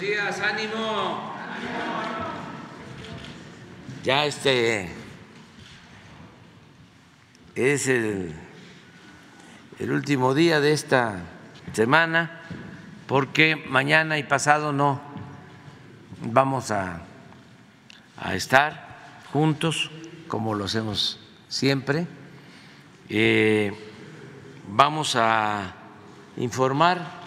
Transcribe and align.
Días, 0.00 0.40
ánimo. 0.40 1.34
Ya 4.02 4.24
este 4.24 4.88
es 7.54 7.86
el, 7.86 8.34
último 9.78 10.32
día 10.32 10.60
de 10.60 10.72
esta 10.72 11.18
semana 11.74 12.40
porque 13.06 13.56
mañana 13.56 14.16
y 14.16 14.22
pasado 14.22 14.72
no 14.72 15.02
vamos 16.22 16.70
a, 16.70 17.02
a 18.16 18.34
estar 18.34 19.20
juntos 19.34 19.90
como 20.28 20.54
lo 20.54 20.64
hacemos 20.64 21.20
siempre. 21.48 22.06
Eh, 23.10 23.70
vamos 24.66 25.14
a 25.16 25.74
informar. 26.38 27.20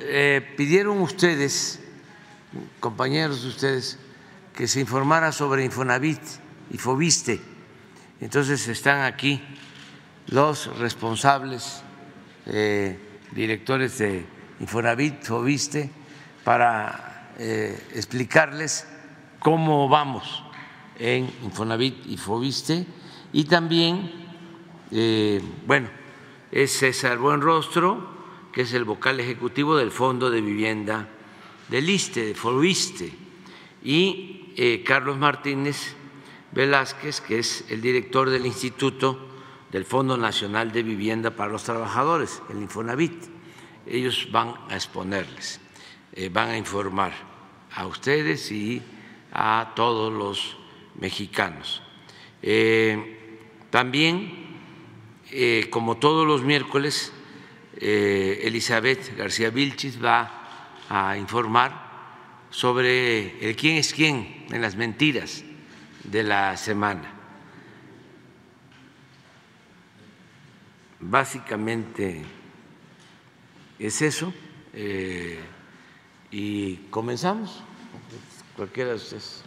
Eh, 0.00 0.54
pidieron 0.58 1.00
ustedes, 1.00 1.80
compañeros 2.80 3.42
de 3.42 3.48
ustedes, 3.48 3.98
que 4.54 4.66
se 4.66 4.80
informara 4.80 5.32
sobre 5.32 5.64
Infonavit 5.64 6.20
y 6.70 6.78
Fobiste. 6.78 7.40
Entonces 8.20 8.66
están 8.68 9.02
aquí 9.02 9.42
los 10.26 10.78
responsables, 10.78 11.82
eh, 12.46 12.98
directores 13.32 13.98
de 13.98 14.24
Infonavit, 14.60 15.22
Fobiste, 15.22 15.90
para 16.44 17.32
eh, 17.38 17.78
explicarles 17.94 18.86
cómo 19.38 19.88
vamos 19.88 20.44
en 20.98 21.30
Infonavit 21.42 22.06
y 22.06 22.16
Fobiste 22.16 22.86
y 23.32 23.44
también, 23.44 24.10
eh, 24.90 25.40
bueno, 25.66 25.88
es 26.52 26.72
César 26.72 27.18
Buenrostro, 27.18 28.20
que 28.52 28.62
es 28.62 28.72
el 28.72 28.84
vocal 28.84 29.20
ejecutivo 29.20 29.76
del 29.76 29.92
Fondo 29.92 30.30
de 30.30 30.40
Vivienda 30.40 31.08
del 31.70 31.88
ISTE, 31.88 32.26
de 32.26 32.34
Fobiste, 32.34 33.12
y 33.82 34.52
eh, 34.56 34.82
Carlos 34.84 35.16
Martínez 35.16 35.94
Velázquez, 36.52 37.20
que 37.20 37.38
es 37.38 37.64
el 37.70 37.80
director 37.80 38.28
del 38.28 38.44
Instituto 38.44 39.28
del 39.70 39.84
Fondo 39.84 40.16
Nacional 40.16 40.72
de 40.72 40.82
Vivienda 40.82 41.30
para 41.30 41.52
los 41.52 41.62
Trabajadores, 41.62 42.42
el 42.50 42.58
Infonavit. 42.58 43.12
Ellos 43.86 44.28
van 44.32 44.54
a 44.68 44.74
exponerles, 44.74 45.60
eh, 46.12 46.28
van 46.28 46.50
a 46.50 46.58
informar 46.58 47.12
a 47.72 47.86
ustedes 47.86 48.50
y 48.50 48.82
a 49.32 49.72
todos 49.76 50.12
los 50.12 50.56
mexicanos. 50.98 51.82
Eh, 52.42 53.46
también, 53.70 54.50
como 55.70 55.98
todos 55.98 56.26
los 56.26 56.42
miércoles, 56.42 57.12
Elizabeth 57.80 59.16
García 59.16 59.50
Vilchis 59.50 60.04
va 60.04 60.39
a 60.90 61.16
informar 61.16 61.88
sobre 62.50 63.48
el 63.48 63.56
quién 63.56 63.76
es 63.76 63.94
quién 63.94 64.44
en 64.50 64.60
las 64.60 64.76
mentiras 64.76 65.42
de 66.04 66.22
la 66.22 66.56
semana. 66.58 67.14
Básicamente 70.98 72.22
es 73.78 74.02
eso. 74.02 74.34
Eh, 74.74 75.40
y 76.30 76.76
comenzamos. 76.90 77.62
Cualquiera 78.56 78.90
de 78.90 78.96
ustedes. 78.96 79.42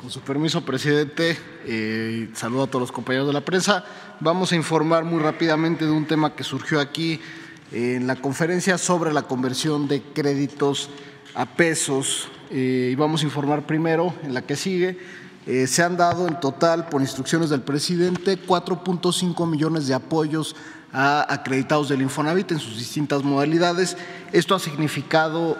Con 0.00 0.10
su 0.10 0.20
permiso, 0.20 0.64
presidente, 0.64 1.36
eh, 1.64 2.30
saludo 2.34 2.64
a 2.64 2.66
todos 2.68 2.82
los 2.82 2.92
compañeros 2.92 3.26
de 3.26 3.32
la 3.32 3.44
prensa. 3.44 3.84
Vamos 4.20 4.50
a 4.52 4.56
informar 4.56 5.04
muy 5.04 5.20
rápidamente 5.20 5.84
de 5.84 5.90
un 5.90 6.06
tema 6.06 6.34
que 6.34 6.42
surgió 6.42 6.80
aquí 6.80 7.20
en 7.70 8.06
la 8.06 8.16
conferencia 8.16 8.78
sobre 8.78 9.12
la 9.12 9.22
conversión 9.22 9.88
de 9.88 10.00
créditos 10.00 10.88
a 11.34 11.44
pesos. 11.44 12.30
Eh, 12.50 12.90
y 12.92 12.94
vamos 12.94 13.20
a 13.20 13.26
informar 13.26 13.66
primero, 13.66 14.14
en 14.22 14.32
la 14.32 14.40
que 14.40 14.56
sigue, 14.56 14.98
eh, 15.46 15.66
se 15.66 15.82
han 15.82 15.98
dado 15.98 16.28
en 16.28 16.40
total, 16.40 16.88
por 16.88 17.02
instrucciones 17.02 17.50
del 17.50 17.60
presidente, 17.60 18.38
4.5 18.38 19.46
millones 19.46 19.86
de 19.86 19.92
apoyos 19.92 20.56
a 20.94 21.30
acreditados 21.30 21.90
del 21.90 22.00
Infonavit 22.00 22.52
en 22.52 22.58
sus 22.58 22.78
distintas 22.78 23.22
modalidades. 23.22 23.98
Esto 24.32 24.54
ha 24.54 24.58
significado 24.58 25.58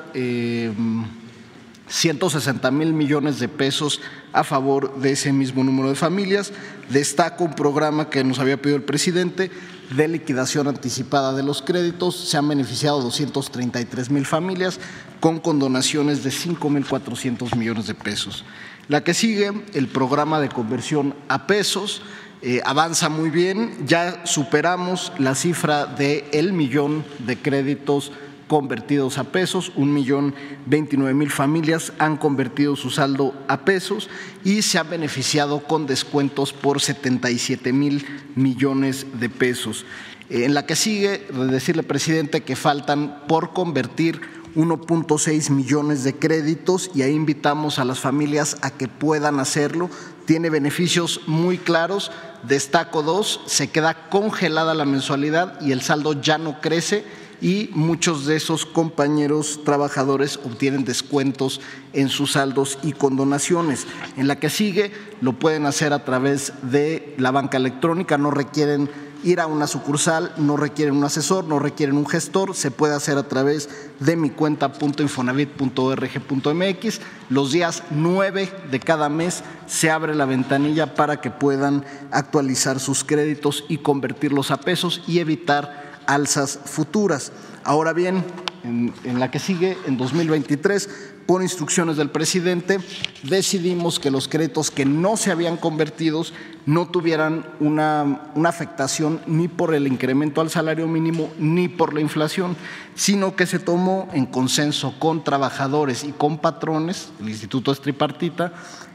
160 1.89 2.71
mil 2.71 2.93
millones 2.93 3.39
de 3.39 3.49
pesos 3.49 4.01
a 4.33 4.45
favor 4.45 4.97
de 4.99 5.13
ese 5.13 5.33
mismo 5.33 5.63
número 5.63 5.89
de 5.89 5.95
familias. 5.95 6.53
Destaca 6.91 7.45
un 7.45 7.55
programa 7.55 8.11
que 8.11 8.25
nos 8.25 8.39
había 8.39 8.61
pedido 8.61 8.77
el 8.77 8.85
presidente 8.85 9.51
de 9.95 10.09
liquidación 10.09 10.67
anticipada 10.67 11.33
de 11.33 11.43
los 11.43 11.63
créditos. 11.63 12.17
Se 12.17 12.37
han 12.37 12.49
beneficiado 12.49 13.01
233 13.03 14.11
mil 14.11 14.27
familias 14.27 14.81
con 15.21 15.39
condonaciones 15.39 16.25
de 16.25 16.31
5 16.31 16.69
mil 16.71 16.85
400 16.85 17.55
millones 17.55 17.87
de 17.87 17.95
pesos. 17.95 18.45
La 18.89 19.03
que 19.03 19.15
sigue, 19.15 19.53
el 19.75 19.89
programa 19.89 20.41
de 20.41 20.49
conversión 20.49 21.15
a 21.29 21.47
pesos. 21.47 22.03
Eh, 22.43 22.61
avanza 22.65 23.09
muy 23.09 23.31
bien, 23.31 23.87
ya 23.87 24.27
superamos 24.27 25.11
la 25.19 25.35
cifra 25.35 25.87
de 25.87 26.29
el 26.33 26.53
millón 26.53 27.05
de 27.27 27.39
créditos 27.39 28.13
convertidos 28.47 29.19
a 29.19 29.25
pesos, 29.25 29.73
un 29.77 29.93
millón 29.93 30.35
veintinueve 30.67 31.15
mil 31.15 31.31
familias 31.31 31.93
han 31.99 32.17
convertido 32.17 32.77
su 32.77 32.91
saldo 32.91 33.35
a 33.49 33.65
pesos 33.65 34.09
y 34.45 34.63
se 34.63 34.79
han 34.79 34.91
beneficiado 34.91 35.61
con 35.61 35.87
descuentos 35.87 36.53
por 36.53 36.81
77 36.81 37.73
mil 37.73 38.07
millones 38.35 39.07
de 39.19 39.29
pesos. 39.29 39.85
En 40.29 40.55
la 40.55 40.67
que 40.67 40.77
sigue, 40.77 41.27
decirle, 41.51 41.83
presidente, 41.83 42.43
que 42.43 42.57
faltan 42.57 43.23
por 43.29 43.53
convertir 43.53 44.21
1.6 44.57 45.51
millones 45.51 46.03
de 46.03 46.15
créditos 46.15 46.91
y 46.95 47.03
ahí 47.03 47.13
invitamos 47.13 47.79
a 47.79 47.85
las 47.85 48.01
familias 48.01 48.57
a 48.63 48.71
que 48.71 48.89
puedan 48.89 49.39
hacerlo. 49.39 49.91
Tiene 50.25 50.51
beneficios 50.51 51.21
muy 51.27 51.59
claros. 51.59 52.11
Destaco 52.43 53.03
dos, 53.03 53.41
se 53.47 53.69
queda 53.71 54.09
congelada 54.09 54.75
la 54.75 54.85
mensualidad 54.85 55.61
y 55.61 55.73
el 55.73 55.83
saldo 55.83 56.21
ya 56.21 56.39
no 56.39 56.61
crece 56.61 57.05
y 57.41 57.71
muchos 57.73 58.27
de 58.27 58.37
esos 58.37 58.67
compañeros 58.67 59.61
trabajadores 59.65 60.39
obtienen 60.45 60.85
descuentos 60.85 61.61
en 61.93 62.09
sus 62.09 62.33
saldos 62.33 62.79
y 62.83 62.93
condonaciones. 62.93 63.87
En 64.17 64.27
la 64.29 64.39
que 64.39 64.51
sigue 64.51 64.93
lo 65.21 65.35
pueden 65.35 65.67
hacer 65.67 65.93
a 65.93 66.05
través 66.05 66.53
de 66.63 67.15
la 67.19 67.31
banca 67.31 67.57
electrónica, 67.57 68.19
no 68.19 68.31
requieren 68.31 68.89
ir 69.25 69.41
a 69.41 69.47
una 69.47 69.67
sucursal, 69.67 70.35
no 70.37 70.57
requieren 70.57 70.97
un 70.97 71.05
asesor, 71.05 71.45
no 71.45 71.59
requieren 71.59 71.97
un 71.97 72.07
gestor, 72.07 72.55
se 72.55 72.71
puede 72.71 72.95
hacer 72.95 73.19
a 73.19 73.27
través 73.27 73.69
de 73.99 74.15
mi 74.17 74.31
cuenta.infonavit.org.mx. 74.31 77.01
Los 77.29 77.51
días 77.51 77.83
9 77.91 78.53
de 78.71 78.81
cada 78.81 79.09
mes 79.09 79.43
se 79.67 79.91
abre 79.91 80.15
la 80.15 80.27
ventanilla 80.27 80.95
para 80.95 81.21
que 81.21 81.33
puedan 81.33 81.85
actualizar 82.13 82.79
sus 82.79 83.03
créditos 83.05 83.65
y 83.69 83.79
convertirlos 83.79 84.53
a 84.53 84.61
pesos 84.61 85.03
y 85.07 85.19
evitar 85.19 85.86
alzas 86.07 86.59
futuras. 86.65 87.33
Ahora 87.65 87.93
bien, 87.93 88.25
en, 88.65 89.21
la 89.21 89.31
que 89.31 89.39
sigue, 89.39 89.77
en 89.87 89.97
2023, 89.97 90.89
por 91.27 91.43
instrucciones 91.43 91.97
del 91.97 92.11
presidente, 92.11 92.79
decidimos 93.23 93.99
que 93.99 94.11
los 94.11 94.29
créditos 94.29 94.71
que 94.71 94.85
no 94.85 95.17
se 95.17 95.31
habían 95.31 95.57
convertido 95.57 96.25
no 96.67 96.89
tuvieran 96.89 97.47
una, 97.61 98.31
una, 98.35 98.49
afectación 98.49 99.21
ni 99.27 99.49
por 99.49 99.75
el 99.75 99.87
incremento 99.87 100.41
al 100.41 100.51
salario 100.51 100.87
mínimo 100.89 101.31
ni 101.39 101.69
por 101.69 101.95
la 101.95 102.01
inflación, 102.01 102.57
sino 102.95 103.37
que 103.37 103.47
se 103.47 103.59
tomó 103.59 104.09
en 104.13 104.27
consenso 104.27 104.99
con 104.99 105.23
trabajadores 105.23 106.05
y 106.05 106.13
con 106.13 106.39
patrones, 106.39 107.11
el 107.21 107.29
Instituto 107.29 107.73
es 107.73 107.81
tripartita, 107.81 108.53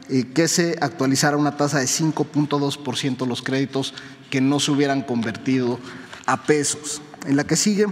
eh, 0.08 0.26
que 0.34 0.48
se 0.48 0.76
actualizara 0.80 1.36
una 1.36 1.56
tasa 1.56 1.78
de 1.78 1.86
5.2% 1.86 3.26
los 3.26 3.40
créditos 3.40 3.94
que 4.30 4.40
no 4.40 4.58
se 4.60 4.70
hubieran 4.72 5.02
convertido 5.02 5.78
a 6.26 6.42
pesos. 6.44 7.00
En 7.26 7.36
la 7.36 7.44
que 7.44 7.56
sigue, 7.56 7.86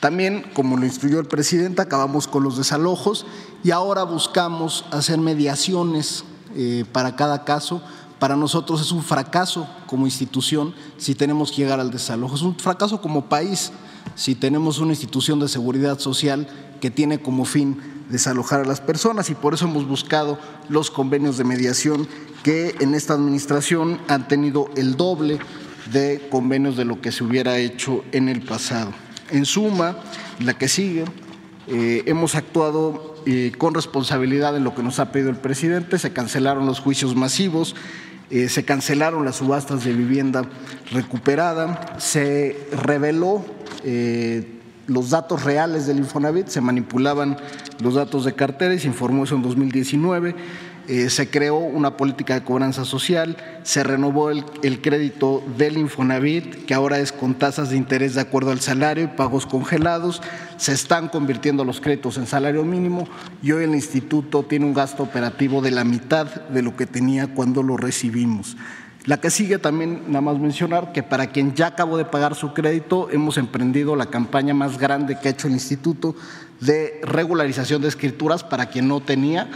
también, 0.00 0.44
como 0.54 0.78
lo 0.78 0.86
instruyó 0.86 1.20
el 1.20 1.26
presidente, 1.26 1.82
acabamos 1.82 2.26
con 2.26 2.42
los 2.42 2.56
desalojos 2.56 3.26
y 3.62 3.70
ahora 3.70 4.02
buscamos 4.04 4.86
hacer 4.90 5.18
mediaciones 5.18 6.24
eh, 6.56 6.86
para 6.90 7.16
cada 7.16 7.44
caso. 7.44 7.82
Para 8.18 8.34
nosotros 8.34 8.80
es 8.80 8.92
un 8.92 9.02
fracaso 9.02 9.68
como 9.86 10.06
institución 10.06 10.74
si 10.96 11.14
tenemos 11.14 11.50
que 11.50 11.58
llegar 11.58 11.80
al 11.80 11.90
desalojo. 11.90 12.34
Es 12.34 12.42
un 12.42 12.56
fracaso 12.56 13.02
como 13.02 13.28
país 13.28 13.72
si 14.14 14.34
tenemos 14.34 14.78
una 14.78 14.92
institución 14.92 15.38
de 15.38 15.48
seguridad 15.48 15.98
social 15.98 16.48
que 16.80 16.90
tiene 16.90 17.20
como 17.20 17.44
fin 17.44 17.78
desalojar 18.10 18.60
a 18.60 18.64
las 18.64 18.80
personas 18.80 19.30
y 19.30 19.34
por 19.34 19.54
eso 19.54 19.66
hemos 19.66 19.86
buscado 19.86 20.38
los 20.68 20.90
convenios 20.90 21.36
de 21.36 21.44
mediación 21.44 22.08
que 22.42 22.74
en 22.80 22.94
esta 22.94 23.14
administración 23.14 24.00
han 24.08 24.26
tenido 24.28 24.68
el 24.76 24.96
doble 24.96 25.38
de 25.92 26.28
convenios 26.30 26.76
de 26.76 26.84
lo 26.84 27.00
que 27.00 27.12
se 27.12 27.24
hubiera 27.24 27.58
hecho 27.58 28.04
en 28.12 28.28
el 28.28 28.42
pasado. 28.42 28.92
En 29.30 29.44
suma, 29.44 29.96
la 30.38 30.54
que 30.54 30.68
sigue, 30.68 31.04
eh, 31.66 32.02
hemos 32.06 32.34
actuado 32.34 33.14
eh, 33.26 33.52
con 33.56 33.74
responsabilidad 33.74 34.56
en 34.56 34.64
lo 34.64 34.74
que 34.74 34.82
nos 34.82 34.98
ha 34.98 35.12
pedido 35.12 35.30
el 35.30 35.36
presidente, 35.36 35.98
se 35.98 36.12
cancelaron 36.12 36.66
los 36.66 36.80
juicios 36.80 37.14
masivos, 37.14 37.76
eh, 38.30 38.48
se 38.48 38.64
cancelaron 38.64 39.24
las 39.24 39.36
subastas 39.36 39.84
de 39.84 39.92
vivienda 39.92 40.42
recuperada, 40.90 41.96
se 41.98 42.56
reveló 42.72 43.44
los 44.86 45.10
datos 45.10 45.44
reales 45.44 45.86
del 45.86 45.98
Infonavit, 45.98 46.48
se 46.48 46.60
manipulaban 46.60 47.36
los 47.80 47.94
datos 47.94 48.24
de 48.24 48.34
cartera 48.34 48.74
y 48.74 48.78
se 48.78 48.88
informó 48.88 49.24
eso 49.24 49.36
en 49.36 49.42
2019. 49.42 50.34
Eh, 50.90 51.08
se 51.08 51.30
creó 51.30 51.58
una 51.58 51.96
política 51.96 52.34
de 52.34 52.42
cobranza 52.42 52.84
social, 52.84 53.36
se 53.62 53.84
renovó 53.84 54.28
el, 54.32 54.82
crédito 54.82 55.40
del 55.56 55.78
Infonavit, 55.78 56.64
que 56.64 56.74
ahora 56.74 56.98
es 56.98 57.12
con 57.12 57.36
tasas 57.36 57.70
de 57.70 57.76
interés 57.76 58.16
de 58.16 58.22
acuerdo 58.22 58.50
al 58.50 58.58
salario 58.58 59.04
y 59.04 59.06
pagos 59.06 59.46
congelados, 59.46 60.20
se 60.56 60.72
están 60.72 61.08
convirtiendo 61.08 61.64
los 61.64 61.80
créditos 61.80 62.16
en 62.16 62.26
salario 62.26 62.64
mínimo 62.64 63.06
y 63.40 63.52
hoy 63.52 63.62
el 63.62 63.74
instituto 63.76 64.42
tiene 64.42 64.66
un 64.66 64.74
gasto 64.74 65.04
operativo 65.04 65.62
de 65.62 65.70
la 65.70 65.84
mitad 65.84 66.26
de 66.26 66.60
lo 66.60 66.74
que 66.74 66.86
tenía 66.86 67.28
cuando 67.36 67.62
lo 67.62 67.76
recibimos. 67.76 68.56
La 69.06 69.20
que 69.20 69.30
sigue 69.30 69.58
también, 69.58 70.02
nada 70.08 70.22
más 70.22 70.40
mencionar 70.40 70.92
que 70.92 71.04
para 71.04 71.28
quien 71.28 71.54
ya 71.54 71.68
acabó 71.68 71.98
de 71.98 72.04
pagar 72.04 72.34
su 72.34 72.52
crédito, 72.52 73.08
hemos 73.12 73.38
emprendido 73.38 73.94
la 73.94 74.06
campaña 74.06 74.54
más 74.54 74.76
grande 74.76 75.18
que 75.20 75.28
ha 75.28 75.30
hecho 75.30 75.46
el 75.46 75.54
instituto 75.54 76.16
de 76.60 77.00
regularización 77.04 77.80
de 77.80 77.88
escrituras 77.88 78.44
para 78.44 78.66
quien 78.66 78.88
no 78.88 79.00
tenía. 79.00 79.48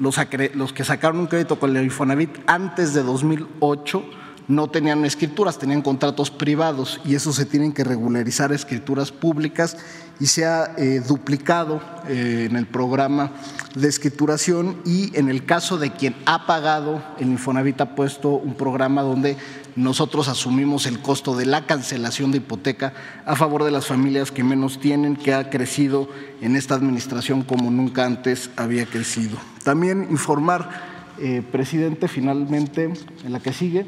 Los, 0.00 0.72
que 0.72 0.84
sacaron 0.84 1.20
un 1.20 1.26
crédito 1.26 1.60
con 1.60 1.76
el 1.76 1.84
Infonavit 1.84 2.30
antes 2.46 2.94
de 2.94 3.02
2008 3.02 4.02
no 4.48 4.68
tenían 4.68 5.04
escrituras, 5.04 5.58
tenían 5.58 5.82
contratos 5.82 6.30
privados 6.30 7.00
y 7.04 7.14
eso 7.14 7.34
se 7.34 7.44
tienen 7.44 7.72
que 7.72 7.84
regularizar 7.84 8.50
escrituras 8.50 9.12
públicas 9.12 9.76
y 10.18 10.26
se 10.26 10.46
ha 10.46 10.72
eh, 10.78 11.02
duplicado 11.06 11.82
eh, 12.08 12.46
en 12.50 12.56
el 12.56 12.66
programa 12.66 13.30
de 13.74 13.88
escrituración 13.88 14.80
y 14.86 15.16
en 15.16 15.28
el 15.28 15.44
caso 15.44 15.76
de 15.76 15.92
quien 15.92 16.16
ha 16.24 16.46
pagado, 16.46 17.02
el 17.18 17.28
Infonavit 17.28 17.80
ha 17.82 17.94
puesto 17.94 18.30
un 18.30 18.54
programa 18.54 19.02
donde 19.02 19.36
nosotros 19.76 20.28
asumimos 20.28 20.86
el 20.86 21.00
costo 21.00 21.36
de 21.36 21.46
la 21.46 21.66
cancelación 21.66 22.30
de 22.30 22.38
hipoteca 22.38 22.92
a 23.26 23.36
favor 23.36 23.64
de 23.64 23.70
las 23.70 23.86
familias 23.86 24.30
que 24.30 24.44
menos 24.44 24.80
tienen, 24.80 25.16
que 25.16 25.34
ha 25.34 25.50
crecido 25.50 26.08
en 26.40 26.56
esta 26.56 26.74
administración 26.74 27.42
como 27.42 27.70
nunca 27.70 28.04
antes 28.04 28.50
había 28.56 28.86
crecido. 28.86 29.36
También 29.64 30.08
informar, 30.10 30.70
eh, 31.18 31.42
presidente, 31.50 32.08
finalmente, 32.08 32.92
en 33.24 33.32
la 33.32 33.40
que 33.40 33.52
sigue, 33.52 33.86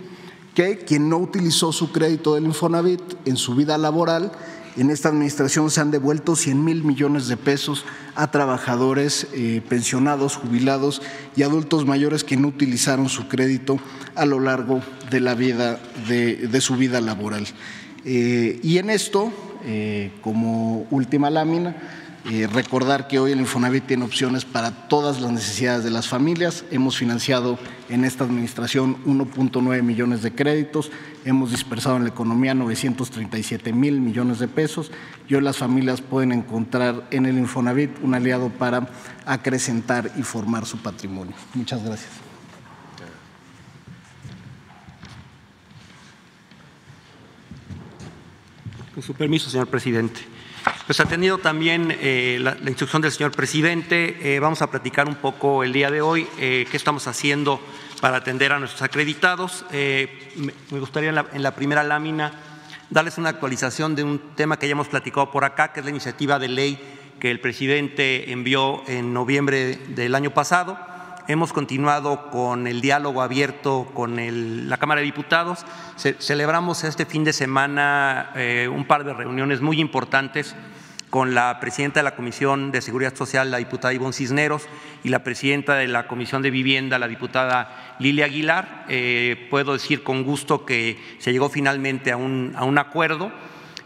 que 0.55 0.79
quien 0.79 1.09
no 1.09 1.19
utilizó 1.19 1.73
su 1.73 1.93
crédito 1.93 2.35
del 2.35 2.45
Infonavit 2.45 3.01
en 3.25 3.37
su 3.37 3.55
vida 3.55 3.79
laboral, 3.79 4.33
en 4.77 4.91
esta 4.91 5.11
administración 5.11 5.71
se 5.71 5.81
han 5.81 5.91
devuelto 5.91 6.35
100 6.35 6.65
mil 6.65 6.85
millones 6.85 7.29
de 7.29 7.37
pesos 7.37 7.85
a 8.15 8.31
trabajadores 8.31 9.27
eh, 9.35 9.61
pensionados, 9.69 10.37
jubilados 10.37 11.03
y 11.37 11.43
adultos 11.43 11.87
mayores 11.87 12.25
que 12.25 12.37
no 12.37 12.49
utilizaron 12.49 13.09
su 13.09 13.29
crédito 13.29 13.79
a 14.15 14.25
lo 14.25 14.41
largo 14.41 14.81
de 15.11 15.21
la 15.21 15.35
vida 15.35 15.79
de, 16.09 16.61
su 16.61 16.77
vida 16.77 17.01
laboral. 17.01 17.47
Eh, 18.05 18.61
y 18.63 18.79
en 18.79 18.91
esto, 18.91 19.33
eh, 19.65 20.11
como 20.23 20.87
última 20.91 21.29
lámina, 21.29 21.77
eh, 22.25 22.47
recordar 22.47 23.09
que 23.09 23.19
hoy 23.19 23.33
el 23.33 23.41
Infonavit 23.41 23.85
tiene 23.85 24.05
opciones 24.05 24.45
para 24.45 24.87
todas 24.87 25.21
las 25.21 25.33
necesidades 25.33 25.83
de 25.83 25.91
las 25.91 26.07
familias. 26.07 26.65
Hemos 26.71 26.97
financiado 26.97 27.59
en 27.89 28.05
esta 28.05 28.23
administración 28.23 28.97
1.9 29.05 29.83
millones 29.83 30.23
de 30.23 30.33
créditos, 30.33 30.93
hemos 31.25 31.51
dispersado 31.51 31.97
en 31.97 32.05
la 32.05 32.11
economía 32.11 32.55
937 32.55 33.73
mil 33.73 34.01
millones 34.01 34.39
de 34.39 34.47
pesos 34.47 34.93
y 35.29 35.35
hoy 35.35 35.41
las 35.41 35.57
familias 35.57 36.01
pueden 36.01 36.31
encontrar 36.31 37.09
en 37.11 37.27
el 37.27 37.39
Infonavit 37.39 37.91
un 38.03 38.15
aliado 38.15 38.51
para 38.51 38.89
acrecentar 39.27 40.13
y 40.17 40.23
formar 40.23 40.65
su 40.65 40.79
patrimonio. 40.79 41.35
Muchas 41.55 41.85
gracias. 41.85 42.11
Con 48.95 49.03
su 49.03 49.15
permiso, 49.15 49.51
señor 49.51 49.67
presidente. 49.67 50.32
Pues 50.87 51.01
atendido 51.01 51.39
también 51.39 51.97
eh, 52.01 52.39
la, 52.41 52.57
instrucción 52.69 53.03
del 53.03 53.13
señor 53.13 53.33
presidente, 53.33 54.35
eh, 54.35 54.41
vamos 54.41 54.63
a 54.63 54.71
platicar 54.71 55.09
un 55.09 55.15
poco 55.15 55.65
el 55.65 55.73
día 55.73 55.91
de 55.91 56.01
hoy 56.01 56.27
eh, 56.39 56.67
qué 56.71 56.77
estamos 56.77 57.07
haciendo 57.07 57.61
para 58.01 58.19
atender 58.19 58.53
a 58.53 58.59
nuestros 58.59 58.83
acreditados. 58.83 59.65
Me, 59.71 60.79
gustaría 60.79 61.11
en 61.33 61.43
la, 61.43 61.55
primera 61.55 61.83
lámina 61.83 62.33
darles 62.91 63.17
una 63.17 63.31
actualización 63.31 63.95
de 63.95 64.05
un 64.05 64.35
tema 64.35 64.59
que 64.59 64.67
ya 64.67 64.73
hemos 64.73 64.89
platicado 64.89 65.31
por 65.31 65.45
acá, 65.45 65.73
que 65.73 65.81
es 65.81 65.85
la 65.85 65.91
iniciativa 65.91 66.39
de 66.39 66.49
ley 66.49 66.79
que 67.21 67.31
el 67.31 67.41
presidente 67.41 68.33
envió 68.33 68.83
en 68.89 69.15
noviembre 69.15 69.77
del 69.77 70.15
año 70.15 70.33
pasado. 70.33 70.92
Hemos 71.33 71.55
continuado 71.55 72.29
con 72.29 72.67
el 72.67 72.83
diálogo 72.83 73.23
abierto 73.23 73.91
con 73.95 74.17
la 74.69 74.77
Cámara 74.77 75.01
de 75.01 75.07
Diputados. 75.07 75.65
celebramos 75.97 76.85
este 76.85 77.07
fin 77.07 77.25
de 77.25 77.33
semana 77.33 78.35
un 78.71 78.85
par 78.85 79.05
de 79.05 79.15
reuniones 79.15 79.63
muy 79.63 79.81
importantes 79.81 80.55
con 81.09 81.35
la 81.35 81.59
presidenta 81.59 82.01
de 82.01 82.05
la 82.05 82.17
Comisión 82.17 82.71
de 82.71 82.83
Seguridad 82.83 83.17
Social, 83.17 83.51
la 83.51 83.57
diputada 83.57 83.95
Ivonne 83.95 84.13
Cisneros, 84.13 84.69
y 85.03 85.09
la 85.09 85.25
presidenta 85.25 85.77
de 85.77 85.89
la 85.89 86.07
Comisión 86.07 86.43
de 86.43 86.51
Vivienda, 86.51 86.99
la 86.99 87.09
diputada 87.09 87.97
Lilia 87.99 88.27
Aguilar. 88.27 88.85
Eh, 88.91 89.47
puedo 89.49 89.73
decir 89.73 90.03
con 90.03 90.25
gusto 90.25 90.67
que 90.67 91.01
se 91.19 91.33
llegó 91.33 91.49
finalmente 91.49 92.13
a 92.13 92.19
un, 92.19 92.53
a 92.57 92.65
un 92.65 92.77
acuerdo. 92.77 93.33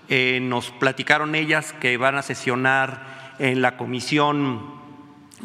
Eh, 0.08 0.40
nos 0.42 0.72
platicaron 0.72 1.36
ellas 1.36 1.72
que 1.74 1.96
van 1.96 2.16
a 2.16 2.22
sesionar 2.22 3.34
en 3.38 3.62
la 3.62 3.76
Comisión 3.76 4.75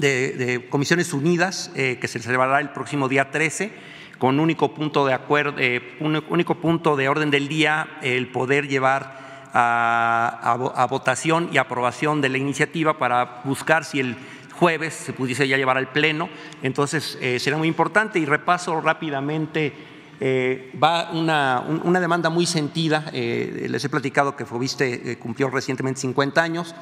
de, 0.02 0.68
Comisiones 0.70 1.14
Unidas, 1.14 1.72
eh, 1.76 1.98
que 2.02 2.10
se 2.10 2.20
celebrará 2.20 2.60
el 2.60 2.72
próximo 2.72 3.08
día 3.08 3.32
13 3.32 3.72
con 4.18 4.40
único 4.40 4.74
punto 4.76 5.06
de 5.06 5.14
acuerdo, 5.14 5.56
un 6.00 6.24
único 6.30 6.56
punto 6.56 6.96
de 6.96 7.10
orden 7.10 7.32
del 7.32 7.48
día, 7.48 7.88
el 8.04 8.28
poder 8.28 8.68
llevar 8.68 9.22
a, 9.54 10.88
votación 10.90 11.50
y 11.52 11.58
aprobación 11.58 12.22
de 12.22 12.30
la 12.30 12.38
iniciativa 12.38 12.98
para 12.98 13.42
buscar 13.44 13.84
si 13.86 14.00
el 14.00 14.16
jueves 14.54 14.94
se 14.94 15.14
pudiese 15.14 15.48
ya 15.48 15.58
llevar 15.58 15.78
al 15.78 15.92
Pleno. 15.92 16.30
Entonces, 16.62 17.18
eh, 17.22 17.40
será 17.40 17.58
muy 17.58 17.68
importante 17.68 18.20
y 18.20 18.26
repaso 18.26 18.80
rápidamente. 18.82 19.74
Eh, 20.20 20.72
va 20.82 21.10
una, 21.12 21.64
una, 21.84 22.00
demanda 22.00 22.30
muy 22.30 22.46
sentida. 22.46 23.10
Eh, 23.12 23.66
les 23.70 23.84
he 23.84 23.90
platicado 23.90 24.36
que 24.36 24.46
Fobiste 24.46 25.18
cumplió 25.18 25.50
recientemente 25.50 26.02
50 26.02 26.44
años. 26.44 26.76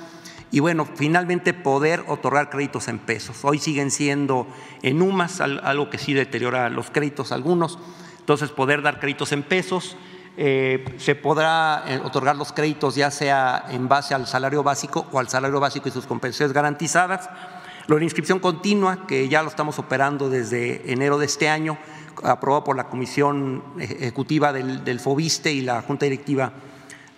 Y 0.51 0.61
bueno, 0.61 0.87
finalmente 0.95 1.53
poder 1.53 2.03
otorgar 2.07 2.49
créditos 2.49 2.87
en 2.87 2.97
pesos. 2.97 3.37
Hoy 3.43 3.59
siguen 3.59 3.91
siendo 3.91 4.47
en 4.81 5.01
UMAS, 5.01 5.41
algo 5.41 5.89
que 5.89 5.97
sí 5.99 6.13
deteriora 6.13 6.69
los 6.69 6.89
créditos 6.89 7.31
algunos. 7.31 7.77
Entonces, 8.19 8.49
poder 8.49 8.81
dar 8.81 8.99
créditos 8.99 9.31
en 9.31 9.43
pesos. 9.43 9.95
Eh, 10.37 10.85
se 10.97 11.15
podrá 11.15 11.83
eh, 11.87 11.99
otorgar 12.03 12.35
los 12.37 12.53
créditos 12.53 12.95
ya 12.95 13.11
sea 13.11 13.65
en 13.71 13.89
base 13.89 14.13
al 14.13 14.25
salario 14.25 14.63
básico 14.63 15.05
o 15.11 15.19
al 15.19 15.27
salario 15.27 15.59
básico 15.59 15.89
y 15.89 15.91
sus 15.91 16.05
compensaciones 16.05 16.53
garantizadas. 16.53 17.29
Lo 17.87 17.97
de 17.97 18.03
inscripción 18.03 18.39
continua, 18.39 19.05
que 19.05 19.27
ya 19.27 19.43
lo 19.43 19.49
estamos 19.49 19.79
operando 19.79 20.29
desde 20.29 20.91
enero 20.91 21.17
de 21.17 21.25
este 21.25 21.49
año, 21.49 21.77
aprobado 22.23 22.63
por 22.63 22.77
la 22.77 22.87
Comisión 22.87 23.63
Ejecutiva 23.79 24.53
del, 24.53 24.99
FOBISTE 24.99 25.51
y 25.51 25.61
la 25.61 25.81
Junta 25.81 26.05
Directiva 26.05 26.53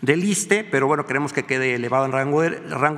del 0.01 0.24
ISTE, 0.24 0.63
pero 0.63 0.88
bueno, 0.88 1.05
queremos 1.05 1.34
que 1.34 1.43
quede 1.43 1.75
elevado 1.75 2.05
en 2.05 2.12
rango 2.12 2.41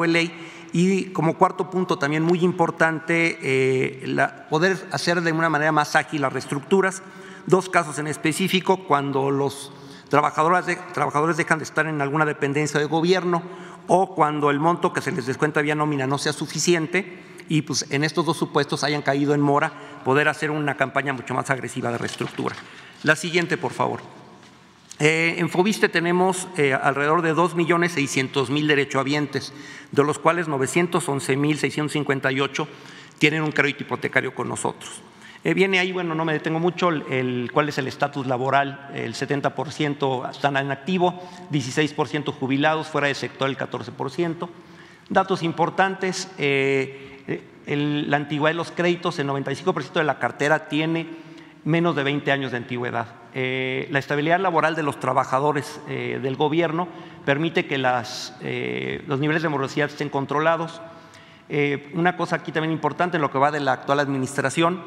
de, 0.04 0.08
ley. 0.08 0.34
Y 0.72 1.06
como 1.08 1.38
cuarto 1.38 1.70
punto, 1.70 2.00
también 2.00 2.24
muy 2.24 2.40
importante, 2.40 3.38
eh, 3.42 4.18
poder 4.50 4.78
hacer 4.92 5.22
de 5.22 5.32
una 5.32 5.50
manera 5.50 5.72
más 5.72 5.96
ágil 5.96 6.22
las 6.22 6.34
reestructuras. 6.34 7.04
Dos 7.46 7.70
casos 7.70 8.00
en 8.00 8.08
específico, 8.08 8.86
cuando 8.88 9.30
los 9.30 9.72
trabajadores 10.10 11.38
dejan 11.38 11.60
de 11.60 11.64
estar 11.64 11.86
en 11.88 12.02
alguna 12.02 12.26
dependencia 12.26 12.80
de 12.80 12.86
gobierno 12.86 13.44
o 13.88 14.16
cuando 14.16 14.50
el 14.50 14.60
monto 14.60 14.94
que 14.94 15.02
se 15.02 15.12
les 15.12 15.26
descuenta 15.26 15.62
vía 15.62 15.76
nómina 15.76 16.08
no 16.08 16.18
sea 16.18 16.34
suficiente 16.34 17.22
y 17.50 17.64
pues 17.64 17.86
en 17.90 18.04
estos 18.04 18.26
dos 18.26 18.38
supuestos 18.38 18.84
hayan 18.84 19.02
caído 19.02 19.34
en 19.34 19.42
mora, 19.42 19.74
poder 20.06 20.30
hacer 20.30 20.52
una 20.52 20.76
campaña 20.76 21.14
mucho 21.14 21.34
más 21.34 21.50
agresiva 21.50 21.92
de 21.92 21.98
reestructura. 21.98 22.56
La 23.04 23.16
siguiente, 23.16 23.58
por 23.58 23.74
favor. 23.74 24.23
Eh, 25.00 25.38
en 25.40 25.50
Fobiste 25.50 25.90
tenemos 25.90 26.48
eh, 26.56 26.72
alrededor 26.74 27.24
de 27.24 27.34
2.600.000 27.34 28.68
derechohabientes, 28.68 29.52
de 29.92 30.04
los 30.04 30.20
cuales 30.20 30.48
911.658 30.48 32.68
tienen 33.18 33.42
un 33.42 33.52
crédito 33.52 33.82
hipotecario 33.84 34.36
con 34.36 34.48
nosotros. 34.48 35.02
Eh, 35.44 35.56
viene 35.56 35.80
ahí, 35.80 35.92
bueno, 35.92 36.16
no 36.16 36.26
me 36.26 36.34
detengo 36.34 36.60
mucho, 36.60 36.90
cuál 37.52 37.70
es 37.70 37.78
el 37.78 37.88
estatus 37.88 38.26
laboral, 38.28 38.90
el 38.94 39.14
70% 39.14 40.32
están 40.32 40.58
en 40.58 40.72
activo, 40.72 41.22
16% 41.52 42.32
jubilados, 42.32 42.88
fuera 42.88 43.08
de 43.08 43.16
sector 43.16 43.50
el 43.50 43.58
14%. 43.58 44.48
Datos 45.10 45.44
importantes, 45.44 46.30
la 46.38 48.16
antigüedad 48.16 48.54
de 48.54 48.58
los 48.58 48.72
créditos, 48.72 49.20
el 49.20 49.28
95% 49.28 49.92
de 49.94 50.06
la 50.06 50.18
cartera 50.18 50.70
tiene 50.70 51.23
menos 51.66 51.96
de 51.96 52.04
20 52.04 52.32
años 52.32 52.52
de 52.52 52.58
antigüedad. 52.58 53.08
Eh, 53.34 53.88
la 53.92 54.00
estabilidad 54.00 54.40
laboral 54.40 54.76
de 54.76 54.84
los 54.84 55.00
trabajadores 55.00 55.82
del 55.88 56.36
gobierno 56.36 56.88
permite 57.26 57.66
que 57.66 57.78
las, 57.78 58.36
los 59.08 59.20
niveles 59.20 59.42
de 59.42 59.50
morosidad 59.50 59.90
estén 59.90 60.10
controlados. 60.10 60.82
una 61.94 62.16
cosa 62.16 62.38
aquí 62.38 62.52
también 62.52 62.72
importante 62.72 63.18
en 63.18 63.22
lo 63.22 63.32
que 63.32 63.40
va 63.40 63.52
de 63.52 63.60
la 63.60 63.74
actual 63.74 64.00
administración, 64.00 64.82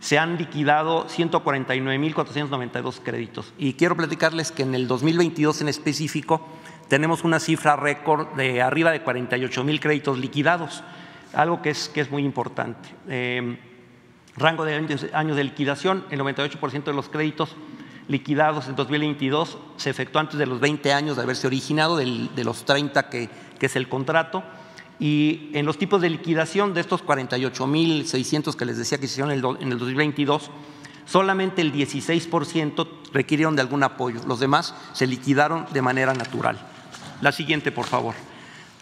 se 0.00 0.18
han 0.18 0.36
liquidado 0.36 1.06
149.492 1.06 3.00
créditos. 3.02 3.52
Y 3.58 3.74
quiero 3.74 3.96
platicarles 3.96 4.52
que 4.52 4.62
en 4.62 4.74
el 4.74 4.86
2022 4.86 5.62
en 5.62 5.68
específico 5.68 6.46
tenemos 6.88 7.24
una 7.24 7.40
cifra 7.40 7.76
récord 7.76 8.28
de 8.34 8.62
arriba 8.62 8.90
de 8.90 9.02
48 9.02 9.64
mil 9.64 9.80
créditos 9.80 10.18
liquidados, 10.18 10.82
algo 11.34 11.60
que 11.62 11.70
es, 11.70 11.88
que 11.88 12.00
es 12.00 12.10
muy 12.10 12.24
importante. 12.24 12.88
Rango 14.38 14.64
de 14.64 14.74
años, 14.74 15.36
de 15.36 15.44
liquidación, 15.44 16.04
el 16.10 16.20
98% 16.20 16.84
de 16.84 16.92
los 16.92 17.08
créditos 17.08 17.56
liquidados 18.08 18.68
en 18.68 18.76
2022 18.76 19.58
se 19.76 19.90
efectuó 19.90 20.20
antes 20.20 20.38
de 20.38 20.46
los 20.46 20.60
20 20.60 20.92
años 20.92 21.16
de 21.16 21.22
haberse 21.22 21.46
originado, 21.46 21.96
de 21.96 22.44
los 22.44 22.64
30 22.64 23.08
que, 23.10 23.28
que 23.58 23.66
es 23.66 23.76
el 23.76 23.88
contrato. 23.88 24.42
Y 25.00 25.50
en 25.52 25.66
los 25.66 25.78
tipos 25.78 26.00
de 26.00 26.10
liquidación 26.10 26.74
de 26.74 26.80
estos 26.80 27.04
48.600 27.04 28.54
que 28.56 28.64
les 28.64 28.78
decía 28.78 28.98
que 28.98 29.06
se 29.06 29.12
hicieron 29.12 29.30
en 29.60 29.72
el 29.72 29.78
2022, 29.78 30.50
solamente 31.04 31.62
el 31.62 31.72
16% 31.72 32.88
requirieron 33.12 33.56
de 33.56 33.62
algún 33.62 33.82
apoyo. 33.82 34.20
Los 34.26 34.40
demás 34.40 34.74
se 34.92 35.06
liquidaron 35.06 35.66
de 35.72 35.82
manera 35.82 36.14
natural. 36.14 36.58
La 37.20 37.32
siguiente, 37.32 37.72
por 37.72 37.86
favor. 37.86 38.14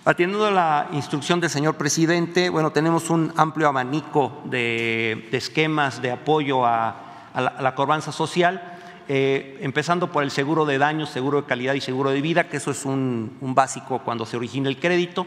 Atiendo 0.09 0.49
la 0.53 0.87
instrucción 0.93 1.41
del 1.41 1.51
señor 1.51 1.75
presidente, 1.75 2.49
bueno, 2.49 2.71
tenemos 2.71 3.11
un 3.11 3.33
amplio 3.35 3.67
abanico 3.67 4.41
de, 4.45 5.29
esquemas 5.33 6.01
de 6.01 6.13
apoyo 6.13 6.65
a, 6.65 7.33
la, 7.35 7.75
corbanza 7.75 8.13
social. 8.13 8.79
Eh, 9.09 9.59
empezando 9.63 10.13
por 10.13 10.23
el 10.23 10.31
seguro 10.31 10.65
de 10.65 10.79
daños, 10.79 11.11
seguro 11.11 11.43
de 11.43 11.49
calidad 11.49 11.75
y 11.75 11.81
seguro 11.81 12.11
de 12.11 12.21
vida, 12.21 12.49
que 12.49 12.59
eso 12.59 12.71
es 12.71 12.85
un 12.85 13.37
básico 13.41 13.99
cuando 14.05 14.25
se 14.27 14.37
origina 14.37 14.69
el 14.69 14.79
crédito. 14.79 15.27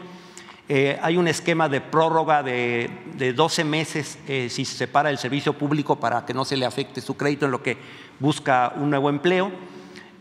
Eh, 0.66 0.98
hay 1.02 1.18
un 1.18 1.28
esquema 1.28 1.68
de 1.68 1.82
prórroga 1.82 2.42
de, 2.42 3.34
12 3.36 3.64
meses 3.64 4.18
eh, 4.28 4.48
si 4.48 4.64
se 4.64 4.78
separa 4.78 5.10
el 5.10 5.18
servicio 5.18 5.52
público 5.52 6.00
para 6.00 6.24
que 6.24 6.32
no 6.32 6.46
se 6.46 6.56
le 6.56 6.64
afecte 6.64 7.02
su 7.02 7.18
crédito 7.18 7.44
en 7.44 7.52
lo 7.52 7.62
que 7.62 7.76
busca 8.18 8.72
un 8.76 8.88
nuevo 8.88 9.10
empleo. 9.10 9.52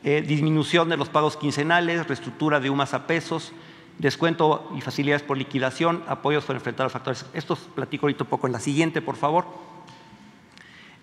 Disminución 0.04 0.90
de 0.90 0.98
los 0.98 1.08
pagos 1.08 1.38
quincenales, 1.38 2.08
reestructura 2.08 2.60
de 2.62 2.70
UMAS 2.70 2.94
a 2.94 3.06
pesos, 3.06 3.54
descuento 4.00 4.72
y 4.76 4.82
facilidades 4.82 5.22
por 5.22 5.38
liquidación, 5.38 6.04
apoyos 6.08 6.46
para 6.46 6.58
enfrentar 6.58 6.86
los 6.86 6.94
factores. 6.94 7.26
Estos 7.34 7.60
platico 7.60 8.06
ahorita 8.06 8.24
un 8.24 8.30
poco 8.30 8.48
en 8.48 8.54
la 8.54 8.60
siguiente, 8.60 9.02
por 9.02 9.16
favor. 9.16 9.46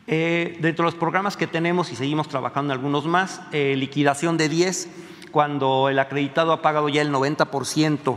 dentro 0.07 0.85
de 0.85 0.91
los 0.91 0.95
programas 0.95 1.37
que 1.37 1.47
tenemos 1.47 1.93
y 1.93 1.97
seguimos 1.97 2.29
trabajando 2.29 2.73
en 2.73 2.79
algunos 2.79 3.07
más, 3.07 3.43
liquidación 3.53 4.37
de 4.37 4.49
10, 4.49 4.89
cuando 5.31 5.91
el 5.91 5.99
acreditado 5.99 6.53
ha 6.53 6.63
pagado 6.63 6.89
ya 6.89 7.03
el 7.03 7.13
90% 7.13 8.17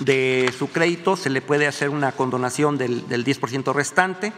de 0.00 0.52
su 0.56 0.70
crédito, 0.70 1.16
se 1.16 1.30
le 1.30 1.42
puede 1.42 1.66
hacer 1.66 1.90
una 1.90 2.12
condonación 2.12 2.78
del, 2.78 3.06
10% 3.06 3.72
restante, 3.74 4.32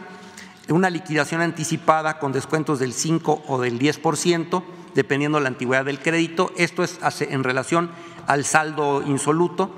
una 0.69 0.89
liquidación 0.89 1.41
anticipada 1.41 2.19
con 2.19 2.33
descuentos 2.33 2.79
del 2.79 2.93
5 2.93 3.43
o 3.47 3.61
del 3.61 3.79
10%, 3.79 4.63
dependiendo 4.93 5.37
de 5.37 5.43
la 5.43 5.49
antigüedad 5.49 5.85
del 5.85 5.99
crédito. 5.99 6.51
Esto 6.57 6.83
es 6.83 6.99
en 7.21 7.43
relación 7.43 7.91
al 8.27 8.45
saldo 8.45 9.01
insoluto. 9.05 9.69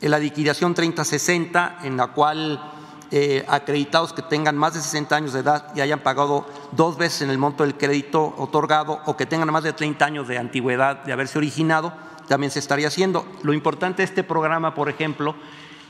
En 0.00 0.10
la 0.10 0.18
liquidación 0.18 0.74
30-60, 0.74 1.84
en 1.84 1.96
la 1.96 2.08
cual 2.08 2.72
eh, 3.12 3.44
acreditados 3.48 4.12
que 4.12 4.22
tengan 4.22 4.56
más 4.56 4.74
de 4.74 4.80
60 4.80 5.14
años 5.14 5.32
de 5.32 5.40
edad 5.40 5.74
y 5.74 5.80
hayan 5.80 6.00
pagado 6.00 6.46
dos 6.72 6.96
veces 6.96 7.22
en 7.22 7.30
el 7.30 7.38
monto 7.38 7.64
del 7.64 7.76
crédito 7.76 8.34
otorgado 8.38 9.00
o 9.04 9.16
que 9.16 9.26
tengan 9.26 9.52
más 9.52 9.64
de 9.64 9.72
30 9.72 10.04
años 10.04 10.28
de 10.28 10.38
antigüedad 10.38 11.04
de 11.04 11.12
haberse 11.12 11.38
originado, 11.38 11.92
también 12.28 12.50
se 12.50 12.60
estaría 12.60 12.88
haciendo. 12.88 13.26
Lo 13.42 13.52
importante 13.52 13.98
de 13.98 14.04
este 14.04 14.22
programa, 14.22 14.74
por 14.74 14.88
ejemplo, 14.88 15.34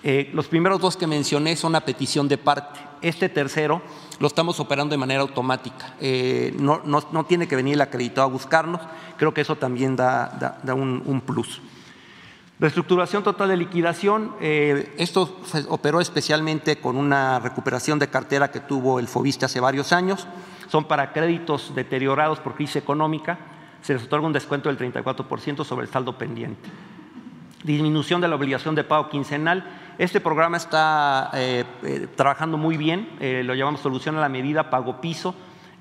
eh, 0.02 0.30
los 0.32 0.48
primeros 0.48 0.80
dos 0.80 0.96
que 0.96 1.06
mencioné 1.06 1.56
son 1.56 1.74
a 1.74 1.82
petición 1.82 2.26
de 2.26 2.38
parte. 2.38 2.80
Este 3.02 3.28
tercero 3.28 3.82
lo 4.18 4.26
estamos 4.26 4.58
operando 4.58 4.94
de 4.94 4.98
manera 4.98 5.20
automática. 5.20 5.94
Eh, 6.00 6.54
no, 6.58 6.80
no, 6.84 7.24
tiene 7.24 7.46
que 7.46 7.56
venir 7.56 7.74
el 7.74 7.80
acreditado 7.82 8.26
a 8.26 8.30
buscarnos. 8.30 8.80
Creo 9.18 9.34
que 9.34 9.42
eso 9.42 9.56
también 9.56 9.96
da, 9.96 10.58
da, 10.62 10.74
un, 10.74 11.22
plus. 11.26 11.60
Reestructuración 12.60 13.22
total 13.22 13.48
de 13.48 13.56
liquidación. 13.56 14.34
Eh, 14.38 14.94
esto 14.98 15.38
operó 15.70 15.98
especialmente 15.98 16.76
con 16.76 16.98
una 16.98 17.38
recuperación 17.38 17.98
de 17.98 18.08
cartera 18.08 18.50
que 18.50 18.60
tuvo 18.60 19.00
el 19.00 19.08
FOBISTE 19.08 19.46
hace 19.46 19.60
varios 19.60 19.94
años. 19.94 20.28
Son 20.68 20.84
para 20.84 21.14
créditos 21.14 21.74
deteriorados 21.74 22.38
por 22.38 22.54
crisis 22.54 22.76
económica 22.76 23.38
se 23.80 23.94
les 23.94 24.02
otorga 24.02 24.26
un 24.26 24.34
descuento 24.34 24.68
del 24.68 24.76
34% 24.76 25.64
sobre 25.64 25.86
el 25.86 25.90
saldo 25.90 26.18
pendiente. 26.18 26.68
Disminución 27.64 28.20
de 28.20 28.28
la 28.28 28.36
obligación 28.36 28.74
de 28.74 28.84
pago 28.84 29.08
quincenal. 29.08 29.64
Este 29.96 30.20
programa 30.20 30.58
está 30.58 31.30
eh, 31.32 31.64
eh, 31.82 32.08
trabajando 32.14 32.58
muy 32.58 32.76
bien, 32.76 33.08
lo 33.20 33.54
llamamos 33.54 33.80
solución 33.80 34.18
a 34.18 34.20
la 34.20 34.28
medida 34.28 34.68
pago 34.68 35.00
piso. 35.00 35.34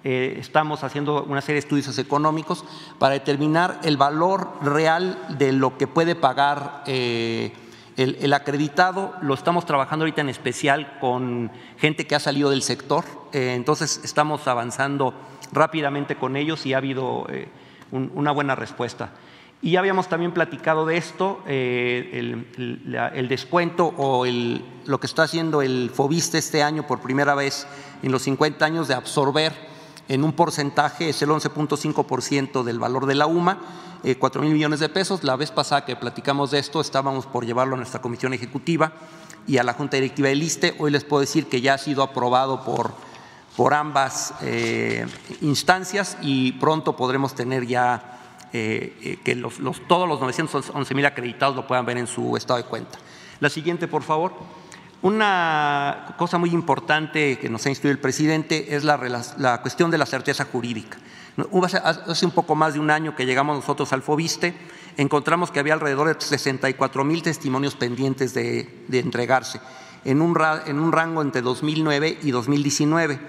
Estamos 0.04 0.84
haciendo 0.84 1.24
una 1.24 1.42
serie 1.42 1.56
de 1.56 1.60
estudios 1.60 1.98
económicos 1.98 2.64
para 2.98 3.14
determinar 3.14 3.80
el 3.84 3.98
valor 3.98 4.52
real 4.62 5.18
de 5.38 5.52
lo 5.52 5.78
que 5.78 5.88
puede 5.88 6.16
pagar 6.16 6.84
el, 6.86 7.52
el, 7.98 8.34
acreditado. 8.34 9.14
Lo 9.22 9.34
estamos 9.34 9.66
trabajando 9.66 10.04
ahorita 10.04 10.22
en 10.22 10.30
especial 10.30 10.98
con 11.00 11.52
gente 11.78 12.08
que 12.08 12.16
ha 12.16 12.20
salido 12.20 12.50
del 12.50 12.62
sector. 12.62 13.04
entonces 13.34 14.02
estamos 14.04 14.48
avanzando 14.48 15.14
rápidamente 15.52 16.16
con 16.16 16.38
ellos 16.38 16.66
y 16.66 16.74
ha 16.74 16.78
habido 16.78 17.28
una 17.92 18.32
buena 18.32 18.56
respuesta. 18.56 19.12
Y 19.62 19.72
ya 19.72 19.80
habíamos 19.80 20.08
también 20.08 20.32
platicado 20.32 20.86
de 20.86 20.96
esto, 20.96 21.42
eh, 21.46 22.46
el, 22.56 23.28
descuento 23.28 23.94
o 23.98 24.26
lo 24.26 25.00
que 25.00 25.08
está 25.08 25.24
haciendo 25.24 25.62
el 25.62 25.92
FOBISTE 25.94 26.38
este 26.38 26.64
año 26.64 26.88
por 26.88 27.02
primera 27.02 27.36
vez 27.36 27.68
en 28.02 28.12
los 28.14 28.22
50 28.22 28.64
años 28.64 28.88
de 28.88 28.94
absorber 28.94 29.52
en 30.10 30.26
un 30.26 30.34
porcentaje, 30.34 31.08
es 31.08 31.22
el 31.22 31.30
11.5% 31.30 32.64
del 32.64 32.80
valor 32.80 33.06
de 33.06 33.16
la 33.16 33.26
UMA, 33.26 33.60
eh, 34.04 34.16
4 34.16 34.42
mil 34.42 34.52
millones 34.52 34.82
de 34.82 34.90
pesos. 34.90 35.24
La 35.24 35.38
vez 35.38 35.52
pasada 35.52 35.86
que 35.86 35.96
platicamos 35.96 36.52
de 36.52 36.60
esto 36.60 36.82
estábamos 36.82 37.26
por 37.26 37.46
llevarlo 37.46 37.76
a 37.76 37.78
nuestra 37.78 38.02
comisión 38.02 38.34
ejecutiva 38.34 38.92
y 39.48 39.58
a 39.58 39.64
la 39.64 39.74
Junta 39.74 39.96
Directiva 39.96 40.28
del 40.28 40.44
ISTE. 40.44 40.76
Hoy 40.80 40.92
les 40.92 41.06
puedo 41.06 41.22
decir 41.22 41.48
que 41.48 41.62
ya 41.62 41.76
ha 41.76 41.78
sido 41.78 42.04
aprobado 42.04 42.66
por 42.66 42.94
por 43.60 43.74
ambas 43.74 44.34
eh, 44.42 45.06
instancias 45.42 46.18
y 46.22 46.54
pronto 46.54 46.96
podremos 46.96 47.36
tener 47.36 47.68
ya 47.68 48.20
eh, 48.54 48.96
eh, 49.04 49.20
que 49.22 49.36
todos 49.86 50.08
los 50.08 50.22
911 50.22 50.96
mil 50.96 51.06
acreditados 51.06 51.58
lo 51.58 51.68
puedan 51.68 51.86
ver 51.86 51.98
en 51.98 52.08
su 52.08 52.38
estado 52.38 52.56
de 52.56 52.64
cuenta. 52.64 52.98
La 53.42 53.50
siguiente, 53.50 53.90
por 53.90 54.04
favor. 54.04 54.32
Una 55.02 56.14
cosa 56.18 56.38
muy 56.38 56.50
importante 56.50 57.40
que 57.40 57.50
nos 57.50 57.66
ha 57.66 57.70
instruido 57.70 57.94
el 57.94 58.02
presidente 58.02 58.76
es 58.76 58.84
la, 58.84 58.98
la 59.38 59.62
cuestión 59.62 59.92
de 59.92 59.98
la 59.98 60.06
certeza 60.06 60.46
jurídica. 60.46 60.98
Hace 61.84 62.26
un 62.26 62.34
poco 62.34 62.56
más 62.56 62.74
de 62.74 62.82
un 62.82 62.92
año 62.92 63.16
que 63.16 63.26
llegamos 63.26 63.56
nosotros 63.56 63.94
al 63.94 64.02
FOBISTE, 64.02 64.54
encontramos 64.98 65.52
que 65.52 65.60
había 65.60 65.74
alrededor 65.74 66.14
de 66.14 66.20
64 66.20 67.04
mil 67.06 67.24
testimonios 67.24 67.76
pendientes 67.76 68.34
de, 68.34 68.68
entregarse, 68.92 69.62
en 70.04 70.22
un, 70.22 70.38
en 70.66 70.80
un 70.80 70.92
rango 70.92 71.22
entre 71.22 71.42
2009 71.42 72.20
y 72.22 72.32
2019. 72.32 73.20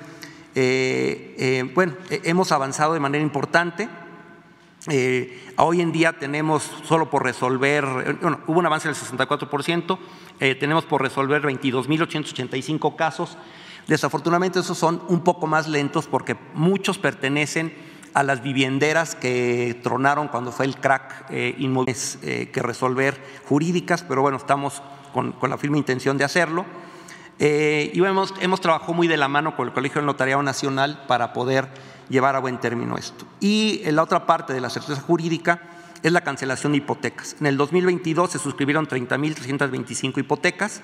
Eh, 0.57 1.37
eh, 1.39 1.71
bueno, 1.73 1.95
eh, 2.11 2.23
hemos 2.25 2.51
avanzado 2.51 2.95
de 2.95 3.01
manera 3.01 3.23
importante. 3.23 3.89
hoy 5.57 5.81
en 5.81 5.93
día 5.93 6.19
tenemos 6.19 6.69
solo 6.85 7.09
por 7.11 7.23
resolver, 7.23 8.17
bueno, 8.21 8.41
hubo 8.47 8.59
un 8.59 8.67
avance 8.67 8.89
del 8.89 8.97
64%, 8.97 9.99
tenemos 10.41 10.85
por 10.85 11.03
resolver 11.03 11.43
22.885 11.43 12.97
casos. 12.97 13.37
Desafortunadamente 13.87 14.61
esos 14.61 14.79
son 14.79 15.03
un 15.09 15.21
poco 15.21 15.47
más 15.47 15.69
lentos 15.69 16.07
porque 16.07 16.37
muchos 16.55 16.99
pertenecen 16.99 17.73
a 18.15 18.23
las 18.23 18.43
vivienderas 18.43 19.15
que 19.15 19.79
tronaron 19.83 20.29
cuando 20.29 20.51
fue 20.51 20.67
el 20.67 20.77
crack 20.77 21.31
inmóviles 21.59 22.19
que 22.21 22.63
resolver 22.63 23.23
jurídicas, 23.49 24.03
pero 24.03 24.23
bueno, 24.23 24.39
estamos 24.39 24.83
con 25.13 25.51
la 25.51 25.59
firme 25.59 25.79
intención 25.79 26.17
de 26.19 26.25
hacerlo. 26.25 26.65
Eh, 27.43 27.91
y 27.95 28.05
hemos, 28.05 28.35
hemos 28.43 28.61
trabajado 28.61 28.93
muy 28.93 29.09
de 29.09 29.17
la 29.17 29.27
mano 29.27 29.57
con 29.57 29.67
el 29.67 29.73
Colegio 29.73 30.01
del 30.01 30.07
Notariado 30.07 30.43
Nacional 30.43 31.05
para 31.09 31.33
poder 31.33 31.69
llevar 32.11 32.37
a 32.37 32.39
buen 32.39 32.61
término 32.61 32.99
esto. 32.99 33.25
Y 33.41 33.81
la 33.91 34.03
otra 34.03 34.27
parte 34.27 34.53
de 34.53 34.61
la 34.61 34.69
certeza 34.69 35.01
jurídica 35.01 35.63
es 36.03 36.13
la 36.13 36.23
cancelación 36.23 36.73
de 36.73 36.79
hipotecas. 36.79 37.37
En 37.41 37.47
el 37.47 37.57
2022 37.57 38.31
se 38.31 38.39
suscribieron 38.39 38.87
30.325 38.87 40.19
hipotecas 40.19 40.83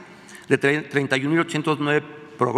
de 0.49 0.61
31.809 0.61 2.03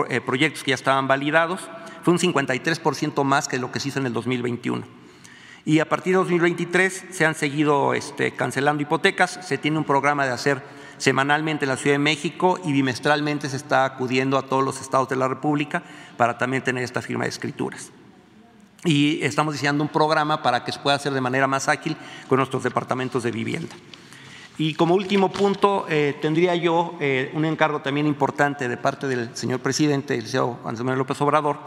eh, 0.09 0.21
proyectos 0.21 0.65
que 0.65 0.71
ya 0.71 0.75
estaban 0.75 1.09
validados. 1.09 1.69
Fue 2.03 2.13
un 2.13 2.19
53% 2.19 3.25
más 3.25 3.49
que 3.49 3.59
lo 3.59 3.71
que 3.71 3.81
se 3.81 3.89
hizo 3.89 4.01
en 4.01 4.07
el 4.07 4.13
2021. 4.13 4.85
Y 5.65 5.81
a 5.81 5.89
partir 5.89 6.15
de 6.15 6.19
2023 6.19 7.07
se 7.11 7.27
han 7.27 7.35
seguido 7.35 7.95
este, 7.95 8.33
cancelando 8.33 8.83
hipotecas. 8.83 9.39
Se 9.43 9.59
tiene 9.59 9.79
un 9.79 9.85
programa 9.85 10.25
de 10.25 10.33
hacer 10.33 10.63
semanalmente 10.97 11.65
en 11.65 11.69
la 11.69 11.77
Ciudad 11.77 11.95
de 11.95 12.01
México 12.01 12.59
y 12.65 12.73
bimestralmente 12.73 13.49
se 13.49 13.57
está 13.57 13.85
acudiendo 13.85 14.39
a 14.39 14.43
todos 14.43 14.65
los 14.65 14.81
estados 14.81 15.09
de 15.09 15.17
la 15.17 15.29
República 15.29 15.83
para 16.17 16.39
también 16.39 16.65
tener 16.65 16.83
esta 16.83 17.03
firma 17.03 17.25
de 17.25 17.31
escrituras. 17.31 17.93
Y 18.85 19.23
estamos 19.23 19.55
diseñando 19.55 19.83
un 19.83 19.89
programa 19.89 20.43
para 20.43 20.65
que 20.65 20.73
se 20.73 20.79
pueda 20.79 20.97
hacer 20.97 21.13
de 21.13 21.21
manera 21.21 21.47
más 21.47 21.69
ágil 21.69 21.97
con 22.29 22.39
nuestros 22.39 22.63
departamentos 22.63 23.23
de 23.23 23.31
vivienda. 23.31 23.75
Y 24.57 24.75
como 24.75 24.95
último 24.95 25.31
punto, 25.31 25.87
eh, 25.89 26.17
tendría 26.21 26.57
yo 26.57 26.95
eh, 27.01 27.31
un 27.35 27.45
encargo 27.45 27.81
también 27.81 28.07
importante 28.07 28.69
de 28.69 28.77
parte 28.77 29.07
del 29.07 29.37
señor 29.37 29.61
presidente, 29.61 30.17
el 30.17 30.27
señor 30.27 30.57
Andrés 30.65 30.81
Manuel 30.81 30.99
López 30.99 31.21
Obrador, 31.21 31.59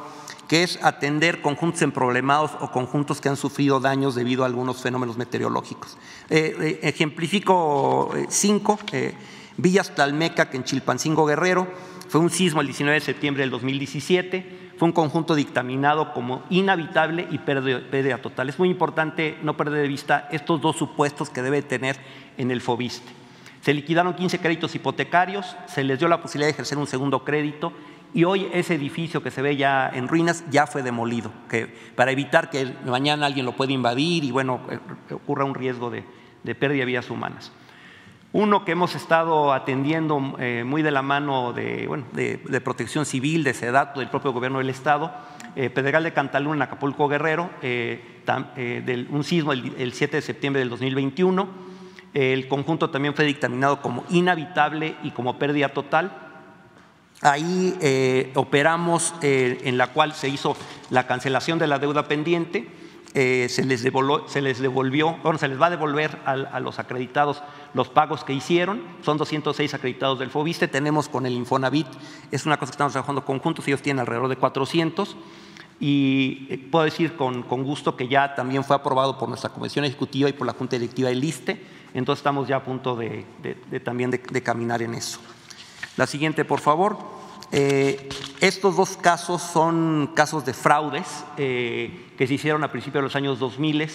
que 0.49 0.63
es 0.63 0.77
atender 0.83 1.41
conjuntos 1.41 1.81
emproblemados 1.83 2.51
o 2.59 2.69
conjuntos 2.71 3.21
que 3.21 3.29
han 3.29 3.37
sufrido 3.37 3.79
daños 3.79 4.15
debido 4.15 4.43
a 4.43 4.47
algunos 4.47 4.81
fenómenos 4.81 5.17
meteorológicos. 5.17 5.97
Eh, 6.29 6.79
ejemplifico 6.83 8.13
cinco. 8.29 8.77
Villas 9.57 9.93
Tlalmeca, 9.93 10.49
que 10.49 10.57
en 10.57 10.63
Chilpancingo 10.63 11.25
Guerrero, 11.25 11.67
fue 12.11 12.19
un 12.19 12.29
sismo 12.29 12.59
el 12.59 12.67
19 12.67 12.99
de 12.99 13.05
septiembre 13.05 13.43
del 13.43 13.51
2017, 13.51 14.73
fue 14.75 14.85
un 14.85 14.91
conjunto 14.91 15.33
dictaminado 15.33 16.13
como 16.13 16.43
inhabitable 16.49 17.25
y 17.31 17.37
pérdida 17.37 18.17
total. 18.17 18.49
Es 18.49 18.59
muy 18.59 18.67
importante 18.67 19.37
no 19.43 19.55
perder 19.55 19.83
de 19.83 19.87
vista 19.87 20.27
estos 20.29 20.59
dos 20.59 20.75
supuestos 20.75 21.29
que 21.29 21.41
debe 21.41 21.61
tener 21.61 21.95
en 22.37 22.51
el 22.51 22.59
FOBISTE. 22.59 23.09
Se 23.61 23.73
liquidaron 23.73 24.13
15 24.13 24.39
créditos 24.39 24.75
hipotecarios, 24.75 25.55
se 25.67 25.85
les 25.85 25.99
dio 25.99 26.09
la 26.09 26.21
posibilidad 26.21 26.47
de 26.47 26.51
ejercer 26.51 26.77
un 26.77 26.85
segundo 26.85 27.23
crédito 27.23 27.71
y 28.13 28.25
hoy 28.25 28.49
ese 28.51 28.75
edificio 28.75 29.23
que 29.23 29.31
se 29.31 29.41
ve 29.41 29.55
ya 29.55 29.89
en 29.93 30.09
ruinas 30.09 30.43
ya 30.51 30.67
fue 30.67 30.83
demolido, 30.83 31.31
que, 31.49 31.73
para 31.95 32.11
evitar 32.11 32.49
que 32.49 32.73
mañana 32.85 33.25
alguien 33.25 33.45
lo 33.45 33.53
pueda 33.53 33.71
invadir 33.71 34.25
y 34.25 34.31
bueno, 34.31 34.59
eh, 34.69 35.13
ocurra 35.13 35.45
un 35.45 35.55
riesgo 35.55 35.89
de, 35.89 36.03
de 36.43 36.55
pérdida 36.55 36.81
de 36.81 36.87
vidas 36.87 37.09
humanas. 37.09 37.53
Uno 38.33 38.63
que 38.63 38.71
hemos 38.71 38.95
estado 38.95 39.51
atendiendo 39.51 40.37
eh, 40.39 40.63
muy 40.65 40.81
de 40.81 40.91
la 40.91 41.01
mano 41.01 41.51
de, 41.51 41.85
bueno, 41.85 42.05
de, 42.13 42.37
protección 42.63 43.05
civil, 43.05 43.43
de 43.43 43.53
SEDATO, 43.53 43.99
del 43.99 44.09
propio 44.09 44.31
gobierno 44.31 44.59
del 44.59 44.69
Estado, 44.69 45.11
eh, 45.57 45.69
Pedregal 45.69 46.03
de 46.03 46.13
Cantalún 46.13 46.55
en 46.55 46.61
Acapulco 46.61 47.09
Guerrero, 47.09 47.49
eh, 47.61 48.21
del, 48.85 49.07
un 49.09 49.25
sismo 49.25 49.51
el, 49.51 49.91
7 49.91 50.15
de 50.15 50.21
septiembre 50.21 50.61
del 50.61 50.69
2021. 50.69 51.49
el 52.13 52.47
conjunto 52.47 52.89
también 52.89 53.13
fue 53.15 53.25
dictaminado 53.25 53.81
como 53.81 54.05
inhabitable 54.09 54.95
y 55.03 55.11
como 55.11 55.37
pérdida 55.37 55.69
total. 55.69 56.11
Ahí 57.21 58.31
operamos 58.35 59.13
en 59.21 59.77
la 59.77 59.87
cual 59.87 60.13
se 60.13 60.29
hizo 60.29 60.55
la 60.89 61.05
cancelación 61.05 61.59
de 61.59 61.67
la 61.67 61.79
deuda 61.79 62.07
pendiente 62.07 62.80
eh, 63.13 63.47
se, 63.49 63.65
les 63.65 63.83
devolvió, 63.83 64.27
se 64.27 64.41
les 64.41 64.59
devolvió, 64.59 65.17
bueno, 65.23 65.37
se 65.37 65.49
les 65.49 65.61
va 65.61 65.65
a 65.65 65.69
devolver 65.69 66.17
a, 66.25 66.59
los 66.61 66.79
acreditados 66.79 67.43
los 67.73 67.89
pagos 67.89 68.23
que 68.23 68.33
hicieron. 68.33 68.83
Son 69.03 69.17
206 69.17 69.73
acreditados 69.73 70.19
del 70.19 70.29
FOBISTE. 70.29 70.67
Tenemos 70.69 71.09
con 71.09 71.25
el 71.25 71.33
Infonavit, 71.33 71.87
es 72.31 72.45
una 72.45 72.57
cosa 72.57 72.71
que 72.71 72.75
estamos 72.75 72.93
trabajando 72.93 73.25
conjuntos, 73.25 73.67
ellos 73.67 73.81
tienen 73.81 73.99
alrededor 73.99 74.29
de 74.29 74.37
400. 74.37 75.17
Y 75.79 76.47
eh, 76.49 76.57
puedo 76.71 76.85
decir 76.85 77.17
con, 77.17 77.41
gusto 77.43 77.97
que 77.97 78.07
ya 78.07 78.35
también 78.35 78.63
fue 78.63 78.75
aprobado 78.75 79.17
por 79.17 79.27
nuestra 79.27 79.49
Comisión 79.49 79.83
Ejecutiva 79.83 80.29
y 80.29 80.33
por 80.33 80.47
la 80.47 80.53
Junta 80.53 80.77
Directiva 80.77 81.09
del 81.09 81.23
ISTE. 81.23 81.61
Entonces 81.93 82.19
estamos 82.19 82.47
ya 82.47 82.57
a 82.57 82.63
punto 82.63 82.95
de, 82.95 83.25
también 83.83 84.11
de 84.11 84.43
caminar 84.43 84.81
en 84.81 84.93
eso. 84.93 85.19
La 85.97 86.07
siguiente, 86.07 86.45
por 86.45 86.61
favor. 86.61 87.20
Eh, 87.53 88.07
estos 88.39 88.77
dos 88.77 88.95
casos 88.95 89.41
son 89.41 90.11
casos 90.15 90.45
de 90.45 90.53
fraudes 90.53 91.25
eh, 91.35 92.13
que 92.17 92.25
se 92.25 92.35
hicieron 92.35 92.63
a 92.63 92.71
principios 92.71 93.01
de 93.01 93.03
los 93.03 93.15
años 93.15 93.39
2000. 93.39 93.89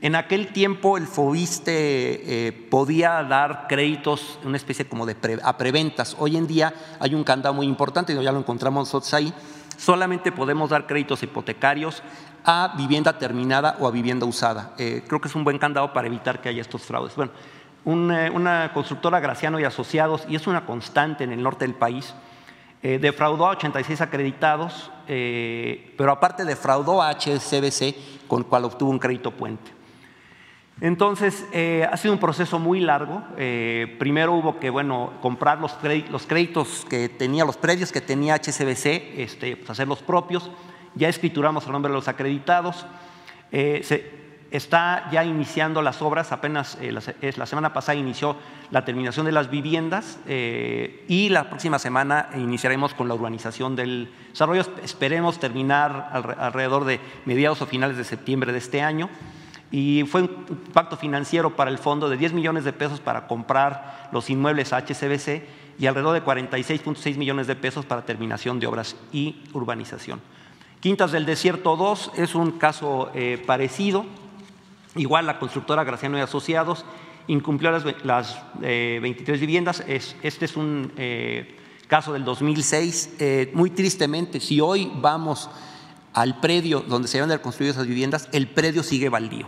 En 0.00 0.16
aquel 0.16 0.48
tiempo 0.48 0.96
el 0.96 1.06
FOBISTE 1.06 2.46
eh, 2.46 2.52
podía 2.52 3.22
dar 3.22 3.66
créditos, 3.68 4.38
una 4.44 4.56
especie 4.56 4.88
como 4.88 5.06
de 5.06 5.16
a 5.42 5.56
preventas. 5.56 6.16
Hoy 6.18 6.36
en 6.36 6.46
día 6.48 6.74
hay 6.98 7.14
un 7.14 7.22
candado 7.22 7.54
muy 7.54 7.66
importante, 7.66 8.20
ya 8.20 8.32
lo 8.32 8.38
encontramos 8.40 8.88
nosotros 8.88 9.14
ahí. 9.14 9.32
Solamente 9.76 10.32
podemos 10.32 10.70
dar 10.70 10.88
créditos 10.88 11.22
hipotecarios 11.22 12.02
a 12.44 12.74
vivienda 12.76 13.16
terminada 13.16 13.76
o 13.78 13.86
a 13.86 13.92
vivienda 13.92 14.26
usada. 14.26 14.74
creo 14.76 15.20
que 15.20 15.28
es 15.28 15.34
un 15.36 15.44
buen 15.44 15.58
candado 15.58 15.92
para 15.92 16.08
evitar 16.08 16.40
que 16.40 16.48
haya 16.48 16.62
estos 16.62 16.82
fraudes. 16.82 17.14
Bueno, 17.14 17.30
una, 17.84 18.30
una 18.32 18.72
constructora 18.72 19.20
Graciano 19.20 19.60
y 19.60 19.64
Asociados, 19.64 20.24
y 20.28 20.34
es 20.34 20.48
una 20.48 20.66
constante 20.66 21.22
en 21.22 21.30
el 21.30 21.42
norte 21.42 21.64
del 21.64 21.74
país, 21.74 22.14
eh, 22.82 22.98
defraudó 23.00 23.46
a 23.46 23.50
86 23.50 24.00
acreditados, 24.00 24.90
eh, 25.08 25.94
pero 25.96 26.12
aparte 26.12 26.44
defraudó 26.44 27.02
a 27.02 27.10
HSBC, 27.10 28.26
con 28.28 28.40
el 28.40 28.46
cual 28.46 28.66
obtuvo 28.66 28.90
un 28.90 28.98
crédito 28.98 29.32
puente. 29.32 29.72
Entonces, 30.80 31.44
eh, 31.52 31.88
ha 31.90 31.96
sido 31.96 32.14
un 32.14 32.20
proceso 32.20 32.60
muy 32.60 32.78
largo. 32.78 33.24
primero 33.98 34.32
hubo 34.34 34.60
que, 34.60 34.70
bueno, 34.70 35.14
comprar 35.20 35.58
los 35.58 35.72
créditos, 36.26 36.86
que 36.88 37.08
tenía, 37.08 37.44
los 37.44 37.56
predios 37.56 37.90
que 37.90 38.00
tenía 38.00 38.36
HSBC, 38.36 39.20
este, 39.20 39.56
pues, 39.56 39.70
hacer 39.70 39.88
los 39.88 40.02
propios. 40.02 40.48
Ya 40.94 41.08
escrituramos 41.08 41.66
el 41.66 41.72
nombre 41.72 41.90
de 41.90 41.96
los 41.96 42.06
acreditados. 42.06 42.86
Está 44.50 45.08
ya 45.12 45.24
iniciando 45.24 45.82
las 45.82 46.00
obras, 46.02 46.32
apenas 46.32 46.78
eh, 46.80 46.92
la, 46.92 47.46
semana 47.46 47.72
pasada 47.72 47.98
inició 47.98 48.36
la 48.70 48.84
terminación 48.84 49.26
de 49.26 49.32
las 49.32 49.50
viviendas 49.50 50.18
eh, 50.26 51.04
y 51.08 51.28
la 51.28 51.48
próxima 51.48 51.78
semana 51.78 52.30
iniciaremos 52.34 52.94
con 52.94 53.08
la 53.08 53.14
urbanización 53.14 53.76
del 53.76 54.10
desarrollo. 54.30 54.62
Esperemos 54.82 55.38
terminar 55.38 56.10
alrededor 56.38 56.84
de 56.84 57.00
mediados 57.24 57.62
o 57.62 57.66
finales 57.66 57.96
de 57.96 58.04
septiembre 58.04 58.52
de 58.52 58.58
este 58.58 58.80
año. 58.80 59.08
Y 59.70 60.04
fue 60.04 60.22
un 60.22 60.28
pacto 60.72 60.96
financiero 60.96 61.54
para 61.54 61.70
el 61.70 61.76
fondo 61.76 62.08
de 62.08 62.16
10 62.16 62.32
millones 62.32 62.64
de 62.64 62.72
pesos 62.72 63.00
para 63.00 63.26
comprar 63.26 64.08
los 64.12 64.30
inmuebles 64.30 64.72
HCBC 64.72 65.42
y 65.78 65.86
alrededor 65.86 66.14
de 66.14 66.24
46.6 66.24 67.16
millones 67.16 67.46
de 67.46 67.54
pesos 67.54 67.84
para 67.84 68.06
terminación 68.06 68.60
de 68.60 68.66
obras 68.66 68.96
y 69.12 69.42
urbanización. 69.52 70.20
Quintas 70.80 71.12
del 71.12 71.26
Desierto 71.26 71.76
2 71.76 72.12
es 72.16 72.34
un 72.34 72.52
caso 72.52 73.10
eh, 73.14 73.42
parecido, 73.46 74.06
Igual 74.96 75.26
la 75.26 75.38
constructora 75.38 75.84
Graciano 75.84 76.18
y 76.18 76.20
Asociados 76.20 76.84
incumplió 77.28 77.70
las, 77.70 77.84
23 77.84 78.02
eh, 78.62 79.40
viviendas. 79.40 79.84
este 79.86 80.44
es 80.44 80.56
un 80.56 80.92
eh, 80.96 81.56
caso 81.86 82.12
del 82.12 82.24
2006. 82.24 83.16
Eh, 83.18 83.50
muy 83.54 83.70
tristemente, 83.70 84.40
si 84.40 84.60
hoy 84.60 84.90
vamos 84.96 85.50
al 86.14 86.40
predio 86.40 86.80
donde 86.80 87.06
se 87.06 87.20
van 87.20 87.30
a 87.30 87.38
construir 87.38 87.70
esas 87.70 87.86
viviendas, 87.86 88.28
el 88.32 88.48
predio 88.48 88.82
sigue 88.82 89.08
baldío. 89.08 89.46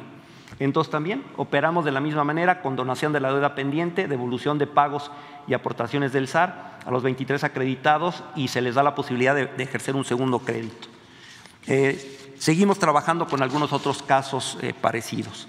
Entonces 0.59 0.91
también 0.91 1.25
operamos 1.39 1.87
de 1.87 1.91
la 1.91 2.01
misma 2.01 2.23
manera 2.23 2.61
con 2.61 2.77
donación 2.77 3.15
de 3.15 3.21
la 3.21 3.33
deuda 3.33 3.55
pendiente, 3.55 4.07
devolución 4.09 4.59
de 4.59 4.67
pagos 4.67 5.11
y 5.49 5.55
aportaciones 5.55 6.13
del 6.13 6.29
SAR 6.29 6.79
a 6.85 6.91
los 6.91 7.03
23 7.03 7.43
acreditados 7.45 8.23
y 8.37 8.49
se 8.49 8.61
les 8.61 8.75
da 8.75 8.83
la 8.83 8.95
posibilidad 8.95 9.35
de, 9.35 9.51
ejercer 9.63 9.97
un 9.97 10.05
segundo 10.05 10.41
crédito. 10.41 10.89
Seguimos 12.41 12.79
trabajando 12.79 13.27
con 13.27 13.43
algunos 13.43 13.71
otros 13.75 14.03
casos 14.03 14.57
eh, 14.63 14.73
parecidos. 14.73 15.47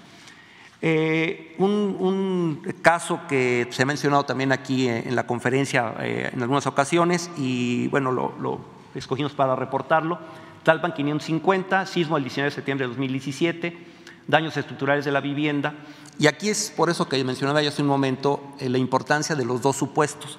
Eh, 0.82 1.54
un, 1.56 2.60
caso 2.82 3.20
que 3.26 3.66
se 3.70 3.84
ha 3.84 3.86
mencionado 3.86 4.24
también 4.26 4.52
aquí 4.52 4.88
eh, 4.88 5.04
en 5.08 5.16
la 5.16 5.26
conferencia 5.26 5.94
en 5.98 6.42
algunas 6.42 6.66
ocasiones 6.66 7.30
y 7.38 7.88
bueno, 7.88 8.12
lo, 8.12 8.60
escogimos 8.94 9.32
para 9.32 9.56
reportarlo. 9.56 10.18
Talpan 10.64 10.92
550, 10.92 11.86
sismo 11.86 12.18
el 12.18 12.24
19 12.24 12.50
de 12.50 12.54
septiembre 12.54 12.84
de 12.84 12.88
2017, 12.88 13.86
daños 14.28 14.54
estructurales 14.58 15.06
de 15.06 15.12
la 15.12 15.22
vivienda. 15.22 15.72
Y 16.18 16.26
aquí 16.26 16.50
es 16.50 16.74
por 16.76 16.90
eso 16.90 17.08
que 17.08 17.24
mencionaba 17.24 17.62
ya 17.62 17.70
hace 17.70 17.80
un 17.80 17.88
momento 17.88 18.52
la 18.60 18.76
importancia 18.76 19.34
de 19.34 19.46
los 19.46 19.62
dos 19.62 19.76
supuestos. 19.76 20.38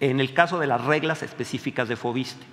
En 0.00 0.18
el 0.18 0.34
caso 0.34 0.58
de 0.58 0.66
las 0.66 0.84
reglas 0.84 1.22
específicas 1.22 1.88
de 1.88 1.94
FOBISTE, 1.94 2.44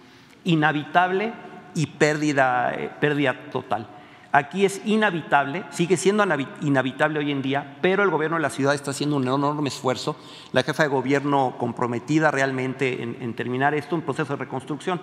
inhabitable 0.44 1.34
y 1.76 1.86
pérdida, 1.88 2.74
eh, 2.74 2.90
pérdida 3.00 3.36
total. 3.52 3.88
Aquí 4.32 4.64
es 4.64 4.82
inhabitable, 4.86 5.64
sigue 5.72 5.98
siendo 5.98 6.24
inhabitable 6.62 7.18
hoy 7.18 7.32
en 7.32 7.42
día, 7.42 7.78
pero 7.82 8.04
el 8.04 8.12
gobierno 8.12 8.38
de 8.38 8.44
la 8.44 8.52
ciudad 8.52 8.76
está 8.76 8.92
haciendo 8.92 9.16
un 9.16 9.24
enorme 9.24 9.70
esfuerzo, 9.70 10.16
la 10.52 10.62
jefa 10.62 10.84
de 10.84 10.90
gobierno 10.90 11.56
comprometida 11.58 12.30
realmente 12.30 13.02
en, 13.02 13.34
terminar 13.34 13.74
esto, 13.74 13.96
un 13.96 14.04
proceso 14.04 14.34
de 14.34 14.40
reconstrucción. 14.46 15.02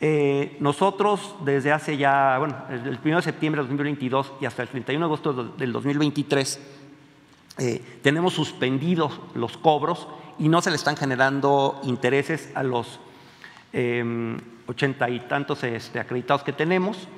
Eh, 0.00 0.56
nosotros 0.58 1.36
desde 1.44 1.70
hace 1.70 1.96
ya, 1.96 2.36
bueno, 2.38 2.56
desde 2.68 2.88
el 2.88 2.98
1 3.04 3.16
de 3.16 3.22
septiembre 3.22 3.62
de 3.62 3.68
2022 3.68 4.32
y 4.40 4.46
hasta 4.46 4.62
el 4.62 4.68
31 4.68 5.06
de 5.06 5.08
agosto 5.08 5.44
del 5.56 5.72
2023, 5.72 6.60
eh, 7.58 7.98
tenemos 8.02 8.32
suspendidos 8.32 9.20
los 9.34 9.56
cobros 9.56 10.08
y 10.38 10.48
no 10.48 10.62
se 10.62 10.70
le 10.70 10.76
están 10.76 10.96
generando 10.96 11.80
intereses 11.84 12.50
a 12.54 12.62
los, 12.64 12.98
em, 13.72 14.38
80 14.66 15.10
y 15.10 15.20
tantos 15.20 15.64
este, 15.64 15.98
acreditados 15.98 16.42
que 16.42 16.52
tenemos. 16.52 17.08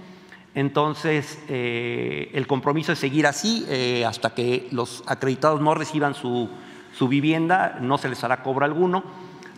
Entonces, 0.55 1.39
eh, 1.49 2.31
el 2.33 2.47
compromiso 2.47 2.93
es 2.93 2.99
seguir 2.99 3.27
así 3.27 3.67
eh, 3.69 4.05
hasta 4.05 4.35
que 4.35 4.69
los 4.71 5.03
acreditados 5.07 5.61
no 5.61 5.75
reciban 5.75 6.15
su, 6.15 6.49
su, 6.97 7.09
vivienda, 7.09 7.79
no 7.81 7.99
se 7.99 8.09
les 8.09 8.23
hará 8.23 8.43
cobro 8.43 8.65
alguno. 8.65 9.03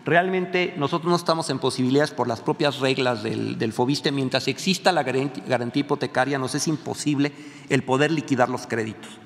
Realmente 0.07 0.72
nosotros 0.77 1.11
no 1.11 1.16
estamos 1.16 1.51
en 1.51 1.59
posibilidades 1.59 2.12
por 2.12 2.29
las 2.29 2.40
propias 2.40 2.79
reglas 2.79 3.22
del, 3.22 3.59
del 3.59 3.72
FOBISTE. 3.72 4.12
Mientras 4.12 4.49
exista 4.49 4.92
la 4.92 5.03
garantía 5.03 5.81
hipotecaria, 5.81 6.38
nos 6.38 6.55
es 6.55 6.68
imposible 6.68 7.33
el 7.68 7.83
poder 7.83 8.11
liquidar 8.11 8.49
los 8.49 8.66
créditos. 8.66 9.18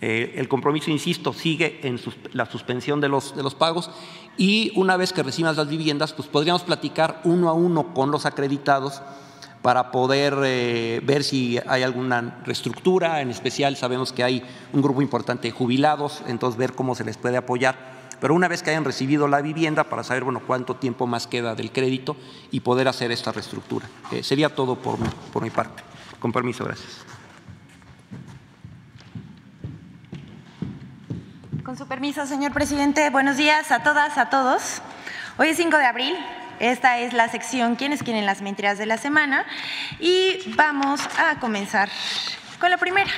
Eh, 0.00 0.34
el 0.36 0.48
compromiso, 0.48 0.90
insisto, 0.90 1.32
sigue 1.32 1.80
en 1.82 2.00
la 2.32 2.46
suspensión 2.46 3.00
de 3.00 3.08
los, 3.08 3.34
de 3.34 3.42
los 3.42 3.54
pagos 3.54 3.90
y 4.36 4.72
una 4.76 4.96
vez 4.96 5.12
que 5.12 5.24
recibas 5.24 5.56
las 5.56 5.68
viviendas, 5.68 6.12
pues 6.12 6.28
podríamos 6.28 6.62
platicar 6.62 7.20
uno 7.24 7.48
a 7.48 7.52
uno 7.52 7.94
con 7.94 8.10
los 8.10 8.24
acreditados 8.24 9.02
para 9.62 9.90
poder 9.90 10.36
eh, 10.44 11.00
ver 11.04 11.24
si 11.24 11.58
hay 11.66 11.82
alguna 11.82 12.40
reestructura, 12.44 13.20
en 13.22 13.30
especial 13.30 13.76
sabemos 13.76 14.12
que 14.12 14.22
hay 14.22 14.44
un 14.72 14.82
grupo 14.82 15.02
importante 15.02 15.48
de 15.48 15.52
jubilados, 15.52 16.22
entonces 16.28 16.56
ver 16.56 16.74
cómo 16.74 16.94
se 16.94 17.04
les 17.04 17.16
puede 17.16 17.36
apoyar 17.36 17.98
pero 18.20 18.34
una 18.34 18.48
vez 18.48 18.62
que 18.62 18.70
hayan 18.70 18.84
recibido 18.84 19.28
la 19.28 19.40
vivienda 19.40 19.84
para 19.84 20.02
saber 20.02 20.24
bueno, 20.24 20.42
cuánto 20.44 20.74
tiempo 20.76 21.06
más 21.06 21.26
queda 21.26 21.54
del 21.54 21.70
crédito 21.70 22.16
y 22.50 22.60
poder 22.60 22.88
hacer 22.88 23.12
esta 23.12 23.32
reestructura. 23.32 23.86
Eh, 24.10 24.22
sería 24.22 24.54
todo 24.54 24.76
por 24.76 24.98
por 25.32 25.42
mi 25.42 25.50
parte. 25.50 25.82
Con 26.18 26.32
permiso, 26.32 26.64
gracias. 26.64 27.17
Con 31.68 31.76
su 31.76 31.86
permiso, 31.86 32.24
señor 32.24 32.52
presidente, 32.52 33.10
buenos 33.10 33.36
días 33.36 33.70
a 33.72 33.82
todas, 33.82 34.16
a 34.16 34.30
todos. 34.30 34.80
Hoy 35.36 35.48
es 35.48 35.58
5 35.58 35.76
de 35.76 35.84
abril, 35.84 36.16
esta 36.60 36.96
es 36.96 37.12
la 37.12 37.28
sección 37.28 37.76
¿Quiénes 37.76 38.02
quieren 38.02 38.24
las 38.24 38.40
mentiras 38.40 38.78
de 38.78 38.86
la 38.86 38.96
semana? 38.96 39.44
Y 40.00 40.54
vamos 40.56 40.98
a 41.18 41.38
comenzar 41.40 41.90
con 42.58 42.70
la 42.70 42.78
primera. 42.78 43.10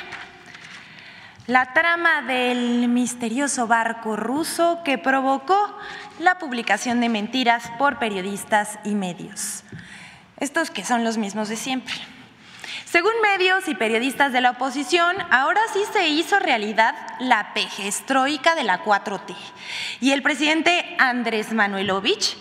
La 1.47 1.73
trama 1.73 2.23
del 2.23 2.89
misterioso 2.89 3.69
barco 3.69 4.17
ruso 4.17 4.81
que 4.85 4.99
provocó 4.99 5.79
la 6.19 6.41
publicación 6.41 7.01
de 7.01 7.09
mentiras 7.09 7.71
por 7.79 8.01
periodistas 8.01 8.81
y 8.83 8.97
medios. 8.97 9.63
Estos 10.39 10.73
que 10.73 10.85
son 10.85 11.05
los 11.05 11.19
mismos 11.19 11.49
de 11.49 11.55
siempre. 11.55 11.95
Según 12.91 13.13
medios 13.23 13.69
y 13.69 13.77
periodistas 13.77 14.33
de 14.33 14.41
la 14.41 14.51
oposición, 14.51 15.17
ahora 15.31 15.61
sí 15.73 15.79
se 15.93 16.09
hizo 16.09 16.41
realidad 16.41 16.97
la 17.21 17.55
pejestroika 17.55 18.57
de 18.57 18.65
la 18.65 18.83
4T 18.83 19.37
y 20.01 20.11
el 20.11 20.25
presidente 20.25 20.97
Andrés 20.99 21.53
Manuelovich 21.53 22.37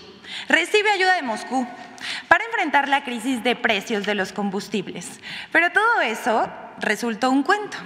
recibe 0.48 0.90
ayuda 0.90 1.14
de 1.14 1.22
Moscú 1.22 1.68
para 2.28 2.46
enfrentar 2.46 2.90
la 2.90 3.04
crisis 3.04 3.44
de 3.44 3.56
precios 3.56 4.08
de 4.08 4.16
los 4.16 4.34
combustibles. 4.34 5.20
Pero 5.52 5.72
todo 5.72 6.02
eso 6.02 6.52
resultó 6.80 7.30
un 7.30 7.44
cuento. 7.44 7.78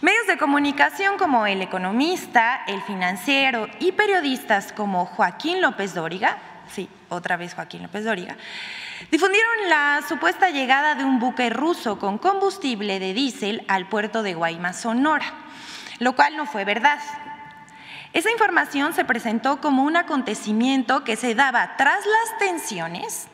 Medios 0.00 0.26
de 0.26 0.38
comunicación 0.38 1.18
como 1.18 1.46
El 1.46 1.60
Economista, 1.60 2.62
El 2.66 2.80
Financiero 2.80 3.68
y 3.78 3.92
periodistas 3.92 4.72
como 4.72 5.04
Joaquín 5.04 5.60
López 5.60 5.92
Dóriga, 5.92 6.38
sí, 6.72 6.88
otra 7.10 7.36
vez 7.36 7.52
Joaquín 7.52 7.82
López 7.82 8.04
Dóriga, 8.04 8.38
Difundieron 9.10 9.68
la 9.68 10.02
supuesta 10.08 10.50
llegada 10.50 10.94
de 10.94 11.04
un 11.04 11.18
buque 11.18 11.50
ruso 11.50 11.98
con 11.98 12.18
combustible 12.18 12.98
de 12.98 13.12
diésel 13.12 13.64
al 13.68 13.88
puerto 13.88 14.22
de 14.22 14.34
Guaymas, 14.34 14.80
Sonora, 14.80 15.26
lo 15.98 16.16
cual 16.16 16.36
no 16.36 16.46
fue 16.46 16.64
verdad. 16.64 16.98
Esa 18.12 18.30
información 18.30 18.92
se 18.92 19.04
presentó 19.04 19.60
como 19.60 19.82
un 19.82 19.96
acontecimiento 19.96 21.04
que 21.04 21.16
se 21.16 21.34
daba 21.34 21.76
tras 21.76 21.98
las 22.06 22.38
tensiones, 22.38 23.28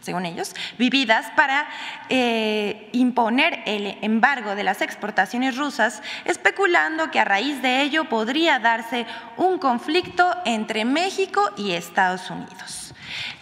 según 0.00 0.24
ellos, 0.24 0.54
vividas 0.78 1.26
para 1.36 1.68
eh, 2.08 2.88
imponer 2.92 3.62
el 3.66 3.98
embargo 4.02 4.54
de 4.54 4.64
las 4.64 4.80
exportaciones 4.80 5.56
rusas, 5.56 6.02
especulando 6.24 7.10
que 7.10 7.20
a 7.20 7.24
raíz 7.24 7.60
de 7.60 7.82
ello 7.82 8.04
podría 8.04 8.58
darse 8.58 9.06
un 9.36 9.58
conflicto 9.58 10.34
entre 10.44 10.84
México 10.84 11.50
y 11.56 11.72
Estados 11.72 12.30
Unidos. 12.30 12.79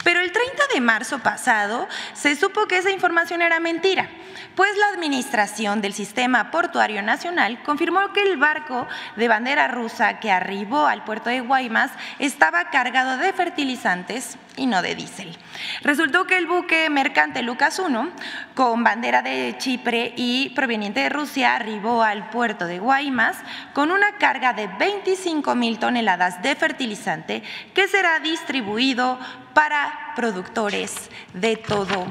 Pero 0.09 0.21
el 0.21 0.33
30 0.33 0.63
de 0.73 0.81
marzo 0.81 1.19
pasado 1.19 1.87
se 2.15 2.35
supo 2.35 2.67
que 2.67 2.79
esa 2.79 2.91
información 2.91 3.43
era 3.43 3.61
mentira, 3.61 4.09
pues 4.55 4.75
la 4.79 4.87
Administración 4.87 5.83
del 5.83 5.93
Sistema 5.93 6.51
Portuario 6.51 7.03
Nacional 7.03 7.63
confirmó 7.63 8.15
que 8.15 8.23
el 8.23 8.39
barco 8.39 8.89
de 9.17 9.29
bandera 9.29 9.69
rusa 9.69 10.19
que 10.19 10.31
arribó 10.31 10.87
al 10.87 11.05
puerto 11.05 11.29
de 11.29 11.41
Guaymas 11.41 11.91
estaba 12.19 12.71
cargado 12.71 13.19
de 13.19 13.35
fertilizantes 13.35 14.39
y 14.57 14.65
no 14.65 14.81
de 14.81 14.95
diésel. 14.95 15.37
Resultó 15.83 16.27
que 16.27 16.37
el 16.37 16.47
buque 16.47 16.91
mercante 16.91 17.43
Lucas 17.43 17.79
1, 17.79 18.11
con 18.55 18.85
bandera 18.85 19.23
de 19.23 19.55
Chipre 19.59 20.13
y 20.17 20.51
proveniente 20.51 21.01
de 21.01 21.09
Rusia, 21.09 21.55
arribó 21.57 22.03
al 22.03 22.31
puerto 22.31 22.67
de 22.67 22.79
Guaymas 22.79 23.37
con 23.73 23.91
una 23.91 24.19
carga 24.19 24.53
de 24.53 24.67
25 24.67 25.55
mil 25.55 25.79
toneladas 25.79 26.43
de 26.43 26.55
fertilizante 26.55 27.43
que 27.75 27.89
será 27.89 28.19
distribuido 28.21 29.19
para 29.55 30.13
productores 30.17 31.11
de 31.35 31.57
todo 31.57 32.07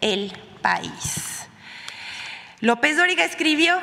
el 0.00 0.32
país. 0.62 1.46
López 2.60 2.96
Dóriga 2.96 3.24
escribió, 3.24 3.78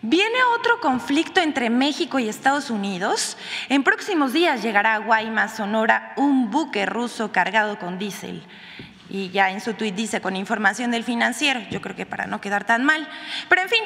¿Viene 0.00 0.38
otro 0.56 0.78
conflicto 0.80 1.40
entre 1.40 1.70
México 1.70 2.20
y 2.20 2.28
Estados 2.28 2.70
Unidos? 2.70 3.36
En 3.68 3.82
próximos 3.82 4.32
días 4.32 4.62
llegará 4.62 4.94
a 4.94 4.98
Guaymas, 4.98 5.56
Sonora, 5.56 6.12
un 6.16 6.52
buque 6.52 6.86
ruso 6.86 7.32
cargado 7.32 7.80
con 7.80 7.98
diésel. 7.98 8.44
Y 9.10 9.30
ya 9.30 9.50
en 9.50 9.60
su 9.60 9.74
tuit 9.74 9.96
dice 9.96 10.20
con 10.20 10.36
información 10.36 10.92
del 10.92 11.02
financiero, 11.02 11.60
yo 11.70 11.80
creo 11.82 11.96
que 11.96 12.06
para 12.06 12.26
no 12.26 12.40
quedar 12.40 12.64
tan 12.64 12.84
mal. 12.84 13.08
Pero 13.48 13.62
en 13.62 13.68
fin, 13.68 13.82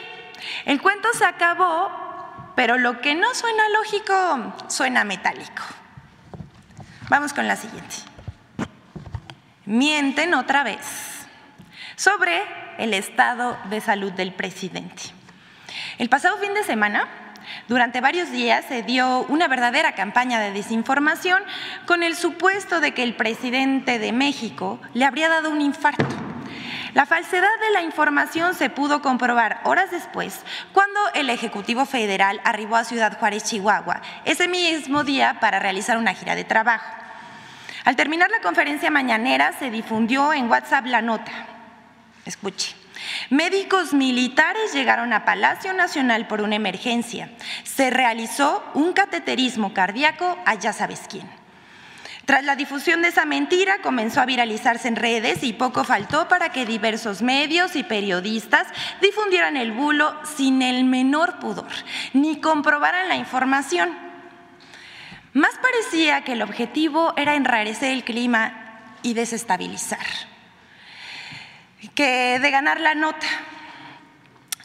el 0.67 0.83
cuento 0.83 1.09
se 1.15 1.25
acabó, 1.25 1.91
pero 2.57 2.77
lo 2.77 3.01
que 3.01 3.15
no 3.15 3.35
suena 3.35 3.71
lógico 3.71 4.55
suena 4.69 5.05
metálico. 5.05 5.63
Vamos 7.09 7.33
con 7.33 7.49
la 7.49 7.57
siguiente. 7.57 7.97
Mienten 9.65 10.35
otra 10.35 10.63
vez 10.63 11.27
sobre 11.97 12.43
el 12.77 12.93
estado 12.93 13.57
de 13.71 13.81
salud 13.81 14.13
del 14.13 14.35
presidente. 14.35 15.22
El 15.99 16.09
pasado 16.09 16.39
fin 16.39 16.55
de 16.55 16.65
semana, 16.65 17.09
durante 17.69 18.01
varios 18.01 18.31
días 18.31 18.65
se 18.69 18.83
dio 18.83 19.27
una 19.29 19.49
verdadera 19.49 19.95
campaña 19.95 20.41
de 20.41 20.53
desinformación 20.53 21.43
con 21.87 22.03
el 22.03 22.17
supuesto 22.17 22.81
de 22.81 22.95
que 22.95 23.03
el 23.03 23.17
presidente 23.17 23.99
de 23.99 24.13
México 24.13 24.81
le 24.95 25.05
habría 25.05 25.29
dado 25.29 25.51
un 25.51 25.61
infarto. 25.61 26.07
La 26.95 27.07
falsedad 27.07 27.59
de 27.61 27.71
la 27.71 27.83
información 27.83 28.55
se 28.55 28.69
pudo 28.69 29.01
comprobar 29.01 29.61
horas 29.65 29.91
después, 29.91 30.41
cuando 30.75 31.01
el 31.15 31.31
Ejecutivo 31.31 31.87
Federal 31.87 32.41
arribó 32.45 32.77
a 32.77 32.85
Ciudad 32.85 33.19
Juárez, 33.19 33.45
Chihuahua, 33.45 34.03
ese 34.27 34.47
mismo 34.47 35.03
día 35.03 35.39
para 35.41 35.59
realizar 35.59 35.97
una 35.97 36.13
gira 36.13 36.35
de 36.35 36.45
trabajo. 36.45 36.93
Al 37.85 37.97
terminar 37.97 38.31
la 38.31 38.41
conferencia 38.41 38.91
mañanera 38.91 39.55
se 39.59 39.71
difundió 39.71 40.35
en 40.35 40.51
WhatsApp 40.51 40.85
la 40.87 41.01
nota. 41.01 41.33
Escuche. 42.27 42.82
Médicos 43.31 43.93
militares 43.95 44.73
llegaron 44.73 45.13
a 45.13 45.25
Palacio 45.25 45.73
Nacional 45.73 46.27
por 46.27 46.41
una 46.41 46.57
emergencia. 46.57 47.31
Se 47.65 47.91
realizó 47.91 48.65
un 48.75 48.93
cateterismo 48.93 49.75
cardíaco 49.75 50.39
a 50.45 50.55
ya 50.55 50.73
sabes 50.73 51.03
quién. 51.09 51.29
Tras 52.25 52.45
la 52.45 52.55
difusión 52.55 53.03
de 53.03 53.09
esa 53.09 53.25
mentira, 53.25 53.79
comenzó 53.83 54.21
a 54.21 54.27
viralizarse 54.27 54.87
en 54.87 54.97
redes 54.97 55.43
y 55.43 55.53
poco 55.53 55.83
faltó 55.83 56.29
para 56.29 56.51
que 56.51 56.65
diversos 56.65 57.21
medios 57.21 57.75
y 57.75 57.83
periodistas 57.83 58.69
difundieran 59.01 59.57
el 59.57 59.73
bulo 59.73 60.15
sin 60.37 60.63
el 60.63 60.85
menor 60.85 61.41
pudor, 61.41 61.71
ni 62.13 62.41
comprobaran 62.41 63.09
la 63.09 63.17
información. 63.17 63.91
Más 65.33 65.53
parecía 65.61 66.23
que 66.23 66.33
el 66.33 66.43
objetivo 66.43 67.13
era 67.17 67.35
enrarecer 67.35 67.91
el 67.91 68.05
clima 68.05 68.95
y 69.03 69.15
desestabilizar, 69.15 70.07
que 71.95 72.39
de 72.41 72.51
ganar 72.51 72.81
la 72.81 72.95
nota. 72.95 73.27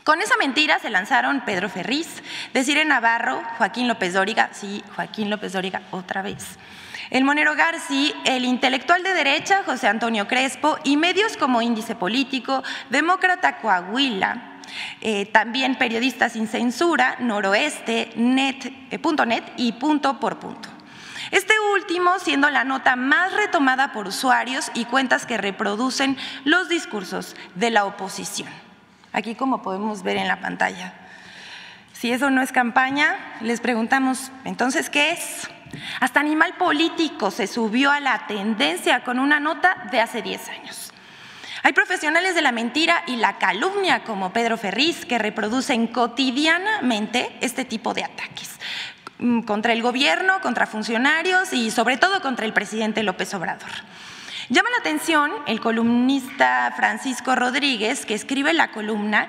Con 0.04 0.22
esa 0.22 0.38
mentira 0.38 0.80
se 0.80 0.90
lanzaron 0.90 1.42
Pedro 1.42 1.68
Ferriz, 1.68 2.24
Desire 2.54 2.86
Navarro, 2.86 3.44
Joaquín 3.58 3.90
López 3.90 4.14
Dóriga, 4.14 4.50
sí, 4.54 4.82
Joaquín 4.96 5.30
López 5.30 5.52
Dóriga 5.52 5.82
otra 5.92 6.22
vez, 6.22 6.58
el 7.10 7.26
Monero 7.26 7.56
Garci, 7.56 8.14
el 8.24 8.46
intelectual 8.46 9.04
de 9.04 9.14
derecha 9.14 9.64
José 9.66 9.88
Antonio 9.88 10.28
Crespo 10.28 10.78
y 10.86 10.96
medios 10.96 11.36
como 11.36 11.62
Índice 11.62 11.96
Político, 11.96 12.64
Demócrata 12.90 13.58
Coahuila, 13.58 14.62
eh, 15.02 15.26
también 15.26 15.76
periodistas 15.76 16.34
sin 16.34 16.48
censura, 16.48 17.18
noroeste, 17.20 18.12
net, 18.16 18.66
eh, 18.92 19.26
net 19.26 19.44
y 19.58 19.74
punto 19.74 20.22
por 20.22 20.40
punto. 20.40 20.77
Este 21.32 21.54
último 21.74 22.20
siendo 22.20 22.50
la 22.50 22.64
nota 22.64 22.96
más 22.96 23.34
retomada 23.34 23.92
por 23.92 24.08
usuarios 24.08 24.72
y 24.74 24.86
cuentas 24.86 25.26
que 25.26 25.38
reproducen 25.38 26.18
los 26.44 26.70
discursos 26.70 27.36
de 27.56 27.72
la 27.72 27.86
oposición. 27.86 28.50
Aquí 29.14 29.36
como 29.36 29.62
podemos 29.62 30.04
ver 30.04 30.18
en 30.18 30.28
la 30.28 30.40
pantalla. 30.40 30.94
Si 31.94 32.12
eso 32.12 32.30
no 32.30 32.42
es 32.42 32.52
campaña, 32.52 33.16
les 33.42 33.60
preguntamos, 33.60 34.32
entonces, 34.46 34.90
¿qué 34.90 35.12
es? 35.12 35.50
Hasta 36.00 36.20
Animal 36.20 36.54
Político 36.54 37.32
se 37.32 37.48
subió 37.48 37.92
a 37.92 38.00
la 38.00 38.28
tendencia 38.28 39.04
con 39.04 39.20
una 39.20 39.40
nota 39.40 39.88
de 39.92 40.00
hace 40.00 40.22
10 40.22 40.50
años. 40.50 40.94
Hay 41.64 41.74
profesionales 41.74 42.36
de 42.36 42.44
la 42.44 42.52
mentira 42.52 43.04
y 43.08 43.16
la 43.16 43.40
calumnia 43.40 44.04
como 44.04 44.32
Pedro 44.32 44.58
Ferriz 44.58 45.06
que 45.06 45.18
reproducen 45.18 45.88
cotidianamente 45.88 47.36
este 47.42 47.66
tipo 47.66 47.94
de 47.94 48.04
ataques 48.04 48.58
contra 49.46 49.74
el 49.74 49.82
gobierno, 49.82 50.42
contra 50.42 50.68
funcionarios 50.68 51.54
y 51.54 51.72
sobre 51.72 51.98
todo 51.98 52.22
contra 52.22 52.46
el 52.46 52.54
presidente 52.54 53.04
López 53.04 53.34
Obrador. 53.34 53.70
Llama 54.50 54.70
la 54.70 54.78
atención 54.78 55.32
el 55.46 55.60
columnista 55.60 56.74
Francisco 56.76 57.36
Rodríguez 57.36 58.06
que 58.06 58.14
escribe 58.14 58.54
la 58.54 58.72
columna 58.72 59.28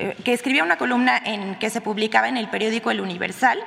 eh, 0.00 0.16
que 0.24 0.32
escribía 0.32 0.62
una 0.62 0.78
columna 0.78 1.20
en 1.24 1.56
que 1.56 1.70
se 1.70 1.80
publicaba 1.80 2.28
en 2.28 2.36
el 2.36 2.48
periódico 2.48 2.92
El 2.92 3.00
Universal, 3.00 3.58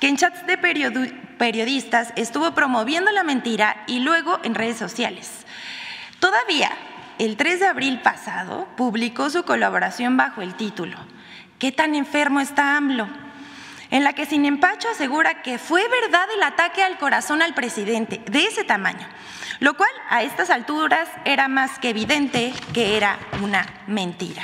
que 0.00 0.08
en 0.08 0.16
chats 0.16 0.44
de 0.44 0.58
periodistas 0.58 2.12
estuvo 2.16 2.52
promoviendo 2.52 3.12
la 3.12 3.22
mentira 3.22 3.84
y 3.86 4.00
luego 4.00 4.40
en 4.42 4.56
redes 4.56 4.76
sociales. 4.76 5.46
Todavía 6.18 6.72
el 7.20 7.36
3 7.36 7.60
de 7.60 7.66
abril 7.66 8.00
pasado 8.00 8.66
publicó 8.76 9.30
su 9.30 9.44
colaboración 9.44 10.16
bajo 10.16 10.42
el 10.42 10.54
título 10.54 10.98
¿Qué 11.60 11.70
tan 11.70 11.94
enfermo 11.94 12.40
está 12.40 12.76
AMLO? 12.76 13.21
En 13.92 14.04
la 14.04 14.14
que 14.14 14.26
sin 14.26 14.46
empacho 14.46 14.88
asegura 14.88 15.42
que 15.42 15.58
fue 15.58 15.86
verdad 15.86 16.26
el 16.34 16.42
ataque 16.42 16.82
al 16.82 16.98
corazón 16.98 17.42
al 17.42 17.54
presidente, 17.54 18.22
de 18.24 18.46
ese 18.46 18.64
tamaño, 18.64 19.06
lo 19.60 19.74
cual 19.74 19.90
a 20.08 20.22
estas 20.22 20.48
alturas 20.48 21.08
era 21.26 21.46
más 21.46 21.78
que 21.78 21.90
evidente 21.90 22.54
que 22.72 22.96
era 22.96 23.18
una 23.42 23.66
mentira. 23.86 24.42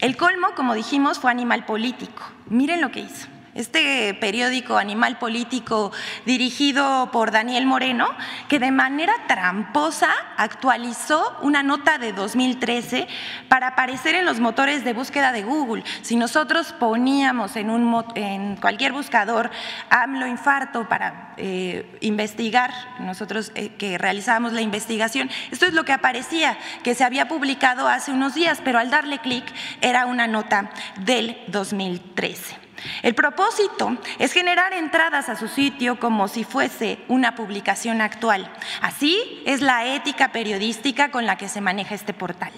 El 0.00 0.16
colmo, 0.18 0.48
como 0.54 0.74
dijimos, 0.74 1.18
fue 1.18 1.30
animal 1.30 1.64
político. 1.64 2.22
Miren 2.46 2.82
lo 2.82 2.90
que 2.90 3.00
hizo 3.00 3.29
este 3.54 4.14
periódico 4.14 4.76
Animal 4.76 5.18
Político 5.18 5.92
dirigido 6.24 7.10
por 7.12 7.30
Daniel 7.30 7.66
Moreno, 7.66 8.08
que 8.48 8.58
de 8.58 8.70
manera 8.70 9.12
tramposa 9.26 10.10
actualizó 10.36 11.36
una 11.42 11.62
nota 11.62 11.98
de 11.98 12.12
2013 12.12 13.08
para 13.48 13.68
aparecer 13.68 14.14
en 14.14 14.24
los 14.24 14.40
motores 14.40 14.84
de 14.84 14.92
búsqueda 14.92 15.32
de 15.32 15.42
Google. 15.42 15.84
Si 16.02 16.16
nosotros 16.16 16.72
poníamos 16.72 17.56
en, 17.56 17.70
un, 17.70 18.04
en 18.14 18.56
cualquier 18.56 18.92
buscador 18.92 19.50
AMLO 19.88 20.26
infarto 20.26 20.88
para 20.88 21.34
eh, 21.36 21.98
investigar, 22.00 22.70
nosotros 23.00 23.52
eh, 23.54 23.70
que 23.70 23.98
realizábamos 23.98 24.52
la 24.52 24.60
investigación, 24.60 25.30
esto 25.50 25.66
es 25.66 25.74
lo 25.74 25.84
que 25.84 25.92
aparecía, 25.92 26.56
que 26.82 26.94
se 26.94 27.04
había 27.04 27.28
publicado 27.28 27.88
hace 27.88 28.12
unos 28.12 28.34
días, 28.34 28.60
pero 28.64 28.78
al 28.78 28.90
darle 28.90 29.18
clic 29.18 29.44
era 29.80 30.06
una 30.06 30.26
nota 30.26 30.70
del 30.96 31.38
2013. 31.48 32.69
El 33.02 33.14
propósito 33.14 33.96
es 34.18 34.32
generar 34.32 34.72
entradas 34.72 35.28
a 35.28 35.36
su 35.36 35.48
sitio 35.48 35.98
como 35.98 36.28
si 36.28 36.44
fuese 36.44 36.98
una 37.08 37.34
publicación 37.34 38.00
actual. 38.00 38.50
Así 38.80 39.42
es 39.46 39.60
la 39.60 39.86
ética 39.86 40.32
periodística 40.32 41.10
con 41.10 41.26
la 41.26 41.36
que 41.36 41.48
se 41.48 41.60
maneja 41.60 41.94
este 41.94 42.14
portal. 42.14 42.52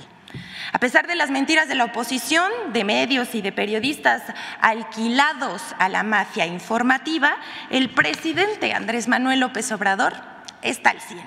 A 0.73 0.79
pesar 0.79 1.07
de 1.07 1.17
las 1.17 1.31
mentiras 1.31 1.69
de 1.69 1.75
la 1.75 1.85
oposición, 1.85 2.51
de 2.73 2.85
medios 2.85 3.35
y 3.35 3.43
de 3.43 3.53
periodistas 3.53 4.23
alquilados 4.61 5.63
a 5.79 5.89
la 5.91 6.03
mafia 6.03 6.47
informativa, 6.47 7.37
el 7.71 7.91
presidente 7.91 8.73
Andrés 8.73 9.07
Manuel 9.07 9.41
López 9.41 9.71
Obrador 9.71 10.15
está 10.63 10.91
al 10.91 11.01
100. 11.01 11.21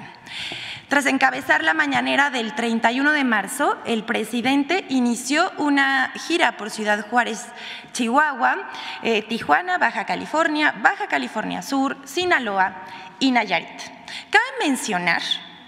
Tras 0.87 1.07
encabezar 1.07 1.63
la 1.63 1.73
mañanera 1.73 2.29
del 2.29 2.53
31 2.53 3.11
de 3.11 3.23
marzo, 3.23 3.75
el 3.85 4.03
presidente 4.03 4.85
inició 4.89 5.51
una 5.57 6.11
gira 6.27 6.57
por 6.57 6.69
Ciudad 6.69 7.07
Juárez, 7.09 7.47
Chihuahua, 7.91 8.69
eh, 9.01 9.23
Tijuana, 9.23 9.79
Baja 9.79 10.05
California, 10.05 10.75
Baja 10.83 11.07
California 11.07 11.63
Sur, 11.63 11.97
Sinaloa 12.05 12.83
y 13.19 13.31
Nayarit. 13.31 13.81
Cabe 14.29 14.45
mencionar 14.67 15.23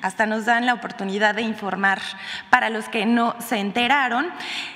hasta 0.07 0.25
nos 0.25 0.45
dan 0.45 0.65
la 0.65 0.73
oportunidad 0.73 1.35
de 1.35 1.41
informar 1.41 1.99
para 2.49 2.69
los 2.69 2.87
que 2.87 3.05
no 3.05 3.35
se 3.45 3.57
enteraron. 3.57 4.29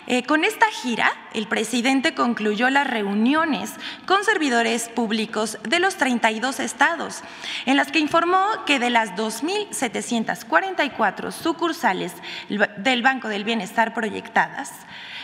Eh, 0.08 0.24
con 0.24 0.44
esta 0.44 0.65
gira, 0.67 1.10
el 1.34 1.48
presidente 1.48 2.13
concluyó 2.13 2.70
las 2.70 2.86
reuniones 2.86 3.72
con 4.06 4.26
servidores 4.26 4.89
públicos 4.89 5.58
de 5.63 5.80
los 5.80 5.96
32 5.96 6.60
estados, 6.60 7.24
en 7.65 7.78
las 7.78 7.94
que 7.94 8.00
informó 8.00 8.46
que 8.65 8.78
de 8.78 8.89
las 8.89 9.15
2.744 9.15 11.32
sucursales 11.32 12.12
del 12.78 13.02
Banco 13.02 13.30
del 13.30 13.46
Bienestar 13.46 13.94
proyectadas, 13.94 14.74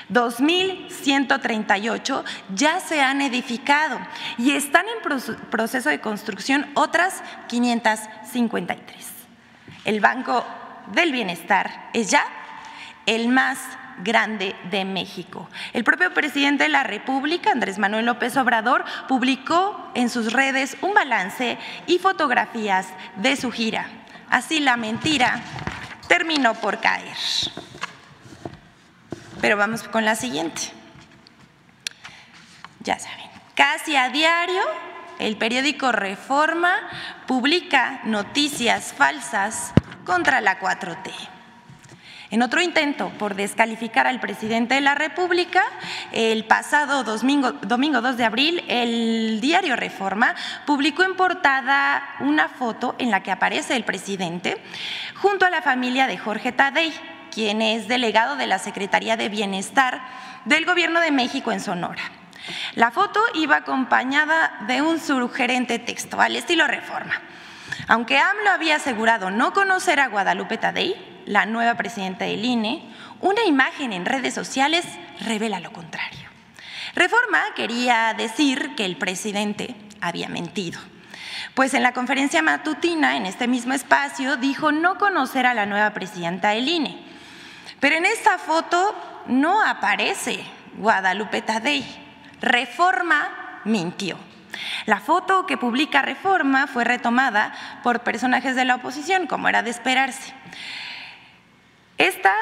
2.138 0.10 2.24
ya 2.56 2.80
se 2.80 3.02
han 3.02 3.20
edificado 3.22 4.00
y 4.38 4.52
están 4.52 4.86
en 4.88 5.00
proceso 5.50 5.90
de 5.90 6.00
construcción 6.00 6.66
otras 6.76 7.22
553 7.50 9.17
el 9.88 10.02
Banco 10.02 10.46
del 10.88 11.12
Bienestar 11.12 11.90
es 11.94 12.12
ya 12.12 12.26
el 13.06 13.30
más 13.30 13.58
grande 14.04 14.54
de 14.70 14.84
México. 14.86 15.50
El 15.74 15.86
propio 15.86 16.14
presidente 16.14 16.64
de 16.64 16.70
la 16.70 16.84
República, 16.84 17.52
Andrés 17.52 17.80
Manuel 17.80 18.06
López 18.06 18.36
Obrador, 18.36 18.84
publicó 19.08 19.92
en 19.96 20.10
sus 20.10 20.34
redes 20.34 20.78
un 20.82 20.94
balance 20.94 21.58
y 21.88 22.00
fotografías 22.00 22.88
de 23.16 23.38
su 23.38 23.50
gira. 23.50 23.88
Así 24.30 24.60
la 24.60 24.76
mentira 24.76 25.42
terminó 26.10 26.54
por 26.54 26.80
caer. 26.82 27.16
Pero 29.40 29.56
vamos 29.56 29.84
con 29.84 30.04
la 30.04 30.16
siguiente. 30.16 30.64
Ya 32.82 33.00
saben, 33.00 33.30
casi 33.56 33.96
a 33.96 34.10
diario 34.10 34.62
el 35.20 35.38
periódico 35.38 35.92
Reforma 35.92 36.74
publica 37.26 38.02
noticias 38.04 38.94
falsas 38.94 39.74
contra 40.06 40.42
la 40.42 40.60
4T. 40.60 41.12
En 42.30 42.42
otro 42.42 42.62
intento 42.62 43.10
por 43.18 43.36
descalificar 43.36 44.06
al 44.06 44.20
presidente 44.20 44.76
de 44.76 44.82
la 44.82 44.96
República, 44.96 45.64
el 46.12 46.44
pasado 46.44 47.06
domingo, 47.06 47.54
domingo 47.54 48.02
2 48.02 48.18
de 48.18 48.26
abril, 48.26 48.64
el 48.68 49.40
diario 49.40 49.78
Reforma 49.78 50.36
publicó 50.66 51.04
en 51.04 51.16
portada 51.16 52.04
una 52.20 52.50
foto 52.50 52.96
en 52.98 53.12
la 53.12 53.24
que 53.24 53.32
aparece 53.32 53.78
el 53.78 53.86
presidente 53.86 54.62
junto 55.16 55.46
a 55.46 55.50
la 55.50 55.62
familia 55.62 56.06
de 56.06 56.18
Jorge 56.18 56.52
Tadei, 56.52 56.94
quien 57.32 57.62
es 57.62 57.88
delegado 57.88 58.36
de 58.36 58.48
la 58.48 58.60
Secretaría 58.60 59.16
de 59.16 59.30
Bienestar 59.30 60.02
del 60.44 60.66
Gobierno 60.66 61.00
de 61.00 61.12
México 61.12 61.54
en 61.54 61.62
Sonora. 61.62 62.17
La 62.76 62.92
foto 62.92 63.20
iba 63.34 63.58
acompañada 63.58 64.66
de 64.68 64.82
un 64.82 65.00
sugerente 65.00 65.80
texto 65.80 66.20
al 66.20 66.36
estilo 66.36 66.68
Reforma. 66.68 67.22
Aunque 67.88 68.20
AMLO 68.20 68.52
había 68.52 68.76
asegurado 68.76 69.32
no 69.32 69.54
conocer 69.54 70.00
a 70.00 70.08
Guadalupe 70.08 70.58
Tadei, 70.58 70.96
la 71.26 71.46
nueva 71.46 71.76
presidenta 71.76 72.26
del 72.26 72.44
INE, 72.44 72.90
una 73.22 73.44
imagen 73.46 73.94
en 73.94 74.06
redes 74.06 74.34
sociales 74.34 74.86
revela 75.22 75.60
lo 75.60 75.72
contrario. 75.74 76.30
Reforma 76.96 77.42
quería 77.56 78.14
decir 78.18 78.76
que 78.76 78.86
el 78.86 78.98
presidente 78.98 79.76
había 80.02 80.30
mentido, 80.30 80.80
pues 81.54 81.74
en 81.74 81.84
la 81.84 81.94
conferencia 81.94 82.42
matutina, 82.42 83.18
en 83.18 83.26
este 83.26 83.48
mismo 83.48 83.74
espacio, 83.74 84.38
dijo 84.38 84.72
no 84.72 84.98
conocer 84.98 85.46
a 85.46 85.54
la 85.54 85.66
nueva 85.66 85.92
presidenta 85.94 86.50
del 86.50 86.68
INE. 86.68 86.98
Pero 87.80 87.96
en 87.96 88.06
esta 88.06 88.38
foto 88.38 88.96
no 89.28 89.62
aparece 89.64 90.44
Guadalupe 90.78 91.42
Tadei. 91.42 92.07
Reforma 92.42 93.62
mintió. 93.64 94.18
La 94.86 95.00
foto 95.00 95.46
que 95.46 95.58
publica 95.58 96.02
Reforma 96.02 96.68
fue 96.68 96.84
retomada 96.84 97.54
por 97.84 98.02
personajes 98.02 98.56
de 98.56 98.66
la 98.66 98.76
oposición, 98.76 99.28
como 99.28 99.50
era 99.50 99.64
de 99.64 99.70
esperarse. 99.70 100.34
Esta 101.98 102.34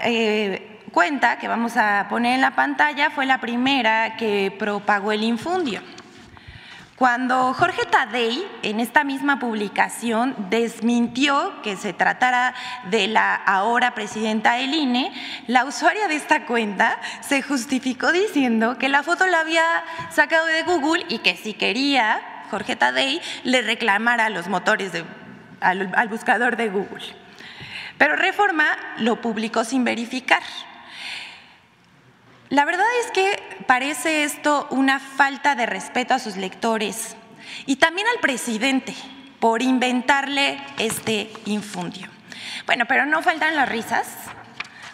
eh, 0.00 0.80
cuenta 0.90 1.38
que 1.38 1.48
vamos 1.48 1.76
a 1.76 2.06
poner 2.08 2.34
en 2.34 2.40
la 2.40 2.54
pantalla 2.54 3.10
fue 3.10 3.26
la 3.26 3.40
primera 3.40 4.16
que 4.16 4.54
propagó 4.58 5.12
el 5.12 5.22
infundio. 5.22 5.82
Cuando 6.96 7.54
Jorge 7.54 7.86
Tadei, 7.86 8.46
en 8.62 8.78
esta 8.78 9.02
misma 9.02 9.38
publicación, 9.38 10.36
desmintió 10.50 11.62
que 11.62 11.76
se 11.76 11.92
tratara 11.94 12.54
de 12.90 13.08
la 13.08 13.34
ahora 13.34 13.94
presidenta 13.94 14.54
del 14.54 14.74
INE, 14.74 15.12
la 15.46 15.64
usuaria 15.64 16.06
de 16.06 16.16
esta 16.16 16.44
cuenta 16.44 16.98
se 17.20 17.40
justificó 17.40 18.12
diciendo 18.12 18.76
que 18.76 18.90
la 18.90 19.02
foto 19.02 19.26
la 19.26 19.40
había 19.40 19.64
sacado 20.10 20.44
de 20.46 20.62
Google 20.64 21.06
y 21.08 21.18
que 21.18 21.36
si 21.36 21.54
quería 21.54 22.20
Jorge 22.50 22.76
Tadei 22.76 23.22
le 23.42 23.62
reclamara 23.62 24.26
a 24.26 24.30
los 24.30 24.48
motores 24.48 24.92
al, 25.60 25.90
al 25.96 26.08
buscador 26.08 26.56
de 26.56 26.68
Google. 26.68 27.04
Pero 27.96 28.16
Reforma 28.16 28.66
lo 28.98 29.20
publicó 29.20 29.64
sin 29.64 29.84
verificar. 29.84 30.42
La 32.52 32.66
verdad 32.66 32.84
es 33.02 33.10
que 33.12 33.64
parece 33.66 34.24
esto 34.24 34.66
una 34.68 35.00
falta 35.00 35.54
de 35.54 35.64
respeto 35.64 36.12
a 36.12 36.18
sus 36.18 36.36
lectores 36.36 37.16
y 37.64 37.76
también 37.76 38.06
al 38.08 38.20
presidente 38.20 38.94
por 39.40 39.62
inventarle 39.62 40.58
este 40.78 41.32
infundio. 41.46 42.08
Bueno, 42.66 42.84
pero 42.86 43.06
no 43.06 43.22
faltan 43.22 43.56
las 43.56 43.66
risas. 43.70 44.06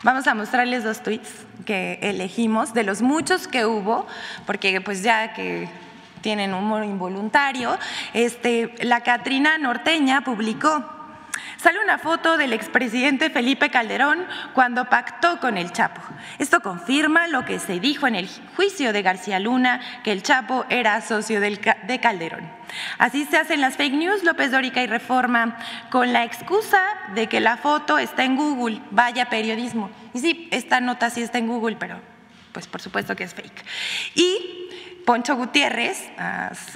Vamos 0.05 0.29
a 0.29 0.37
mostrarles 0.37 0.85
dos 0.85 1.03
tweets 1.03 1.31
que 1.67 1.99
elegimos 2.01 2.75
de 2.75 2.85
los 2.85 3.03
muchos 3.03 3.49
que 3.49 3.67
hubo, 3.67 4.07
porque 4.47 4.81
pues 4.81 5.03
ya 5.03 5.33
que 5.33 5.69
tienen 6.21 6.55
humor 6.55 6.85
involuntario, 6.85 7.77
este, 8.15 8.73
la 8.83 9.01
Catrina 9.01 9.59
Norteña 9.59 10.21
publicó 10.21 10.98
Sale 11.59 11.83
una 11.83 11.99
foto 11.99 12.37
del 12.37 12.53
expresidente 12.53 13.31
Felipe 13.31 13.69
Calderón 13.69 14.25
cuando 14.55 14.89
pactó 14.89 15.41
con 15.41 15.59
el 15.59 15.73
Chapo. 15.73 16.01
Esto 16.39 16.61
confirma 16.61 17.27
lo 17.27 17.45
que 17.45 17.59
se 17.59 17.81
dijo 17.81 18.07
en 18.07 18.15
el 18.15 18.29
juicio 18.55 18.93
de 18.93 19.03
García 19.03 19.41
Luna, 19.41 19.81
que 20.05 20.13
el 20.13 20.23
Chapo 20.23 20.67
era 20.71 21.01
socio 21.01 21.41
de 21.41 21.99
Calderón. 22.01 22.49
Así 22.99 23.25
se 23.25 23.39
hacen 23.39 23.61
las 23.61 23.77
fake 23.77 23.95
news, 23.95 24.23
López 24.23 24.53
Dórica 24.53 24.83
y 24.85 24.87
Reforma, 24.87 25.59
con 25.91 26.13
la 26.13 26.23
excusa 26.23 26.81
de 27.17 27.27
que 27.27 27.41
la 27.41 27.57
foto 27.57 27.99
está 27.99 28.23
en 28.23 28.37
Google. 28.37 28.81
Vaya 28.93 29.29
periodismo. 29.29 29.91
Y 30.15 30.21
sí, 30.21 30.49
esta 30.53 30.81
nota 30.81 31.11
sí 31.11 31.23
está 31.23 31.39
en 31.39 31.49
Google, 31.49 31.75
pero 31.75 32.01
pues 32.53 32.69
por 32.69 32.81
supuesto 32.81 33.17
que 33.17 33.25
es 33.25 33.35
fake. 33.35 33.65
Y 34.15 34.68
Poncho 35.09 35.37
Gutiérrez, 35.37 36.07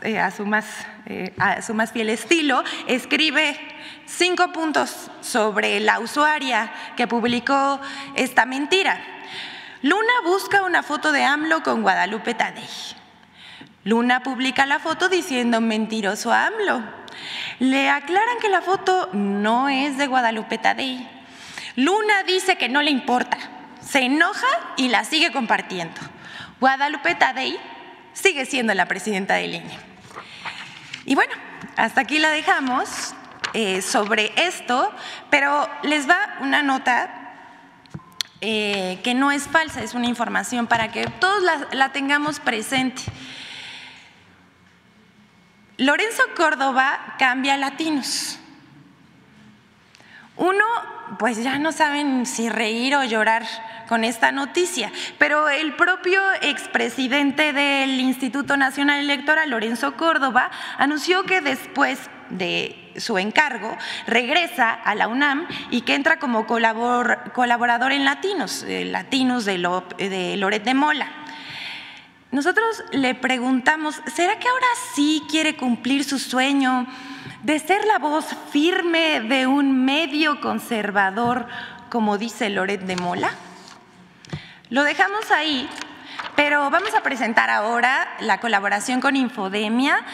eh, 0.04 0.18
a, 0.18 0.30
su 0.30 0.46
más, 0.46 0.64
eh, 1.04 1.34
a 1.38 1.60
su 1.60 1.74
más 1.74 1.92
fiel 1.92 2.08
estilo, 2.08 2.64
escribe 2.86 3.60
cinco 4.06 4.54
puntos 4.54 5.10
sobre 5.20 5.80
la 5.80 5.98
usuaria 5.98 6.72
que 6.96 7.06
publicó 7.06 7.78
esta 8.14 8.46
mentira. 8.46 8.98
Luna 9.82 10.12
busca 10.24 10.62
una 10.62 10.82
foto 10.82 11.12
de 11.12 11.24
AMLO 11.24 11.62
con 11.62 11.82
Guadalupe 11.82 12.32
Tadei. 12.32 12.64
Luna 13.84 14.22
publica 14.22 14.64
la 14.64 14.78
foto 14.78 15.10
diciendo 15.10 15.60
mentiroso 15.60 16.32
AMLO. 16.32 16.82
Le 17.58 17.90
aclaran 17.90 18.38
que 18.40 18.48
la 18.48 18.62
foto 18.62 19.10
no 19.12 19.68
es 19.68 19.98
de 19.98 20.06
Guadalupe 20.06 20.56
Tadei. 20.56 21.06
Luna 21.76 22.22
dice 22.22 22.56
que 22.56 22.70
no 22.70 22.80
le 22.80 22.92
importa, 22.92 23.36
se 23.82 24.06
enoja 24.06 24.48
y 24.78 24.88
la 24.88 25.04
sigue 25.04 25.32
compartiendo. 25.32 26.00
Guadalupe 26.60 27.14
Tadei 27.14 27.60
sigue 28.12 28.46
siendo 28.46 28.74
la 28.74 28.86
presidenta 28.86 29.34
del 29.34 29.54
INE. 29.54 29.78
Y 31.04 31.14
bueno, 31.14 31.34
hasta 31.76 32.02
aquí 32.02 32.18
la 32.18 32.30
dejamos 32.30 33.14
eh, 33.54 33.82
sobre 33.82 34.32
esto, 34.36 34.90
pero 35.30 35.68
les 35.82 36.08
va 36.08 36.38
una 36.40 36.62
nota 36.62 37.22
eh, 38.40 38.98
que 39.04 39.14
no 39.14 39.30
es 39.30 39.44
falsa, 39.44 39.82
es 39.82 39.94
una 39.94 40.06
información 40.06 40.66
para 40.66 40.90
que 40.90 41.06
todos 41.06 41.42
la, 41.72 41.92
tengamos 41.92 42.40
presente. 42.40 43.02
Lorenzo 45.76 46.22
Córdoba 46.36 47.14
cambia 47.18 47.56
latinos. 47.56 48.38
Uno, 50.36 50.64
pues 51.18 51.42
ya 51.42 51.58
no 51.58 51.72
saben 51.72 52.26
si 52.26 52.48
reír 52.48 52.94
o 52.96 53.04
llorar 53.04 53.44
con 53.88 54.04
esta 54.04 54.32
noticia, 54.32 54.90
pero 55.18 55.48
el 55.48 55.74
propio 55.76 56.20
expresidente 56.40 57.52
del 57.52 58.00
Instituto 58.00 58.56
Nacional 58.56 59.00
Electoral, 59.00 59.50
Lorenzo 59.50 59.96
Córdoba, 59.96 60.50
anunció 60.78 61.24
que 61.24 61.40
después 61.40 61.98
de 62.30 62.82
su 62.96 63.18
encargo, 63.18 63.76
regresa 64.06 64.70
a 64.72 64.94
la 64.94 65.08
UNAM 65.08 65.46
y 65.70 65.82
que 65.82 65.94
entra 65.94 66.18
como 66.18 66.46
colaborador 66.46 67.92
en 67.92 68.04
Latinos, 68.04 68.64
eh, 68.64 68.84
Latinos 68.84 69.44
de, 69.44 69.58
Loret 69.58 70.64
de 70.64 70.74
Mola. 70.74 71.10
Nosotros 72.30 72.82
le 72.92 73.14
preguntamos, 73.14 74.00
¿será 74.14 74.38
que 74.38 74.48
ahora 74.48 74.66
sí 74.94 75.22
quiere 75.28 75.56
cumplir 75.56 76.04
su 76.04 76.18
sueño 76.18 76.86
de 77.42 77.58
ser 77.58 77.84
la 77.84 77.98
voz 77.98 78.26
firme 78.50 79.20
de 79.20 79.46
un 79.46 79.84
medio 79.84 80.40
conservador, 80.40 81.46
como 81.90 82.18
dice 82.18 82.50
Loret 82.50 82.82
de 82.82 82.96
Mola? 82.96 83.30
Lo 84.70 84.84
dejamos 84.84 85.30
ahí, 85.30 85.68
pero 86.36 86.70
vamos 86.70 86.94
a 86.94 87.02
presentar 87.02 87.50
ahora 87.50 88.08
la 88.20 88.40
colaboración 88.40 89.00
con 89.00 89.16
Infodemia 89.16 90.04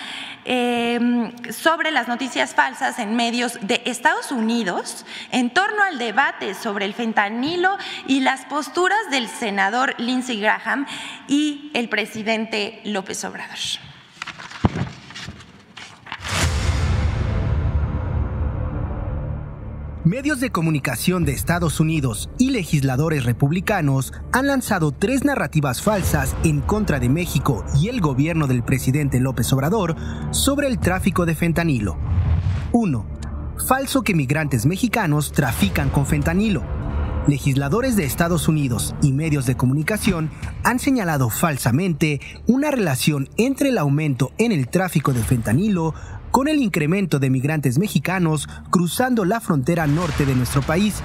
Em, 0.51 1.31
sobre 1.53 1.91
las 1.91 2.09
noticias 2.09 2.55
falsas 2.55 2.99
en 2.99 3.15
medios 3.15 3.59
de 3.61 3.83
Estados 3.85 4.33
Unidos 4.33 5.05
en 5.31 5.51
torno 5.51 5.83
al 5.83 5.99
debate 5.99 6.55
sobre 6.55 6.87
el 6.87 6.95
fentanilo 6.95 7.77
y 8.07 8.21
las 8.21 8.47
posturas 8.47 8.99
del 9.11 9.29
senador 9.29 9.95
Lindsey 9.99 10.41
Graham 10.41 10.87
y 11.27 11.71
el 11.75 11.91
presidente 11.91 12.81
López 12.85 13.23
Obrador. 13.25 13.59
Medios 20.09 20.41
de 20.41 20.49
comunicación 20.49 21.27
de 21.27 21.33
Estados 21.33 21.81
Unidos 21.81 22.31
y 22.39 22.49
legisladores 22.49 23.27
republicanos 23.27 24.15
han 24.33 24.47
lanzado 24.47 24.91
tres 24.91 25.23
narrativas 25.23 25.83
falsas 25.83 26.35
en 26.45 26.63
contra 26.63 26.99
de 26.99 27.11
México 27.11 27.63
y 27.79 27.89
el 27.89 28.01
gobierno 28.01 28.47
del 28.47 28.63
presidente 28.63 29.21
López 29.21 29.53
Obrador 29.53 29.97
sobre 30.31 30.67
el 30.67 30.79
tráfico 30.79 31.27
de 31.27 31.35
fentanilo. 31.35 31.99
1. 32.73 33.05
Falso 33.69 34.01
que 34.01 34.15
migrantes 34.15 34.65
mexicanos 34.65 35.31
trafican 35.31 35.91
con 35.91 36.07
fentanilo. 36.07 36.63
Legisladores 37.27 37.95
de 37.95 38.05
Estados 38.05 38.49
Unidos 38.49 38.95
y 39.03 39.13
medios 39.13 39.45
de 39.45 39.59
comunicación 39.59 40.31
han 40.65 40.79
señalado 40.79 41.29
falsamente 41.29 42.23
una 42.47 42.71
relación 42.71 43.29
entre 43.37 43.69
el 43.69 43.77
aumento 43.77 44.33
en 44.39 44.53
el 44.53 44.69
tráfico 44.69 45.13
de 45.13 45.23
fentanilo 45.23 45.93
con 46.31 46.49
el 46.49 46.61
incremento 46.61 47.19
de 47.19 47.31
migrantes 47.31 47.79
mexicanos 47.79 48.49
cruzando 48.71 49.25
la 49.25 49.41
frontera 49.41 49.87
norte 49.87 50.25
de 50.25 50.35
nuestro 50.35 50.63
país. 50.63 51.03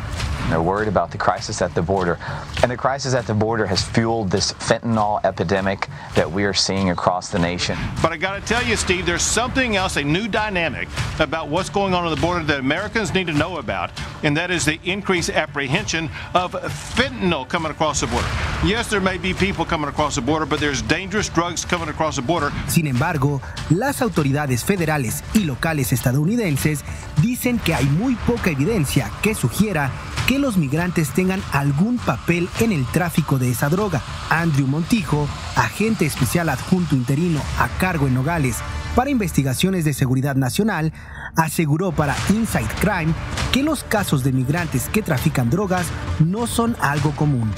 They're 0.50 0.62
worried 0.62 0.90
about 0.90 1.12
the 1.12 1.18
crisis 1.18 1.62
at 1.62 1.74
the 1.74 1.82
border. 1.82 2.18
And 2.62 2.70
the 2.70 2.78
crisis 2.78 3.14
at 3.14 3.26
the 3.26 3.34
border 3.34 3.66
has 3.66 3.82
fueled 3.82 4.30
this 4.30 4.54
fentanyl 4.54 5.24
epidemic 5.24 5.88
that 6.16 6.30
we 6.30 6.44
are 6.44 6.54
seeing 6.54 6.90
across 6.90 7.30
the 7.30 7.40
nation. 7.40 7.78
But 8.02 8.12
I 8.12 8.18
got 8.18 8.40
to 8.40 8.42
tell 8.46 8.64
you, 8.64 8.76
Steve, 8.76 9.06
there's 9.06 9.24
something 9.24 9.78
else, 9.78 9.96
a 9.98 10.04
new 10.04 10.28
dynamic 10.28 10.90
about 11.20 11.48
what's 11.48 11.70
going 11.70 11.94
on 11.94 12.06
at 12.06 12.10
the 12.10 12.22
border 12.22 12.44
that 12.46 12.60
Americans 12.60 13.14
need 13.14 13.28
to 13.28 13.34
know 13.34 13.58
about, 13.58 13.92
and 14.24 14.36
that 14.36 14.52
is 14.52 14.66
the 14.66 14.80
increased 14.84 15.30
apprehension 15.30 16.10
of 16.34 16.54
fentanyl 16.96 17.48
coming 17.48 17.72
across 17.72 18.02
the 18.02 18.08
border. 18.08 18.28
Yes, 18.66 18.90
there 18.90 19.02
may 19.02 19.18
be 19.18 19.34
people 19.34 19.66
coming 19.66 19.90
across 19.90 20.16
the 20.16 20.22
border, 20.22 20.46
but 20.46 20.60
there's 20.60 20.82
dangerous 20.84 21.30
drugs 21.30 21.66
coming 21.66 21.90
across 21.90 22.18
the 22.18 22.22
border. 22.22 22.52
Sin 22.68 22.88
embargo, 22.88 23.42
las 23.70 24.02
autoridades 24.02 24.64
federales 24.64 25.13
y 25.34 25.40
locales 25.40 25.92
estadounidenses 25.92 26.84
dicen 27.22 27.60
que 27.60 27.74
hay 27.74 27.86
muy 27.86 28.16
poca 28.16 28.50
evidencia 28.50 29.12
que 29.22 29.36
sugiera 29.36 29.92
que 30.28 30.40
los 30.40 30.58
migrantes 30.58 31.10
tengan 31.10 31.42
algún 31.52 31.98
papel 31.98 32.50
en 32.60 32.72
el 32.72 32.86
tráfico 32.88 33.38
de 33.40 33.52
esa 33.52 33.70
droga. 33.70 34.02
Andrew 34.30 34.68
Montijo, 34.68 35.28
agente 35.56 36.06
especial 36.06 36.50
adjunto 36.50 36.96
interino 36.96 37.42
a 37.60 37.68
cargo 37.80 38.08
en 38.08 38.14
Nogales 38.14 38.58
para 38.96 39.10
investigaciones 39.10 39.86
de 39.86 39.94
seguridad 39.94 40.36
nacional, 40.36 40.94
aseguró 41.36 41.92
para 41.92 42.16
Inside 42.30 42.70
Crime 42.80 43.14
que 43.52 43.64
los 43.64 43.84
casos 43.84 44.24
de 44.24 44.32
migrantes 44.32 44.88
que 44.90 45.02
trafican 45.02 45.50
drogas 45.50 45.88
no 46.20 46.48
son 46.48 46.76
algo 46.80 47.12
común. 47.12 47.52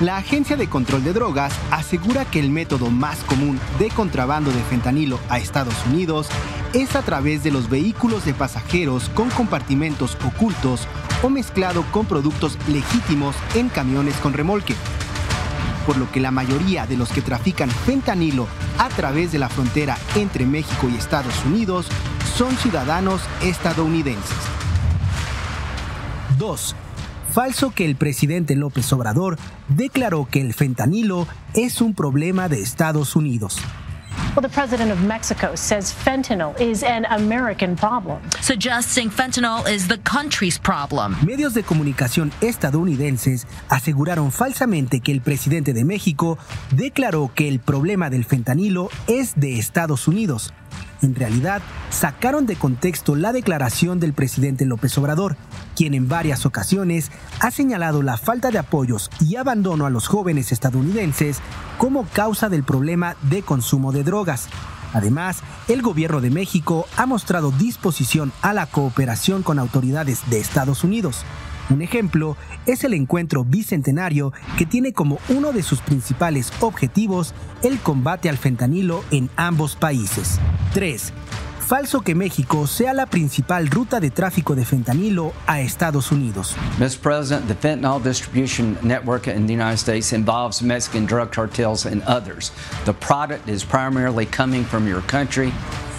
La 0.00 0.18
Agencia 0.18 0.56
de 0.56 0.68
Control 0.68 1.02
de 1.02 1.14
Drogas 1.14 1.54
asegura 1.70 2.26
que 2.26 2.38
el 2.38 2.50
método 2.50 2.90
más 2.90 3.24
común 3.24 3.58
de 3.78 3.88
contrabando 3.88 4.52
de 4.52 4.62
fentanilo 4.64 5.18
a 5.30 5.38
Estados 5.38 5.74
Unidos 5.86 6.28
es 6.74 6.94
a 6.94 7.00
través 7.00 7.42
de 7.42 7.50
los 7.50 7.70
vehículos 7.70 8.26
de 8.26 8.34
pasajeros 8.34 9.08
con 9.08 9.30
compartimentos 9.30 10.18
ocultos 10.22 10.86
o 11.22 11.30
mezclado 11.30 11.82
con 11.92 12.04
productos 12.04 12.58
legítimos 12.68 13.34
en 13.54 13.70
camiones 13.70 14.14
con 14.16 14.34
remolque. 14.34 14.74
Por 15.86 15.96
lo 15.96 16.12
que 16.12 16.20
la 16.20 16.30
mayoría 16.30 16.86
de 16.86 16.98
los 16.98 17.08
que 17.08 17.22
trafican 17.22 17.70
fentanilo 17.70 18.48
a 18.76 18.90
través 18.90 19.32
de 19.32 19.38
la 19.38 19.48
frontera 19.48 19.96
entre 20.14 20.44
México 20.44 20.90
y 20.90 20.96
Estados 20.96 21.42
Unidos 21.46 21.86
son 22.36 22.54
ciudadanos 22.58 23.22
estadounidenses. 23.40 24.36
2 26.36 26.76
falso 27.36 27.70
que 27.74 27.84
el 27.84 27.96
presidente 27.96 28.56
López 28.56 28.90
Obrador 28.94 29.36
declaró 29.68 30.24
que 30.24 30.40
el 30.40 30.54
fentanilo 30.54 31.28
es 31.52 31.82
un 31.82 31.92
problema 31.92 32.48
de 32.48 32.62
Estados 32.62 33.14
Unidos. 33.14 33.58
Well, 34.34 34.40
the 34.40 34.48
president 34.48 34.90
of 34.90 35.02
Mexico 35.02 35.54
says 35.54 35.92
fentanyl 35.92 36.58
is 36.58 36.82
an 36.82 37.04
American 37.10 37.76
problem. 37.76 38.20
Suggesting 38.40 39.10
fentanyl 39.10 39.68
is 39.68 39.86
the 39.86 39.98
country's 39.98 40.58
problem. 40.58 41.14
Medios 41.26 41.52
de 41.52 41.62
comunicación 41.62 42.32
estadounidenses 42.40 43.46
aseguraron 43.68 44.32
falsamente 44.32 45.00
que 45.00 45.12
el 45.12 45.20
presidente 45.20 45.74
de 45.74 45.84
México 45.84 46.38
declaró 46.70 47.30
que 47.34 47.48
el 47.48 47.60
problema 47.60 48.08
del 48.08 48.24
fentanilo 48.24 48.88
es 49.08 49.34
de 49.38 49.58
Estados 49.58 50.08
Unidos. 50.08 50.54
En 51.02 51.14
realidad, 51.14 51.60
sacaron 51.90 52.46
de 52.46 52.56
contexto 52.56 53.16
la 53.16 53.32
declaración 53.32 54.00
del 54.00 54.14
presidente 54.14 54.64
López 54.64 54.96
Obrador, 54.98 55.36
quien 55.74 55.94
en 55.94 56.08
varias 56.08 56.46
ocasiones 56.46 57.10
ha 57.40 57.50
señalado 57.50 58.02
la 58.02 58.16
falta 58.16 58.50
de 58.50 58.58
apoyos 58.58 59.10
y 59.20 59.36
abandono 59.36 59.86
a 59.86 59.90
los 59.90 60.08
jóvenes 60.08 60.52
estadounidenses 60.52 61.38
como 61.78 62.06
causa 62.06 62.48
del 62.48 62.64
problema 62.64 63.16
de 63.22 63.42
consumo 63.42 63.92
de 63.92 64.04
drogas. 64.04 64.48
Además, 64.94 65.42
el 65.68 65.82
gobierno 65.82 66.22
de 66.22 66.30
México 66.30 66.86
ha 66.96 67.04
mostrado 67.04 67.50
disposición 67.50 68.32
a 68.40 68.54
la 68.54 68.66
cooperación 68.66 69.42
con 69.42 69.58
autoridades 69.58 70.22
de 70.30 70.40
Estados 70.40 70.84
Unidos. 70.84 71.24
Un 71.70 71.82
ejemplo 71.82 72.36
es 72.66 72.84
el 72.84 72.94
encuentro 72.94 73.44
bicentenario 73.44 74.32
que 74.56 74.66
tiene 74.66 74.92
como 74.92 75.18
uno 75.28 75.52
de 75.52 75.62
sus 75.62 75.80
principales 75.80 76.52
objetivos 76.60 77.34
el 77.62 77.78
combate 77.78 78.28
al 78.28 78.38
fentanilo 78.38 79.02
en 79.10 79.30
ambos 79.36 79.76
países. 79.76 80.38
3 80.74 81.12
falso 81.66 82.02
que 82.02 82.14
México 82.14 82.68
sea 82.68 82.94
la 82.94 83.06
principal 83.06 83.66
ruta 83.66 83.98
de 83.98 84.10
tráfico 84.10 84.54
de 84.54 84.64
fentanilo 84.64 85.32
a 85.48 85.60
Estados 85.60 86.12
Unidos. 86.12 86.54
Mr. 86.78 86.98
President, 87.00 87.48
the 87.48 87.54
fentanyl 87.56 88.00
distribution 88.00 88.78
network 88.82 89.26
in 89.26 89.46
the 89.46 89.52
United 89.52 89.78
States 89.78 90.12
involves 90.12 90.62
Mexican 90.62 91.04
drug 91.04 91.32
cartels 91.32 91.84
and 91.84 92.02
others. 92.06 92.52
The 92.84 92.94
product 92.94 93.48
is 93.48 93.64
primarily 93.64 94.26
coming 94.26 94.64
from 94.64 94.86
your 94.86 95.02
country. 95.08 95.52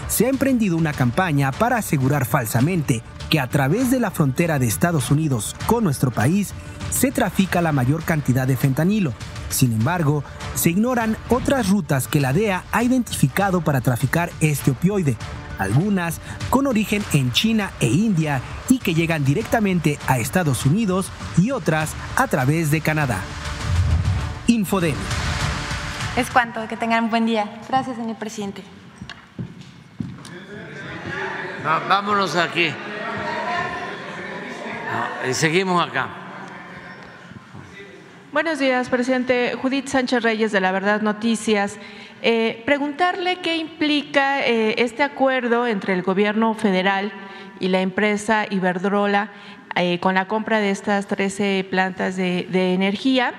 Se 0.08 0.26
ha 0.26 0.30
emprendido 0.30 0.78
una 0.78 0.94
campaña 0.94 1.52
para 1.52 1.76
asegurar 1.76 2.26
falsamente 2.26 3.04
que 3.30 3.40
a 3.40 3.48
través 3.48 3.92
de 3.92 4.00
la 4.00 4.12
frontera 4.12 4.60
de 4.60 4.68
Estados 4.68 5.12
Unidos 5.12 5.56
con 5.66 5.84
nuestro 5.84 6.12
país 6.12 6.54
se 6.92 7.12
trafica 7.12 7.62
la 7.62 7.72
mayor 7.72 8.04
cantidad 8.04 8.48
de 8.48 8.58
fentanilo. 8.58 9.14
Sin 9.50 9.74
embargo, 9.74 10.24
se 10.56 10.70
ignoran 10.70 11.18
otras 11.30 11.70
rutas 11.70 12.08
que 12.08 12.22
la 12.22 12.34
DEA 12.34 12.64
ha 12.72 12.84
identificado 12.84 13.62
para 13.62 13.82
traficar 13.82 14.32
este 14.40 14.72
opioide, 14.72 15.18
algunas 15.60 16.20
con 16.50 16.68
origen 16.68 17.04
en 17.14 17.32
China 17.32 17.72
e 17.80 17.88
India 17.88 18.42
y 18.70 18.80
que 18.80 18.94
llegan 18.94 19.26
directamente 19.26 20.00
a 20.08 20.20
Estados 20.20 20.66
Unidos 20.66 21.12
y 21.38 21.52
otras 21.52 21.94
a 22.16 22.28
través 22.28 22.72
de 22.72 22.82
Canadá. 22.82 23.20
Infodemia. 24.48 24.98
Es 26.16 26.32
cuanto, 26.32 26.68
que 26.68 26.78
tengan 26.78 27.06
un 27.06 27.10
buen 27.10 27.26
día. 27.26 27.62
Gracias, 27.68 27.98
señor 27.98 28.18
presidente. 28.18 28.64
vámonos 31.88 32.36
aquí. 32.36 32.74
Seguimos 35.32 35.86
acá. 35.86 36.08
Buenos 38.34 38.60
días, 38.60 38.90
presidente. 38.90 39.56
Judith 39.56 39.88
Sánchez 39.88 40.22
Reyes 40.22 40.52
de 40.52 40.62
La 40.62 40.72
Verdad 40.72 41.02
Noticias. 41.02 41.80
Eh, 42.22 42.62
preguntarle 42.66 43.38
qué 43.38 43.58
implica 43.58 44.46
eh, 44.46 44.76
este 44.78 45.02
acuerdo 45.02 45.66
entre 45.66 45.94
el 45.94 46.02
gobierno 46.02 46.54
federal 46.54 47.12
y 47.60 47.70
la 47.70 47.82
empresa 47.82 48.46
Iberdrola 48.50 49.32
eh, 49.76 50.00
con 50.00 50.16
la 50.16 50.28
compra 50.28 50.60
de 50.60 50.72
estas 50.72 51.08
13 51.08 51.66
plantas 51.70 52.16
de, 52.16 52.74
energía. 52.74 53.34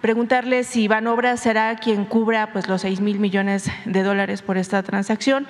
Preguntarle 0.00 0.64
si 0.64 0.86
Banobra 0.86 1.36
será 1.36 1.74
quien 1.76 2.04
cubra 2.04 2.52
pues, 2.52 2.68
los 2.68 2.82
6 2.82 3.00
mil 3.00 3.18
millones 3.18 3.70
de 3.84 4.02
dólares 4.02 4.42
por 4.42 4.58
esta 4.58 4.82
transacción 4.82 5.46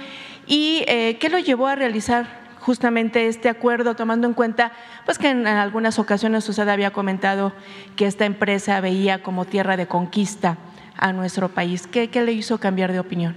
y 0.46 0.84
qué 0.86 1.28
lo 1.30 1.38
llevó 1.38 1.66
a 1.66 1.74
realizar 1.74 2.45
justamente 2.66 3.28
este 3.28 3.48
acuerdo, 3.48 3.94
tomando 3.94 4.26
en 4.26 4.34
cuenta 4.34 4.72
pues 5.04 5.18
que 5.18 5.30
en 5.30 5.46
algunas 5.46 6.00
ocasiones 6.00 6.48
usted 6.48 6.68
había 6.68 6.92
comentado 6.92 7.52
que 7.94 8.06
esta 8.06 8.24
empresa 8.24 8.80
veía 8.80 9.22
como 9.22 9.44
tierra 9.44 9.76
de 9.76 9.86
conquista 9.86 10.58
a 10.96 11.12
nuestro 11.12 11.48
país. 11.48 11.86
¿Qué, 11.86 12.10
qué 12.10 12.22
le 12.22 12.32
hizo 12.32 12.58
cambiar 12.58 12.90
de 12.90 12.98
opinión? 12.98 13.36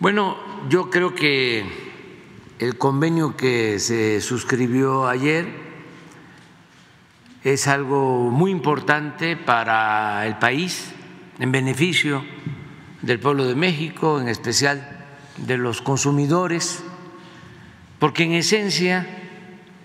Bueno, 0.00 0.38
yo 0.70 0.88
creo 0.88 1.14
que 1.14 1.66
el 2.58 2.78
convenio 2.78 3.36
que 3.36 3.78
se 3.78 4.22
suscribió 4.22 5.06
ayer 5.06 5.46
es 7.44 7.68
algo 7.68 8.30
muy 8.30 8.52
importante 8.52 9.36
para 9.36 10.26
el 10.26 10.38
país, 10.38 10.92
en 11.38 11.52
beneficio 11.52 12.24
del 13.02 13.20
pueblo 13.20 13.44
de 13.44 13.54
México, 13.54 14.18
en 14.18 14.28
especial 14.28 15.04
de 15.36 15.58
los 15.58 15.82
consumidores 15.82 16.82
porque 18.06 18.22
en 18.22 18.34
esencia 18.34 19.04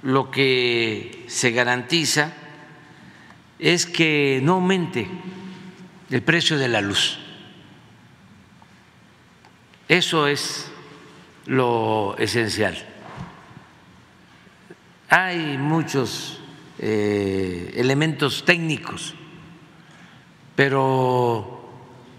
lo 0.04 0.30
que 0.30 1.26
se 1.28 1.50
garantiza 1.50 2.32
es 3.58 3.88
que 3.88 4.40
no 4.44 4.54
aumente 4.62 5.08
el 6.12 6.22
precio 6.22 6.60
de 6.60 6.68
la 6.68 6.82
luz. 6.82 7.18
Eso 9.88 10.28
es 10.28 10.72
lo 11.48 12.16
esencial. 12.20 12.78
Hay 15.10 15.58
muchos 15.58 16.42
eh, 16.78 17.74
elementos 17.76 18.46
técnicos, 18.46 19.16
pero 20.56 21.72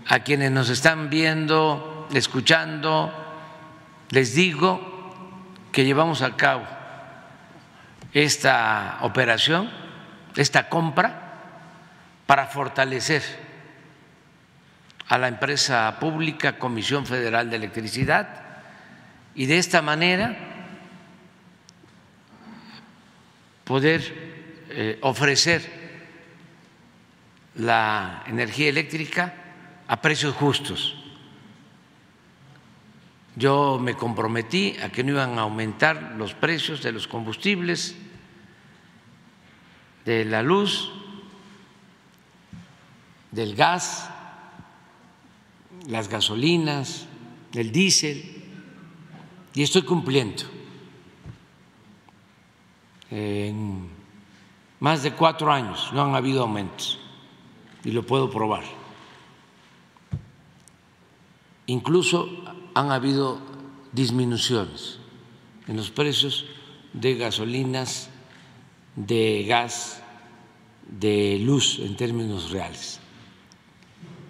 a 0.09 0.19
quienes 0.25 0.51
nos 0.51 0.69
están 0.69 1.11
viendo, 1.11 2.09
escuchando, 2.13 3.13
les 4.11 4.35
digo 4.35 4.92
que 5.73 5.85
llevamos 5.85 6.21
a 6.23 6.37
cabo 6.37 6.65
esta 8.13 8.99
operación, 9.01 9.71
esta 10.37 10.69
compra, 10.69 11.19
para 12.27 12.47
fortalecer 12.47 13.23
a 15.09 15.19
la 15.19 15.29
empresa 15.29 15.97
pública 15.99 16.59
Comisión 16.59 17.07
Federal 17.07 17.51
de 17.51 17.57
Electricidad 17.57 18.43
y 19.35 19.47
de 19.47 19.59
esta 19.59 19.83
manera 19.83 20.37
poder 23.65 24.03
eh, 24.69 24.99
ofrecer 25.01 25.83
la 27.57 28.25
energía 28.27 28.69
eléctrica 28.69 29.35
a 29.89 30.01
precios 30.01 30.35
justos 30.35 31.03
yo 33.37 33.79
me 33.81 33.97
comprometí 33.97 34.77
a 34.83 34.91
que 34.91 35.03
no 35.03 35.13
iban 35.13 35.39
a 35.39 35.43
aumentar 35.43 36.15
los 36.19 36.35
precios 36.35 36.83
de 36.83 36.93
los 36.93 37.09
combustibles, 37.09 37.97
de 40.05 40.25
la 40.25 40.43
luz, 40.43 40.91
del 43.31 43.55
gas, 43.55 44.11
las 45.87 46.09
gasolinas, 46.09 47.07
del 47.53 47.73
diésel, 47.73 48.45
y 49.55 49.63
estoy 49.63 49.83
cumpliendo. 49.83 50.45
En 53.11 53.89
más 54.81 55.03
de 55.03 55.13
cuatro 55.13 55.53
años 55.53 55.91
no 55.93 56.03
han 56.03 56.15
habido 56.15 56.43
aumentos, 56.43 56.99
y 57.85 57.91
lo 57.93 58.05
puedo 58.07 58.31
probar. 58.31 58.65
Incluso 61.67 62.29
han 62.75 62.91
habido 62.91 63.41
disminuciones 63.93 64.99
en 65.67 65.77
los 65.77 65.91
precios 65.91 66.47
de 66.93 67.15
gasolinas, 67.17 68.11
de 68.97 69.45
gas, 69.47 70.03
de 70.87 71.39
luz 71.41 71.79
en 71.79 71.97
términos 71.97 72.51
reales. 72.51 73.01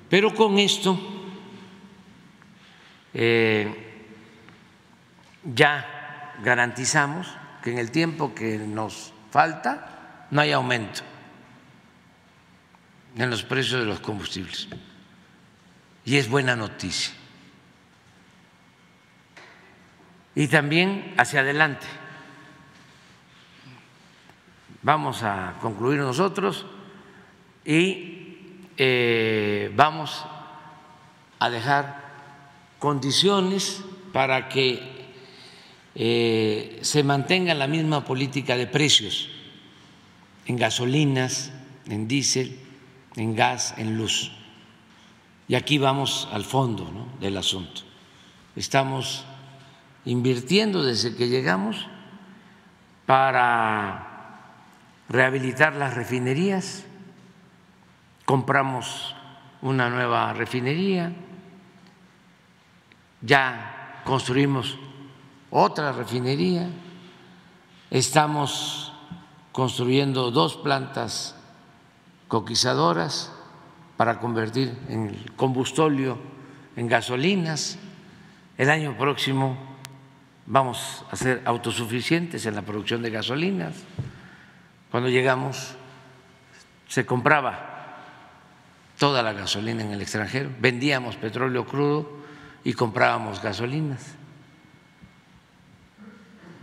Pero 0.08 0.34
con 0.34 0.58
esto 0.58 0.98
eh, 3.14 3.92
ya 5.54 6.34
garantizamos 6.42 7.28
que 7.62 7.70
en 7.70 7.78
el 7.78 7.90
tiempo 7.90 8.34
que 8.34 8.58
nos 8.58 9.12
falta 9.30 10.26
no 10.30 10.40
hay 10.40 10.52
aumento 10.52 11.02
en 13.16 13.30
los 13.30 13.42
precios 13.42 13.80
de 13.80 13.86
los 13.86 14.00
combustibles. 14.00 14.68
Y 16.04 16.16
es 16.16 16.28
buena 16.28 16.56
noticia 16.56 17.14
y 20.34 20.48
también 20.48 21.14
hacia 21.16 21.40
adelante. 21.40 21.86
Vamos 24.82 25.22
a 25.22 25.54
concluir 25.60 26.00
nosotros 26.00 26.66
y 27.64 28.36
eh, 28.76 29.70
vamos 29.76 30.24
a 31.38 31.50
dejar 31.50 32.02
condiciones 32.78 33.84
para 34.12 34.48
que 34.48 34.82
eh, 35.94 36.78
se 36.82 37.04
mantenga 37.04 37.54
la 37.54 37.66
misma 37.66 38.04
política 38.04 38.56
de 38.56 38.66
precios 38.66 39.28
en 40.46 40.56
gasolinas, 40.56 41.52
en 41.86 42.08
diésel, 42.08 42.58
en 43.16 43.36
gas, 43.36 43.74
en 43.76 43.96
luz. 43.96 44.32
Y 45.48 45.54
aquí 45.54 45.78
vamos 45.78 46.28
al 46.32 46.44
fondo 46.44 46.90
del 47.20 47.36
asunto. 47.36 47.82
Estamos 48.56 49.24
invirtiendo 50.04 50.82
desde 50.82 51.14
que 51.14 51.28
llegamos 51.28 51.88
para 53.06 54.08
rehabilitar 55.08 55.74
las 55.74 55.94
refinerías, 55.94 56.84
compramos 58.24 59.14
una 59.60 59.90
nueva 59.90 60.32
refinería, 60.32 61.12
ya 63.20 64.02
construimos 64.04 64.78
otra 65.50 65.92
refinería, 65.92 66.68
estamos 67.90 68.92
construyendo 69.52 70.30
dos 70.30 70.56
plantas 70.56 71.36
coquizadoras 72.26 73.30
para 73.96 74.18
convertir 74.18 74.76
el 74.88 75.30
combustóleo 75.36 76.18
en 76.74 76.88
gasolinas. 76.88 77.78
El 78.56 78.70
año 78.70 78.96
próximo 78.96 79.71
vamos 80.46 81.04
a 81.10 81.16
ser 81.16 81.42
autosuficientes 81.44 82.46
en 82.46 82.54
la 82.54 82.62
producción 82.62 83.02
de 83.02 83.10
gasolinas. 83.10 83.74
Cuando 84.90 85.08
llegamos 85.08 85.74
se 86.88 87.06
compraba 87.06 87.70
toda 88.98 89.22
la 89.22 89.32
gasolina 89.32 89.82
en 89.82 89.92
el 89.92 90.02
extranjero, 90.02 90.50
vendíamos 90.60 91.16
petróleo 91.16 91.66
crudo 91.66 92.18
y 92.64 92.74
comprábamos 92.74 93.42
gasolinas. 93.42 94.14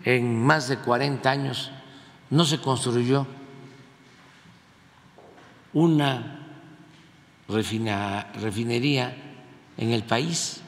En 0.06 0.44
más 0.44 0.68
de 0.70 0.78
40 0.78 1.30
años 1.30 1.72
no 2.30 2.46
se 2.46 2.60
construyó 2.60 3.26
una 5.74 6.40
refinería 7.48 9.18
en 9.78 9.92
el 9.92 10.04
país 10.04 10.59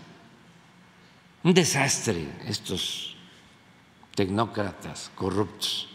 un 1.43 1.53
desastre 1.53 2.27
estos 2.45 3.15
tecnócratas 4.15 5.11
corruptos 5.15 5.87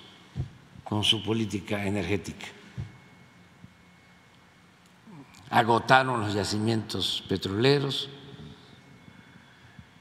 con 0.83 1.05
su 1.05 1.23
política 1.23 1.85
energética. 1.85 2.47
Agotaron 5.51 6.21
los 6.21 6.35
yacimientos 6.35 7.23
petroleros, 7.29 8.09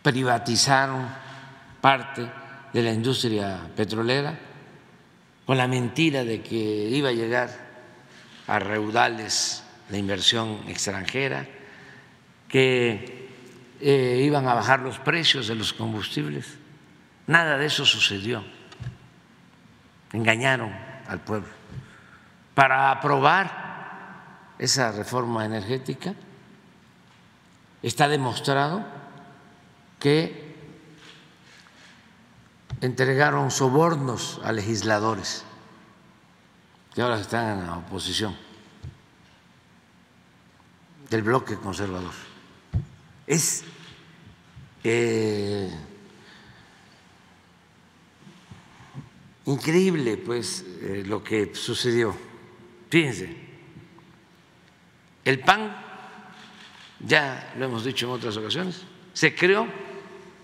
privatizaron 0.02 1.08
parte 1.82 2.30
de 2.74 2.84
la 2.84 2.92
industria 2.92 3.72
petrolera 3.76 4.38
con 5.46 5.58
la 5.58 5.68
mentira 5.68 6.24
de 6.24 6.42
que 6.42 6.56
iba 6.56 7.10
a 7.10 7.14
llegar 7.14 7.50
a 8.48 8.60
reudales 8.60 9.64
la 9.90 9.98
inversión 9.98 10.60
extranjera 10.68 11.48
que 12.48 13.25
eh, 13.80 14.22
iban 14.24 14.48
a 14.48 14.54
bajar 14.54 14.80
los 14.80 15.00
precios 15.00 15.48
de 15.48 15.56
los 15.56 15.74
combustibles. 15.74 16.58
Nada 17.28 17.58
de 17.58 17.66
eso 17.66 17.86
sucedió. 17.86 18.44
Engañaron 20.14 20.72
al 21.08 21.20
pueblo. 21.20 21.50
Para 22.54 22.92
aprobar 22.92 23.66
esa 24.58 24.92
reforma 24.92 25.46
energética 25.46 26.14
está 27.82 28.08
demostrado 28.08 28.86
que 30.00 30.56
entregaron 32.82 33.52
sobornos 33.52 34.40
a 34.44 34.52
legisladores 34.52 35.46
que 36.94 37.02
ahora 37.02 37.20
están 37.20 37.60
en 37.60 37.68
la 37.68 37.78
oposición 37.78 38.36
del 41.10 41.22
bloque 41.22 41.58
conservador. 41.58 42.14
Es 43.28 43.64
eh, 44.84 45.70
increíble, 49.46 50.18
pues, 50.18 50.64
eh, 50.82 51.04
lo 51.06 51.24
que 51.24 51.56
sucedió. 51.56 52.16
Fíjense, 52.90 53.36
el 55.24 55.40
PAN, 55.40 55.76
ya 57.00 57.54
lo 57.58 57.66
hemos 57.66 57.84
dicho 57.84 58.06
en 58.06 58.12
otras 58.14 58.38
ocasiones, 58.38 58.84
se 59.14 59.34
creó, 59.34 59.68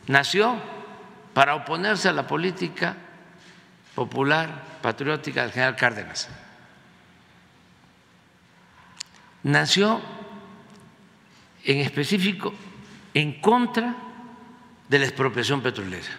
nació 0.08 0.60
para 1.34 1.56
oponerse 1.56 2.10
a 2.10 2.14
la 2.14 2.26
política 2.26 2.98
popular 3.94 4.80
patriótica 4.82 5.44
del 5.44 5.52
general 5.52 5.76
Cárdenas. 5.76 6.30
Nació 9.44 10.02
en 11.64 11.80
específico 11.80 12.54
en 13.14 13.42
contra 13.42 13.96
de 14.88 15.00
la 15.00 15.06
expropiación 15.06 15.62
petrolera. 15.62 16.10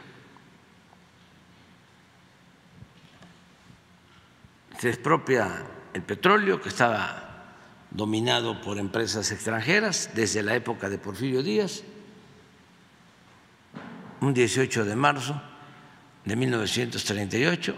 Se 4.79 4.89
expropia 4.89 5.65
el 5.95 6.03
petróleo 6.03 6.61
que 6.61 6.69
estaba 6.69 7.45
dominado 7.91 8.61
por 8.61 8.79
empresas 8.79 9.31
extranjeras 9.31 10.11
desde 10.15 10.43
la 10.43 10.55
época 10.55 10.89
de 10.89 10.99
Porfirio 10.99 11.43
Díaz, 11.43 11.83
un 14.21 14.35
18 14.35 14.85
de 14.85 14.97
marzo 14.97 15.41
de 16.25 16.37
1938, 16.37 17.75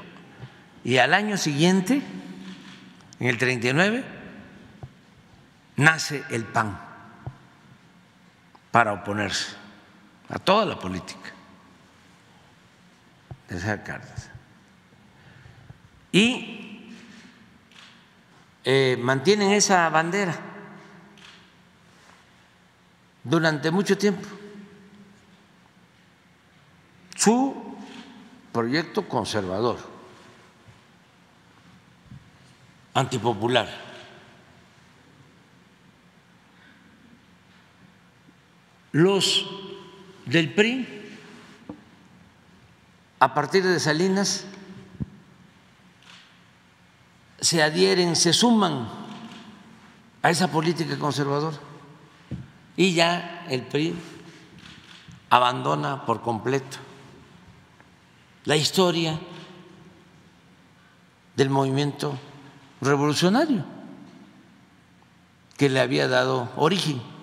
y 0.85 0.99
al 0.99 1.15
año 1.15 1.37
siguiente, 1.37 2.03
en 3.19 3.27
el 3.27 3.39
39, 3.39 4.05
nace 5.77 6.23
el 6.31 6.45
PAN 6.45 6.94
para 8.75 8.93
oponerse 8.93 9.55
a 10.29 10.37
toda 10.37 10.67
la 10.67 10.77
política 10.77 11.31
de 13.49 13.57
esas 13.57 13.79
cartas. 13.83 14.29
Y 16.11 16.91
eh, 18.65 18.99
mantienen 19.01 19.53
esa 19.53 19.89
bandera 19.91 20.35
durante 23.23 23.71
mucho 23.71 23.97
tiempo. 23.97 24.27
Su 27.15 27.77
proyecto 28.51 29.07
conservador, 29.07 29.79
antipopular. 32.93 33.84
Los 38.95 39.45
del 40.25 40.55
PRI, 40.55 40.87
a 43.19 43.35
partir 43.35 43.65
de 43.65 43.81
Salinas, 43.81 44.45
se 47.41 47.61
adhieren, 47.61 48.15
se 48.15 48.33
suman 48.33 48.89
a 50.23 50.31
esa 50.31 50.47
política 50.47 50.97
conservadora. 50.97 51.57
Y 52.77 52.95
ya 52.95 53.45
el 53.51 53.63
PRI 53.63 53.97
abandona 55.29 56.07
por 56.07 56.23
completo 56.23 56.77
la 58.45 58.55
historia 58.55 59.19
del 61.35 61.51
movimiento 61.51 62.17
revolucionario 62.81 63.65
que 65.57 65.69
le 65.69 65.81
había 65.81 66.07
dado 66.07 66.53
origen 66.55 67.14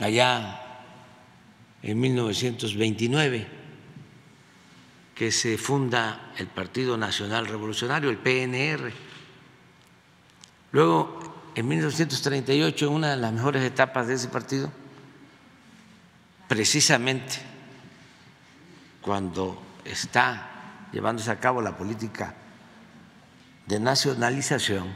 allá 0.00 0.60
en 1.82 2.00
1929, 2.00 3.46
que 5.14 5.30
se 5.30 5.58
funda 5.58 6.32
el 6.38 6.46
Partido 6.46 6.96
Nacional 6.96 7.46
Revolucionario, 7.46 8.10
el 8.10 8.18
PNR. 8.18 8.92
Luego, 10.72 11.52
en 11.54 11.68
1938, 11.68 12.86
en 12.86 12.92
una 12.92 13.10
de 13.10 13.16
las 13.16 13.32
mejores 13.32 13.62
etapas 13.62 14.06
de 14.06 14.14
ese 14.14 14.28
partido, 14.28 14.72
precisamente 16.48 17.36
cuando 19.02 19.60
está 19.84 20.88
llevándose 20.92 21.30
a 21.30 21.38
cabo 21.38 21.62
la 21.62 21.76
política 21.76 22.34
de 23.66 23.78
nacionalización 23.78 24.92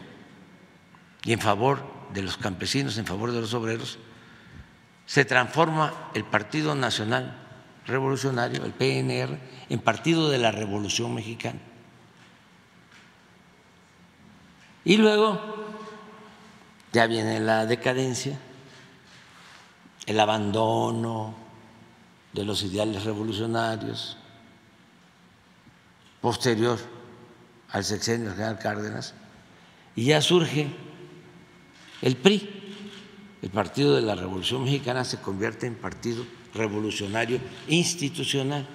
y 1.24 1.32
en 1.32 1.40
favor 1.40 1.82
de 2.12 2.22
los 2.22 2.36
campesinos, 2.36 2.98
en 2.98 3.07
favor 3.07 3.32
de 3.32 3.40
los 3.40 3.55
obreros, 3.55 3.98
se 5.07 5.24
transforma 5.24 6.11
el 6.14 6.24
Partido 6.24 6.74
Nacional 6.74 7.40
Revolucionario, 7.86 8.64
el 8.64 8.72
PNR, 8.72 9.38
en 9.68 9.78
Partido 9.80 10.30
de 10.30 10.38
la 10.38 10.50
Revolución 10.50 11.14
Mexicana. 11.14 11.61
Y 14.84 14.96
luego 14.96 15.40
ya 16.92 17.07
viene 17.07 17.40
la 17.40 17.66
decadencia, 17.66 18.38
el 20.07 20.20
abandono 20.20 21.34
de 22.32 22.44
los 22.44 22.62
ideales 22.62 23.05
revolucionarios, 23.05 24.16
posterior 26.20 26.78
al 27.70 27.84
sexenio 27.84 28.26
del 28.26 28.34
general 28.34 28.59
Cárdenas, 28.59 29.14
y 29.96 30.07
ya 30.07 30.20
surge 30.20 30.68
el 32.02 32.16
PRI 32.16 32.63
el 33.45 33.51
Partido 33.51 33.95
de 33.95 34.01
la 34.01 34.14
Revolución 34.14 34.64
Mexicana 34.64 35.05
se 35.05 35.20
convierte 35.20 35.66
en 35.66 35.74
Partido 35.74 36.24
Revolucionario 36.55 37.38
Institucional. 37.68 38.66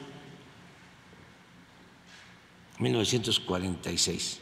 1946. 2.78 4.40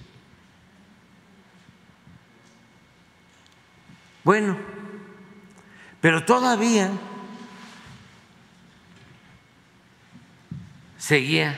Bueno, 4.25 4.57
pero 6.01 6.25
todavía 6.25 6.91
seguía 10.97 11.57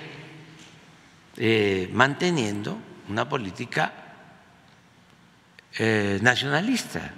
eh, 1.37 1.89
manteniendo 1.91 2.77
una 3.07 3.27
política 3.27 4.13
eh, 5.79 6.19
nacionalista 6.21 7.15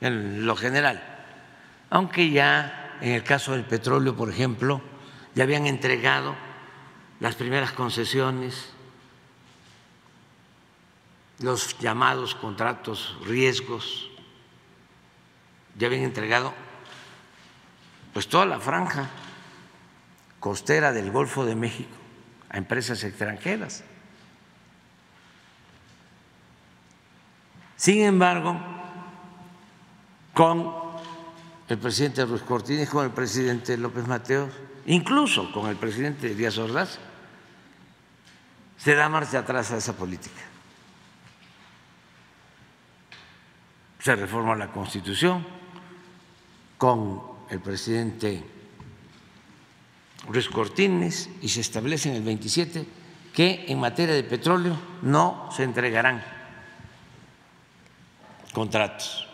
en 0.00 0.46
lo 0.46 0.56
general, 0.56 1.02
aunque 1.90 2.30
ya 2.30 2.98
en 3.00 3.12
el 3.12 3.22
caso 3.22 3.52
del 3.52 3.64
petróleo, 3.64 4.16
por 4.16 4.30
ejemplo, 4.30 4.80
ya 5.34 5.44
habían 5.44 5.66
entregado 5.66 6.34
las 7.20 7.34
primeras 7.34 7.72
concesiones, 7.72 8.70
los 11.40 11.78
llamados 11.78 12.34
contratos 12.34 13.16
riesgos, 13.24 14.10
ya 15.78 15.86
habían 15.86 16.04
entregado 16.04 16.54
pues 18.12 18.28
toda 18.28 18.46
la 18.46 18.58
franja 18.58 19.10
costera 20.40 20.92
del 20.92 21.10
Golfo 21.10 21.44
de 21.44 21.54
México 21.54 21.94
a 22.48 22.56
empresas 22.56 23.04
extranjeras. 23.04 23.84
Sin 27.76 28.00
embargo, 28.00 28.58
con 30.36 30.70
el 31.66 31.78
presidente 31.78 32.26
Ruiz 32.26 32.42
Cortines, 32.42 32.90
con 32.90 33.06
el 33.06 33.10
presidente 33.10 33.74
López 33.78 34.06
Mateos, 34.06 34.52
incluso 34.84 35.50
con 35.50 35.70
el 35.70 35.76
presidente 35.76 36.34
Díaz 36.34 36.58
Ordaz, 36.58 36.98
se 38.76 38.94
da 38.94 39.08
marcha 39.08 39.38
atrás 39.38 39.72
a 39.72 39.78
esa 39.78 39.96
política. 39.96 40.42
Se 43.98 44.14
reforma 44.14 44.54
la 44.54 44.70
Constitución 44.70 45.42
con 46.76 47.22
el 47.48 47.60
presidente 47.60 48.44
Ruiz 50.28 50.50
Cortines 50.50 51.30
y 51.40 51.48
se 51.48 51.62
establece 51.62 52.10
en 52.10 52.16
el 52.16 52.22
27 52.22 52.86
que 53.32 53.64
en 53.68 53.80
materia 53.80 54.14
de 54.14 54.22
petróleo 54.22 54.76
no 55.00 55.48
se 55.50 55.62
entregarán 55.64 56.22
contratos 58.52 59.25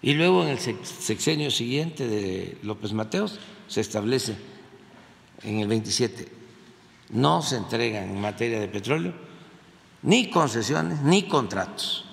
Y 0.00 0.14
luego 0.14 0.44
en 0.44 0.50
el 0.50 0.58
sexenio 0.58 1.50
siguiente 1.50 2.06
de 2.06 2.58
López 2.62 2.92
Mateos 2.92 3.38
se 3.66 3.80
establece 3.80 4.36
en 5.42 5.60
el 5.60 5.68
27, 5.68 6.28
no 7.10 7.42
se 7.42 7.56
entregan 7.56 8.04
en 8.04 8.20
materia 8.20 8.60
de 8.60 8.68
petróleo 8.68 9.12
ni 10.02 10.30
concesiones 10.30 11.00
ni 11.00 11.24
contratos. 11.24 12.04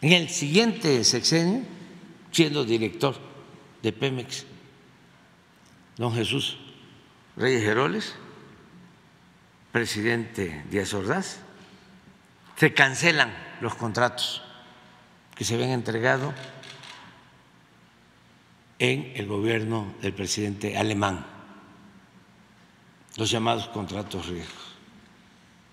En 0.00 0.12
el 0.12 0.28
siguiente 0.28 1.02
sexenio, 1.04 1.62
siendo 2.30 2.64
director 2.64 3.16
de 3.82 3.92
Pemex, 3.92 4.46
don 5.96 6.14
Jesús 6.14 6.56
Reyes 7.36 7.64
Heroles, 7.64 8.14
presidente 9.72 10.64
Díaz 10.70 10.94
Ordaz, 10.94 11.40
se 12.56 12.72
cancelan 12.72 13.32
los 13.60 13.74
contratos 13.74 14.42
que 15.40 15.46
se 15.46 15.54
habían 15.54 15.70
entregado 15.70 16.34
en 18.78 19.10
el 19.14 19.26
gobierno 19.26 19.94
del 20.02 20.12
presidente 20.12 20.76
alemán, 20.76 21.24
los 23.16 23.30
llamados 23.30 23.66
contratos 23.68 24.26
riesgos. 24.26 24.76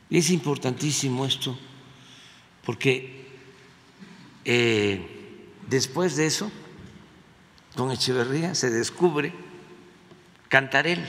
Y 0.10 0.20
es 0.20 0.30
importantísimo 0.30 1.26
esto 1.26 1.60
porque 2.64 3.28
eh, 4.46 5.50
después 5.68 6.16
de 6.16 6.28
eso, 6.28 6.50
con 7.76 7.92
Echeverría 7.92 8.56
se 8.56 8.70
descubre 8.70 9.34
Cantarel, 10.48 11.06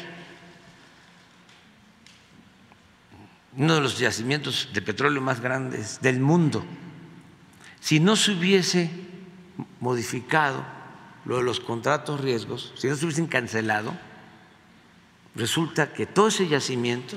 uno 3.57 3.77
de 3.77 3.81
los 3.83 4.01
yacimientos 4.01 4.71
de 4.75 4.83
petróleo 4.83 5.23
más 5.23 5.41
grandes 5.41 6.01
del 6.01 6.19
mundo. 6.19 6.65
Si 7.89 8.01
no 8.01 8.17
se 8.17 8.33
hubiese 8.33 8.91
modificado 9.81 10.63
lo 11.25 11.39
de 11.39 11.43
los 11.43 11.59
contratos 11.59 12.21
riesgos, 12.21 12.71
si 12.77 12.87
no 12.87 12.95
se 12.95 13.07
hubiesen 13.07 13.27
cancelado, 13.27 13.97
resulta 15.35 15.95
que 15.95 16.05
todo 16.05 16.29
ese 16.29 16.47
yacimiento 16.47 17.17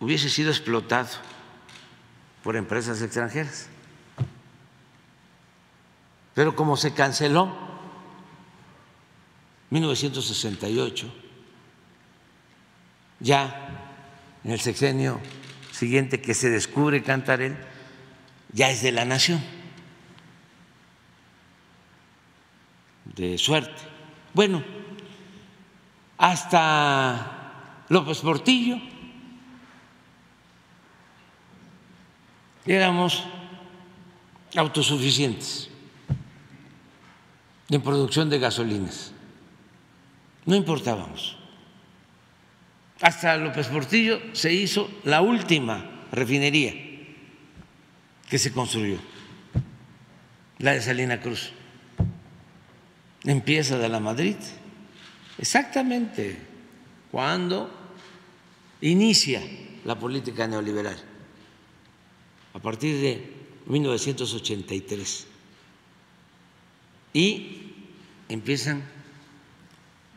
hubiese 0.00 0.28
sido 0.28 0.50
explotado 0.50 1.08
por 2.44 2.56
empresas 2.56 3.00
extranjeras. 3.00 3.68
Pero 6.34 6.54
como 6.54 6.76
se 6.76 6.92
canceló 6.92 7.56
1968, 9.70 11.10
ya 13.20 13.94
en 14.44 14.50
el 14.50 14.60
sexenio 14.60 15.18
siguiente 15.76 16.22
que 16.22 16.32
se 16.32 16.48
descubre 16.48 17.02
Cantarel, 17.02 17.54
ya 18.52 18.70
es 18.70 18.80
de 18.82 18.92
la 18.92 19.04
nación. 19.04 19.44
De 23.04 23.36
suerte. 23.36 23.82
Bueno, 24.32 24.64
hasta 26.16 27.84
López 27.90 28.18
Portillo 28.20 28.78
éramos 32.64 33.24
autosuficientes 34.56 35.68
en 37.68 37.82
producción 37.82 38.30
de 38.30 38.38
gasolinas. 38.38 39.12
No 40.46 40.56
importábamos. 40.56 41.35
Hasta 43.00 43.36
López 43.36 43.66
Portillo 43.68 44.20
se 44.32 44.52
hizo 44.52 44.90
la 45.04 45.20
última 45.20 46.06
refinería 46.12 46.74
que 48.28 48.38
se 48.38 48.52
construyó, 48.52 48.98
la 50.58 50.72
de 50.72 50.80
Salina 50.80 51.20
Cruz. 51.20 51.52
Empieza 53.24 53.78
de 53.78 53.88
la 53.88 54.00
Madrid, 54.00 54.36
exactamente 55.38 56.38
cuando 57.10 57.70
inicia 58.80 59.42
la 59.84 59.98
política 59.98 60.46
neoliberal. 60.46 60.96
A 62.54 62.58
partir 62.58 63.00
de 63.00 63.32
1983 63.66 65.26
y 67.12 67.72
empiezan 68.28 68.82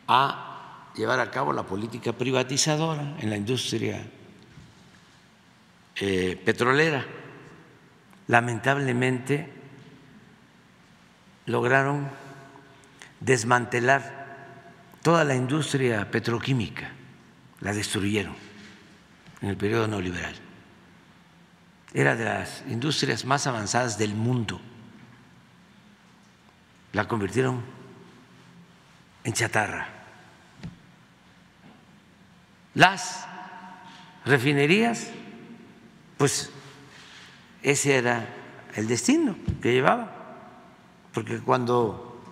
a 0.08 0.49
llevar 0.94 1.20
a 1.20 1.30
cabo 1.30 1.52
la 1.52 1.64
política 1.64 2.12
privatizadora 2.12 3.16
en 3.18 3.30
la 3.30 3.36
industria 3.36 4.06
eh, 5.96 6.40
petrolera. 6.44 7.04
Lamentablemente 8.28 9.52
lograron 11.46 12.08
desmantelar 13.20 14.20
toda 15.02 15.24
la 15.24 15.34
industria 15.34 16.10
petroquímica, 16.10 16.90
la 17.60 17.72
destruyeron 17.72 18.34
en 19.40 19.48
el 19.48 19.56
periodo 19.56 19.88
neoliberal 19.88 20.50
era 21.92 22.14
de 22.14 22.24
las 22.24 22.62
industrias 22.68 23.24
más 23.24 23.46
avanzadas 23.46 23.98
del 23.98 24.14
mundo. 24.14 24.60
La 26.92 27.08
convirtieron 27.08 27.62
en 29.24 29.32
chatarra. 29.32 29.88
Las 32.74 33.26
refinerías, 34.24 35.08
pues 36.16 36.50
ese 37.62 37.96
era 37.96 38.26
el 38.76 38.86
destino 38.86 39.36
que 39.60 39.72
llevaba, 39.72 40.38
porque 41.12 41.40
cuando 41.40 42.22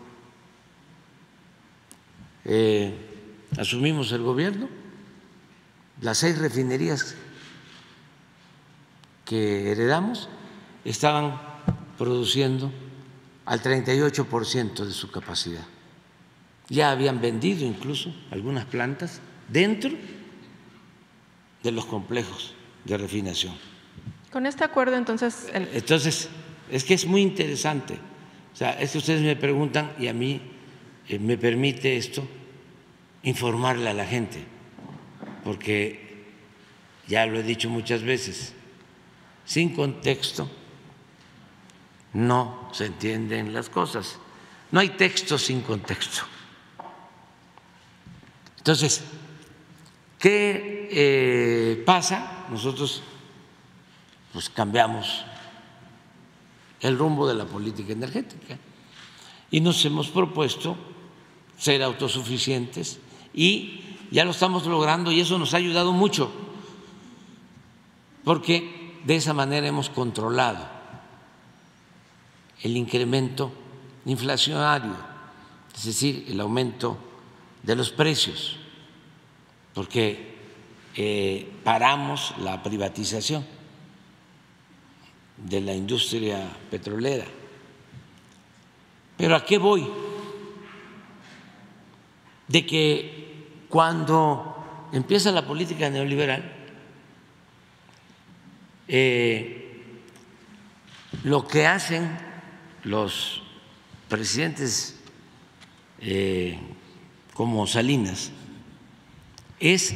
eh, 2.45 2.95
asumimos 3.59 4.13
el 4.13 4.23
gobierno, 4.23 4.69
las 6.01 6.19
seis 6.19 6.39
refinerías 6.39 7.17
que 9.25 9.73
heredamos 9.73 10.29
estaban 10.85 11.39
produciendo 11.99 12.73
al 13.45 13.61
38% 13.61 14.85
de 14.85 14.93
su 14.93 15.11
capacidad. 15.11 15.65
Ya 16.69 16.91
habían 16.91 17.21
vendido 17.21 17.65
incluso 17.67 18.15
algunas 18.31 18.65
plantas 18.67 19.21
dentro 19.49 19.91
de 21.63 21.73
los 21.73 21.87
complejos 21.87 22.55
de 22.85 22.97
refinación. 22.97 23.55
Con 24.31 24.47
este 24.47 24.65
acuerdo 24.65 24.97
entonces... 24.97 25.49
Entonces, 25.53 26.29
es 26.71 26.85
que 26.85 26.95
es 26.95 27.07
muy 27.07 27.23
interesante. 27.23 27.95
O 28.53 28.57
sea, 28.57 28.73
es 28.81 28.93
que 28.93 28.99
ustedes 28.99 29.23
me 29.23 29.37
preguntan 29.37 29.93
y 29.99 30.09
a 30.09 30.13
mí 30.13 30.41
eh, 31.09 31.19
me 31.19 31.39
permite 31.39 31.97
esto 31.97 32.27
informarle 33.23 33.89
a 33.89 33.95
la 33.95 34.05
gente, 34.05 34.45
porque 35.45 36.27
ya 37.07 37.27
lo 37.27 37.39
he 37.39 37.43
dicho 37.43 37.69
muchas 37.69 38.03
veces, 38.03 38.53
sin 39.45 39.75
contexto 39.75 40.51
no 42.13 42.69
se 42.73 42.87
entienden 42.87 43.53
las 43.53 43.69
cosas. 43.69 44.19
No 44.71 44.81
hay 44.81 44.91
texto 44.91 45.39
sin 45.39 45.63
contexto. 45.63 46.23
Entonces, 48.59 49.03
¿qué 50.19 50.89
eh, 50.91 51.83
pasa? 51.85 52.47
Nosotros 52.51 53.03
pues 54.33 54.51
cambiamos 54.51 55.25
el 56.81 56.99
rumbo 56.99 57.27
de 57.27 57.35
la 57.35 57.45
política 57.45 57.93
energética 57.93 58.59
y 59.51 59.61
nos 59.61 59.85
hemos 59.85 60.09
propuesto 60.09 60.77
ser 61.57 61.83
autosuficientes 61.83 63.01
y 63.35 63.81
ya 64.11 64.25
lo 64.25 64.31
estamos 64.31 64.67
logrando 64.67 65.11
y 65.11 65.21
eso 65.21 65.39
nos 65.39 65.55
ha 65.55 65.59
ayudado 65.59 65.93
mucho 65.93 66.31
porque 68.25 69.01
de 69.05 69.17
esa 69.17 69.35
manera 69.35 69.67
hemos 69.67 69.91
controlado 69.91 70.69
el 72.63 72.77
incremento 72.77 73.53
inflacionario, 74.05 74.97
es 75.75 75.85
decir, 75.85 76.27
el 76.29 76.41
aumento 76.41 76.99
de 77.63 77.77
los 77.77 77.91
precios, 77.91 78.59
porque 79.79 80.35
eh, 80.97 81.49
paramos 81.63 82.35
la 82.39 82.61
privatización 82.65 83.47
de 85.37 85.61
la 85.61 85.73
industria 85.73 86.51
petrolera. 86.69 87.27
Pero 89.17 89.37
¿a 89.37 89.45
qué 89.45 89.57
voy? 89.57 89.87
De 92.49 92.67
que 92.67 93.67
cuando 93.69 94.89
empieza 94.93 95.31
la 95.31 95.47
política 95.47 95.89
neoliberal, 95.89 96.43
eh, 98.89 99.81
lo 101.23 101.47
que 101.47 101.69
hacen 101.69 102.19
los 102.83 103.45
presidentes 104.09 104.99
eh, 106.01 106.59
como 107.33 107.65
Salinas 107.69 108.33
es 109.61 109.95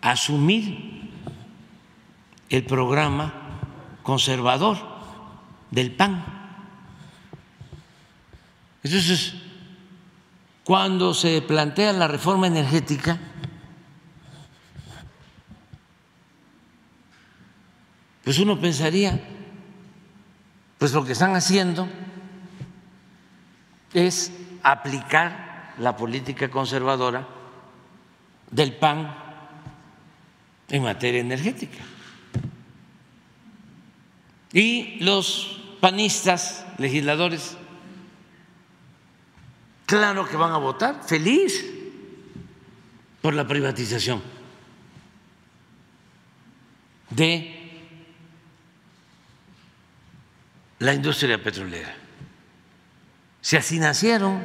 asumir 0.00 1.10
el 2.48 2.64
programa 2.64 3.34
conservador 4.02 4.78
del 5.70 5.92
PAN. 5.92 6.24
Entonces, 8.82 9.34
cuando 10.64 11.14
se 11.14 11.42
plantea 11.42 11.92
la 11.92 12.08
reforma 12.08 12.46
energética, 12.46 13.18
pues 18.24 18.38
uno 18.38 18.60
pensaría, 18.60 19.20
pues 20.78 20.92
lo 20.92 21.04
que 21.04 21.12
están 21.12 21.34
haciendo 21.34 21.88
es 23.92 24.32
aplicar 24.62 25.74
la 25.78 25.96
política 25.96 26.50
conservadora 26.50 27.37
del 28.50 28.74
PAN 28.74 29.14
en 30.68 30.82
materia 30.82 31.20
energética. 31.20 31.84
Y 34.52 34.98
los 35.00 35.60
panistas, 35.80 36.66
legisladores, 36.78 37.56
claro 39.86 40.26
que 40.26 40.36
van 40.36 40.52
a 40.52 40.58
votar 40.58 41.02
feliz 41.06 41.64
por 43.20 43.34
la 43.34 43.46
privatización 43.46 44.22
de 47.10 47.54
la 50.78 50.94
industria 50.94 51.42
petrolera. 51.42 51.94
Si 53.40 53.56
así 53.56 53.78
nacieron, 53.78 54.42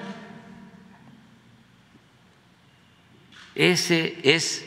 ese 3.55 4.19
es 4.23 4.65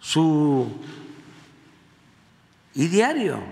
su 0.00 0.70
ideario, 2.74 3.42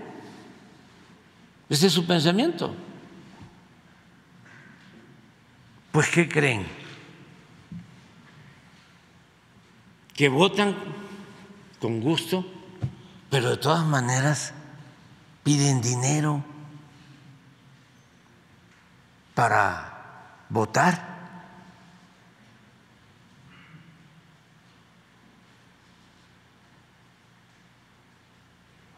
ese 1.69 1.87
es 1.87 1.93
su 1.93 2.05
pensamiento. 2.05 2.75
Pues, 5.91 6.09
¿qué 6.09 6.27
creen? 6.27 6.65
Que 10.13 10.29
votan 10.29 10.75
con 11.79 11.99
gusto, 11.99 12.45
pero 13.29 13.49
de 13.49 13.57
todas 13.57 13.85
maneras 13.85 14.53
piden 15.43 15.81
dinero 15.81 16.43
para 19.33 20.45
votar. 20.49 21.10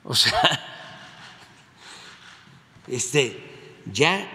O 0.04 0.14
sea, 0.16 0.60
este, 2.88 3.82
ya 3.86 4.28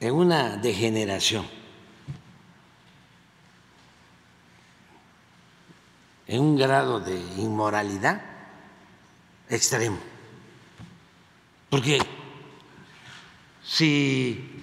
en 0.00 0.14
una 0.14 0.56
degeneración, 0.56 1.46
en 6.26 6.40
un 6.40 6.56
grado 6.56 7.00
de 7.00 7.18
inmoralidad 7.36 8.22
extremo. 9.48 9.98
Porque 11.68 11.98
si 13.64 14.60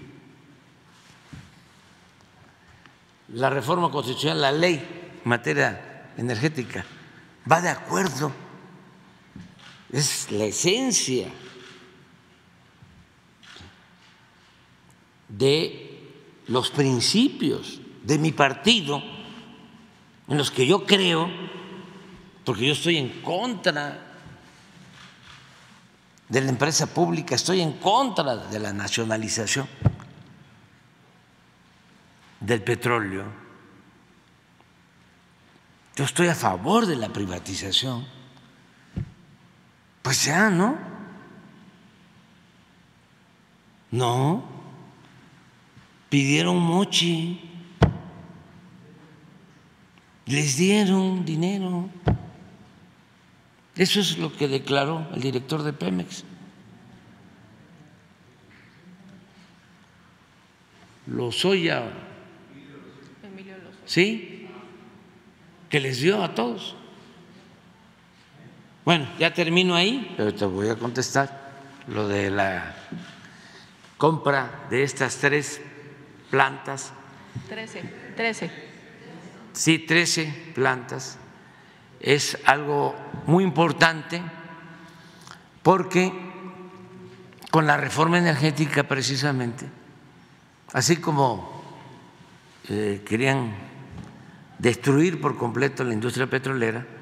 la 3.30 3.50
reforma 3.50 3.92
constitucional, 3.92 4.42
la 4.42 4.52
ley 4.52 4.76
en 5.24 5.30
materia 5.30 6.12
energética, 6.18 6.86
va 7.50 7.62
de 7.62 7.70
acuerdo, 7.70 8.32
es 9.92 10.32
la 10.32 10.46
esencia 10.46 11.30
de 15.30 15.88
los 16.48 16.70
principios 16.70 17.80
de 18.04 18.18
mi 18.18 18.32
partido 18.32 19.02
en 20.28 20.38
los 20.38 20.52
que 20.52 20.66
yo 20.66 20.86
creo, 20.86 21.30
porque 22.44 22.68
yo 22.68 22.74
estoy 22.74 22.98
en 22.98 23.22
contra 23.22 24.04
de 26.28 26.42
la 26.42 26.50
empresa 26.50 26.88
pública, 26.88 27.36
estoy 27.36 27.62
en 27.62 27.74
contra 27.74 28.36
de 28.36 28.60
la 28.60 28.74
nacionalización 28.74 29.68
del 32.40 32.62
petróleo. 32.62 33.26
Yo 35.96 36.04
estoy 36.04 36.28
a 36.28 36.36
favor 36.36 36.86
de 36.86 36.96
la 36.96 37.10
privatización. 37.10 38.17
Pues 40.08 40.24
ya, 40.24 40.50
¿no? 40.50 40.78
No. 43.92 44.42
Pidieron 46.08 46.56
mochi. 46.56 47.42
Les 50.28 50.56
dieron 50.56 51.26
dinero. 51.26 51.90
Eso 53.76 54.00
es 54.00 54.18
lo 54.18 54.32
que 54.32 54.48
declaró 54.48 55.06
el 55.14 55.22
director 55.22 55.62
de 55.62 55.74
Pemex. 55.74 56.24
Lozoya, 61.08 61.92
¿sí? 63.86 64.48
Que 65.70 65.82
les 65.82 66.00
dio 66.00 66.24
a 66.24 66.34
todos. 66.34 66.78
Bueno, 68.88 69.06
ya 69.20 69.34
termino 69.34 69.76
ahí, 69.76 70.14
pero 70.16 70.34
te 70.34 70.46
voy 70.46 70.70
a 70.70 70.78
contestar 70.78 71.52
lo 71.90 72.08
de 72.08 72.32
la 72.32 72.74
compra 73.98 74.66
de 74.70 74.84
estas 74.84 75.18
tres 75.18 75.60
plantas. 76.32 76.94
Trece, 77.50 77.84
trece. 78.16 78.50
Sí, 79.52 79.80
trece 79.80 80.34
plantas 80.56 81.18
es 82.00 82.38
algo 82.46 82.96
muy 83.26 83.44
importante 83.44 84.22
porque 85.64 86.14
con 87.52 87.68
la 87.68 87.76
reforma 87.76 88.20
energética 88.20 88.84
precisamente, 88.84 89.66
así 90.72 90.96
como 90.96 91.62
eh, 92.70 93.04
querían 93.06 93.54
destruir 94.60 95.20
por 95.20 95.36
completo 95.36 95.84
la 95.84 95.94
industria 95.94 96.28
petrolera 96.28 96.96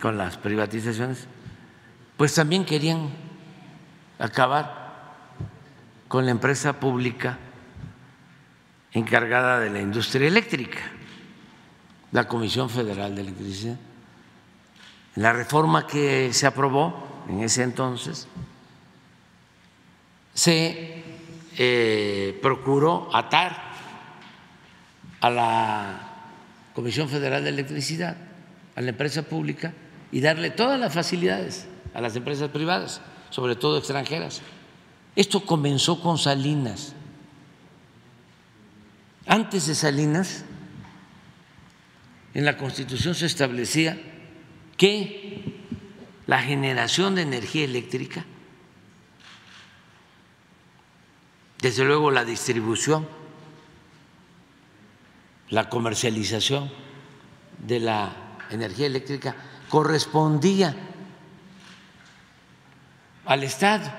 con 0.00 0.18
las 0.18 0.36
privatizaciones, 0.36 1.26
pues 2.16 2.34
también 2.34 2.64
querían 2.64 3.10
acabar 4.18 4.86
con 6.08 6.24
la 6.24 6.30
empresa 6.30 6.80
pública 6.80 7.38
encargada 8.92 9.60
de 9.60 9.70
la 9.70 9.80
industria 9.80 10.28
eléctrica, 10.28 10.80
la 12.12 12.26
Comisión 12.26 12.70
Federal 12.70 13.14
de 13.14 13.22
Electricidad. 13.22 13.76
La 15.16 15.32
reforma 15.32 15.86
que 15.86 16.32
se 16.32 16.46
aprobó 16.46 17.24
en 17.28 17.40
ese 17.42 17.62
entonces, 17.62 18.28
se 20.32 21.02
eh, 21.56 22.38
procuró 22.42 23.08
atar 23.14 23.62
a 25.20 25.30
la 25.30 26.00
Comisión 26.74 27.08
Federal 27.08 27.42
de 27.42 27.50
Electricidad, 27.50 28.16
a 28.76 28.80
la 28.82 28.90
empresa 28.90 29.22
pública, 29.22 29.72
y 30.12 30.20
darle 30.20 30.50
todas 30.50 30.78
las 30.78 30.94
facilidades 30.94 31.66
a 31.92 32.00
las 32.00 32.14
empresas 32.14 32.50
privadas, 32.50 33.00
sobre 33.30 33.56
todo 33.56 33.78
extranjeras. 33.78 34.42
Esto 35.16 35.44
comenzó 35.44 36.00
con 36.00 36.18
Salinas. 36.18 36.94
Antes 39.26 39.66
de 39.66 39.74
Salinas, 39.74 40.44
en 42.34 42.44
la 42.44 42.56
Constitución 42.56 43.14
se 43.14 43.26
establecía 43.26 43.98
que 44.76 45.56
la 46.26 46.40
generación 46.40 47.14
de 47.14 47.22
energía 47.22 47.64
eléctrica, 47.64 48.24
desde 51.60 51.84
luego 51.84 52.10
la 52.10 52.24
distribución, 52.24 53.08
la 55.48 55.68
comercialización 55.70 56.70
de 57.66 57.80
la 57.80 58.25
energía 58.50 58.86
eléctrica 58.86 59.34
correspondía 59.68 60.74
al 63.24 63.42
Estado. 63.42 63.90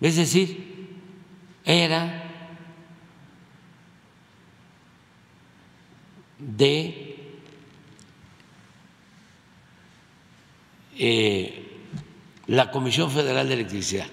Es 0.00 0.16
decir, 0.16 0.96
era 1.64 2.24
de 6.38 7.08
Eh, 10.98 11.64
la 12.48 12.72
Comisión 12.72 13.08
Federal 13.12 13.46
de 13.46 13.54
Electricidad 13.54 14.06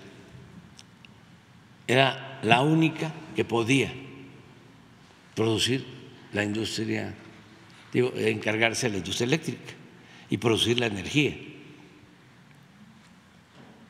era 1.87 2.39
la 2.43 2.61
única 2.61 3.11
que 3.35 3.43
podía 3.43 3.91
producir 5.33 5.83
la 6.31 6.43
industria, 6.43 7.15
encargarse 7.99 8.87
de 8.87 8.93
la 8.93 8.97
industria 8.97 9.25
eléctrica 9.25 9.73
y 10.29 10.37
producir 10.37 10.79
la 10.79 10.87
energía. 10.87 11.35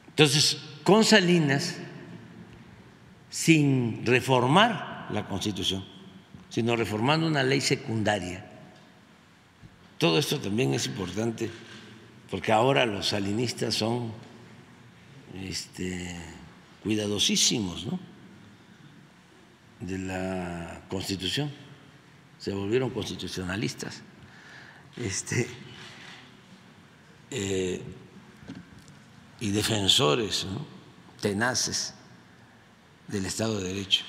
Entonces, 0.10 0.58
con 0.84 1.04
Salinas, 1.04 1.78
sin 3.30 4.06
reformar 4.06 5.08
la 5.12 5.28
Constitución, 5.28 5.84
sino 6.50 6.76
reformando 6.76 7.28
una 7.28 7.44
ley 7.44 7.62
secundaria, 7.62 8.46
todo 9.98 10.20
esto 10.20 10.40
también 10.40 10.74
es 10.74 10.86
importante 10.88 11.50
porque 12.30 12.52
ahora 12.52 12.86
los 12.86 13.08
salinistas 13.08 13.76
son 13.76 14.12
este, 15.44 16.16
cuidadosísimos 16.84 17.86
¿no? 17.86 18.00
de 19.80 19.98
la 20.00 20.82
Constitución, 20.88 21.52
se 22.46 22.54
volvieron 22.54 22.92
constitucionalistas. 22.92 24.04
Este, 24.98 25.50
eh, 27.32 27.82
y 29.40 29.50
defensores 29.50 30.46
tenaces 31.22 31.96
del 33.08 33.26
Estado 33.26 33.58
de 33.58 33.70
Derecho. 33.70 34.06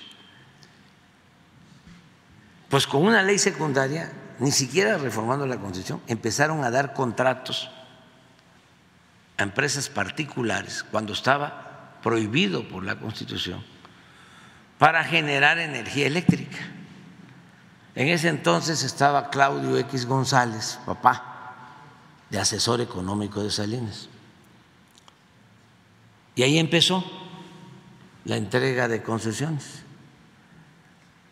Pues 2.68 2.87
con 2.87 3.07
una 3.07 3.22
ley 3.22 3.39
secundaria, 3.39 4.12
ni 4.39 4.53
siquiera 4.53 4.99
reformando 4.99 5.47
la 5.47 5.57
Constitución, 5.57 6.03
empezaron 6.07 6.62
a 6.62 6.70
dar 6.70 6.93
contratos 6.93 7.70
a 9.39 9.45
empresas 9.45 9.89
particulares 9.89 10.84
cuando 10.91 11.14
estaba 11.14 11.99
prohibido 12.03 12.68
por 12.68 12.84
la 12.84 13.01
Constitución 13.01 13.64
para 14.76 15.05
generar 15.05 15.59
energía 15.59 16.07
eléctrica. 16.07 16.76
En 17.97 18.09
ese 18.09 18.28
entonces 18.28 18.82
estaba 18.82 19.30
Claudio 19.30 19.78
X 19.78 20.07
González, 20.07 20.78
papá, 20.84 21.72
de 22.28 22.38
asesor 22.38 22.82
económico 22.82 23.42
de 23.42 23.51
Salinas. 23.51 24.11
Y 26.34 26.42
ahí 26.42 26.59
empezó 26.59 27.03
la 28.26 28.36
entrega 28.36 28.86
de 28.86 29.03
concesiones. 29.03 29.82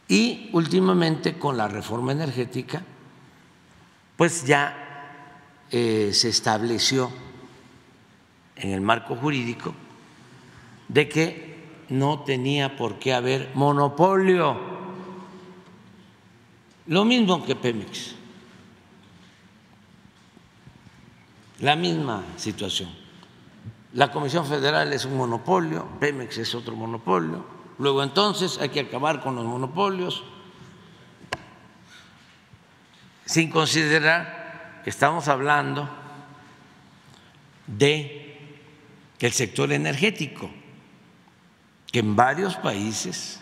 Y 0.09 0.49
últimamente 0.55 1.39
con 1.39 1.59
la 1.59 1.69
reforma 1.69 2.13
energética, 2.13 2.83
pues 4.17 4.47
ya 4.47 5.11
eh, 5.71 6.13
se 6.15 6.31
estableció 6.31 7.11
en 8.57 8.71
el 8.71 8.81
marco 8.81 9.17
jurídico 9.17 9.75
de 10.89 11.09
que 11.11 11.85
no 11.91 12.21
tenía 12.21 12.77
por 12.77 12.99
qué 12.99 13.13
haber 13.13 13.51
monopolio. 13.55 14.74
Lo 16.87 17.05
mismo 17.05 17.45
que 17.45 17.57
Pemex. 17.57 18.15
La 21.61 21.77
misma 21.77 22.25
situación. 22.37 22.91
La 23.95 24.11
Comisión 24.11 24.45
Federal 24.45 24.93
es 24.93 25.05
un 25.05 25.17
monopolio, 25.17 25.87
Pemex 26.01 26.39
es 26.39 26.55
otro 26.55 26.75
monopolio. 26.75 27.47
Luego 27.79 28.03
entonces 28.03 28.59
hay 28.59 28.69
que 28.69 28.81
acabar 28.81 29.21
con 29.23 29.37
los 29.37 29.45
monopolios 29.45 30.25
sin 33.25 33.51
considerar 33.51 34.81
que 34.85 34.91
estamos 34.91 35.29
hablando 35.29 35.89
de 37.67 38.61
que 39.19 39.27
el 39.27 39.33
sector 39.33 39.73
energético, 39.73 40.51
que 41.91 42.01
en 42.01 42.15
varios 42.17 42.57
países 42.57 43.41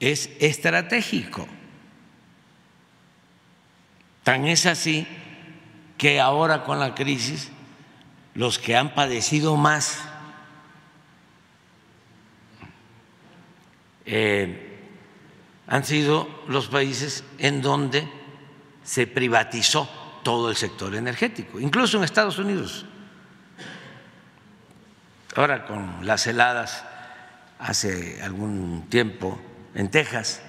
es 0.00 0.30
estratégico. 0.40 1.46
Tan 4.24 4.46
es 4.46 4.66
así 4.66 5.06
que 5.98 6.18
ahora 6.18 6.64
con 6.64 6.80
la 6.80 6.94
crisis 6.94 7.50
los 8.34 8.58
que 8.58 8.76
han 8.76 8.94
padecido 8.94 9.56
más 9.56 10.00
eh, 14.06 14.78
han 15.66 15.84
sido 15.84 16.28
los 16.48 16.68
países 16.68 17.22
en 17.38 17.60
donde 17.60 18.08
se 18.82 19.06
privatizó 19.06 19.88
todo 20.22 20.50
el 20.50 20.56
sector 20.56 20.94
energético, 20.94 21.60
incluso 21.60 21.98
en 21.98 22.04
Estados 22.04 22.38
Unidos. 22.38 22.86
Ahora 25.36 25.66
con 25.66 26.06
las 26.06 26.26
heladas 26.26 26.84
hace 27.58 28.20
algún 28.22 28.86
tiempo 28.88 29.40
en 29.74 29.90
Texas, 29.90 30.42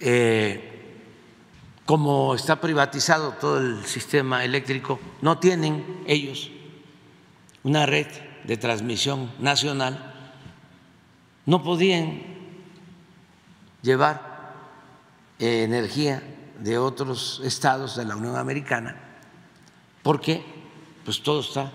eh, 0.00 0.72
como 1.84 2.34
está 2.34 2.60
privatizado 2.60 3.32
todo 3.32 3.58
el 3.58 3.84
sistema 3.86 4.44
eléctrico, 4.44 4.98
no 5.22 5.38
tienen 5.38 6.02
ellos 6.06 6.50
una 7.62 7.86
red 7.86 8.06
de 8.44 8.56
transmisión 8.56 9.32
nacional, 9.38 10.32
no 11.46 11.62
podían 11.62 12.22
llevar 13.82 14.54
eh, 15.38 15.62
energía 15.64 16.22
de 16.58 16.78
otros 16.78 17.40
estados 17.44 17.96
de 17.96 18.04
la 18.04 18.16
Unión 18.16 18.36
Americana 18.36 19.06
porque 20.06 20.40
pues 21.04 21.20
todo 21.20 21.40
está 21.40 21.72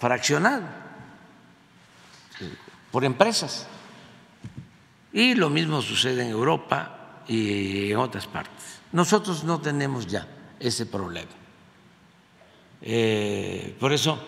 fraccionado 0.00 0.62
por 2.90 3.04
empresas. 3.04 3.66
Y 5.14 5.34
lo 5.34 5.48
mismo 5.48 5.80
sucede 5.80 6.24
en 6.24 6.30
Europa, 6.30 7.22
y 7.28 7.92
en 7.92 7.96
otras 7.98 8.26
partes. 8.26 8.80
Nosotros 8.92 9.44
no 9.44 9.60
tenemos 9.60 10.06
ya 10.06 10.26
ese 10.60 10.86
problema. 10.86 11.30
Eh, 12.82 13.76
por 13.80 13.92
eso, 13.92 14.22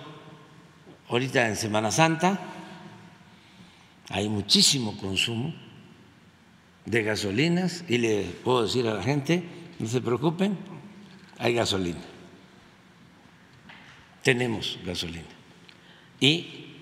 ahorita 1.09 1.49
en 1.49 1.57
Semana 1.57 1.91
Santa 1.91 2.41
hay 4.09 4.28
muchísimo 4.28 4.97
consumo 4.97 5.55
de 6.84 7.03
gasolinas 7.03 7.84
y 7.89 7.99
le 7.99 8.22
puedo 8.45 8.62
decir 8.62 8.87
a 8.89 8.95
la 8.95 9.03
gente, 9.03 9.45
no 9.78 9.87
se 9.89 10.01
preocupen, 10.01 10.57
hay 11.39 11.55
gasolina. 11.55 12.01
Tenemos 14.22 14.78
gasolina 14.84 15.28
y 16.18 16.74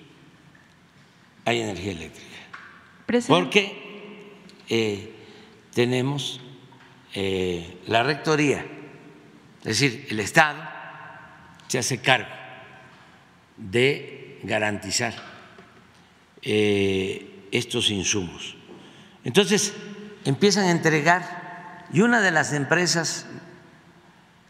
hay 1.45 1.61
energía 1.61 1.93
eléctrica. 1.93 2.31
Porque 3.29 3.84
eh, 4.69 5.15
tenemos 5.73 6.41
eh, 7.15 7.83
la 7.87 8.03
rectoría, 8.03 8.65
es 9.61 9.81
decir, 9.81 10.07
el 10.11 10.21
Estado 10.21 10.63
se 11.69 11.79
hace 11.79 12.01
cargo 12.01 12.29
de 13.57 14.41
garantizar 14.43 15.15
eh, 16.43 17.49
estos 17.51 17.91
insumos. 17.91 18.57
Entonces, 19.25 19.73
empiezan 20.25 20.65
a 20.65 20.71
entregar 20.71 21.87
y 21.93 22.01
una 22.01 22.21
de 22.21 22.31
las 22.31 22.53
empresas 22.53 23.27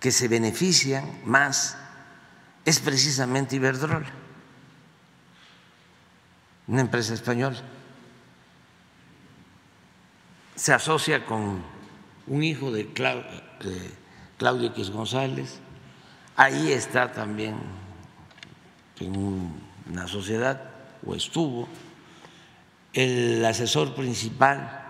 que 0.00 0.10
se 0.10 0.28
benefician 0.28 1.20
más 1.24 1.76
es 2.64 2.80
precisamente 2.80 3.56
Iberdrola, 3.56 4.10
una 6.66 6.80
empresa 6.80 7.14
española 7.14 7.62
se 10.54 10.72
asocia 10.72 11.26
con 11.26 11.62
un 12.26 12.42
hijo 12.42 12.70
de, 12.70 12.92
Claudio 14.36 14.68
X 14.68 14.90
González, 14.90 15.58
ahí 16.36 16.72
está 16.72 17.12
también 17.12 17.56
en 19.00 19.52
una 19.90 20.06
sociedad, 20.06 20.70
o 21.04 21.14
estuvo, 21.14 21.68
el 22.92 23.44
asesor 23.44 23.94
principal 23.94 24.82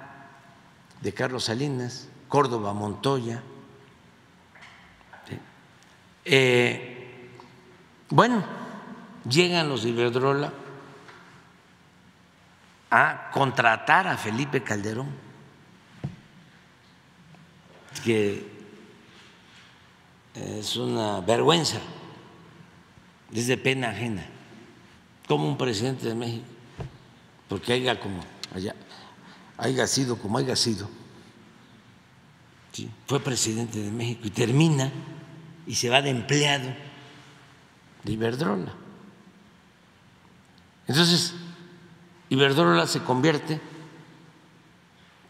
de 1.00 1.12
Carlos 1.14 1.44
Salinas, 1.44 2.08
Córdoba 2.28 2.72
Montoya. 2.72 3.42
Eh, 6.26 7.30
bueno, 8.08 8.42
llegan 9.28 9.68
los 9.68 9.82
de 9.82 9.90
Iberdrola 9.90 10.52
a 12.90 13.30
contratar 13.32 14.06
a 14.06 14.16
Felipe 14.16 14.62
Calderón 14.62 15.23
que 18.02 18.46
es 20.34 20.76
una 20.76 21.20
vergüenza, 21.20 21.78
es 23.32 23.46
de 23.46 23.56
pena 23.56 23.90
ajena, 23.90 24.24
como 25.28 25.48
un 25.48 25.56
presidente 25.56 26.08
de 26.08 26.14
México, 26.14 26.44
porque 27.48 27.72
haya 27.72 27.98
como 28.00 28.24
allá, 28.54 28.74
haya 29.58 29.86
sido 29.86 30.16
como 30.18 30.38
haya 30.38 30.56
sido, 30.56 30.88
fue 33.06 33.20
presidente 33.20 33.80
de 33.80 33.90
México 33.90 34.22
y 34.24 34.30
termina 34.30 34.90
y 35.66 35.74
se 35.74 35.88
va 35.88 36.02
de 36.02 36.10
empleado 36.10 36.74
de 38.02 38.12
Iberdrola. 38.12 38.72
Entonces, 40.86 41.34
Iberdrola 42.28 42.86
se 42.86 43.02
convierte 43.02 43.60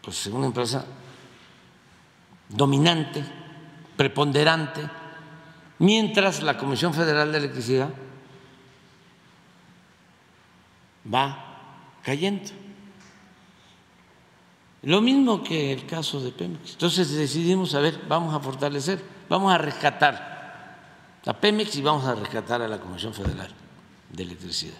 pues, 0.01 0.25
en 0.27 0.33
una 0.33 0.47
empresa 0.47 0.85
dominante, 2.49 3.23
preponderante 3.97 4.89
mientras 5.79 6.41
la 6.41 6.57
Comisión 6.57 6.93
Federal 6.93 7.31
de 7.31 7.37
Electricidad 7.37 7.89
va 11.11 11.99
cayendo. 12.03 12.51
Lo 14.83 15.01
mismo 15.01 15.43
que 15.43 15.73
el 15.73 15.87
caso 15.87 16.21
de 16.21 16.31
Pemex. 16.31 16.73
Entonces 16.73 17.11
decidimos, 17.11 17.73
a 17.73 17.79
ver, 17.79 18.01
vamos 18.07 18.33
a 18.35 18.39
fortalecer, 18.39 19.03
vamos 19.27 19.51
a 19.51 19.57
rescatar 19.57 20.35
a 21.25 21.33
Pemex 21.33 21.75
y 21.75 21.81
vamos 21.81 22.05
a 22.05 22.13
rescatar 22.13 22.61
a 22.61 22.67
la 22.67 22.79
Comisión 22.79 23.13
Federal 23.13 23.49
de 24.11 24.23
Electricidad. 24.23 24.77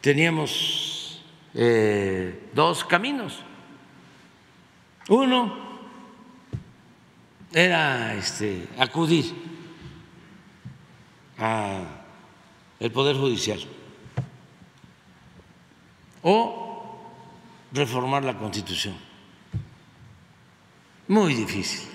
Teníamos 0.00 0.95
eh, 1.58 2.50
dos 2.52 2.84
caminos. 2.84 3.40
Uno 5.08 5.56
era 7.50 8.14
este, 8.14 8.68
acudir 8.78 9.34
al 11.38 12.90
Poder 12.92 13.16
Judicial 13.16 13.60
o 16.22 17.00
reformar 17.72 18.24
la 18.24 18.36
Constitución. 18.36 18.94
Muy 21.08 21.34
difícil, 21.34 21.88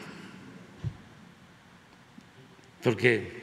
porque 2.82 3.41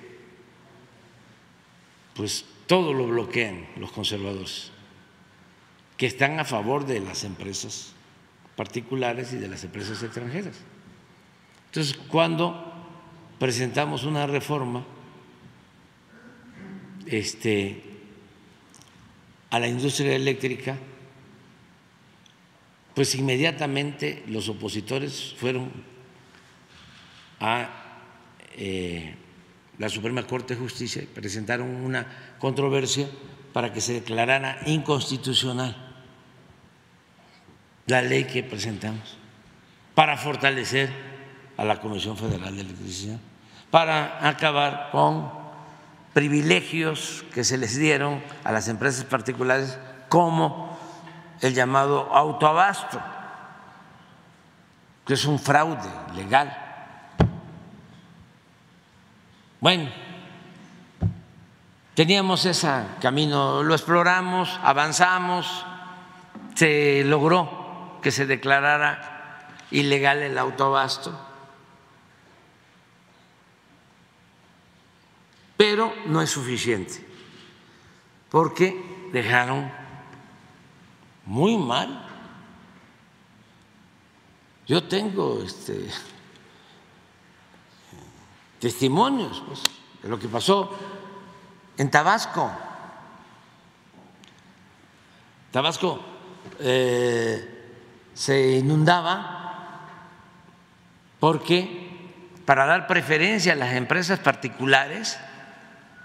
pues 2.14 2.44
todo 2.66 2.92
lo 2.94 3.06
bloquean 3.06 3.68
los 3.76 3.92
conservadores, 3.92 4.72
que 5.98 6.06
están 6.06 6.38
a 6.38 6.44
favor 6.44 6.86
de 6.86 7.00
las 7.00 7.24
empresas 7.24 7.92
particulares 8.56 9.32
y 9.32 9.36
de 9.36 9.48
las 9.48 9.64
empresas 9.64 10.00
extranjeras. 10.02 10.54
Entonces, 11.66 11.98
cuando 12.08 12.72
presentamos 13.38 14.04
una 14.04 14.26
reforma 14.26 14.86
este, 17.04 17.82
a 19.50 19.58
la 19.58 19.66
industria 19.66 20.14
eléctrica, 20.14 20.78
pues 22.94 23.14
inmediatamente 23.16 24.22
los 24.28 24.48
opositores 24.48 25.34
fueron 25.36 25.70
a 27.40 27.70
eh, 28.56 29.14
la 29.78 29.88
Suprema 29.88 30.24
Corte 30.24 30.54
de 30.54 30.60
Justicia 30.60 31.02
y 31.02 31.06
presentaron 31.06 31.68
una 31.68 32.36
controversia 32.38 33.08
para 33.52 33.72
que 33.72 33.80
se 33.80 33.94
declarara 33.94 34.60
inconstitucional 34.66 35.87
la 37.88 38.02
ley 38.02 38.24
que 38.24 38.42
presentamos 38.42 39.16
para 39.94 40.16
fortalecer 40.16 40.92
a 41.56 41.64
la 41.64 41.80
Comisión 41.80 42.16
Federal 42.16 42.54
de 42.54 42.60
Electricidad, 42.60 43.18
para 43.70 44.28
acabar 44.28 44.90
con 44.92 45.32
privilegios 46.12 47.24
que 47.34 47.42
se 47.42 47.58
les 47.58 47.76
dieron 47.76 48.22
a 48.44 48.52
las 48.52 48.68
empresas 48.68 49.04
particulares 49.04 49.78
como 50.08 50.78
el 51.40 51.54
llamado 51.54 52.14
autoabasto, 52.14 53.00
que 55.06 55.14
es 55.14 55.24
un 55.24 55.38
fraude 55.38 55.88
legal. 56.14 56.56
Bueno, 59.60 59.88
teníamos 61.94 62.44
ese 62.44 62.68
camino, 63.00 63.62
lo 63.62 63.74
exploramos, 63.74 64.60
avanzamos, 64.62 65.64
se 66.54 67.02
logró 67.04 67.57
que 68.02 68.10
se 68.10 68.26
declarara 68.26 69.56
ilegal 69.70 70.22
el 70.22 70.38
autoabasto, 70.38 71.18
pero 75.56 75.92
no 76.06 76.22
es 76.22 76.30
suficiente, 76.30 77.04
porque 78.30 79.10
dejaron 79.12 79.70
muy 81.26 81.56
mal. 81.58 82.06
Yo 84.66 84.84
tengo 84.84 85.42
este, 85.42 85.88
testimonios 88.60 89.42
pues, 89.46 89.62
de 90.02 90.08
lo 90.08 90.18
que 90.18 90.28
pasó 90.28 90.76
en 91.76 91.90
Tabasco. 91.90 92.50
Tabasco 95.50 96.00
eh, 96.60 97.57
se 98.18 98.56
inundaba 98.56 99.86
porque 101.20 101.88
para 102.44 102.66
dar 102.66 102.88
preferencia 102.88 103.52
a 103.52 103.56
las 103.56 103.74
empresas 103.74 104.18
particulares 104.18 105.20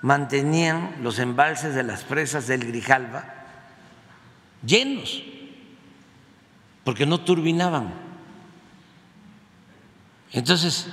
mantenían 0.03 0.97
los 1.01 1.18
embalses 1.18 1.74
de 1.74 1.82
las 1.82 2.03
presas 2.03 2.45
del 2.45 2.66
Grijalva 2.68 3.26
llenos, 4.64 5.24
porque 6.84 7.07
no 7.07 7.20
turbinaban. 7.22 7.91
Entonces, 10.34 10.89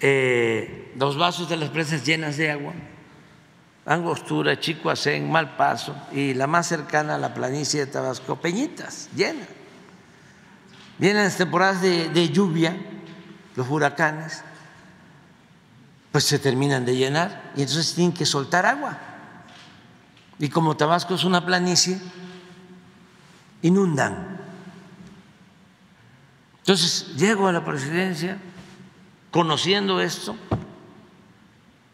eh, 0.00 0.90
los 0.96 1.18
vasos 1.18 1.50
de 1.50 1.58
las 1.58 1.68
presas 1.68 2.06
llenas 2.06 2.38
de 2.38 2.50
agua, 2.50 2.72
Angostura, 3.84 4.58
Chicoacén, 4.58 5.30
Malpaso 5.30 5.94
y 6.12 6.32
la 6.32 6.46
más 6.46 6.66
cercana 6.66 7.16
a 7.16 7.18
la 7.18 7.34
planicie 7.34 7.80
de 7.80 7.92
Tabasco, 7.92 8.36
Peñitas, 8.36 9.10
llenas 9.14 9.57
vienen 10.98 11.24
las 11.24 11.36
temporadas 11.36 11.80
de, 11.80 12.28
lluvia, 12.30 12.76
los 13.56 13.68
huracanes, 13.68 14.42
pues 16.12 16.24
se 16.24 16.38
terminan 16.38 16.84
de 16.84 16.96
llenar 16.96 17.52
y 17.56 17.62
entonces 17.62 17.94
tienen 17.94 18.12
que 18.12 18.26
soltar 18.26 18.66
agua. 18.66 18.98
Y 20.38 20.48
como 20.48 20.76
Tabasco 20.76 21.14
es 21.14 21.24
una 21.24 21.44
planicie, 21.44 22.00
inundan. 23.62 24.38
Entonces 26.58 27.16
llego 27.16 27.48
a 27.48 27.52
la 27.52 27.64
presidencia 27.64 28.38
conociendo 29.30 30.00
esto 30.00 30.36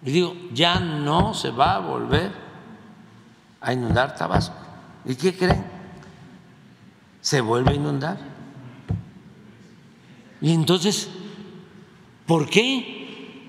y 0.05 0.11
digo, 0.11 0.35
ya 0.53 0.79
no 0.81 1.33
se 1.33 1.51
va 1.51 1.77
a 1.77 1.79
volver 1.79 2.31
a 3.61 3.73
inundar 3.73 4.15
Tabasco. 4.15 4.57
¿Y 5.07 5.15
qué 5.15 5.35
creen? 5.35 5.65
Se 7.23 7.41
vuelve 7.41 7.71
a 7.71 7.75
inundar. 7.75 8.34
Y 10.45 10.53
entonces, 10.53 11.09
¿por 12.27 12.51
qué? 12.51 13.49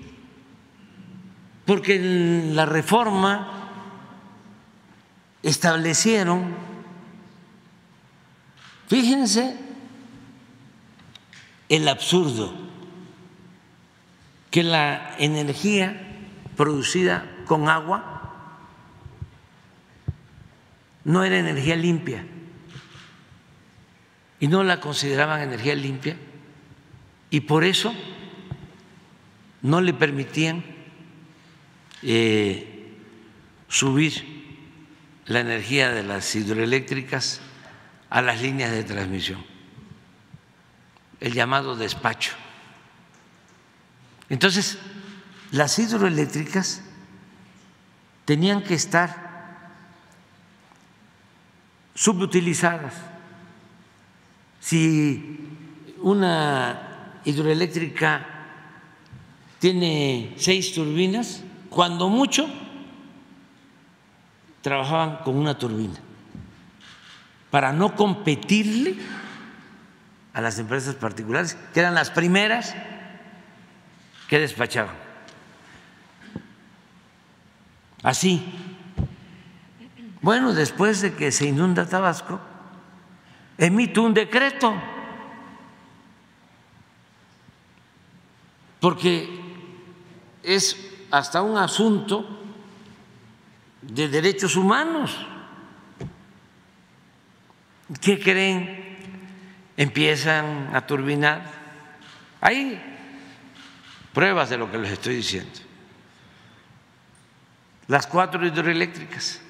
Porque 1.66 1.96
en 1.96 2.56
la 2.56 2.64
reforma 2.64 3.68
establecieron, 5.42 6.54
fíjense 8.88 9.58
el 11.68 11.86
absurdo, 11.86 12.54
que 14.50 14.62
la 14.62 15.16
energía 15.18 16.16
producida 16.56 17.30
con 17.44 17.68
agua 17.68 18.32
no 21.04 21.24
era 21.24 21.38
energía 21.38 21.76
limpia 21.76 22.24
y 24.40 24.48
no 24.48 24.64
la 24.64 24.80
consideraban 24.80 25.42
energía 25.42 25.74
limpia 25.74 26.16
y 27.30 27.40
por 27.40 27.64
eso 27.64 27.94
no 29.62 29.80
le 29.80 29.92
permitían 29.92 30.64
eh, 32.02 32.94
subir 33.68 34.36
la 35.26 35.40
energía 35.40 35.90
de 35.90 36.04
las 36.04 36.34
hidroeléctricas 36.36 37.40
a 38.10 38.22
las 38.22 38.40
líneas 38.40 38.70
de 38.70 38.84
transmisión, 38.84 39.44
el 41.20 41.32
llamado 41.32 41.74
despacho. 41.74 42.32
Entonces, 44.28 44.78
las 45.50 45.78
hidroeléctricas 45.78 46.82
tenían 48.24 48.62
que 48.62 48.74
estar 48.74 49.26
subutilizadas. 51.94 52.94
Si 54.60 55.38
una 55.98 56.85
hidroeléctrica 57.26 58.24
tiene 59.58 60.34
seis 60.38 60.72
turbinas, 60.72 61.42
cuando 61.68 62.08
mucho 62.08 62.48
trabajaban 64.62 65.18
con 65.18 65.36
una 65.36 65.58
turbina 65.58 65.96
para 67.50 67.72
no 67.72 67.94
competirle 67.94 68.96
a 70.32 70.40
las 70.40 70.58
empresas 70.58 70.94
particulares, 70.94 71.56
que 71.74 71.80
eran 71.80 71.94
las 71.94 72.10
primeras 72.10 72.74
que 74.28 74.38
despachaban. 74.38 74.94
Así. 78.02 78.44
Bueno, 80.20 80.52
después 80.52 81.00
de 81.00 81.14
que 81.14 81.32
se 81.32 81.46
inunda 81.46 81.86
Tabasco, 81.86 82.40
emito 83.58 84.02
un 84.02 84.14
decreto 84.14 84.74
porque 88.80 89.28
es 90.42 90.76
hasta 91.10 91.42
un 91.42 91.56
asunto 91.56 92.24
de 93.82 94.08
derechos 94.08 94.56
humanos. 94.56 95.16
¿Qué 98.00 98.18
creen? 98.18 98.96
Empiezan 99.76 100.74
a 100.74 100.86
turbinar. 100.86 101.50
Hay 102.40 102.80
pruebas 104.12 104.50
de 104.50 104.58
lo 104.58 104.70
que 104.70 104.78
les 104.78 104.92
estoy 104.92 105.16
diciendo. 105.16 105.60
Las 107.86 108.06
cuatro 108.06 108.44
hidroeléctricas. 108.44 109.40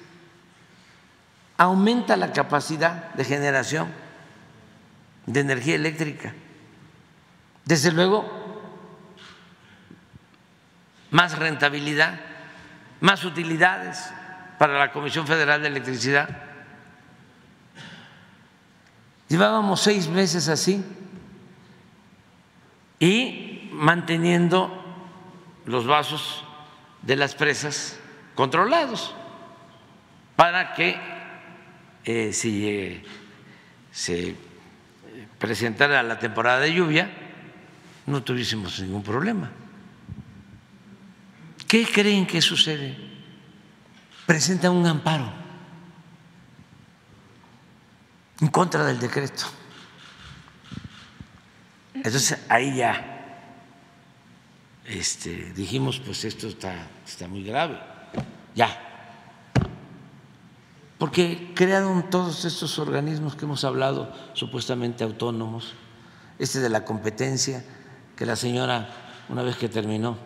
Aumenta 1.57 2.15
la 2.15 2.31
capacidad 2.33 3.13
de 3.15 3.23
generación 3.23 3.91
de 5.25 5.39
energía 5.39 5.75
eléctrica. 5.75 6.33
Desde 7.65 7.91
luego, 7.91 8.36
más 11.11 11.37
rentabilidad, 11.37 12.19
más 12.99 13.23
utilidades 13.23 14.11
para 14.57 14.77
la 14.77 14.91
Comisión 14.91 15.27
Federal 15.27 15.61
de 15.61 15.67
Electricidad. 15.67 16.29
Llevábamos 19.27 19.81
seis 19.81 20.07
meses 20.07 20.47
así 20.47 20.83
y 22.99 23.69
manteniendo 23.73 24.83
los 25.65 25.85
vasos 25.85 26.43
de 27.01 27.15
las 27.15 27.35
presas 27.35 27.99
controlados 28.35 29.13
para 30.35 30.73
que 30.73 30.99
eh, 32.05 32.31
si 32.31 32.67
eh, 32.69 33.03
se 33.91 34.35
presentara 35.37 36.01
la 36.03 36.19
temporada 36.19 36.59
de 36.59 36.73
lluvia 36.73 37.09
no 38.05 38.23
tuviésemos 38.23 38.79
ningún 38.79 39.03
problema. 39.03 39.51
¿Qué 41.67 41.85
creen 41.85 42.25
que 42.25 42.41
sucede? 42.41 42.97
Presentan 44.25 44.71
un 44.71 44.85
amparo 44.85 45.31
en 48.39 48.47
contra 48.47 48.85
del 48.85 48.99
decreto. 48.99 49.45
Entonces 51.93 52.39
ahí 52.47 52.77
ya 52.77 53.17
este, 54.85 55.51
dijimos, 55.53 55.99
pues 55.99 56.23
esto 56.23 56.47
está, 56.47 56.87
está 57.05 57.27
muy 57.27 57.43
grave, 57.43 57.77
ya. 58.55 58.83
Porque 60.97 61.51
crearon 61.53 62.09
todos 62.09 62.45
estos 62.45 62.79
organismos 62.79 63.35
que 63.35 63.45
hemos 63.45 63.63
hablado, 63.65 64.13
supuestamente 64.33 65.03
autónomos, 65.03 65.73
este 66.39 66.59
de 66.59 66.69
la 66.69 66.85
competencia, 66.85 67.63
que 68.15 68.25
la 68.25 68.35
señora, 68.35 68.89
una 69.29 69.43
vez 69.43 69.57
que 69.57 69.67
terminó 69.67 70.17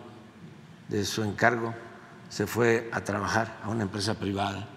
de 0.92 1.06
su 1.06 1.24
encargo, 1.24 1.74
se 2.30 2.46
fue 2.46 2.90
a 2.92 3.04
trabajar 3.04 3.60
a 3.64 3.70
una 3.70 3.84
empresa 3.84 4.14
privada, 4.14 4.68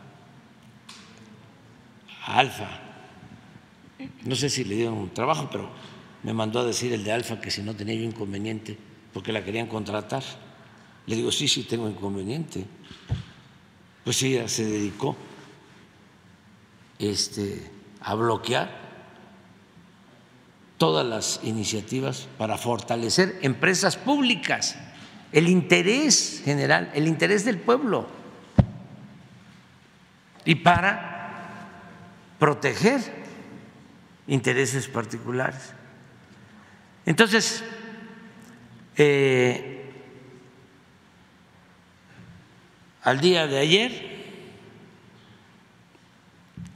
a 2.24 2.38
Alfa. 2.38 2.68
No 4.22 4.34
sé 4.34 4.48
si 4.48 4.64
le 4.64 4.76
dieron 4.76 4.94
un 4.94 5.12
trabajo, 5.12 5.48
pero 5.50 5.68
me 6.22 6.32
mandó 6.32 6.60
a 6.60 6.64
decir 6.64 6.92
el 6.92 7.04
de 7.04 7.12
Alfa 7.12 7.40
que 7.40 7.50
si 7.50 7.62
no 7.62 7.74
tenía 7.74 7.94
yo 7.96 8.04
inconveniente 8.04 8.78
porque 9.12 9.32
la 9.32 9.44
querían 9.44 9.66
contratar. 9.66 10.22
Le 11.06 11.16
digo, 11.16 11.30
sí, 11.30 11.48
sí, 11.48 11.64
tengo 11.64 11.88
inconveniente. 11.88 12.64
Pues 14.02 14.22
ella 14.22 14.48
se 14.48 14.64
dedicó 14.64 15.16
este, 16.98 17.70
a 18.00 18.14
bloquear 18.14 18.84
todas 20.78 21.06
las 21.06 21.40
iniciativas 21.44 22.26
para 22.38 22.58
fortalecer 22.58 23.38
empresas 23.42 23.96
públicas, 23.96 24.76
el 25.34 25.48
interés 25.48 26.42
general, 26.44 26.92
el 26.94 27.08
interés 27.08 27.44
del 27.44 27.58
pueblo 27.58 28.06
y 30.44 30.54
para 30.54 31.66
proteger 32.38 33.00
intereses 34.28 34.86
particulares. 34.86 35.72
Entonces, 37.04 37.64
eh, 38.96 39.92
al 43.02 43.20
día 43.20 43.48
de 43.48 43.58
ayer, 43.58 44.14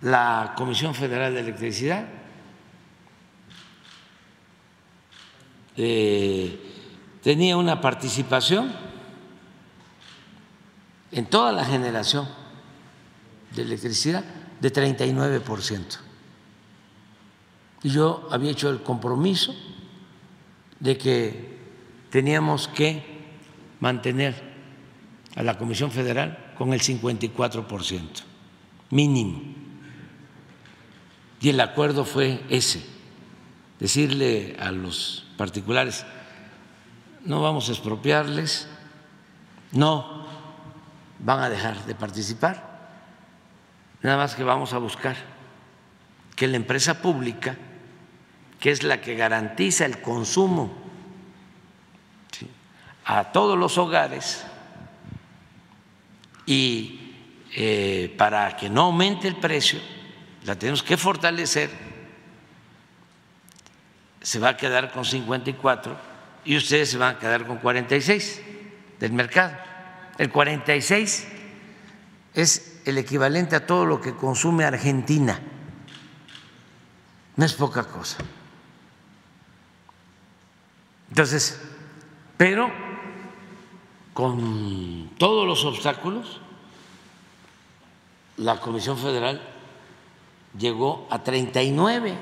la 0.03 0.55
Comisión 0.57 0.97
Federal 0.97 1.33
de 1.33 1.41
Electricidad 1.41 2.09
eh, 5.77 6.78
tenía 7.23 7.57
una 7.57 7.81
participación 7.81 8.73
en 11.13 11.27
toda 11.27 11.53
la 11.53 11.65
generación 11.65 12.29
de 13.55 13.63
electricidad 13.63 14.25
de 14.61 14.71
39 14.71 15.41
por 15.41 15.63
ciento. 15.63 15.97
Y 17.83 17.91
yo 17.91 18.29
había 18.31 18.51
hecho 18.51 18.71
el 18.71 18.83
compromiso 18.83 19.55
de 20.81 20.99
que 20.99 21.59
teníamos 22.11 22.69
que 22.69 23.05
mantener 23.81 24.49
a 25.37 25.43
la 25.43 25.57
Comisión 25.57 25.91
Federal 25.91 26.53
con 26.57 26.73
el 26.73 26.81
54% 26.81 28.03
mínimo. 28.91 29.43
Y 31.41 31.51
el 31.51 31.61
acuerdo 31.61 32.05
fue 32.05 32.43
ese, 32.49 32.85
decirle 33.79 34.57
a 34.59 34.73
los 34.73 35.27
particulares, 35.37 36.05
no 37.29 37.43
vamos 37.43 37.69
a 37.69 37.73
expropiarles, 37.73 38.67
no 39.73 40.27
van 41.19 41.41
a 41.41 41.51
dejar 41.51 41.85
de 41.85 41.95
participar, 41.95 42.89
nada 44.01 44.17
más 44.17 44.35
que 44.35 44.43
vamos 44.43 44.73
a 44.73 44.79
buscar 44.79 45.15
que 46.35 46.49
la 46.49 46.57
empresa 46.57 47.03
pública, 47.03 47.55
que 48.59 48.71
es 48.71 48.83
la 48.83 49.03
que 49.03 49.15
garantiza 49.15 49.85
el 49.85 50.01
consumo 50.01 50.73
a 53.05 53.25
todos 53.25 53.59
los 53.59 53.77
hogares 53.77 54.47
y 56.47 57.15
eh, 57.55 58.15
para 58.17 58.57
que 58.57 58.71
no 58.71 58.85
aumente 58.85 59.29
el 59.29 59.37
precio, 59.37 59.81
la 60.47 60.57
tenemos 60.57 60.83
que 60.83 60.97
fortalecer, 60.97 61.71
se 64.23 64.39
va 64.39 64.51
a 64.51 64.57
quedar 64.57 64.91
con 64.93 65.05
54 65.05 66.08
y 66.45 66.57
ustedes 66.57 66.91
se 66.91 66.99
van 66.99 67.17
a 67.17 67.19
quedar 67.19 67.47
con 67.47 67.59
46 67.59 68.41
del 69.01 69.13
mercado. 69.13 69.57
El 70.19 70.31
46 70.31 71.29
es 72.35 72.81
el 72.85 72.99
equivalente 72.99 73.57
a 73.57 73.67
todo 73.67 73.85
lo 73.85 74.01
que 74.01 74.15
consume 74.15 74.65
Argentina. 74.65 75.39
No 77.37 77.45
es 77.45 77.53
poca 77.55 77.85
cosa. 77.85 78.19
Entonces, 81.11 81.61
pero 82.37 82.71
con 84.13 85.11
todos 85.19 85.47
los 85.47 85.65
obstáculos, 85.65 86.41
la 88.37 88.61
Comisión 88.61 88.99
Federal 88.99 89.41
llegó 90.59 91.07
a 91.11 91.23
39 91.23 92.19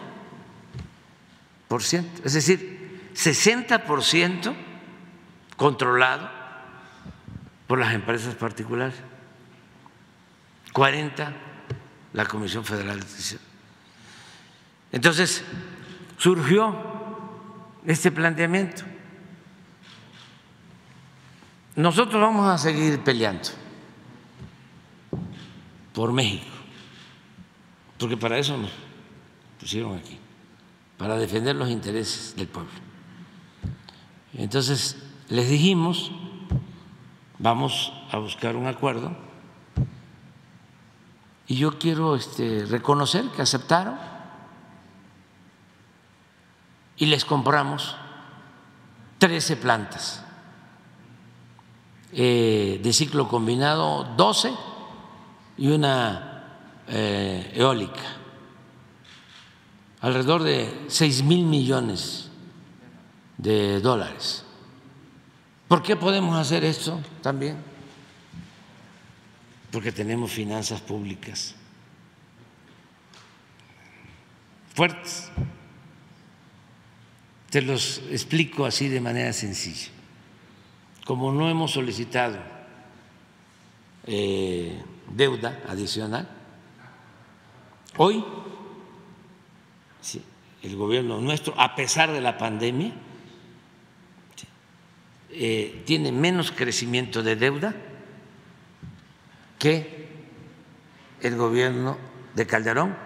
por 1.69 1.83
ciento, 1.83 2.23
es 2.25 2.35
decir, 2.35 2.76
60 3.17 3.85
por 3.85 4.05
ciento 4.05 4.55
controlado 5.57 6.29
por 7.67 7.79
las 7.79 7.95
empresas 7.95 8.35
particulares, 8.35 8.95
40 10.75 11.33
la 12.13 12.27
Comisión 12.27 12.63
Federal 12.63 12.89
de 12.89 13.05
Electricidad. 13.05 13.41
Entonces 14.93 15.43
surgió 16.19 16.77
este 17.87 18.13
planteamiento. 18.13 18.85
Nosotros 21.75 22.21
vamos 22.21 22.47
a 22.49 22.59
seguir 22.59 23.01
peleando 23.01 23.49
por 25.95 26.13
México, 26.13 26.45
porque 27.99 28.19
para 28.19 28.37
eso 28.37 28.59
nos 28.59 28.71
pusieron 29.59 29.97
aquí, 29.97 30.19
para 30.99 31.17
defender 31.17 31.57
los 31.57 31.71
intereses 31.71 32.37
del 32.37 32.49
pueblo. 32.49 32.86
Entonces, 34.37 34.97
les 35.29 35.49
dijimos, 35.49 36.13
vamos 37.39 37.93
a 38.13 38.19
buscar 38.19 38.55
un 38.55 38.67
acuerdo. 38.67 39.17
Y 41.47 41.57
yo 41.57 41.79
quiero 41.79 42.17
este, 42.17 42.67
reconocer 42.67 43.25
que 43.31 43.43
aceptaron. 43.43 43.97
Y 46.99 47.07
les 47.07 47.25
compramos 47.25 47.97
13 49.19 49.57
plantas. 49.57 50.23
Eh, 52.13 52.81
de 52.83 52.93
ciclo 52.93 53.29
combinado 53.29 54.05
12 54.17 54.51
y 55.59 55.69
una 55.69 56.45
eh, 56.87 57.53
eólica, 57.55 58.01
alrededor 60.01 60.45
de 60.45 60.87
6 60.89 61.25
mil 61.25 61.45
millones 61.45 62.26
de 63.39 63.81
dólares. 63.81 64.45
¿Por 65.69 65.83
qué 65.83 65.97
podemos 65.97 66.37
hacer 66.37 66.65
esto 66.65 67.01
también? 67.23 67.57
Porque 69.71 69.93
tenemos 69.93 70.31
finanzas 70.31 70.81
públicas 70.81 71.55
fuertes. 74.77 75.31
Te 77.51 77.63
los 77.63 78.03
explico 78.11 78.67
así 78.67 78.89
de 78.89 79.01
manera 79.01 79.33
sencilla. 79.33 79.89
Como 81.07 81.33
no 81.33 81.49
hemos 81.49 81.73
solicitado 81.73 82.37
eh, 84.07 84.83
deuda 85.09 85.63
adicional, 85.67 86.29
hoy 87.97 88.23
el 90.63 90.77
gobierno 90.77 91.21
nuestro, 91.21 91.59
a 91.59 91.75
pesar 91.75 92.13
de 92.13 92.21
la 92.21 92.37
pandemia, 92.37 92.93
eh, 95.39 95.83
tiene 95.85 96.13
menos 96.13 96.51
crecimiento 96.51 97.23
de 97.23 97.37
deuda 97.37 97.75
que 99.59 100.09
el 101.21 101.37
gobierno 101.37 101.99
de 102.35 102.47
Calderón 102.47 102.97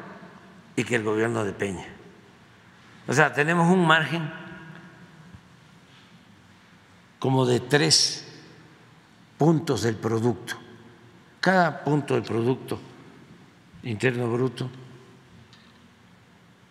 y 0.77 0.85
que 0.85 0.94
el 0.94 1.02
gobierno 1.02 1.44
de 1.44 1.52
Peña. 1.52 1.86
O 3.09 3.12
sea, 3.12 3.32
tenemos 3.32 3.69
un 3.69 3.85
margen 3.85 4.31
como 7.19 7.44
de 7.47 7.59
tres 7.59 8.27
puntos 9.36 9.82
del 9.82 9.97
producto. 9.97 10.55
Cada 11.40 11.82
punto 11.82 12.15
del 12.15 12.23
producto 12.23 12.81
interno 13.82 14.31
bruto 14.31 14.70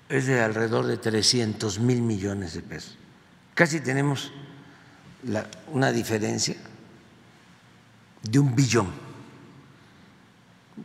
es 0.07 0.25
de 0.25 0.41
alrededor 0.41 0.85
de 0.85 0.95
300 0.95 1.79
mil 1.79 2.01
millones 2.01 2.53
de 2.53 2.61
pesos. 2.61 2.97
Casi 3.53 3.81
tenemos 3.81 4.31
una 5.71 5.91
diferencia 5.91 6.55
de 8.21 8.39
un 8.39 8.55
billón. 8.55 8.87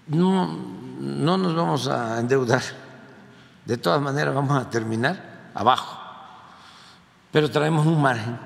No, 0.09 0.47
no 1.01 1.39
nos 1.39 1.55
vamos 1.55 1.89
a 1.89 2.19
endeudar, 2.19 2.63
de 3.65 3.77
todas 3.77 4.03
maneras 4.03 4.35
vamos 4.35 4.61
a 4.61 4.69
terminar 4.69 5.51
abajo, 5.55 5.99
pero 7.31 7.51
traemos 7.51 7.87
un 7.87 8.03
margen. 8.03 8.39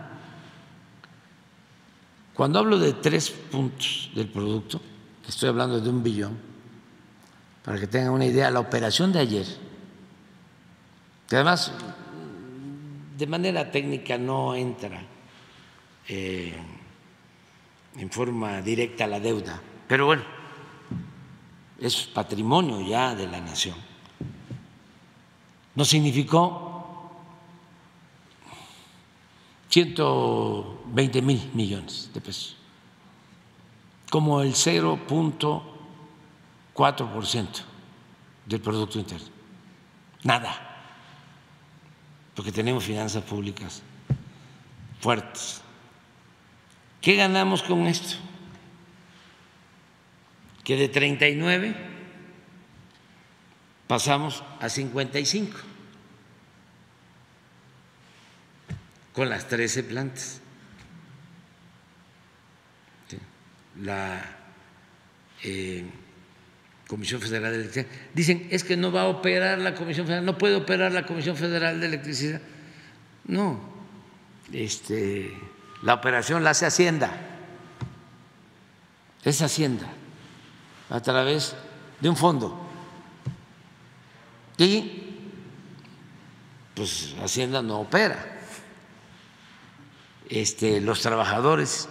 Cuando 2.35 2.59
hablo 2.59 2.79
de 2.79 2.93
tres 2.93 3.31
puntos 3.31 4.11
del 4.15 4.29
producto, 4.29 4.81
estoy 5.27 5.49
hablando 5.49 5.81
de 5.81 5.89
un 5.89 6.03
billón, 6.03 6.39
para 7.65 7.81
que 7.81 7.87
tengan 7.87 8.13
una 8.13 8.27
idea, 8.27 8.51
la 8.51 8.61
operación 8.61 9.13
de 9.13 9.21
ayer, 9.21 9.47
que 11.29 11.37
además 11.37 11.73
de 13.17 13.27
manera 13.27 13.71
técnica 13.71 14.17
no 14.19 14.55
entra 14.55 15.03
eh, 16.09 16.57
en 17.97 18.11
forma 18.11 18.63
directa 18.63 19.07
la 19.07 19.21
deuda. 19.21 19.61
Pero 19.87 20.07
bueno, 20.07 20.23
es 21.79 22.07
patrimonio 22.07 22.81
ya 22.81 23.15
de 23.15 23.27
la 23.27 23.41
nación. 23.41 23.77
Nos 25.75 25.89
significó 25.89 27.13
120 29.69 31.23
mil 31.23 31.51
millones 31.55 32.11
de 32.13 32.21
pesos, 32.21 32.57
como 34.11 34.41
el 34.41 34.55
0.4% 34.55 37.49
del 38.47 38.61
Producto 38.61 38.99
Interno. 38.99 39.29
Nada, 40.25 40.53
porque 42.35 42.51
tenemos 42.51 42.83
finanzas 42.83 43.23
públicas 43.23 43.83
fuertes. 45.01 45.63
¿Qué 47.01 47.17
ganamos 47.17 47.63
con 47.63 47.87
esto? 47.87 48.17
Que 50.65 50.77
de 50.77 50.89
39 50.89 51.75
pasamos 53.87 54.43
a 54.61 54.69
55 54.69 55.59
con 59.13 59.29
las 59.29 59.49
13 59.49 59.83
plantas. 59.85 60.41
La 63.81 64.21
eh, 65.45 65.85
Comisión 66.89 67.21
Federal 67.21 67.53
de 67.53 67.59
Electricidad. 67.59 67.87
Dicen, 68.15 68.49
es 68.51 68.65
que 68.65 68.77
no 68.77 68.91
va 68.91 69.03
a 69.03 69.09
operar 69.09 69.59
la 69.59 69.75
Comisión 69.75 70.07
Federal, 70.07 70.25
no 70.25 70.37
puede 70.37 70.57
operar 70.57 70.93
la 70.93 71.07
Comisión 71.07 71.37
Federal 71.37 71.81
de 71.81 71.87
Electricidad. 71.87 72.41
No, 73.25 73.61
este 74.53 75.33
la 75.83 75.95
operación 75.95 76.43
la 76.45 76.51
hace 76.51 76.67
Hacienda, 76.67 77.11
es 79.23 79.43
Hacienda, 79.43 79.87
a 80.91 81.01
través 81.01 81.55
de 82.01 82.09
un 82.09 82.17
fondo. 82.17 82.59
Y 84.57 85.17
pues 86.75 87.15
Hacienda 87.23 87.63
no 87.63 87.81
opera. 87.81 88.37
Este, 90.29 90.81
los 90.81 91.01
trabajadores 91.01 91.89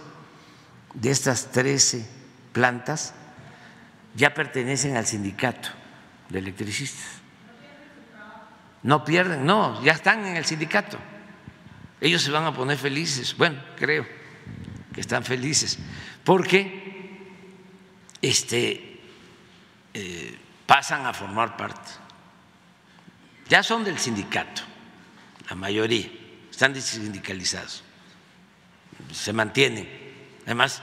de 0.94 1.10
estas 1.10 1.50
13 1.50 2.08
plantas 2.52 3.14
ya 4.14 4.32
pertenecen 4.34 4.96
al 4.96 5.06
sindicato 5.06 5.70
de 6.28 6.38
electricistas. 6.38 7.06
No 8.82 9.04
pierden, 9.04 9.44
no, 9.44 9.82
ya 9.82 9.92
están 9.92 10.24
en 10.24 10.36
el 10.36 10.44
sindicato 10.44 10.98
ellos 12.00 12.22
se 12.22 12.30
van 12.30 12.44
a 12.44 12.54
poner 12.54 12.78
felices. 12.78 13.36
Bueno, 13.36 13.62
creo 13.76 14.06
que 14.92 15.00
están 15.00 15.24
felices, 15.24 15.78
porque 16.24 17.18
este, 18.22 19.00
eh, 19.94 20.38
pasan 20.66 21.06
a 21.06 21.12
formar 21.12 21.56
parte. 21.56 21.90
Ya 23.48 23.62
son 23.62 23.84
del 23.84 23.98
sindicato, 23.98 24.62
la 25.48 25.56
mayoría, 25.56 26.08
están 26.50 26.74
sindicalizados, 26.80 27.82
se 29.12 29.32
mantienen. 29.32 29.88
Además, 30.44 30.82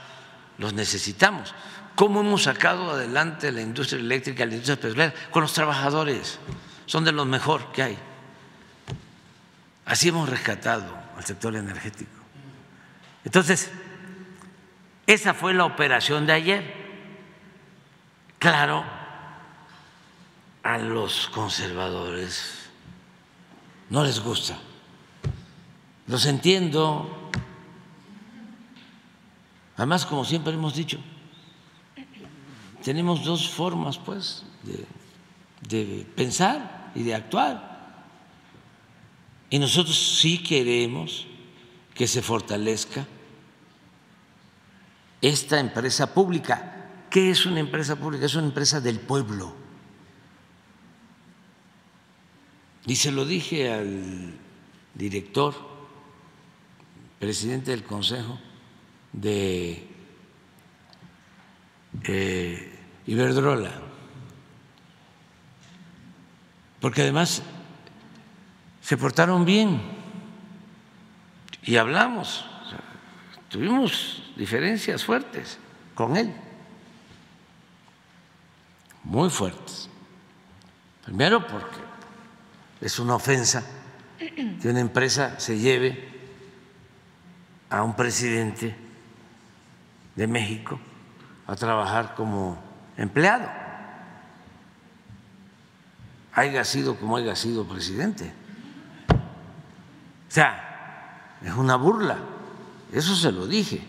los 0.58 0.72
necesitamos. 0.72 1.54
¿Cómo 1.94 2.20
hemos 2.20 2.42
sacado 2.42 2.90
adelante 2.90 3.52
la 3.52 3.62
industria 3.62 4.00
eléctrica, 4.00 4.44
la 4.44 4.52
industria 4.52 4.76
petrolera? 4.76 5.14
Con 5.30 5.42
los 5.42 5.52
trabajadores, 5.52 6.38
son 6.86 7.04
de 7.04 7.12
los 7.12 7.26
mejor 7.26 7.72
que 7.72 7.82
hay. 7.82 7.98
Así 9.86 10.08
hemos 10.08 10.28
rescatado 10.28 11.05
al 11.16 11.24
sector 11.24 11.56
energético. 11.56 12.10
Entonces, 13.24 13.70
esa 15.06 15.34
fue 15.34 15.54
la 15.54 15.64
operación 15.64 16.26
de 16.26 16.32
ayer. 16.32 16.74
Claro, 18.38 18.84
a 20.62 20.78
los 20.78 21.28
conservadores 21.28 22.68
no 23.88 24.04
les 24.04 24.20
gusta. 24.20 24.58
Los 26.06 26.26
entiendo. 26.26 27.30
Además, 29.76 30.06
como 30.06 30.24
siempre 30.24 30.52
hemos 30.52 30.74
dicho, 30.74 30.98
tenemos 32.82 33.24
dos 33.24 33.48
formas, 33.50 33.98
pues, 33.98 34.44
de, 34.62 34.86
de 35.68 36.06
pensar 36.14 36.92
y 36.94 37.02
de 37.02 37.14
actuar. 37.14 37.75
Y 39.50 39.58
nosotros 39.58 40.18
sí 40.20 40.42
queremos 40.42 41.26
que 41.94 42.06
se 42.06 42.22
fortalezca 42.22 43.06
esta 45.20 45.60
empresa 45.60 46.12
pública. 46.12 46.72
¿Qué 47.10 47.30
es 47.30 47.46
una 47.46 47.60
empresa 47.60 47.96
pública? 47.96 48.26
Es 48.26 48.34
una 48.34 48.46
empresa 48.46 48.80
del 48.80 49.00
pueblo. 49.00 49.54
Y 52.86 52.96
se 52.96 53.10
lo 53.10 53.24
dije 53.24 53.72
al 53.72 54.34
director, 54.94 55.54
presidente 57.18 57.70
del 57.70 57.82
Consejo 57.82 58.38
de 59.12 59.88
eh, 62.04 62.78
Iberdrola, 63.06 63.72
porque 66.80 67.02
además 67.02 67.42
se 68.86 68.96
portaron 68.96 69.44
bien 69.44 69.82
y 71.64 71.76
hablamos, 71.76 72.44
tuvimos 73.48 74.22
diferencias 74.36 75.04
fuertes 75.04 75.58
con 75.92 76.16
él, 76.16 76.32
muy 79.02 79.28
fuertes. 79.28 79.90
Primero 81.04 81.44
porque 81.48 81.80
es 82.80 83.00
una 83.00 83.16
ofensa 83.16 83.64
que 84.18 84.68
una 84.68 84.78
empresa 84.78 85.40
se 85.40 85.58
lleve 85.58 86.08
a 87.68 87.82
un 87.82 87.96
presidente 87.96 88.76
de 90.14 90.26
México 90.28 90.78
a 91.48 91.56
trabajar 91.56 92.14
como 92.14 92.56
empleado, 92.96 93.50
haya 96.32 96.64
sido 96.64 96.94
como 96.94 97.16
haya 97.16 97.34
sido 97.34 97.66
presidente. 97.66 98.45
O 100.28 100.32
sea, 100.32 101.38
es 101.44 101.52
una 101.52 101.76
burla. 101.76 102.18
eso 102.92 103.14
se 103.14 103.32
lo 103.32 103.46
dije. 103.46 103.80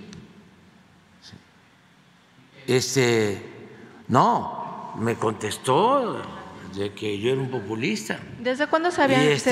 Este, 2.68 3.42
no, 4.10 4.94
me 5.00 5.16
contestó 5.16 6.22
de 6.76 6.94
que 6.94 7.20
yo 7.20 7.32
era 7.32 7.42
un 7.42 7.50
populista. 7.50 8.20
¿Desde 8.40 8.68
cuándo 8.68 8.92
sabían 8.92 9.22
que 9.22 9.34
este, 9.34 9.50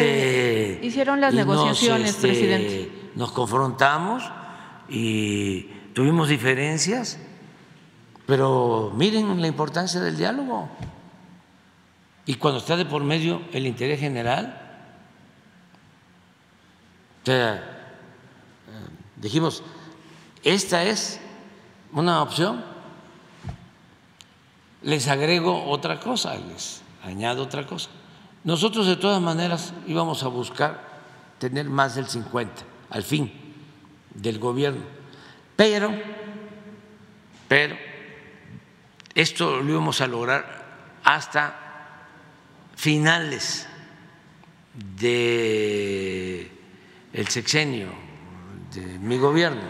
se 0.79 0.85
hicieron 0.85 1.21
las 1.21 1.33
nos, 1.33 1.45
negociaciones, 1.45 2.11
este, 2.11 2.27
presidente? 2.27 2.91
Nos 3.15 3.31
confrontamos 3.31 4.23
y 4.89 5.63
tuvimos 5.93 6.27
diferencias, 6.27 7.17
pero 8.25 8.91
miren 8.95 9.41
la 9.41 9.47
importancia 9.47 10.01
del 10.01 10.17
diálogo. 10.17 10.69
Y 12.25 12.35
cuando 12.35 12.59
está 12.59 12.75
de 12.75 12.85
por 12.85 13.03
medio 13.03 13.41
el 13.53 13.65
interés 13.65 13.99
general, 13.99 14.64
sea, 17.25 17.55
eh, 17.55 17.61
dijimos, 19.17 19.63
esta 20.43 20.83
es 20.83 21.19
una 21.91 22.21
opción. 22.21 22.63
Les 24.83 25.07
agrego 25.07 25.65
otra 25.65 25.99
cosa, 25.99 26.35
les 26.35 26.81
añado 27.03 27.43
otra 27.43 27.65
cosa. 27.65 27.89
Nosotros 28.43 28.85
de 28.85 28.95
todas 28.95 29.21
maneras 29.21 29.73
íbamos 29.87 30.21
a 30.21 30.27
buscar 30.27 30.81
tener 31.39 31.67
más 31.67 31.95
del 31.95 32.07
50 32.07 32.63
al 32.91 33.01
fin 33.01 33.33
del 34.13 34.37
gobierno, 34.37 34.83
pero, 35.55 35.91
pero 37.47 37.75
esto 39.15 39.61
lo 39.61 39.71
íbamos 39.71 39.99
a 40.01 40.07
lograr 40.07 40.99
hasta 41.03 41.55
finales 42.75 43.67
de 44.99 46.54
el 47.15 47.29
sexenio 47.29 47.87
de 48.73 48.99
mi 48.99 49.17
gobierno, 49.17 49.61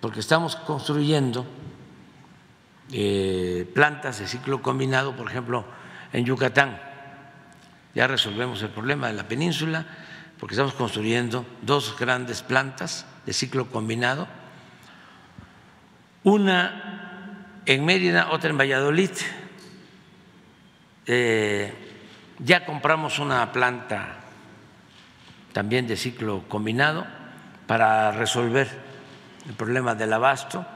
porque 0.00 0.20
estamos 0.20 0.54
construyendo 0.54 1.44
eh, 2.92 3.68
plantas 3.74 4.20
de 4.20 4.28
ciclo 4.28 4.62
combinado, 4.62 5.16
por 5.16 5.28
ejemplo, 5.28 5.64
en 6.12 6.24
Yucatán. 6.24 6.80
Ya 7.96 8.06
resolvemos 8.06 8.62
el 8.62 8.68
problema 8.68 9.08
de 9.08 9.14
la 9.14 9.26
península, 9.26 9.86
porque 10.38 10.54
estamos 10.54 10.74
construyendo 10.74 11.44
dos 11.62 11.98
grandes 11.98 12.42
plantas 12.42 13.06
de 13.26 13.32
ciclo 13.32 13.66
combinado, 13.68 14.28
una 16.22 17.58
en 17.66 17.84
Mérida, 17.84 18.30
otra 18.30 18.50
en 18.50 18.58
Valladolid. 18.58 19.10
Eh, 21.06 21.74
ya 22.38 22.64
compramos 22.64 23.18
una 23.18 23.50
planta 23.50 24.25
también 25.56 25.86
de 25.86 25.96
ciclo 25.96 26.44
combinado 26.50 27.06
para 27.66 28.12
resolver 28.12 28.68
el 29.48 29.54
problema 29.54 29.94
del 29.94 30.12
abasto 30.12 30.66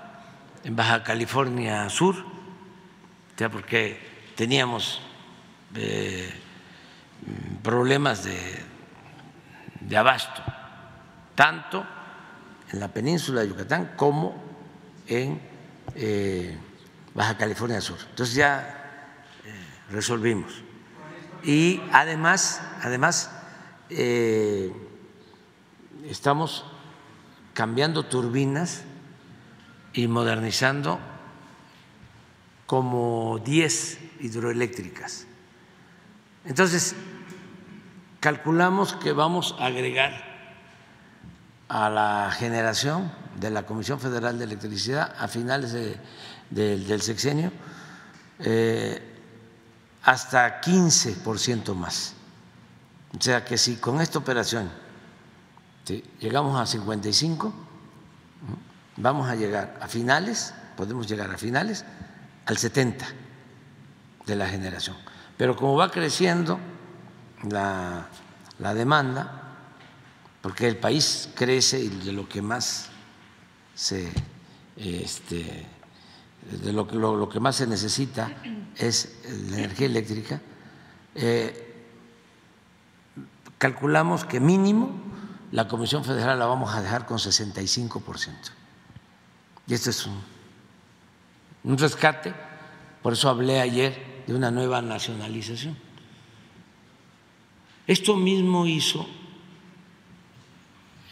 en 0.65 0.75
Baja 0.75 1.03
California 1.05 1.87
Sur, 1.91 2.17
ya 3.37 3.51
porque 3.51 4.01
teníamos 4.37 5.03
eh, 5.75 6.33
problemas 7.63 8.25
de, 8.25 8.39
de 9.81 9.97
abasto, 9.99 10.43
tanto 11.35 11.85
en 12.73 12.81
la 12.81 12.89
península 12.89 13.43
de 13.43 13.49
Yucatán 13.49 13.93
como 13.97 14.43
en 15.07 15.43
eh, 15.95 16.57
Baja 17.13 17.37
California 17.37 17.83
Sur. 17.83 17.99
Entonces 18.09 18.35
ya 18.35 19.11
eh, 19.45 19.53
resolvimos. 19.91 20.63
Y 21.45 21.83
además, 21.93 22.63
además 22.81 23.40
eh, 23.91 24.73
estamos 26.09 26.65
cambiando 27.55 28.05
turbinas 28.05 28.85
y 29.93 30.07
modernizando 30.07 30.99
como 32.67 33.41
10 33.45 33.99
hidroeléctricas. 34.21 35.27
Entonces, 36.45 36.95
calculamos 38.21 38.95
que 38.95 39.13
vamos 39.13 39.57
a 39.59 39.67
agregar 39.67 40.31
a 41.69 41.91
la 41.91 42.31
generación 42.33 43.13
de 43.39 43.51
la 43.51 43.65
Comisión 43.65 44.01
Federal 44.01 44.39
de 44.39 44.45
Electricidad 44.45 45.15
a 45.19 45.29
finales 45.29 45.73
de, 45.73 45.97
de, 46.51 46.79
del 46.79 47.03
sexenio 47.03 47.53
eh, 48.41 49.01
hasta 50.03 50.61
15% 50.61 51.75
más. 51.75 52.15
O 53.17 53.21
sea 53.21 53.45
que 53.45 53.59
si 53.59 53.77
con 53.77 54.01
esta 54.01 54.19
operación 54.19 54.71
llegamos 56.21 56.61
a 56.61 56.67
55, 56.67 57.53
vamos 58.97 59.29
a 59.29 59.35
llegar 59.35 59.79
a 59.81 59.89
finales, 59.89 60.55
podemos 60.77 61.07
llegar 61.09 61.31
a 61.31 61.39
finales 61.39 61.85
al 62.47 62.57
70 62.57 63.07
de 64.27 64.37
la 64.37 64.49
generación. 64.49 64.97
Pero 65.37 65.57
como 65.57 65.77
va 65.77 65.91
creciendo 65.91 66.59
la, 67.49 68.07
la 68.59 68.75
demanda, 68.75 69.57
porque 70.43 70.69
el 70.69 70.77
país 70.77 71.29
crece 71.35 71.81
y 71.81 71.89
de 71.89 72.13
lo 72.13 72.29
que 72.29 72.41
más 72.41 72.89
se 73.75 74.11
este, 74.77 75.67
de 76.63 76.73
lo, 76.73 76.87
lo, 76.87 77.17
lo, 77.17 77.29
que 77.29 77.41
más 77.41 77.57
se 77.57 77.67
necesita 77.67 78.33
es 78.77 79.19
la 79.51 79.59
energía 79.59 79.87
eléctrica, 79.87 80.41
eh, 81.15 81.70
calculamos 83.61 84.25
que 84.25 84.41
mínimo 84.41 84.91
la 85.53 85.69
Comisión 85.69 86.03
Federal 86.03 86.39
la 86.39 86.47
vamos 86.47 86.75
a 86.75 86.81
dejar 86.81 87.05
con 87.05 87.19
65%. 87.19 88.33
Y 89.67 89.75
esto 89.75 89.91
es 89.91 90.07
un, 90.07 90.19
un 91.65 91.77
rescate, 91.77 92.33
por 93.03 93.13
eso 93.13 93.29
hablé 93.29 93.61
ayer 93.61 94.25
de 94.27 94.35
una 94.35 94.51
nueva 94.51 94.81
nacionalización. 94.81 95.77
Esto 97.87 98.17
mismo 98.17 98.67
hizo 98.67 99.07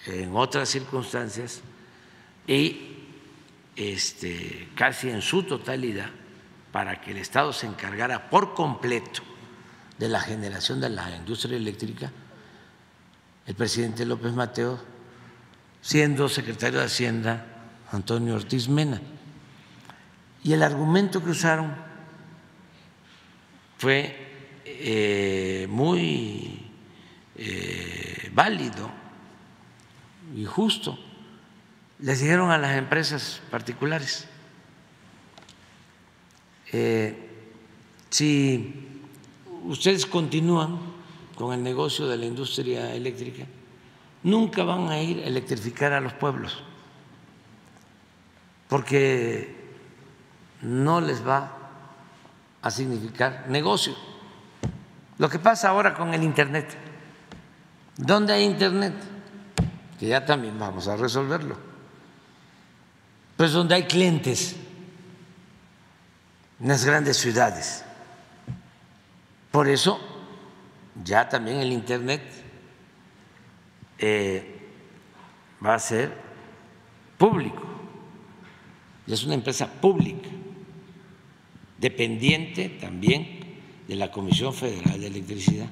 en 0.06 0.34
otras 0.34 0.70
circunstancias 0.70 1.60
y 2.46 2.96
este, 3.76 4.70
casi 4.74 5.10
en 5.10 5.20
su 5.20 5.42
totalidad 5.42 6.08
para 6.72 6.98
que 7.02 7.10
el 7.10 7.18
Estado 7.18 7.52
se 7.52 7.66
encargara 7.66 8.30
por 8.30 8.54
completo 8.54 9.20
de 9.98 10.08
la 10.08 10.20
generación 10.20 10.80
de 10.80 10.88
la 10.88 11.14
industria 11.14 11.58
eléctrica, 11.58 12.10
el 13.48 13.54
presidente 13.54 14.04
López 14.04 14.34
Mateo, 14.34 14.78
siendo 15.80 16.28
secretario 16.28 16.80
de 16.80 16.84
Hacienda 16.84 17.46
Antonio 17.90 18.34
Ortiz 18.34 18.68
Mena. 18.68 19.00
Y 20.44 20.52
el 20.52 20.62
argumento 20.62 21.24
que 21.24 21.30
usaron 21.30 21.74
fue 23.78 24.60
eh, 24.66 25.66
muy 25.70 26.70
eh, 27.36 28.30
válido 28.34 28.90
y 30.36 30.44
justo. 30.44 30.98
Les 32.00 32.20
dijeron 32.20 32.50
a 32.50 32.58
las 32.58 32.76
empresas 32.76 33.40
particulares, 33.50 34.26
eh, 36.70 37.30
si 38.10 39.00
ustedes 39.64 40.04
continúan 40.04 40.97
con 41.38 41.52
el 41.52 41.62
negocio 41.62 42.08
de 42.08 42.16
la 42.16 42.26
industria 42.26 42.92
eléctrica, 42.92 43.46
nunca 44.24 44.64
van 44.64 44.88
a 44.88 45.00
ir 45.00 45.20
a 45.20 45.28
electrificar 45.28 45.92
a 45.92 46.00
los 46.00 46.12
pueblos, 46.12 46.58
porque 48.68 49.54
no 50.62 51.00
les 51.00 51.24
va 51.24 51.52
a 52.60 52.70
significar 52.72 53.44
negocio. 53.48 53.94
Lo 55.18 55.28
que 55.28 55.38
pasa 55.38 55.68
ahora 55.68 55.94
con 55.94 56.12
el 56.12 56.24
Internet, 56.24 56.76
¿dónde 57.96 58.32
hay 58.32 58.42
Internet? 58.42 58.94
Que 59.96 60.08
ya 60.08 60.26
también 60.26 60.58
vamos 60.58 60.88
a 60.88 60.96
resolverlo. 60.96 61.56
Pues 63.36 63.52
donde 63.52 63.76
hay 63.76 63.84
clientes, 63.84 64.56
en 66.60 66.66
las 66.66 66.84
grandes 66.84 67.16
ciudades. 67.16 67.84
Por 69.52 69.68
eso 69.68 70.17
ya 71.04 71.28
también 71.28 71.58
el 71.58 71.72
Internet 71.72 72.22
eh, 73.98 74.70
va 75.64 75.74
a 75.74 75.78
ser 75.78 76.12
público. 77.16 77.62
Y 79.06 79.12
es 79.12 79.24
una 79.24 79.34
empresa 79.34 79.66
pública, 79.66 80.28
dependiente 81.78 82.68
también 82.68 83.38
de 83.86 83.96
la 83.96 84.10
Comisión 84.10 84.52
Federal 84.52 85.00
de 85.00 85.06
Electricidad, 85.06 85.68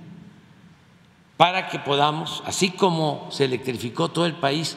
para 1.37 1.69
que 1.69 1.79
podamos, 1.79 2.43
así 2.47 2.71
como 2.71 3.29
se 3.31 3.45
electrificó 3.45 4.11
todo 4.11 4.25
el 4.25 4.37
país 4.37 4.77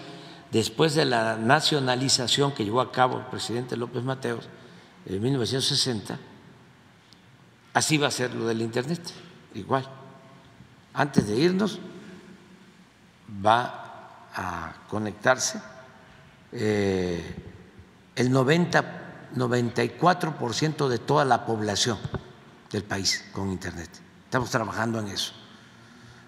después 0.52 0.94
de 0.94 1.06
la 1.06 1.38
nacionalización 1.38 2.54
que 2.54 2.66
llevó 2.66 2.82
a 2.82 2.92
cabo 2.92 3.20
el 3.20 3.26
presidente 3.28 3.78
López 3.78 4.04
Mateos 4.04 4.50
en 5.06 5.22
1960, 5.22 6.20
así 7.74 7.98
va 7.98 8.08
a 8.08 8.12
ser 8.12 8.34
lo 8.34 8.46
del 8.46 8.62
Internet, 8.62 9.02
igual. 9.54 9.99
Antes 10.94 11.28
de 11.28 11.36
irnos 11.36 11.80
va 13.46 14.28
a 14.34 14.74
conectarse 14.88 15.62
eh, 16.52 17.36
el 18.16 18.32
90, 18.32 19.30
94% 19.36 20.88
de 20.88 20.98
toda 21.00 21.26
la 21.26 21.46
población 21.46 21.98
del 22.72 22.84
país 22.84 23.30
con 23.34 23.52
Internet. 23.52 23.90
Estamos 24.26 24.50
trabajando 24.50 25.00
en 25.00 25.08
eso. 25.08 25.34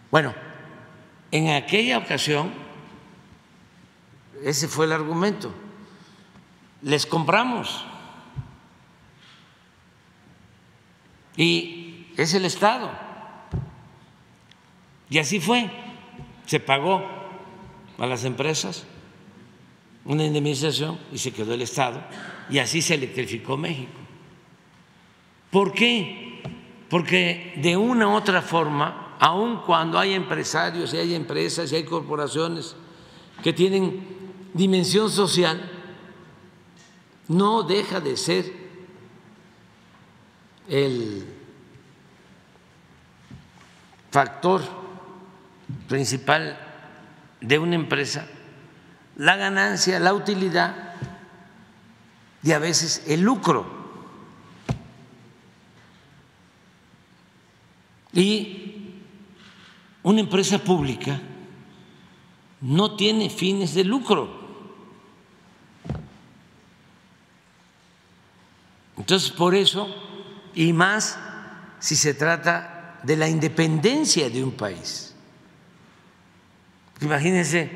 Bueno, 0.09 0.33
en 1.31 1.49
aquella 1.49 1.97
ocasión, 1.97 2.51
ese 4.43 4.67
fue 4.67 4.85
el 4.85 4.91
argumento, 4.91 5.53
les 6.81 7.05
compramos 7.05 7.85
y 11.35 12.13
es 12.17 12.33
el 12.33 12.45
Estado. 12.45 13.10
Y 15.11 15.19
así 15.19 15.41
fue, 15.41 15.69
se 16.45 16.61
pagó 16.61 17.03
a 17.97 18.05
las 18.07 18.23
empresas 18.23 18.85
una 20.05 20.23
indemnización 20.23 20.97
y 21.11 21.17
se 21.17 21.33
quedó 21.33 21.53
el 21.53 21.61
Estado 21.61 22.01
y 22.49 22.59
así 22.59 22.81
se 22.81 22.95
electrificó 22.95 23.57
México. 23.57 23.91
¿Por 25.51 25.73
qué? 25.73 26.41
Porque 26.89 27.55
de 27.57 27.75
una 27.75 28.07
u 28.07 28.13
otra 28.13 28.41
forma, 28.41 29.17
aun 29.19 29.57
cuando 29.65 29.99
hay 29.99 30.13
empresarios 30.13 30.93
y 30.93 30.97
hay 30.97 31.13
empresas 31.13 31.69
y 31.73 31.75
hay 31.75 31.83
corporaciones 31.83 32.77
que 33.43 33.51
tienen 33.51 34.07
dimensión 34.53 35.09
social, 35.09 35.69
no 37.27 37.63
deja 37.63 37.99
de 37.99 38.15
ser 38.15 38.45
el 40.69 41.25
factor 44.09 44.80
principal 45.87 46.57
de 47.39 47.59
una 47.59 47.75
empresa 47.75 48.27
la 49.21 49.35
ganancia, 49.35 49.99
la 49.99 50.13
utilidad 50.13 50.95
y 52.43 52.51
a 52.53 52.59
veces 52.59 53.03
el 53.07 53.21
lucro. 53.21 53.79
Y 58.13 58.95
una 60.03 60.21
empresa 60.21 60.57
pública 60.57 61.19
no 62.61 62.95
tiene 62.95 63.29
fines 63.29 63.73
de 63.73 63.83
lucro. 63.83 64.41
Entonces, 68.97 69.31
por 69.31 69.55
eso, 69.55 69.87
y 70.53 70.73
más 70.73 71.17
si 71.79 71.95
se 71.95 72.13
trata 72.13 72.99
de 73.03 73.15
la 73.17 73.27
independencia 73.27 74.29
de 74.29 74.43
un 74.43 74.51
país. 74.51 75.10
Imagínense 77.01 77.69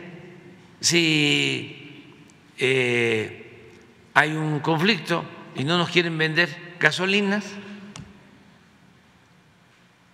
si 0.80 2.14
eh, 2.58 3.72
hay 4.14 4.32
un 4.34 4.60
conflicto 4.60 5.26
y 5.56 5.64
no 5.64 5.78
nos 5.78 5.90
quieren 5.90 6.18
vender 6.18 6.76
gasolinas, 6.80 7.46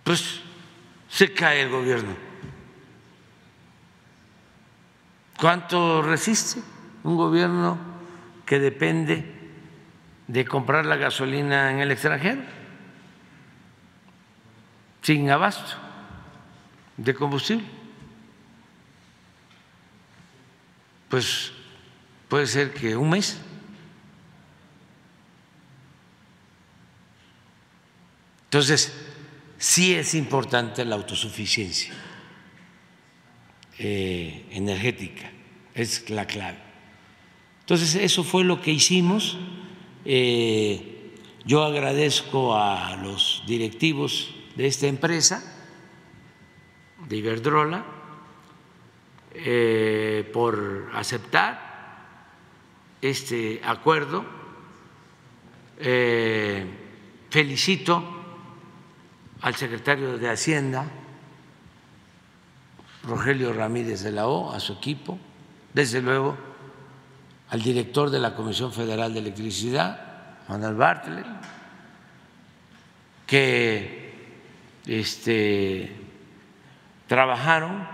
pues 0.02 0.40
se 1.08 1.32
cae 1.32 1.62
el 1.62 1.70
gobierno. 1.70 2.14
¿Cuánto 5.38 6.02
resiste 6.02 6.62
un 7.04 7.16
gobierno 7.16 7.78
que 8.46 8.58
depende 8.58 9.24
de 10.26 10.44
comprar 10.46 10.86
la 10.86 10.96
gasolina 10.96 11.70
en 11.70 11.80
el 11.80 11.90
extranjero? 11.90 12.42
Sin 15.02 15.30
abasto 15.30 15.76
de 16.96 17.14
combustible. 17.14 17.81
Pues 21.12 21.52
puede 22.26 22.46
ser 22.46 22.72
que 22.72 22.96
un 22.96 23.10
mes. 23.10 23.36
Entonces, 28.44 28.94
sí 29.58 29.92
es 29.92 30.14
importante 30.14 30.86
la 30.86 30.94
autosuficiencia 30.94 31.92
eh, 33.78 34.46
energética, 34.52 35.30
es 35.74 36.08
la 36.08 36.26
clave. 36.26 36.56
Entonces, 37.60 37.94
eso 37.96 38.24
fue 38.24 38.42
lo 38.42 38.62
que 38.62 38.70
hicimos. 38.70 39.36
Eh, 40.06 41.12
yo 41.44 41.62
agradezco 41.62 42.56
a 42.56 42.96
los 42.96 43.42
directivos 43.46 44.34
de 44.56 44.66
esta 44.66 44.86
empresa, 44.86 45.44
de 47.06 47.18
Iberdrola, 47.18 48.00
eh, 49.34 50.30
por 50.32 50.90
aceptar 50.94 51.70
este 53.00 53.60
acuerdo. 53.64 54.24
felicito 57.30 58.04
al 59.40 59.56
secretario 59.56 60.18
de 60.18 60.30
Hacienda, 60.30 60.86
Rogelio 63.04 63.52
Ramírez 63.52 64.02
de 64.02 64.12
la 64.12 64.28
O, 64.28 64.52
a 64.52 64.60
su 64.60 64.74
equipo, 64.74 65.18
desde 65.74 66.00
luego 66.00 66.36
al 67.50 67.60
director 67.60 68.10
de 68.10 68.18
la 68.18 68.34
Comisión 68.34 68.72
Federal 68.72 69.12
de 69.12 69.20
Electricidad, 69.20 70.38
Manuel 70.48 70.74
Bartlett, 70.74 71.26
que 73.26 74.14
este, 74.86 75.94
trabajaron 77.06 77.86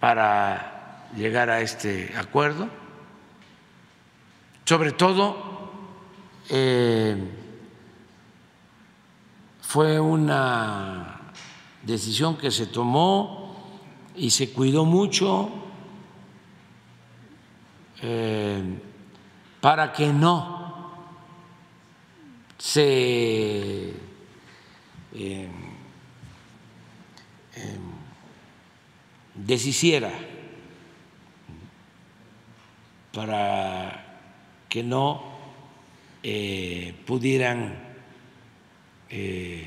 para 0.00 1.06
llegar 1.14 1.50
a 1.50 1.60
este 1.60 2.12
acuerdo, 2.16 2.68
sobre 4.64 4.92
todo 4.92 5.70
eh, 6.48 7.16
fue 9.60 10.00
una 10.00 11.20
decisión 11.82 12.36
que 12.36 12.50
se 12.50 12.66
tomó 12.66 13.56
y 14.16 14.30
se 14.30 14.52
cuidó 14.52 14.84
mucho 14.84 15.50
eh, 18.02 18.62
para 19.60 19.92
que 19.92 20.12
no 20.12 20.90
se 22.58 23.90
eh, 25.14 25.50
em, 27.54 27.89
deshiciera, 29.46 30.10
para 33.12 34.20
que 34.68 34.82
no 34.82 35.22
eh, 36.22 36.94
pudieran 37.06 37.74
eh, 39.08 39.66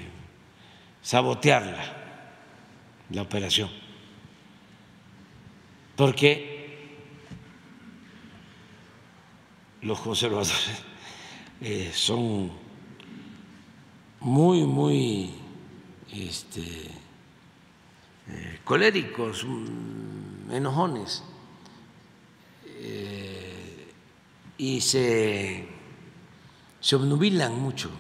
sabotearla, 1.02 2.02
la 3.10 3.22
operación, 3.22 3.70
porque 5.96 6.54
los 9.82 10.00
conservadores 10.00 10.82
eh, 11.62 11.92
son 11.94 12.52
muy, 14.22 14.64
muy 14.64 15.32
este, 16.12 16.62
coléricos, 18.64 19.46
mm, 19.46 20.52
enojones, 20.52 21.24
y 24.58 24.82
se, 24.82 25.66
se 26.80 26.96
obnubilan 26.96 27.60
mucho. 27.60 27.92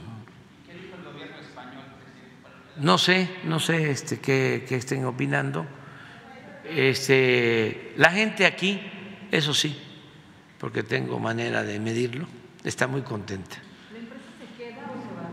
No 2.77 2.97
sé, 2.97 3.29
no 3.43 3.59
sé 3.59 3.91
este, 3.91 4.19
qué, 4.19 4.65
estén 4.69 5.05
opinando. 5.05 5.65
Este, 6.65 7.93
la 7.97 8.09
gente 8.09 8.45
aquí, 8.45 8.81
eso 9.31 9.53
sí, 9.53 9.77
porque 10.57 10.81
tengo 10.81 11.19
manera 11.19 11.63
de 11.63 11.79
medirlo, 11.79 12.25
está 12.63 12.87
muy 12.87 13.01
contenta. 13.01 13.57
¿La 13.91 13.99
empresa 13.99 14.23
se 14.39 14.57
queda 14.57 14.81
o 14.89 14.93
se 15.01 15.13
va? 15.13 15.29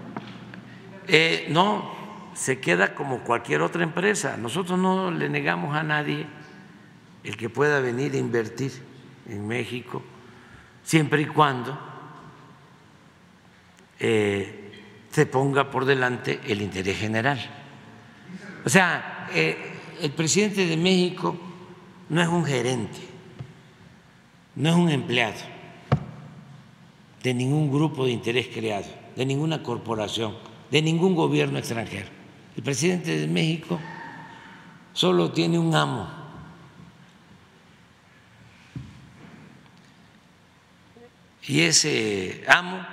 Eh, 1.09 1.47
no, 1.49 1.99
se 2.35 2.61
queda 2.61 2.94
como 2.94 3.20
cualquier 3.20 3.62
otra 3.62 3.82
empresa. 3.82 4.36
Nosotros 4.36 4.78
no 4.78 5.11
le 5.11 5.28
negamos 5.28 5.77
a 5.77 5.82
nadie 5.82 6.27
el 7.24 7.36
que 7.36 7.48
pueda 7.48 7.81
venir 7.81 8.15
a 8.15 8.19
invertir 8.19 8.73
en 9.28 9.47
México, 9.47 10.02
siempre 10.82 11.23
y 11.23 11.27
cuando 11.27 11.78
eh, 13.98 14.73
se 15.11 15.27
ponga 15.27 15.70
por 15.70 15.85
delante 15.85 16.40
el 16.47 16.62
interés 16.62 16.98
general. 16.98 17.39
O 18.65 18.69
sea, 18.69 19.28
eh, 19.35 19.57
el 20.01 20.12
presidente 20.12 20.66
de 20.66 20.77
México 20.77 21.36
no 22.09 22.23
es 22.23 22.28
un 22.28 22.44
gerente, 22.44 22.98
no 24.57 24.70
es 24.70 24.74
un 24.74 24.90
empleado 24.90 25.39
de 27.23 27.35
ningún 27.35 27.70
grupo 27.70 28.07
de 28.07 28.12
interés 28.12 28.48
creado, 28.48 28.86
de 29.15 29.27
ninguna 29.27 29.62
corporación, 29.62 30.36
de 30.70 30.82
ningún 30.82 31.15
gobierno 31.15 31.59
extranjero. 31.59 32.19
El 32.56 32.62
presidente 32.62 33.18
de 33.18 33.27
México 33.27 33.81
solo 34.93 35.31
tiene 35.32 35.59
un 35.59 35.74
amo 35.74 36.09
y 41.47 41.62
ese 41.62 42.44
amo 42.48 42.86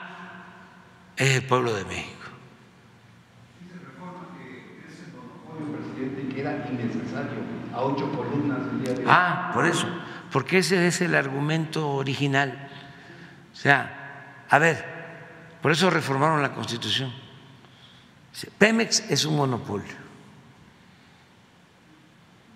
es 1.16 1.36
el 1.36 1.44
pueblo 1.44 1.74
de 1.74 1.86
México. 1.86 2.14
a 7.74 7.82
ocho 7.84 8.12
columnas 8.12 8.58
Ah, 9.06 9.52
por 9.54 9.68
eso, 9.68 9.88
porque 10.32 10.60
ese 10.60 10.88
es 10.88 11.02
el 11.02 11.14
argumento 11.14 11.90
original. 11.90 12.70
O 13.54 13.56
sea, 13.56 14.46
a 14.50 14.58
ver, 14.58 14.84
por 15.62 15.72
eso 15.72 15.90
reformaron 15.90 16.42
la 16.42 16.54
Constitución. 16.54 17.14
Pemex 18.58 19.10
es 19.10 19.26
un 19.26 19.36
monopolio. 19.36 19.96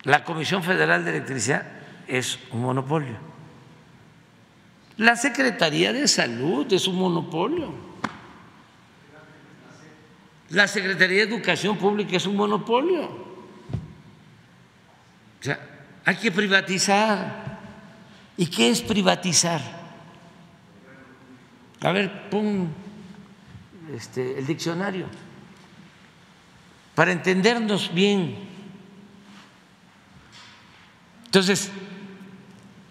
La 0.04 0.24
Comisión 0.24 0.62
Federal 0.62 1.04
de 1.04 1.10
Electricidad 1.10 1.64
es 2.06 2.38
un 2.52 2.62
monopolio. 2.62 3.16
La 4.96 5.16
Secretaría 5.16 5.92
de 5.92 6.06
Salud 6.06 6.70
es 6.72 6.86
un 6.86 6.96
monopolio. 6.96 7.72
La 10.50 10.68
Secretaría 10.68 11.18
de 11.26 11.34
Educación 11.34 11.78
Pública 11.78 12.16
es 12.16 12.26
un 12.26 12.36
monopolio. 12.36 13.04
O 15.40 15.44
sea, 15.44 15.58
hay 16.04 16.16
que 16.16 16.30
privatizar. 16.30 17.60
¿Y 18.36 18.46
qué 18.46 18.70
es 18.70 18.82
privatizar? 18.82 19.60
A 21.80 21.90
ver, 21.90 22.30
pon 22.30 22.68
este, 23.94 24.38
el 24.38 24.46
diccionario 24.46 25.06
para 27.02 27.10
entendernos 27.10 27.92
bien. 27.92 28.38
Entonces, 31.24 31.68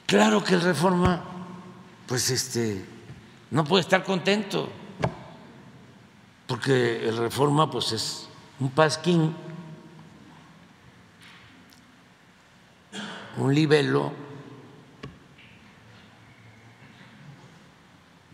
claro 0.06 0.44
que 0.44 0.56
el 0.56 0.62
reforma, 0.62 1.24
pues 2.08 2.30
este, 2.30 2.84
no 3.52 3.64
puede 3.64 3.84
estar 3.84 4.04
contento, 4.04 4.70
porque 6.46 7.08
el 7.08 7.16
reforma, 7.16 7.72
pues 7.72 7.94
es 7.94 8.28
un 8.60 8.70
pasquín, 8.72 9.34
un 13.38 13.56
libelo 13.56 14.12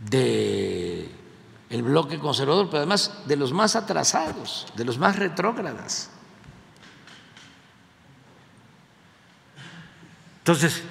de 0.10 1.17
el 1.70 1.84
bloque 1.84 2.20
conservador, 2.20 2.68
pero 2.68 2.78
además 2.78 3.24
de 3.26 3.36
los 3.36 3.52
más 3.52 3.76
atrasados, 3.76 4.68
de 4.76 4.86
los 4.86 4.98
más 4.98 5.18
retrógradas. 5.18 6.10
Entonces, 10.40 10.82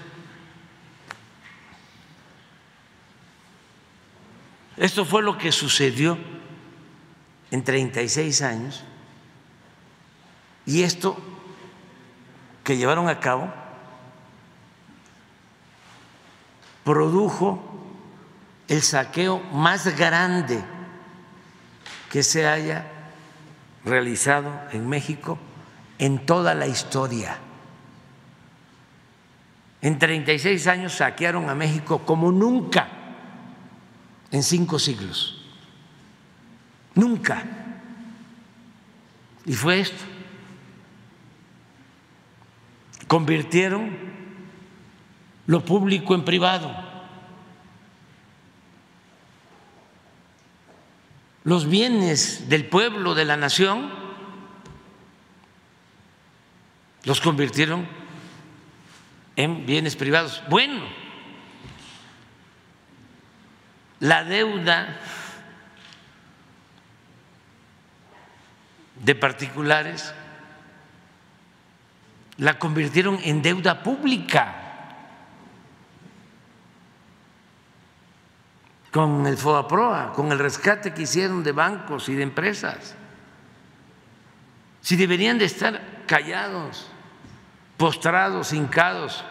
esto 4.76 5.06
fue 5.06 5.22
lo 5.22 5.38
que 5.38 5.50
sucedió 5.50 6.18
en 7.50 7.64
36 7.64 8.42
años 8.42 8.84
y 10.66 10.82
esto 10.82 11.16
que 12.64 12.76
llevaron 12.76 13.08
a 13.08 13.20
cabo 13.20 13.50
produjo 16.84 17.85
el 18.68 18.82
saqueo 18.82 19.40
más 19.52 19.96
grande 19.96 20.62
que 22.10 22.22
se 22.22 22.46
haya 22.46 22.86
realizado 23.84 24.52
en 24.72 24.88
México 24.88 25.38
en 25.98 26.26
toda 26.26 26.54
la 26.54 26.66
historia. 26.66 27.38
En 29.80 29.98
36 29.98 30.66
años 30.66 30.94
saquearon 30.94 31.48
a 31.48 31.54
México 31.54 32.02
como 32.04 32.32
nunca 32.32 32.88
en 34.32 34.42
cinco 34.42 34.78
siglos. 34.78 35.44
Nunca. 36.94 37.44
Y 39.44 39.52
fue 39.52 39.80
esto. 39.80 40.02
Convirtieron 43.06 43.96
lo 45.46 45.64
público 45.64 46.14
en 46.16 46.24
privado 46.24 46.85
los 51.46 51.68
bienes 51.68 52.48
del 52.48 52.66
pueblo, 52.66 53.14
de 53.14 53.24
la 53.24 53.36
nación, 53.36 53.88
los 57.04 57.20
convirtieron 57.20 57.86
en 59.36 59.64
bienes 59.64 59.94
privados. 59.94 60.42
Bueno, 60.50 60.82
la 64.00 64.24
deuda 64.24 65.00
de 69.04 69.14
particulares 69.14 70.12
la 72.38 72.58
convirtieron 72.58 73.20
en 73.22 73.40
deuda 73.40 73.84
pública. 73.84 74.65
Con 78.96 79.26
el 79.26 79.36
FOAPROA, 79.36 80.14
con 80.14 80.32
el 80.32 80.38
rescate 80.38 80.94
que 80.94 81.02
hicieron 81.02 81.44
de 81.44 81.52
bancos 81.52 82.08
y 82.08 82.14
de 82.14 82.22
empresas. 82.22 82.94
Si 84.80 84.96
deberían 84.96 85.36
de 85.36 85.44
estar 85.44 86.06
callados, 86.06 86.86
postrados, 87.76 88.54
hincados, 88.54 89.22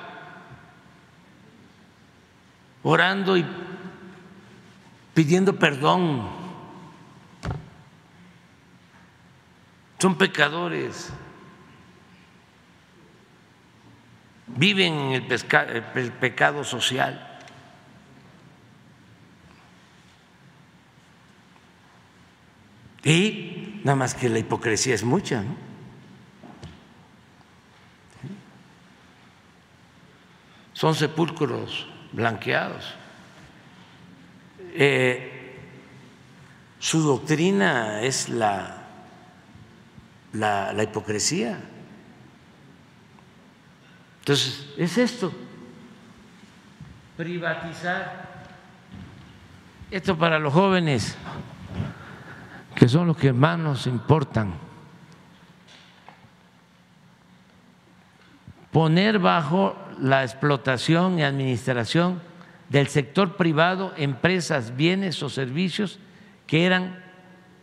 orando 2.84 3.36
y 3.38 3.46
pidiendo 5.16 5.58
perdón. 5.58 6.30
Son 9.98 10.16
pecadores. 10.16 11.12
Viven 14.46 14.94
en 14.94 15.26
el 15.96 16.12
pecado 16.12 16.64
social. 16.64 17.32
Y 23.06 23.75
nada 23.86 23.96
más 23.96 24.16
que 24.16 24.30
la 24.30 24.40
hipocresía 24.40 24.96
es 24.96 25.04
mucha, 25.04 25.44
¿no? 25.44 25.56
Son 30.74 30.96
sepulcros 30.96 31.88
blanqueados. 32.12 32.96
Eh, 34.74 35.56
su 36.80 37.00
doctrina 37.04 38.02
es 38.02 38.28
la, 38.28 38.88
la, 40.34 40.74
la 40.74 40.84
hipocresía. 40.84 41.60
Entonces, 44.22 44.74
es 44.80 44.98
esto, 44.98 45.32
privatizar. 47.16 48.46
Esto 49.92 50.18
para 50.18 50.40
los 50.40 50.52
jóvenes 50.52 51.16
que 52.76 52.90
son 52.90 53.08
los 53.08 53.18
que 53.18 53.32
más 53.34 53.58
nos 53.58 53.88
importan. 53.88 54.54
Poner 58.72 59.20
bajo 59.20 59.76
la 60.00 60.24
explotación 60.24 61.18
y 61.18 61.24
administración 61.24 62.22
del 62.70 62.88
sector 62.88 63.38
privado 63.38 63.94
empresas, 63.96 64.76
bienes 64.76 65.24
o 65.24 65.30
servicios 65.30 66.00
que 66.46 66.66
eran 66.66 67.02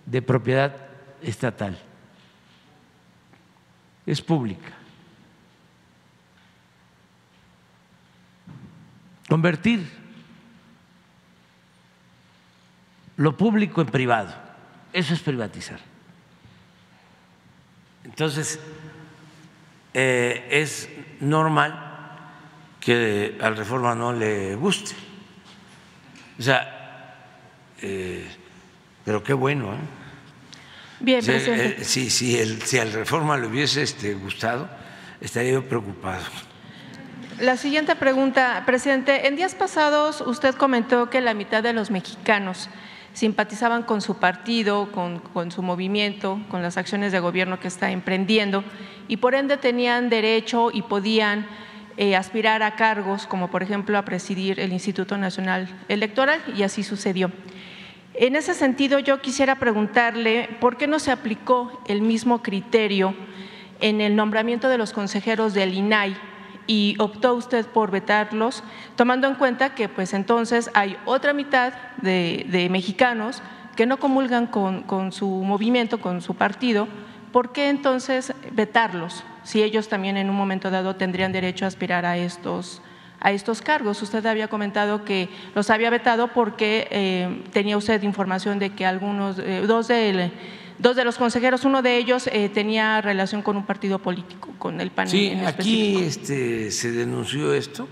de 0.06 0.22
propiedad 0.22 0.74
estatal. 1.20 1.78
Es 4.06 4.22
pública. 4.22 4.72
Convertir 9.28 9.88
lo 13.16 13.36
público 13.36 13.80
en 13.80 13.86
privado. 13.86 14.41
Eso 14.92 15.14
es 15.14 15.20
privatizar. 15.20 15.80
Entonces, 18.04 18.58
eh, 19.94 20.48
es 20.50 20.88
normal 21.20 21.92
que 22.80 23.38
al 23.40 23.56
reforma 23.56 23.94
no 23.94 24.12
le 24.12 24.54
guste. 24.56 24.94
O 26.38 26.42
sea, 26.42 27.16
eh, 27.80 28.26
pero 29.04 29.22
qué 29.22 29.32
bueno. 29.32 29.72
¿eh? 29.74 29.78
Bien, 31.00 31.24
presidente. 31.24 31.82
Eh, 31.82 31.84
si, 31.84 32.10
si, 32.10 32.38
el, 32.38 32.62
si 32.62 32.78
al 32.78 32.92
reforma 32.92 33.36
le 33.36 33.46
hubiese 33.46 33.82
este, 33.82 34.14
gustado, 34.14 34.68
estaría 35.20 35.52
yo 35.52 35.68
preocupado. 35.68 36.24
La 37.40 37.56
siguiente 37.56 37.96
pregunta, 37.96 38.62
presidente. 38.66 39.26
En 39.26 39.36
días 39.36 39.54
pasados 39.54 40.20
usted 40.20 40.54
comentó 40.54 41.10
que 41.10 41.20
la 41.20 41.34
mitad 41.34 41.62
de 41.62 41.72
los 41.72 41.90
mexicanos 41.90 42.68
simpatizaban 43.12 43.82
con 43.82 44.00
su 44.00 44.16
partido, 44.16 44.90
con, 44.92 45.50
su 45.50 45.62
movimiento, 45.62 46.40
con 46.48 46.62
las 46.62 46.76
acciones 46.76 47.12
de 47.12 47.20
gobierno 47.20 47.60
que 47.60 47.68
está 47.68 47.90
emprendiendo 47.90 48.64
y 49.08 49.18
por 49.18 49.34
ende 49.34 49.56
tenían 49.56 50.08
derecho 50.08 50.70
y 50.72 50.82
podían 50.82 51.46
eh, 51.96 52.16
aspirar 52.16 52.62
a 52.62 52.76
cargos, 52.76 53.26
como 53.26 53.50
por 53.50 53.62
ejemplo 53.62 53.98
a 53.98 54.04
presidir 54.04 54.58
el 54.60 54.72
Instituto 54.72 55.18
Nacional 55.18 55.68
Electoral, 55.88 56.40
y 56.56 56.62
así 56.62 56.82
sucedió. 56.82 57.30
En 58.14 58.36
ese 58.36 58.54
sentido, 58.54 58.98
yo 58.98 59.20
quisiera 59.20 59.56
preguntarle 59.56 60.48
por 60.60 60.76
qué 60.76 60.86
no 60.86 60.98
se 60.98 61.10
aplicó 61.10 61.82
el 61.86 62.02
mismo 62.02 62.42
criterio 62.42 63.14
en 63.80 64.00
el 64.00 64.16
nombramiento 64.16 64.68
de 64.68 64.78
los 64.78 64.92
consejeros 64.92 65.54
del 65.54 65.74
INAI 65.74 66.16
y 66.66 66.96
optó 66.98 67.34
usted 67.34 67.66
por 67.66 67.90
vetarlos, 67.90 68.62
tomando 68.96 69.28
en 69.28 69.34
cuenta 69.34 69.74
que 69.74 69.88
pues 69.88 70.14
entonces 70.14 70.70
hay 70.74 70.96
otra 71.04 71.32
mitad 71.32 71.72
de, 71.98 72.68
mexicanos 72.70 73.42
que 73.76 73.86
no 73.86 73.98
comulgan 73.98 74.46
con, 74.46 74.82
con 74.82 75.12
su 75.12 75.28
movimiento, 75.28 76.00
con 76.00 76.20
su 76.20 76.34
partido, 76.34 76.88
¿por 77.32 77.52
qué 77.52 77.68
entonces 77.70 78.32
vetarlos? 78.52 79.24
si 79.42 79.62
ellos 79.62 79.88
también 79.88 80.16
en 80.16 80.30
un 80.30 80.36
momento 80.36 80.70
dado 80.70 80.96
tendrían 80.96 81.32
derecho 81.32 81.64
a 81.64 81.68
aspirar 81.68 82.04
a 82.04 82.16
estos, 82.16 82.80
a 83.20 83.32
estos 83.32 83.62
cargos. 83.62 84.00
Usted 84.02 84.24
había 84.26 84.48
comentado 84.48 85.04
que 85.04 85.28
los 85.54 85.70
había 85.70 85.90
vetado 85.90 86.28
porque 86.28 86.88
eh, 86.90 87.42
tenía 87.52 87.76
usted 87.76 88.02
información 88.02 88.58
de 88.58 88.70
que 88.70 88.86
algunos, 88.86 89.38
eh, 89.38 89.62
dos, 89.66 89.88
de, 89.88 90.30
dos 90.82 90.96
de 90.96 91.04
los 91.04 91.16
consejeros, 91.16 91.64
uno 91.64 91.80
de 91.80 91.96
ellos 91.96 92.26
eh, 92.26 92.50
tenía 92.52 93.00
relación 93.00 93.42
con 93.42 93.56
un 93.56 93.64
partido 93.64 93.98
político, 93.98 94.50
con 94.58 94.80
el 94.80 94.90
PAN. 94.90 95.08
Sí, 95.08 95.32
aquí 95.46 95.96
este, 96.02 96.70
se 96.70 96.92
denunció 96.92 97.54
esto 97.54 97.88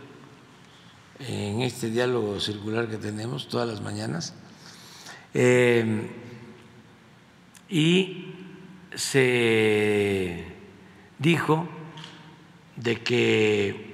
en 1.20 1.62
este 1.62 1.90
diálogo 1.90 2.40
circular 2.40 2.88
que 2.88 2.96
tenemos 2.96 3.48
todas 3.48 3.68
las 3.68 3.80
mañanas. 3.80 4.34
y 7.72 8.26
se 8.94 10.44
dijo 11.18 11.68
de 12.76 13.00
que 13.02 13.90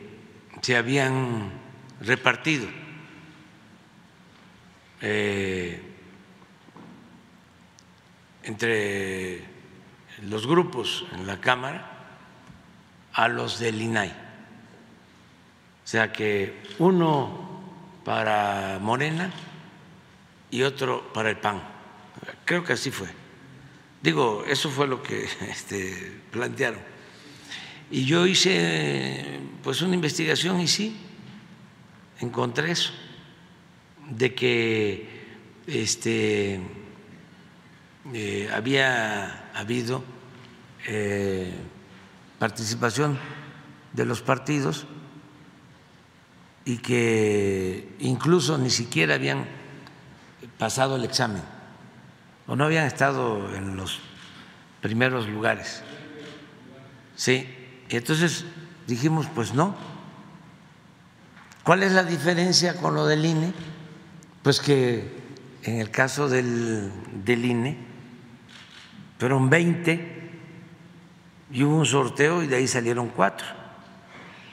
se 0.62 0.76
habían 0.76 1.50
repartido 2.00 2.66
eh, 5.00 5.80
entre 8.46 9.42
los 10.22 10.46
grupos 10.46 11.04
en 11.12 11.26
la 11.26 11.40
Cámara 11.40 11.92
a 13.12 13.28
los 13.28 13.58
del 13.58 13.82
INAI. 13.82 14.10
O 14.10 15.88
sea 15.88 16.12
que 16.12 16.62
uno 16.78 17.60
para 18.04 18.78
Morena 18.80 19.32
y 20.50 20.62
otro 20.62 21.12
para 21.12 21.30
el 21.30 21.36
PAN. 21.36 21.62
Creo 22.44 22.64
que 22.64 22.72
así 22.72 22.90
fue. 22.90 23.08
Digo, 24.00 24.44
eso 24.46 24.70
fue 24.70 24.86
lo 24.86 25.02
que 25.02 25.24
este, 25.50 26.20
plantearon. 26.30 26.80
Y 27.90 28.04
yo 28.04 28.26
hice 28.26 29.40
pues 29.62 29.82
una 29.82 29.94
investigación 29.94 30.60
y 30.60 30.68
sí, 30.68 30.96
encontré 32.20 32.72
eso, 32.72 32.92
de 34.08 34.34
que 34.34 35.08
este, 35.66 36.60
eh, 38.14 38.48
había 38.54 39.50
habido 39.54 40.04
eh, 40.86 41.52
participación 42.38 43.18
de 43.92 44.04
los 44.04 44.22
partidos 44.22 44.86
y 46.64 46.78
que 46.78 47.96
incluso 47.98 48.58
ni 48.58 48.70
siquiera 48.70 49.14
habían 49.14 49.46
pasado 50.58 50.96
el 50.96 51.04
examen 51.04 51.42
o 52.46 52.54
no 52.54 52.64
habían 52.64 52.86
estado 52.86 53.54
en 53.54 53.76
los 53.76 54.00
primeros 54.80 55.28
lugares. 55.28 55.82
Sí, 57.16 57.48
entonces 57.88 58.44
dijimos, 58.86 59.26
pues 59.34 59.54
no. 59.54 59.74
¿Cuál 61.64 61.82
es 61.82 61.92
la 61.92 62.04
diferencia 62.04 62.76
con 62.76 62.94
lo 62.94 63.06
del 63.06 63.24
INE? 63.24 63.52
Pues 64.42 64.60
que 64.60 65.16
en 65.64 65.80
el 65.80 65.90
caso 65.90 66.28
del, 66.28 66.92
del 67.24 67.44
INE 67.44 67.85
fueron 69.18 69.48
20 69.48 70.30
y 71.50 71.62
hubo 71.62 71.76
un 71.76 71.86
sorteo 71.86 72.42
y 72.42 72.46
de 72.46 72.56
ahí 72.56 72.66
salieron 72.66 73.08
cuatro. 73.08 73.46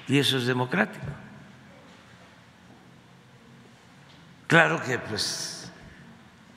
Y 0.08 0.20
eso 0.20 0.38
es 0.38 0.46
democrático. 0.46 1.06
Claro 4.48 4.82
que 4.84 5.00
pues 5.00 5.72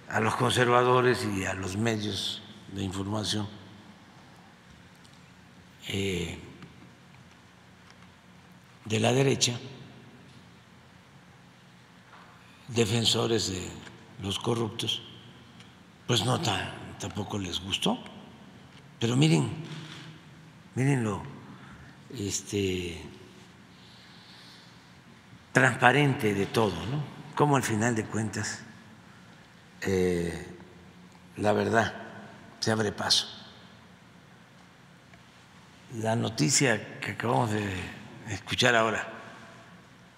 a 0.09 0.21
los 0.21 0.37
conservadores 0.37 1.25
y 1.25 1.45
a 1.47 1.55
los 1.55 1.77
medios 1.77 2.43
de 2.73 2.83
información 2.83 3.49
eh, 5.89 6.39
de 8.85 9.01
la 9.01 9.13
derecha, 9.13 9.59
defensores 12.69 13.51
de 13.51 13.69
los 14.23 14.39
corruptos, 14.39 15.03
pues 16.07 16.25
no 16.25 16.41
tampoco 16.99 17.39
les 17.39 17.61
gustó. 17.61 17.99
Pero 18.99 19.17
miren, 19.17 19.51
miren 20.75 21.05
lo 21.05 21.23
este, 22.19 23.03
transparente 25.53 26.35
de 26.35 26.47
todo, 26.47 26.75
¿no? 26.87 27.03
Cómo 27.35 27.57
al 27.57 27.63
final 27.63 27.95
de 27.95 28.05
cuentas 28.05 28.63
eh, 29.83 30.47
la 31.37 31.53
verdad 31.53 31.95
se 32.61 32.71
abre 32.71 32.93
paso. 32.93 33.29
La 35.95 36.17
noticia 36.17 36.99
que 37.01 37.13
acabamos 37.13 37.53
de 37.53 37.73
escuchar 38.29 38.75
ahora, 38.75 39.07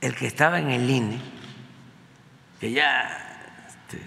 el 0.00 0.14
que 0.14 0.26
estaba 0.26 0.59
en 0.59 0.70
el 0.70 0.88
INE, 0.88 1.20
que 2.59 2.72
ya 2.72 3.64
este, 3.66 3.98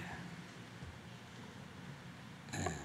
eh, 2.54 2.76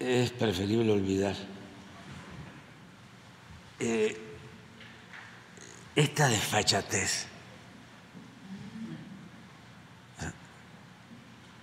es 0.00 0.30
preferible 0.30 0.92
olvidar, 0.92 1.34
eh, 3.80 4.16
esta 5.94 6.28
desfachatez 6.28 7.26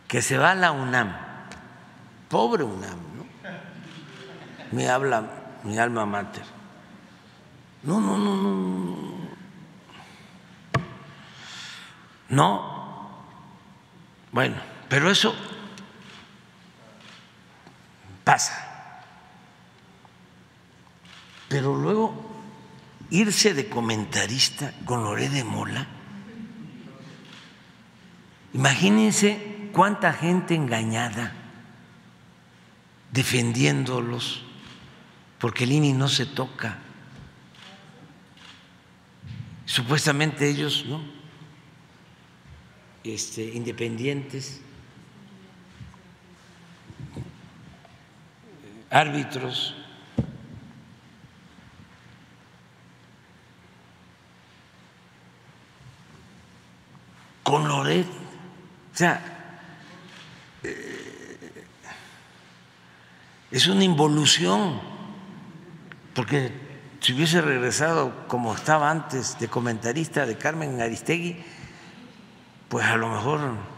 que 0.07 0.21
se 0.21 0.37
va 0.37 0.51
a 0.51 0.55
la 0.55 0.71
UNAM, 0.71 1.15
pobre 2.29 2.63
UNAM, 2.63 2.99
¿no? 3.17 3.25
Me 4.71 4.89
habla 4.89 5.23
mi 5.63 5.77
alma 5.77 6.05
mater 6.05 6.55
no, 7.85 8.01
no, 8.01 8.17
no, 8.17 8.35
no. 8.35 8.95
No. 12.29 12.75
Bueno, 14.31 14.55
pero 14.89 15.11
eso 15.11 15.35
pasa. 18.25 18.91
Pero 21.47 21.75
luego 21.75 22.13
irse 23.11 23.53
de 23.53 23.69
comentarista 23.69 24.73
con 24.83 25.05
Loré 25.05 25.29
de 25.29 25.45
Mola. 25.45 25.87
Imagínense 28.53 29.69
cuánta 29.71 30.11
gente 30.11 30.55
engañada 30.55 31.33
defendiéndolos, 33.11 34.43
porque 35.39 35.63
el 35.63 35.71
INI 35.71 35.93
no 35.93 36.09
se 36.09 36.25
toca 36.25 36.79
supuestamente 39.65 40.49
ellos, 40.49 40.85
¿no? 40.87 41.01
Este, 43.03 43.43
independientes, 43.53 44.61
árbitros. 48.95 49.75
Con 57.43 57.67
Loret, 57.67 58.07
o 58.07 58.97
sea, 58.97 59.59
eh, 60.63 61.65
es 63.51 63.67
una 63.67 63.83
involución, 63.83 64.79
porque 66.13 66.53
si 67.01 67.13
hubiese 67.13 67.41
regresado 67.41 68.25
como 68.27 68.55
estaba 68.55 68.89
antes 68.89 69.37
de 69.37 69.49
comentarista 69.49 70.25
de 70.25 70.37
Carmen 70.37 70.81
Aristegui, 70.81 71.43
pues 72.69 72.85
a 72.85 72.95
lo 72.95 73.09
mejor 73.09 73.74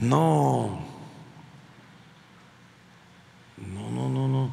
no, 0.00 0.80
no, 3.56 3.90
no, 3.90 4.08
no, 4.08 4.28
no, 4.28 4.50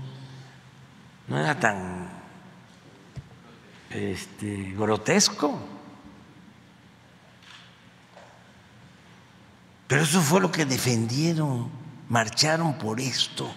no 1.28 1.40
era 1.40 1.60
tan 1.60 2.10
este, 3.90 4.74
grotesco. 4.78 5.60
Pero 9.88 10.04
eso 10.04 10.22
fue 10.22 10.40
lo 10.40 10.52
que 10.52 10.66
defendieron, 10.66 11.70
marcharon 12.08 12.78
por 12.78 13.00
esto. 13.00 13.52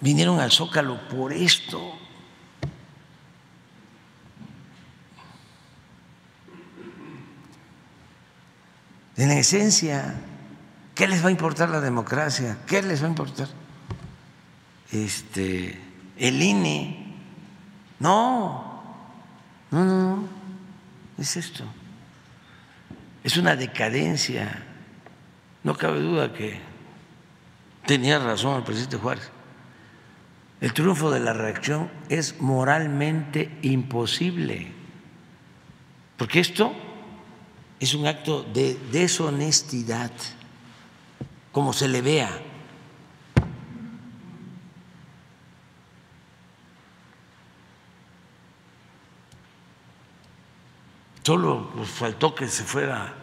vinieron 0.00 0.40
al 0.40 0.50
Zócalo 0.50 1.08
por 1.08 1.32
esto. 1.32 1.99
En 9.20 9.30
esencia, 9.32 10.14
¿qué 10.94 11.06
les 11.06 11.22
va 11.22 11.28
a 11.28 11.30
importar 11.30 11.68
la 11.68 11.82
democracia? 11.82 12.56
¿Qué 12.66 12.80
les 12.80 13.02
va 13.02 13.06
a 13.06 13.10
importar? 13.10 13.48
Este, 14.90 15.78
el 16.16 16.40
INE. 16.42 17.16
No, 17.98 18.82
no, 19.70 19.84
no, 19.84 20.16
no. 20.16 20.28
Es 21.18 21.36
esto. 21.36 21.64
Es 23.22 23.36
una 23.36 23.56
decadencia. 23.56 24.64
No 25.64 25.76
cabe 25.76 26.00
duda 26.00 26.32
que 26.32 26.58
tenía 27.84 28.18
razón 28.20 28.56
el 28.56 28.64
presidente 28.64 28.96
Juárez. 28.96 29.30
El 30.62 30.72
triunfo 30.72 31.10
de 31.10 31.20
la 31.20 31.34
reacción 31.34 31.90
es 32.08 32.40
moralmente 32.40 33.54
imposible. 33.60 34.72
Porque 36.16 36.40
esto 36.40 36.74
es 37.80 37.94
un 37.94 38.06
acto 38.06 38.42
de 38.42 38.78
deshonestidad, 38.92 40.12
como 41.50 41.72
se 41.72 41.88
le 41.88 42.02
vea. 42.02 42.30
Solo 51.22 51.70
faltó 51.84 52.34
que 52.34 52.48
se 52.48 52.64
fuera 52.64 53.14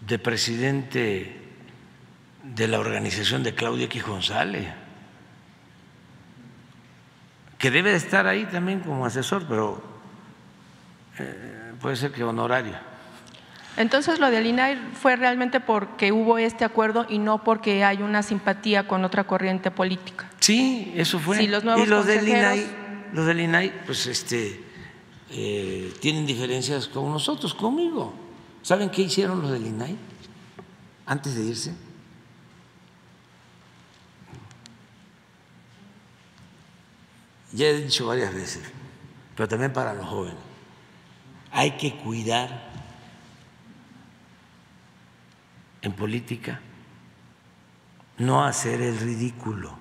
de 0.00 0.18
presidente 0.18 1.40
de 2.44 2.68
la 2.68 2.78
organización 2.78 3.42
de 3.42 3.54
Claudia 3.54 3.86
X 3.86 4.04
González, 4.04 4.68
que 7.58 7.70
debe 7.70 7.90
de 7.90 7.96
estar 7.96 8.26
ahí 8.26 8.44
también 8.44 8.80
como 8.80 9.06
asesor, 9.06 9.46
pero 9.48 9.82
eh, 11.18 11.53
puede 11.84 11.96
ser 11.96 12.12
que 12.12 12.24
honorario. 12.24 12.72
Entonces 13.76 14.18
lo 14.18 14.30
del 14.30 14.46
INAI 14.46 14.78
fue 14.94 15.16
realmente 15.16 15.60
porque 15.60 16.12
hubo 16.12 16.38
este 16.38 16.64
acuerdo 16.64 17.04
y 17.10 17.18
no 17.18 17.44
porque 17.44 17.84
hay 17.84 18.00
una 18.00 18.22
simpatía 18.22 18.88
con 18.88 19.04
otra 19.04 19.24
corriente 19.24 19.70
política. 19.70 20.30
Sí, 20.40 20.94
eso 20.96 21.18
fue. 21.18 21.46
los 21.46 21.62
nuevos 21.62 21.86
y 21.86 21.90
los 21.90 22.06
del 22.06 22.26
INAI, 22.26 22.66
los 23.12 23.26
del 23.26 23.38
INAI, 23.38 23.84
pues 23.84 24.06
este, 24.06 24.64
eh, 25.28 25.92
tienen 26.00 26.24
diferencias 26.24 26.88
con 26.88 27.12
nosotros, 27.12 27.52
conmigo. 27.52 28.14
¿Saben 28.62 28.88
qué 28.88 29.02
hicieron 29.02 29.42
los 29.42 29.50
del 29.50 29.66
INAI 29.66 29.94
antes 31.04 31.34
de 31.34 31.42
irse? 31.42 31.74
Ya 37.52 37.66
he 37.66 37.76
dicho 37.82 38.06
varias 38.06 38.32
veces, 38.32 38.62
pero 39.36 39.46
también 39.46 39.74
para 39.74 39.92
los 39.92 40.06
jóvenes 40.06 40.53
hay 41.54 41.76
que 41.76 41.94
cuidar 41.94 42.64
en 45.82 45.92
política, 45.92 46.60
no 48.18 48.44
hacer 48.44 48.82
el 48.82 48.98
ridículo. 48.98 49.78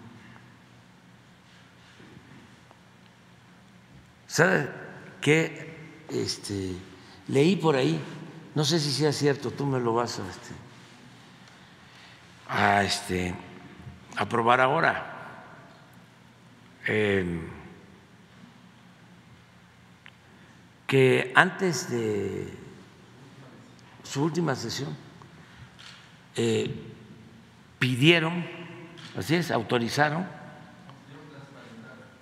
¿Sabe 4.28 4.70
qué? 5.20 6.04
Este, 6.10 6.76
leí 7.28 7.56
por 7.56 7.76
ahí, 7.76 8.00
no 8.54 8.64
sé 8.66 8.80
si 8.80 8.92
sea 8.92 9.12
cierto, 9.12 9.50
tú 9.50 9.66
me 9.66 9.80
lo 9.80 9.96
vas 9.96 10.20
a, 10.20 10.30
este, 10.30 10.54
a, 12.50 12.84
este, 12.84 13.34
a 14.16 14.30
probar 14.30 14.62
ahora. 14.62 15.44
Eh, 16.86 17.63
que 20.94 21.32
antes 21.34 21.90
de 21.90 22.48
su 24.04 24.26
última 24.26 24.56
sesión 24.56 24.96
eh, 26.36 26.72
pidieron, 27.80 28.46
así 29.18 29.34
es, 29.34 29.50
autorizaron, 29.50 30.28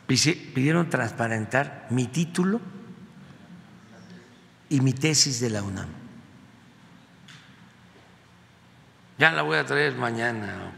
pidieron 0.08 0.90
transparentar 0.90 1.88
mi 1.90 2.08
título 2.08 2.62
y 4.70 4.80
mi 4.80 4.94
tesis 4.94 5.42
de 5.42 5.50
la 5.50 5.64
UNAM. 5.64 5.90
Ya 9.18 9.34
la 9.34 9.42
voy 9.42 9.58
a 9.58 9.66
traer 9.66 9.96
mañana. 9.96 10.72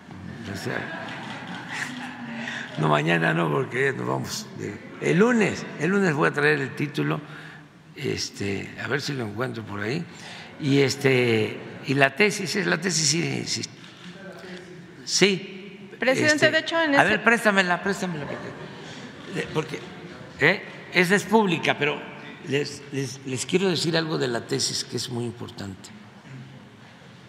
No, 2.79 2.89
mañana 2.89 3.35
no, 3.35 3.51
porque 3.51 3.93
nos 3.93 4.07
vamos. 4.07 4.47
El 4.99 5.19
lunes, 5.19 5.63
el 5.79 5.91
lunes 5.91 6.15
voy 6.15 6.29
a 6.29 6.33
traer 6.33 6.59
el 6.59 6.75
título 6.75 7.21
este, 7.95 8.73
a 8.83 8.87
ver 8.87 9.01
si 9.01 9.13
lo 9.13 9.25
encuentro 9.25 9.63
por 9.63 9.81
ahí. 9.81 10.03
Y 10.59 10.79
este 10.79 11.59
y 11.85 11.93
la 11.93 12.15
tesis 12.15 12.55
es 12.55 12.67
la 12.67 12.79
tesis 12.79 13.09
sí. 13.09 13.63
Sí. 15.05 15.89
Presidente, 15.99 16.45
este, 16.45 16.51
de 16.51 16.59
hecho 16.59 16.81
en 16.81 16.95
A 16.95 17.03
ver, 17.03 17.23
préstamela, 17.23 17.81
préstamela 17.81 18.25
porque, 19.53 19.79
¿eh? 20.39 20.61
esa 20.93 21.15
es 21.15 21.23
pública, 21.23 21.77
pero 21.77 21.99
les, 22.47 22.83
les, 22.91 23.45
quiero 23.45 23.69
decir 23.69 23.97
algo 23.97 24.17
de 24.17 24.27
la 24.27 24.45
tesis 24.45 24.83
que 24.83 24.97
es 24.97 25.09
muy 25.09 25.25
importante, 25.25 25.89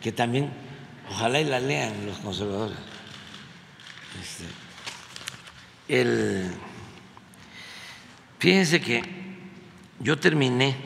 que 0.02 0.12
también 0.12 0.50
ojalá 1.08 1.40
y 1.40 1.44
la 1.44 1.60
lean 1.60 2.06
los 2.06 2.18
conservadores. 2.18 2.76
Este, 4.20 4.44
el, 5.88 6.50
fíjense 8.38 8.80
que 8.80 9.23
yo 10.00 10.18
terminé 10.18 10.76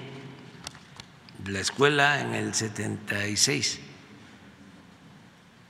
la 1.47 1.61
escuela 1.61 2.21
en 2.21 2.35
el 2.35 2.55
76 2.55 3.81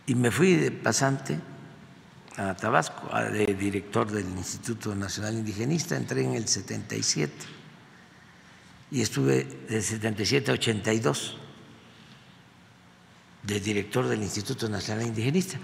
y 0.07 0.15
me 0.15 0.31
fui 0.31 0.57
de 0.57 0.71
pasante 0.71 1.39
a 2.37 2.55
Tabasco, 2.55 3.11
de 3.31 3.47
director 3.55 4.11
del 4.11 4.29
Instituto 4.29 4.95
Nacional 4.95 5.35
Indigenista, 5.35 5.97
entré 5.97 6.25
en 6.25 6.35
el 6.35 6.49
77 6.49 7.33
y 8.91 9.03
estuve 9.03 9.45
de 9.45 9.83
77 9.83 10.51
a 10.51 10.55
82 10.55 11.37
de 13.43 13.61
director 13.61 14.07
del 14.07 14.23
Instituto 14.23 14.69
Nacional 14.69 15.07
Indigenista, 15.07 15.59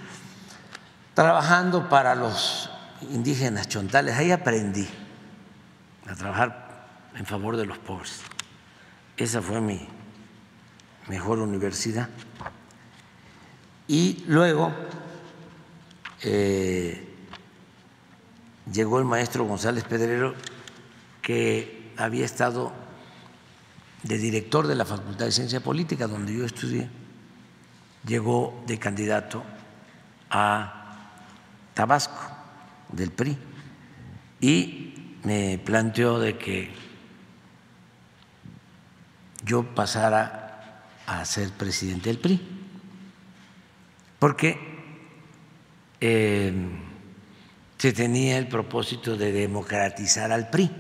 trabajando 1.15 1.89
para 1.89 2.15
los 2.15 2.71
indígenas 3.11 3.69
chontales. 3.69 4.17
Ahí 4.17 4.31
aprendí 4.31 4.89
a 6.07 6.15
trabajar 6.15 6.64
en 7.17 7.27
favor 7.27 7.57
de 7.57 7.67
los 7.67 7.79
pobres. 7.79 8.21
Esa 9.17 9.41
fue 9.41 9.61
mi 9.61 9.87
mejor 11.09 11.39
universidad. 11.39 12.09
Y 13.87 14.25
luego 14.27 14.73
eh, 16.23 17.07
llegó 18.73 18.99
el 18.99 19.05
maestro 19.05 19.45
González 19.45 19.85
Pedrero, 19.85 20.35
que 21.23 21.93
había 21.97 22.25
estado 22.25 22.73
de 24.03 24.19
director 24.19 24.67
de 24.67 24.75
la 24.75 24.85
Facultad 24.85 25.27
de 25.27 25.33
Ciencia 25.33 25.61
Política, 25.61 26.07
donde 26.07 26.35
yo 26.35 26.45
estudié, 26.45 26.89
llegó 28.07 28.63
de 28.67 28.79
candidato 28.79 29.43
a 30.31 31.11
Tabasco, 31.75 32.21
del 32.91 33.11
PRI, 33.11 33.39
y 34.41 35.19
me 35.25 35.59
planteó 35.59 36.19
de 36.19 36.37
que 36.37 36.84
yo 39.45 39.75
pasara 39.75 40.85
a 41.07 41.25
ser 41.25 41.51
presidente 41.51 42.09
del 42.09 42.19
PRI, 42.19 42.41
porque 44.19 44.59
eh, 46.01 46.53
se 47.79 47.93
tenía 47.93 48.39
el 48.39 48.49
propósito 48.49 49.17
de 49.17 49.33
democratizar 49.33 50.33
al 50.33 50.49
PRI. 50.49 50.71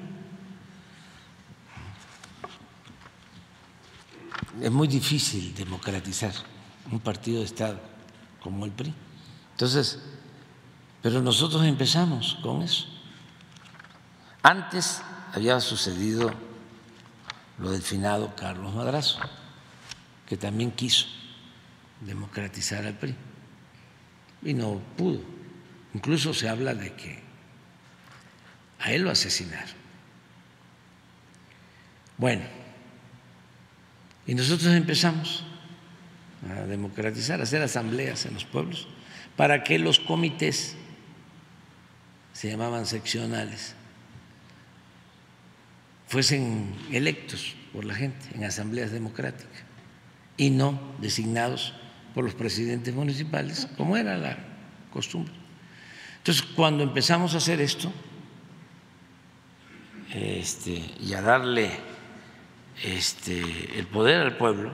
Es 4.62 4.70
muy 4.70 4.88
difícil 4.88 5.54
democratizar 5.54 6.32
un 6.90 7.00
partido 7.00 7.40
de 7.40 7.46
Estado 7.46 7.80
como 8.40 8.64
el 8.64 8.70
PRI. 8.70 8.94
Entonces, 9.50 10.00
pero 11.02 11.20
nosotros 11.20 11.64
empezamos 11.64 12.38
con 12.42 12.62
eso. 12.62 12.86
Antes 14.42 15.02
había 15.34 15.60
sucedido 15.60 16.32
lo 17.58 17.70
del 17.70 17.82
finado 17.82 18.34
Carlos 18.34 18.74
Madrazo, 18.74 19.20
que 20.26 20.36
también 20.36 20.70
quiso 20.72 21.06
democratizar 22.00 22.84
al 22.84 22.94
PRI 22.94 23.14
y 24.42 24.54
no 24.54 24.80
pudo. 24.96 25.20
Incluso 25.94 26.34
se 26.34 26.48
habla 26.48 26.74
de 26.74 26.92
que 26.94 27.22
a 28.80 28.92
él 28.92 29.02
lo 29.02 29.10
asesinaron. 29.10 29.84
Bueno, 32.18 32.42
y 34.26 34.34
nosotros 34.34 34.72
empezamos 34.74 35.44
a 36.48 36.66
democratizar, 36.66 37.40
a 37.40 37.44
hacer 37.44 37.62
asambleas 37.62 38.26
en 38.26 38.34
los 38.34 38.44
pueblos 38.44 38.88
para 39.36 39.64
que 39.64 39.78
los 39.78 39.98
comités 39.98 40.76
se 42.32 42.50
llamaban 42.50 42.86
seccionales, 42.86 43.74
fuesen 46.14 46.72
electos 46.92 47.56
por 47.72 47.84
la 47.84 47.92
gente 47.92 48.24
en 48.36 48.44
asambleas 48.44 48.92
democráticas 48.92 49.64
y 50.36 50.50
no 50.50 50.78
designados 51.00 51.74
por 52.14 52.22
los 52.22 52.34
presidentes 52.34 52.94
municipales, 52.94 53.66
como 53.76 53.96
era 53.96 54.16
la 54.16 54.38
costumbre. 54.92 55.34
Entonces, 56.18 56.44
cuando 56.54 56.84
empezamos 56.84 57.34
a 57.34 57.38
hacer 57.38 57.60
esto 57.60 57.92
este, 60.12 60.84
y 61.00 61.14
a 61.14 61.20
darle 61.20 61.72
este, 62.84 63.76
el 63.76 63.88
poder 63.88 64.20
al 64.20 64.36
pueblo, 64.36 64.70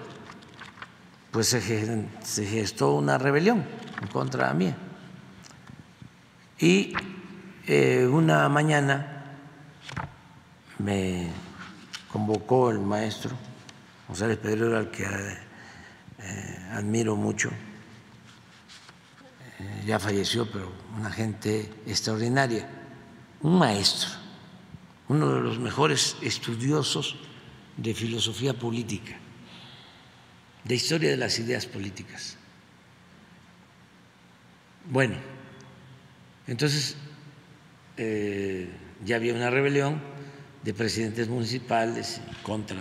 pues 1.30 1.46
se 1.46 2.46
gestó 2.46 2.92
una 2.96 3.16
rebelión 3.16 3.64
en 4.02 4.08
contra 4.08 4.52
mía. 4.52 4.76
Y 6.58 6.92
eh, 7.66 8.06
una 8.06 8.46
mañana 8.50 9.19
me 10.82 11.28
convocó 12.10 12.70
el 12.70 12.80
maestro 12.80 13.36
González 14.10 14.38
Pedro, 14.38 14.76
al 14.76 14.90
que 14.90 15.04
eh, 15.04 16.68
admiro 16.72 17.14
mucho, 17.14 17.48
eh, 19.60 19.84
ya 19.86 20.00
falleció, 20.00 20.50
pero 20.50 20.72
una 20.98 21.12
gente 21.12 21.72
extraordinaria, 21.86 22.68
un 23.42 23.56
maestro, 23.56 24.10
uno 25.06 25.32
de 25.32 25.40
los 25.42 25.60
mejores 25.60 26.16
estudiosos 26.22 27.18
de 27.76 27.94
filosofía 27.94 28.52
política, 28.52 29.16
de 30.64 30.74
historia 30.74 31.10
de 31.10 31.16
las 31.16 31.38
ideas 31.38 31.66
políticas. 31.66 32.36
Bueno, 34.90 35.14
entonces 36.48 36.96
eh, 37.96 38.68
ya 39.04 39.14
había 39.14 39.34
una 39.34 39.50
rebelión 39.50 40.09
de 40.62 40.74
presidentes 40.74 41.28
municipales 41.28 42.20
en 42.26 42.34
contra 42.42 42.78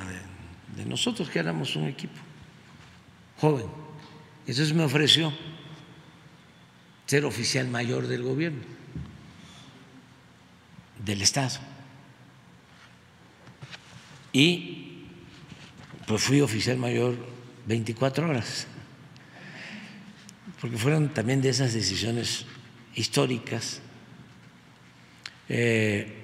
de, 0.76 0.86
nosotros, 0.86 1.30
que 1.30 1.40
éramos 1.40 1.76
un 1.76 1.88
equipo 1.88 2.20
joven. 3.38 3.66
Entonces 4.42 4.74
me 4.74 4.84
ofreció 4.84 5.34
ser 7.06 7.26
oficial 7.26 7.68
mayor 7.68 8.08
del 8.08 8.24
gobierno, 8.24 8.62
del 11.04 11.22
Estado. 11.22 11.60
Y 14.32 15.06
pues 16.08 16.22
fui 16.24 16.42
oficial 16.42 16.78
mayor 16.78 17.18
24 17.66 18.30
horas, 18.30 18.68
porque 20.62 20.78
fueron 20.78 21.10
también 21.14 21.42
de 21.42 21.50
esas 21.50 21.74
decisiones 21.74 22.46
históricas 22.96 23.82
eh, 25.48 26.19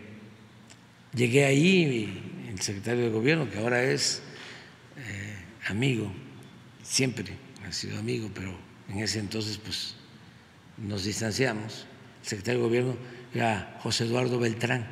llegué 1.15 1.45
ahí, 1.45 2.45
el 2.49 2.61
secretario 2.61 3.05
de 3.05 3.09
gobierno, 3.09 3.49
que 3.49 3.59
ahora 3.59 3.83
es 3.83 4.21
eh, 4.97 5.37
amigo, 5.67 6.11
siempre 6.83 7.25
ha 7.67 7.71
sido 7.71 7.97
amigo, 7.97 8.29
pero 8.33 8.55
en 8.89 8.99
ese 8.99 9.19
entonces 9.19 9.57
pues 9.57 9.95
nos 10.77 11.03
distanciamos. 11.03 11.85
El 12.21 12.29
secretario 12.29 12.61
de 12.61 12.67
gobierno 12.67 12.97
era 13.33 13.77
José 13.81 14.05
Eduardo 14.05 14.39
Beltrán, 14.39 14.87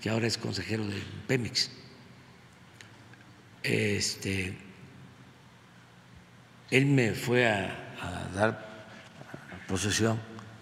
que 0.00 0.10
ahora 0.10 0.26
es 0.26 0.38
consejero 0.38 0.86
de 0.86 1.02
Pemex. 1.26 1.70
Este, 3.62 4.54
él 6.70 6.86
me 6.86 7.12
fue 7.14 7.46
a, 7.46 7.80
dar 8.34 8.86
posesión 9.66 10.20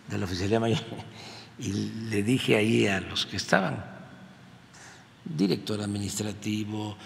de 0.08 0.18
la 0.18 0.26
oficialía 0.26 0.60
mayor 0.60 0.84
y 1.58 1.72
le 2.10 2.22
dije 2.22 2.56
ahí 2.56 2.86
a 2.86 3.00
los 3.00 3.26
que 3.26 3.36
estaban, 3.36 3.84
director 5.24 5.80
administrativo, 5.80 6.96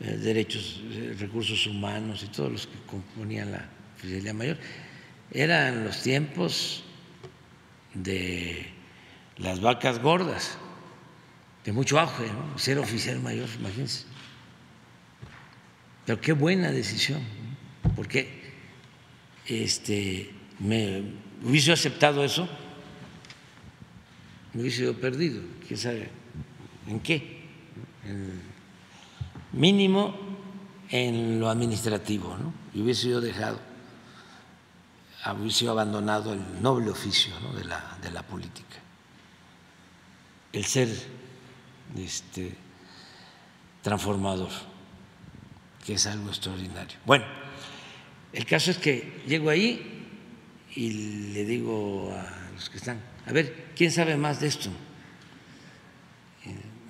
eh, 0.00 0.16
derechos, 0.16 0.80
eh, 0.90 1.16
recursos 1.18 1.66
humanos 1.66 2.22
y 2.22 2.26
todos 2.28 2.52
los 2.52 2.66
que 2.66 2.78
componían 2.86 3.52
la 3.52 3.68
oficialía 3.96 4.34
mayor, 4.34 4.58
eran 5.30 5.84
los 5.84 6.02
tiempos 6.02 6.84
de 7.94 8.66
las 9.38 9.60
vacas 9.60 10.00
gordas, 10.00 10.58
de 11.64 11.72
mucho 11.72 11.98
auge, 11.98 12.24
ser 12.56 12.78
oficial 12.78 13.20
mayor, 13.20 13.48
imagínense. 13.58 14.04
Pero 16.04 16.20
qué 16.20 16.32
buena 16.32 16.72
decisión, 16.72 17.20
porque 17.94 18.42
este, 19.46 20.30
me 20.58 21.02
hubiese 21.44 21.72
aceptado 21.72 22.24
eso 22.24 22.48
me 24.52 24.60
hubiese 24.60 24.78
sido 24.78 24.94
perdido, 24.94 25.40
quién 25.66 25.78
sabe 25.78 26.08
en 26.86 27.00
qué. 27.00 27.41
Mínimo 29.52 30.14
en 30.88 31.40
lo 31.40 31.48
administrativo, 31.48 32.36
¿no? 32.36 32.52
Y 32.74 32.82
hubiese 32.82 33.02
sido 33.02 33.20
dejado, 33.20 33.58
hubiese 35.38 35.60
sido 35.60 35.72
abandonado 35.72 36.32
el 36.32 36.62
noble 36.62 36.90
oficio 36.90 37.34
de, 37.56 37.64
la, 37.64 37.98
de 38.02 38.10
la 38.10 38.22
política. 38.22 38.76
El 40.52 40.64
ser 40.64 40.88
este, 41.96 42.54
transformador, 43.82 44.50
que 45.84 45.94
es 45.94 46.06
algo 46.06 46.28
extraordinario. 46.28 46.98
Bueno, 47.06 47.24
el 48.32 48.44
caso 48.46 48.70
es 48.70 48.78
que 48.78 49.22
llego 49.26 49.50
ahí 49.50 50.08
y 50.74 50.90
le 51.32 51.44
digo 51.44 52.14
a 52.14 52.52
los 52.54 52.68
que 52.70 52.78
están 52.78 53.12
a 53.26 53.32
ver, 53.32 53.72
¿quién 53.76 53.90
sabe 53.90 54.16
más 54.16 54.40
de 54.40 54.48
esto? 54.48 54.70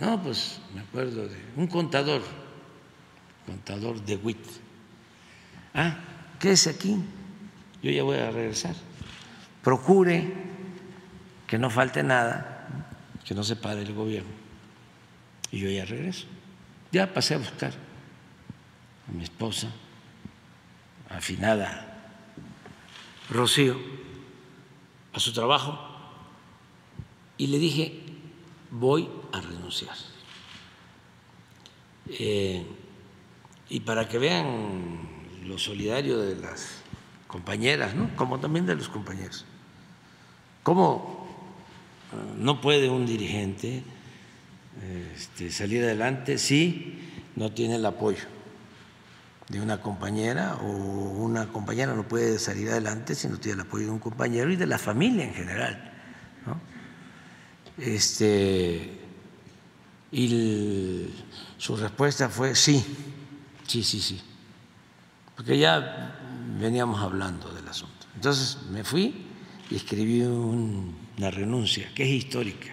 No, 0.02 0.20
pues 0.20 0.58
me 0.74 0.80
acuerdo 0.80 1.28
de 1.28 1.38
un 1.54 1.68
contador, 1.68 2.22
contador 3.46 4.04
de 4.04 4.16
WIT. 4.16 4.44
Ah, 5.74 5.96
¿qué 6.40 6.50
es 6.50 6.66
aquí? 6.66 6.96
Yo 7.84 7.90
ya 7.92 8.02
voy 8.02 8.18
a 8.18 8.32
regresar. 8.32 8.74
Procure 9.62 10.28
que 11.46 11.56
no 11.56 11.70
falte 11.70 12.02
nada, 12.02 12.66
que 13.24 13.32
no 13.32 13.44
se 13.44 13.54
pare 13.54 13.82
el 13.82 13.94
gobierno. 13.94 14.32
Y 15.52 15.60
yo 15.60 15.70
ya 15.70 15.84
regreso. 15.84 16.26
Ya 16.90 17.14
pasé 17.14 17.34
a 17.34 17.38
buscar 17.38 17.72
a 19.08 19.12
mi 19.12 19.22
esposa, 19.22 19.68
afinada 21.10 22.10
Rocío, 23.30 23.76
a 25.12 25.20
su 25.20 25.32
trabajo 25.32 25.78
y 27.38 27.46
le 27.46 27.60
dije, 27.60 28.02
voy 28.72 29.22
a 29.32 29.40
renunciar. 29.40 29.96
Eh, 32.09 32.66
y 33.68 33.80
para 33.80 34.09
que 34.09 34.18
vean 34.18 34.98
lo 35.46 35.59
solidario 35.59 36.18
de 36.18 36.36
las 36.36 36.82
compañeras, 37.26 37.94
¿no? 37.94 38.14
como 38.16 38.38
también 38.38 38.66
de 38.66 38.74
los 38.74 38.88
compañeros, 38.88 39.44
cómo 40.62 41.26
eh, 42.12 42.34
no 42.38 42.60
puede 42.60 42.90
un 42.90 43.06
dirigente 43.06 43.82
este, 45.14 45.50
salir 45.50 45.84
adelante 45.84 46.38
si 46.38 46.98
no 47.36 47.52
tiene 47.52 47.76
el 47.76 47.86
apoyo 47.86 48.24
de 49.48 49.60
una 49.60 49.80
compañera 49.80 50.56
o 50.62 50.66
una 50.66 51.48
compañera 51.48 51.94
no 51.94 52.09
puede 52.09 52.38
salir 52.38 52.70
adelante 52.70 53.14
si 53.14 53.28
no 53.28 53.38
tiene 53.38 53.60
el 53.60 53.66
apoyo 53.66 53.86
de 53.86 53.90
un 53.90 53.98
compañero 53.98 54.50
y 54.50 54.56
de 54.56 54.66
la 54.66 54.78
familia 54.78 55.24
en 55.24 55.34
general. 55.34 55.88
Este, 57.78 59.01
y 60.12 61.09
su 61.56 61.74
respuesta 61.74 62.28
fue 62.28 62.55
sí, 62.55 62.84
sí, 63.66 63.82
sí, 63.82 64.01
sí, 64.01 64.20
porque 65.34 65.59
ya 65.59 66.18
veníamos 66.60 67.01
hablando 67.01 67.51
del 67.52 67.66
asunto. 67.66 68.06
Entonces 68.14 68.59
me 68.70 68.84
fui 68.84 69.26
y 69.70 69.76
escribí 69.76 70.20
una 70.20 71.30
renuncia 71.30 71.90
que 71.94 72.02
es 72.02 72.10
histórica, 72.10 72.68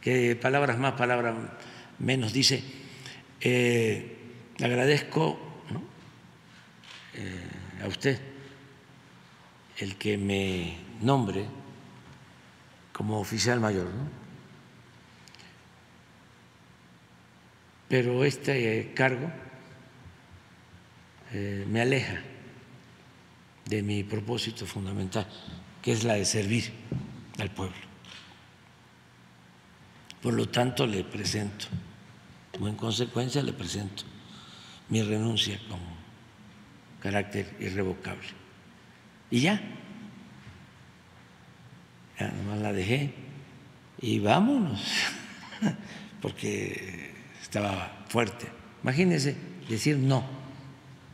que 0.00 0.36
palabras 0.36 0.78
más, 0.78 0.92
palabras 0.92 1.34
menos 1.98 2.32
dice, 2.32 2.62
eh, 3.40 4.18
agradezco 4.60 5.38
eh, 7.14 7.82
a 7.82 7.88
usted 7.88 8.20
el 9.78 9.96
que 9.96 10.16
me 10.16 10.76
nombre 11.00 11.44
como 12.92 13.18
oficial 13.18 13.58
mayor. 13.58 13.86
¿no? 13.86 14.21
Pero 17.92 18.24
este 18.24 18.80
eh, 18.80 18.94
cargo 18.94 19.30
eh, 21.30 21.66
me 21.68 21.82
aleja 21.82 22.22
de 23.66 23.82
mi 23.82 24.02
propósito 24.02 24.64
fundamental, 24.64 25.26
que 25.82 25.92
es 25.92 26.02
la 26.02 26.14
de 26.14 26.24
servir 26.24 26.72
al 27.38 27.50
pueblo. 27.50 27.76
Por 30.22 30.32
lo 30.32 30.48
tanto, 30.48 30.86
le 30.86 31.04
presento, 31.04 31.66
o 32.58 32.66
en 32.66 32.76
consecuencia 32.76 33.42
le 33.42 33.52
presento 33.52 34.04
mi 34.88 35.02
renuncia 35.02 35.60
con 35.68 35.78
carácter 36.98 37.54
irrevocable. 37.60 38.28
Y 39.30 39.40
ya, 39.40 39.60
ya 42.18 42.28
nomás 42.28 42.58
la 42.58 42.72
dejé 42.72 43.12
y 44.00 44.18
vámonos, 44.18 44.80
porque 46.22 47.11
estaba 47.52 48.04
fuerte. 48.08 48.46
Imagínense 48.82 49.36
decir 49.68 49.98
no 49.98 50.24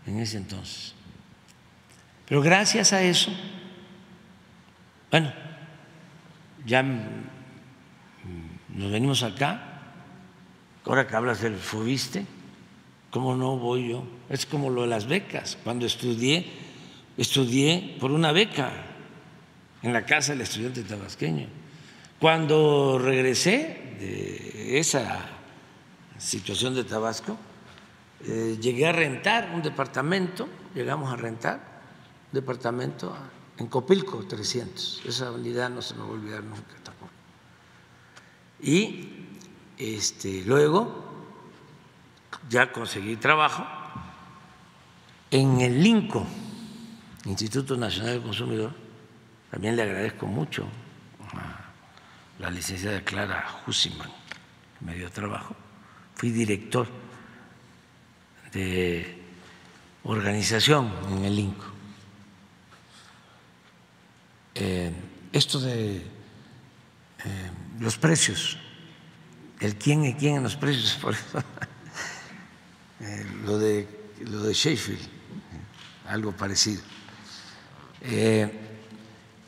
en 0.07 0.21
ese 0.21 0.37
entonces. 0.37 0.95
Pero 2.29 2.41
gracias 2.43 2.93
a 2.93 3.03
eso, 3.03 3.33
bueno, 5.11 5.33
ya 6.65 6.85
nos 6.85 8.93
venimos 8.93 9.25
acá, 9.25 9.81
ahora 10.85 11.09
que 11.09 11.17
hablas 11.17 11.41
del 11.41 11.57
FUBISTE, 11.57 12.25
¿cómo 13.11 13.35
no 13.35 13.57
voy 13.57 13.89
yo? 13.89 14.07
Es 14.29 14.47
como 14.47 14.71
lo 14.71 14.83
de 14.83 14.89
las 14.89 15.09
becas. 15.09 15.59
Cuando 15.65 15.87
estudié, 15.87 16.47
estudié 17.17 17.97
por 17.99 18.13
una 18.13 18.31
beca 18.31 18.71
en 19.83 19.93
la 19.93 20.07
casa 20.07 20.31
del 20.33 20.43
estudiante 20.43 20.85
tabasqueño. 20.85 21.49
Cuando 22.21 23.01
regresé 23.03 23.97
de 23.99 24.79
esa 24.79 25.38
situación 26.19 26.75
de 26.75 26.85
Tabasco, 26.85 27.37
eh, 28.25 28.59
llegué 28.61 28.87
a 28.87 28.93
rentar 28.93 29.53
un 29.55 29.63
departamento, 29.63 30.49
llegamos 30.75 31.13
a 31.13 31.17
rentar 31.17 31.61
un 32.33 32.35
departamento 32.35 33.17
en 33.57 33.67
Copilco, 33.69 34.25
300. 34.25 35.03
Esa 35.07 35.31
unidad 35.31 35.71
no 35.71 35.83
se 35.83 35.95
me 35.95 36.01
va 36.01 36.09
a 36.09 36.13
olvidar 36.13 36.43
nunca 36.43 36.75
tampoco. 36.83 37.13
Y 38.61 39.27
este, 39.77 40.43
luego 40.45 41.05
ya 42.49 42.73
conseguí 42.73 43.17
trabajo 43.17 43.65
en 45.31 45.61
el 45.61 45.85
INCO, 45.87 46.27
Instituto 47.27 47.77
Nacional 47.77 48.15
del 48.15 48.23
Consumidor. 48.23 48.73
También 49.51 49.77
le 49.77 49.83
agradezco 49.83 50.27
mucho 50.27 50.67
a 51.33 51.71
la 52.41 52.51
licenciada 52.51 53.03
Clara 53.03 53.63
Hussiman, 53.67 54.11
que 54.79 54.85
me 54.85 54.95
dio 54.95 55.11
trabajo. 55.11 55.55
Fui 56.19 56.33
director 56.33 56.89
de 58.53 59.23
organización 60.03 60.93
en 61.13 61.25
el 61.25 61.39
INCO. 61.39 61.65
Eh, 64.57 64.93
esto 65.33 65.61
de 65.61 65.99
eh, 65.99 66.03
los 67.79 67.99
precios, 67.99 68.59
el 69.61 69.77
quién 69.77 70.07
y 70.07 70.15
quién 70.15 70.39
en 70.39 70.43
los 70.43 70.57
precios, 70.57 70.95
por 71.01 71.15
eso, 71.15 71.39
eh, 72.99 73.25
lo, 73.45 73.57
de, 73.57 73.87
lo 74.29 74.43
de 74.43 74.55
Sheffield, 74.55 75.09
algo 76.09 76.33
parecido. 76.33 76.83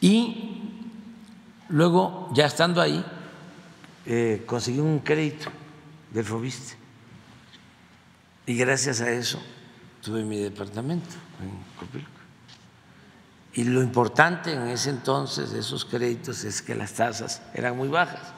y 0.00 0.62
luego, 1.68 2.30
ya 2.32 2.46
estando 2.46 2.80
ahí, 2.80 3.04
conseguí 4.46 4.78
un 4.78 5.00
crédito 5.00 5.50
del 6.12 6.24
Fobiste 6.24 6.76
y 8.46 8.56
gracias 8.56 9.00
a 9.00 9.10
eso 9.10 9.40
tuve 10.02 10.24
mi 10.24 10.38
departamento 10.38 11.14
en 11.40 11.50
Copilco. 11.78 12.10
Y 13.52 13.64
lo 13.64 13.82
importante 13.82 14.52
en 14.52 14.68
ese 14.68 14.90
entonces 14.90 15.50
de 15.50 15.60
esos 15.60 15.84
créditos 15.84 16.44
es 16.44 16.62
que 16.62 16.74
las 16.74 16.92
tasas 16.94 17.42
eran 17.54 17.76
muy 17.76 17.88
bajas, 17.88 18.32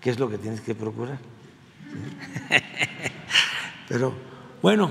que 0.00 0.10
es 0.10 0.18
lo 0.18 0.30
que 0.30 0.38
tienes 0.38 0.60
que 0.60 0.74
procurar. 0.74 1.18
Pero 3.88 4.14
bueno, 4.62 4.90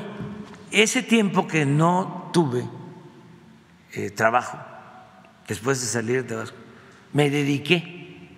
ese 0.72 1.04
tiempo 1.04 1.48
que 1.48 1.66
no 1.66 2.30
tuve 2.34 2.68
eh, 3.94 4.10
trabajo 4.12 4.58
después 5.48 5.82
de 5.82 5.88
salir 5.88 6.24
de 6.24 6.30
Tabasco, 6.30 6.58
me 7.14 7.30
dediqué 7.30 8.30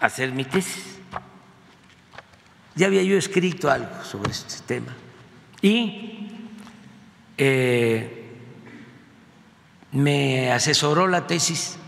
a 0.00 0.06
hacer 0.06 0.32
mi 0.32 0.44
tesis. 0.44 0.93
Ya 2.76 2.86
había 2.86 3.02
yo 3.02 3.16
escrito 3.16 3.70
algo 3.70 4.02
sobre 4.02 4.32
este 4.32 4.62
tema. 4.66 4.94
Y 5.62 6.28
eh, 7.38 8.24
me 9.92 10.50
asesoró 10.52 11.06
la 11.06 11.26
tesis 11.26 11.78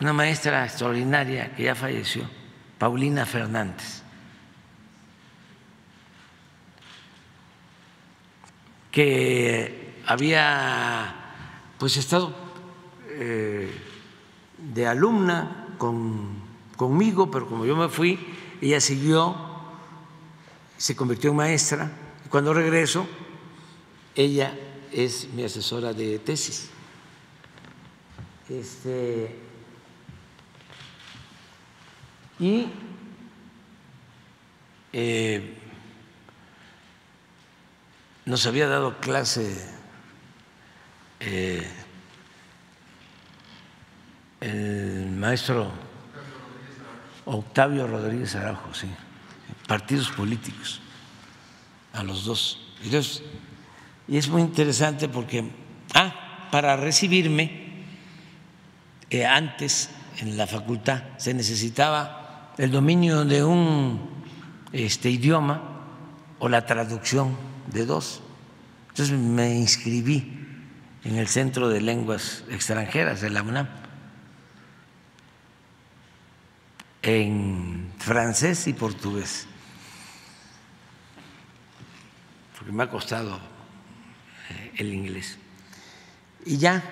una 0.00 0.12
maestra 0.14 0.64
extraordinaria 0.64 1.54
que 1.54 1.64
ya 1.64 1.74
falleció, 1.74 2.24
Paulina 2.78 3.26
Fernández, 3.26 4.02
que 8.90 10.00
había 10.06 11.14
pues 11.78 11.98
estado 11.98 12.34
eh, 13.08 13.70
de 14.56 14.86
alumna 14.86 15.66
conmigo, 16.76 17.30
pero 17.30 17.46
como 17.46 17.66
yo 17.66 17.76
me 17.76 17.88
fui, 17.88 18.18
ella 18.60 18.80
siguió, 18.80 19.36
se 20.76 20.94
convirtió 20.94 21.30
en 21.30 21.36
maestra 21.36 21.90
cuando 22.30 22.54
regreso, 22.54 23.08
ella 24.14 24.56
es 24.92 25.28
mi 25.34 25.42
asesora 25.42 25.92
de 25.92 26.20
tesis. 26.20 26.70
Este, 28.48 29.34
y 32.38 32.68
eh, 34.92 35.56
nos 38.24 38.46
había 38.46 38.68
dado 38.68 39.00
clase 39.00 39.56
eh, 41.18 41.68
el 44.40 45.10
maestro 45.10 45.89
Octavio 47.32 47.86
Rodríguez 47.86 48.34
Araujo, 48.34 48.74
sí, 48.74 48.88
partidos 49.66 50.10
políticos 50.10 50.80
a 51.92 52.02
los 52.02 52.24
dos. 52.24 52.60
y 54.08 54.16
es 54.16 54.28
muy 54.28 54.42
interesante 54.42 55.08
porque, 55.08 55.48
ah, 55.94 56.48
para 56.50 56.76
recibirme, 56.76 57.84
eh, 59.10 59.26
antes 59.26 59.90
en 60.18 60.36
la 60.36 60.46
facultad 60.46 61.02
se 61.18 61.32
necesitaba 61.34 62.52
el 62.58 62.70
dominio 62.72 63.24
de 63.24 63.44
un 63.44 64.00
este, 64.72 65.10
idioma 65.10 65.62
o 66.40 66.48
la 66.48 66.66
traducción 66.66 67.36
de 67.72 67.86
dos. 67.86 68.22
Entonces 68.88 69.16
me 69.16 69.54
inscribí 69.54 70.46
en 71.04 71.16
el 71.16 71.28
Centro 71.28 71.68
de 71.68 71.80
Lenguas 71.80 72.44
Extranjeras 72.50 73.20
de 73.20 73.30
la 73.30 73.42
UNAM 73.42 73.68
en 77.02 77.92
francés 77.98 78.66
y 78.66 78.72
portugués. 78.72 79.46
porque 82.60 82.72
me 82.72 82.82
ha 82.82 82.90
costado 82.90 83.40
eh, 84.50 84.72
el 84.76 84.92
inglés. 84.92 85.38
Y 86.44 86.58
ya 86.58 86.84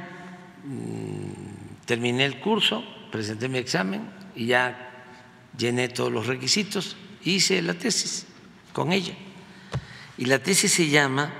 mm, 0.64 1.84
terminé 1.84 2.24
el 2.24 2.40
curso, 2.40 2.82
presenté 3.12 3.50
mi 3.50 3.58
examen 3.58 4.10
y 4.34 4.46
ya 4.46 5.04
llené 5.58 5.90
todos 5.90 6.10
los 6.10 6.26
requisitos, 6.26 6.96
hice 7.22 7.60
la 7.60 7.74
tesis 7.74 8.26
con 8.72 8.92
ella. 8.92 9.12
Y 10.16 10.24
la 10.24 10.38
tesis 10.38 10.72
se 10.72 10.88
llama 10.88 11.30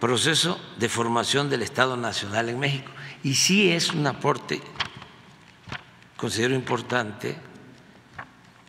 Proceso 0.00 0.60
de 0.80 0.88
Formación 0.88 1.48
del 1.48 1.62
Estado 1.62 1.96
Nacional 1.96 2.48
en 2.48 2.58
México. 2.58 2.90
Y 3.22 3.36
sí 3.36 3.70
es 3.70 3.92
un 3.92 4.04
aporte, 4.08 4.60
considero 6.16 6.56
importante, 6.56 7.36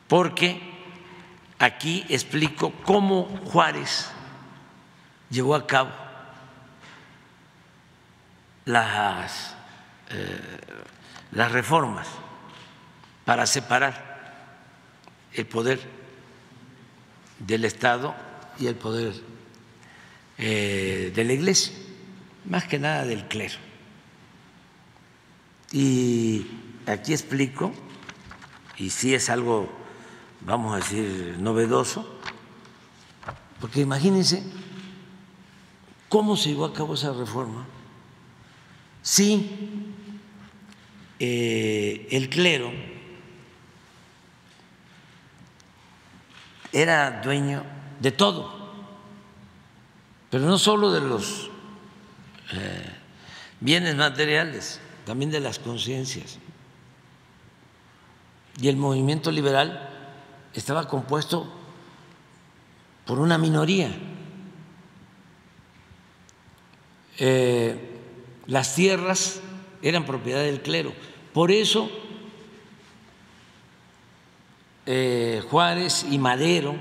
porque 0.07 0.61
aquí 1.59 2.05
explico 2.09 2.71
cómo 2.83 3.25
Juárez 3.45 4.09
llevó 5.29 5.55
a 5.55 5.67
cabo 5.67 5.91
las, 8.65 9.55
eh, 10.09 10.59
las 11.31 11.51
reformas 11.51 12.07
para 13.25 13.45
separar 13.45 14.07
el 15.33 15.45
poder 15.45 15.79
del 17.39 17.65
Estado 17.65 18.15
y 18.59 18.67
el 18.67 18.75
poder 18.75 19.13
eh, 20.37 21.11
de 21.13 21.23
la 21.23 21.33
Iglesia, 21.33 21.73
más 22.45 22.65
que 22.65 22.79
nada 22.79 23.05
del 23.05 23.27
clero. 23.27 23.57
Y 25.71 26.47
aquí 26.85 27.13
explico, 27.13 27.73
y 28.77 28.89
sí 28.89 29.13
es 29.13 29.29
algo, 29.29 29.69
vamos 30.47 30.73
a 30.73 30.77
decir, 30.77 31.35
novedoso, 31.37 32.07
porque 33.59 33.81
imagínense 33.81 34.43
¿Cómo 36.09 36.37
se 36.37 36.49
llevó 36.49 36.65
a 36.65 36.73
cabo 36.73 36.93
esa 36.93 37.11
reforma? 37.11 37.65
Sí, 39.01 39.93
eh, 41.19 42.07
el 42.11 42.29
clero 42.29 42.71
era 46.71 47.21
dueño 47.21 47.63
de 47.99 48.11
todo, 48.11 48.73
pero 50.29 50.45
no 50.45 50.57
solo 50.57 50.91
de 50.91 51.01
los 51.01 51.49
eh, 52.53 52.93
bienes 53.59 53.95
materiales, 53.95 54.79
también 55.05 55.31
de 55.31 55.39
las 55.39 55.59
conciencias. 55.59 56.39
y 58.59 58.69
el 58.69 58.77
movimiento 58.77 59.29
liberal 59.31 59.96
estaba 60.57 60.87
compuesto 60.87 61.47
por 63.05 63.19
una 63.19 63.37
minoría. 63.37 63.91
Eh, 67.19 67.99
las 68.47 68.73
tierras 68.73 69.39
eran 69.83 70.05
propiedad 70.05 70.41
del 70.41 70.61
clero. 70.61 70.93
Por 71.31 71.51
eso 71.51 71.91
eh, 74.87 75.43
Juárez 75.49 76.05
y 76.09 76.17
Madero 76.17 76.75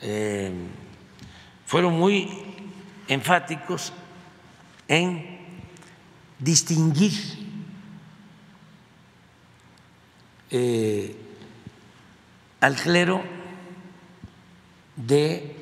eh, 0.00 0.52
fueron 1.66 1.98
muy 1.98 2.30
enfáticos 3.08 3.92
en 4.86 5.38
distinguir 6.38 7.12
al 12.60 12.76
clero 12.76 13.22
de 14.96 15.56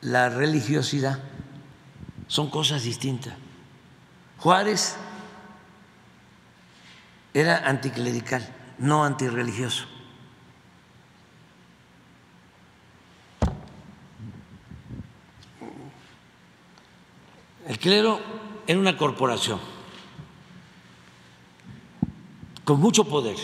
la 0.00 0.28
religiosidad. 0.28 1.22
Son 2.26 2.50
cosas 2.50 2.82
distintas. 2.82 3.34
Juárez 4.38 4.96
era 7.32 7.68
anticlerical, 7.68 8.46
no 8.78 9.04
antirreligioso. 9.04 9.86
El 17.66 17.78
clero 17.78 18.20
era 18.66 18.78
una 18.78 18.96
corporación 18.96 19.58
con 22.64 22.80
mucho 22.80 23.04
poder. 23.04 23.36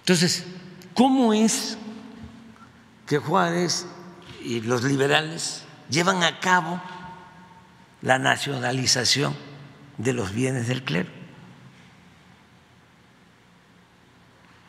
Entonces, 0.00 0.44
¿cómo 0.94 1.32
es 1.32 1.78
que 3.06 3.18
Juárez 3.18 3.86
y 4.42 4.60
los 4.60 4.82
liberales 4.82 5.62
llevan 5.88 6.22
a 6.22 6.40
cabo 6.40 6.80
la 8.02 8.18
nacionalización 8.18 9.34
de 9.98 10.12
los 10.12 10.32
bienes 10.32 10.68
del 10.68 10.82
clero? 10.82 11.10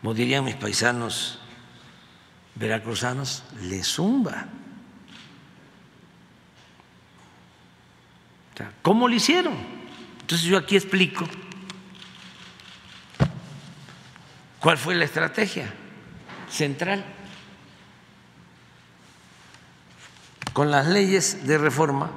Como 0.02 0.14
dirían 0.14 0.44
mis 0.44 0.56
paisanos 0.56 1.40
veracruzanos, 2.56 3.44
le 3.62 3.84
zumba. 3.84 4.48
¿Cómo 8.82 9.08
lo 9.08 9.16
hicieron? 9.16 9.56
Entonces 10.22 10.48
yo 10.48 10.58
aquí 10.58 10.76
explico 10.76 11.26
cuál 14.62 14.78
fue 14.78 14.96
la 14.96 15.06
estrategia 15.06 15.74
central. 16.50 17.04
Con 20.54 20.70
las 20.70 20.88
leyes 20.88 21.48
de 21.48 21.58
reforma, 21.58 22.12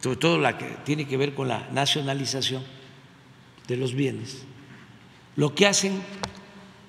sobre 0.00 0.16
todo 0.16 0.38
la 0.38 0.56
que 0.56 0.66
tiene 0.84 1.06
que 1.06 1.16
ver 1.16 1.34
con 1.34 1.48
la 1.48 1.68
nacionalización 1.70 2.64
de 3.68 3.76
los 3.76 3.94
bienes, 3.94 4.42
lo 5.36 5.54
que 5.54 5.66
hacen 5.66 6.02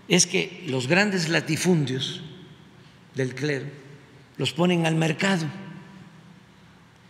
es 0.08 0.26
que 0.26 0.64
los 0.68 0.88
grandes 0.88 1.30
latifundios 1.30 2.22
del 3.16 3.36
clero 3.36 3.66
los 4.38 4.54
ponen 4.54 4.86
al 4.86 4.96
mercado 4.96 5.46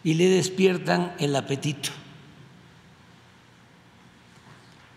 y 0.04 0.16
le 0.16 0.30
despiertan 0.30 1.14
el 1.20 1.36
apetito 1.36 1.90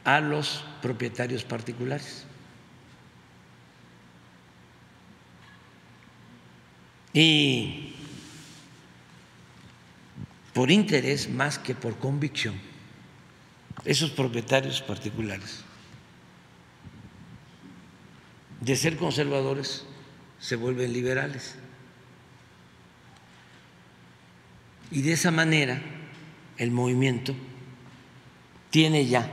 a 0.05 0.21
los 0.21 0.65
propietarios 0.81 1.45
particulares. 1.45 2.27
Y 7.15 7.95
por 10.53 10.71
interés 10.71 11.31
más 11.31 11.59
que 11.59 11.75
por 11.75 11.97
convicción, 11.97 12.55
esos 13.85 14.11
propietarios 14.11 14.83
particulares 14.83 15.65
de 18.61 18.77
ser 18.77 18.97
conservadores 18.97 19.85
se 20.39 20.57
vuelven 20.57 20.93
liberales. 20.93 21.55
Y 24.91 25.03
de 25.03 25.13
esa 25.13 25.31
manera 25.31 25.81
el 26.57 26.71
movimiento 26.71 27.35
tiene 28.71 29.07
ya 29.07 29.29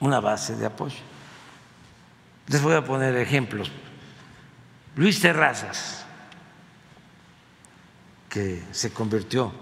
una 0.00 0.20
base 0.20 0.54
de 0.56 0.66
apoyo. 0.66 0.96
Les 2.46 2.62
voy 2.62 2.74
a 2.74 2.84
poner 2.84 3.16
ejemplos. 3.16 3.70
Luis 4.96 5.20
Terrazas, 5.20 6.04
que 8.28 8.62
se 8.70 8.92
convirtió 8.92 9.52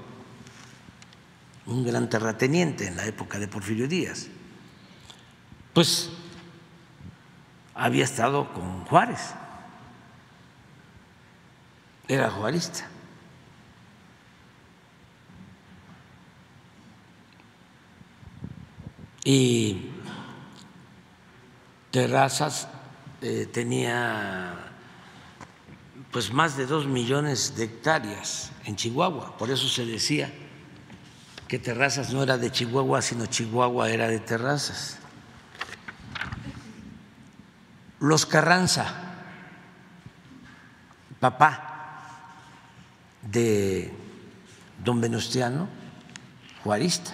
en 1.67 1.73
un 1.73 1.85
gran 1.85 2.09
terrateniente 2.11 2.87
en 2.87 2.97
la 2.97 3.07
época 3.07 3.39
de 3.39 3.49
Porfirio 3.49 3.89
Díaz, 3.89 4.29
pues 5.73 6.11
había 7.75 8.05
estado 8.05 8.53
con 8.53 8.85
Juárez, 8.85 9.35
era 12.09 12.31
juarista. 12.31 12.89
Y 19.25 19.93
Terrazas 21.91 22.69
eh, 23.23 23.49
tenía 23.53 24.72
pues 26.13 26.31
más 26.31 26.59
de 26.59 26.67
dos 26.67 26.87
millones 26.87 27.57
de 27.57 27.65
hectáreas 27.65 28.53
en 28.67 28.77
Chihuahua, 28.77 29.37
por 29.39 29.51
eso 29.51 29.67
se 29.67 29.87
decía 29.87 30.31
que 31.49 31.59
Terrazas 31.59 32.13
no 32.13 32.23
era 32.23 32.37
de 32.37 32.53
Chihuahua, 32.53 33.01
sino 33.01 33.27
Chihuahua 33.27 33.89
era 33.89 34.09
de 34.09 34.21
Terrazas. 34.21 34.99
Los 37.99 38.27
Carranza, 38.27 38.95
papá 41.19 42.27
de 43.23 43.93
don 44.85 45.01
Venustiano, 45.01 45.69
juarista. 46.63 47.13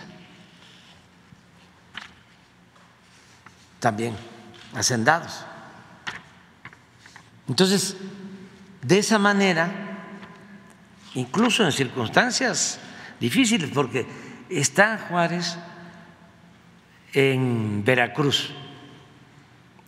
También 3.79 4.17
hacendados. 4.75 5.45
Entonces, 7.47 7.97
de 8.89 9.01
esa 9.01 9.19
manera, 9.19 9.71
incluso 11.15 11.63
en 11.63 11.73
circunstancias 11.73 12.81
difíciles, 13.21 13.71
porque 13.75 14.07
está 14.49 15.07
Juárez 15.11 15.59
en 17.13 17.85
Veracruz, 17.85 18.55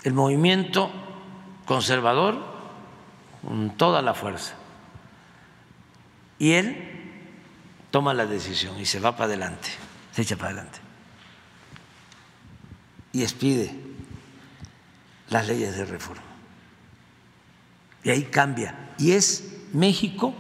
el 0.03 0.13
movimiento 0.13 0.93
conservador 1.65 2.45
con 3.41 3.75
toda 3.79 4.03
la 4.03 4.13
fuerza. 4.13 4.53
Y 6.39 6.53
él 6.53 7.01
toma 7.91 8.13
la 8.13 8.27
decisión 8.27 8.79
y 8.79 8.85
se 8.85 9.01
va 9.01 9.13
para 9.13 9.25
adelante, 9.25 9.71
se 10.13 10.23
echa 10.23 10.37
para 10.37 10.51
adelante. 10.51 10.79
Y 13.15 13.23
expide 13.23 13.75
las 15.31 15.49
leyes 15.49 15.75
de 15.75 15.87
reforma. 15.87 16.30
Y 18.05 18.11
ahí 18.11 18.23
cambia. 18.25 18.95
Y 18.99 19.13
es 19.13 19.59
México 19.73 20.35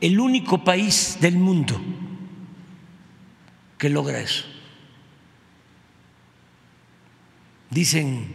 el 0.00 0.18
único 0.18 0.64
país 0.64 1.18
del 1.20 1.36
mundo 1.36 1.80
que 3.78 3.88
logra 3.88 4.20
eso. 4.20 4.44
Dicen 7.70 8.34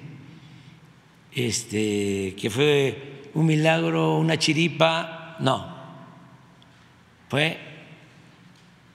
este, 1.32 2.36
que 2.40 2.50
fue 2.50 3.30
un 3.34 3.46
milagro, 3.46 4.18
una 4.18 4.38
chiripa. 4.40 5.36
No, 5.40 5.76
fue 7.30 7.60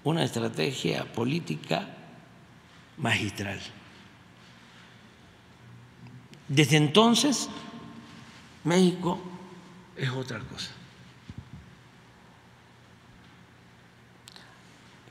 una 0.04 0.24
estrategia 0.24 1.04
política 1.04 1.88
magistral. 2.96 3.60
Desde 6.48 6.78
entonces, 6.78 7.48
México 8.64 9.20
es 10.00 10.10
otra 10.10 10.38
cosa. 10.40 10.70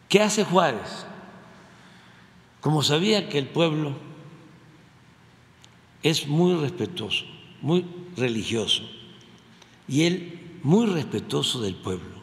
¿Qué 0.07 0.21
hace 0.21 0.43
Juárez? 0.43 1.05
Como 2.59 2.81
sabía 2.81 3.29
que 3.29 3.37
el 3.37 3.47
pueblo 3.47 3.95
es 6.01 6.27
muy 6.27 6.59
respetuoso, 6.59 7.25
muy 7.61 7.85
religioso, 8.17 8.89
y 9.87 10.03
él 10.03 10.59
muy 10.63 10.87
respetuoso 10.87 11.61
del 11.61 11.75
pueblo. 11.75 12.19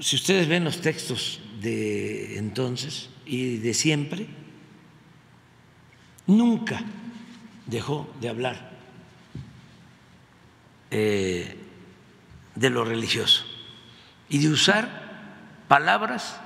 Si 0.00 0.16
ustedes 0.16 0.48
ven 0.48 0.64
los 0.64 0.80
textos 0.80 1.40
de 1.60 2.38
entonces 2.38 3.10
y 3.26 3.58
de 3.58 3.74
siempre, 3.74 4.26
nunca 6.26 6.82
dejó 7.66 8.12
de 8.20 8.28
hablar 8.28 8.70
eh, 10.90 11.56
de 12.54 12.70
lo 12.70 12.84
religioso 12.84 13.44
y 14.28 14.38
de 14.38 14.48
usar 14.48 15.02
palabras 15.68 16.38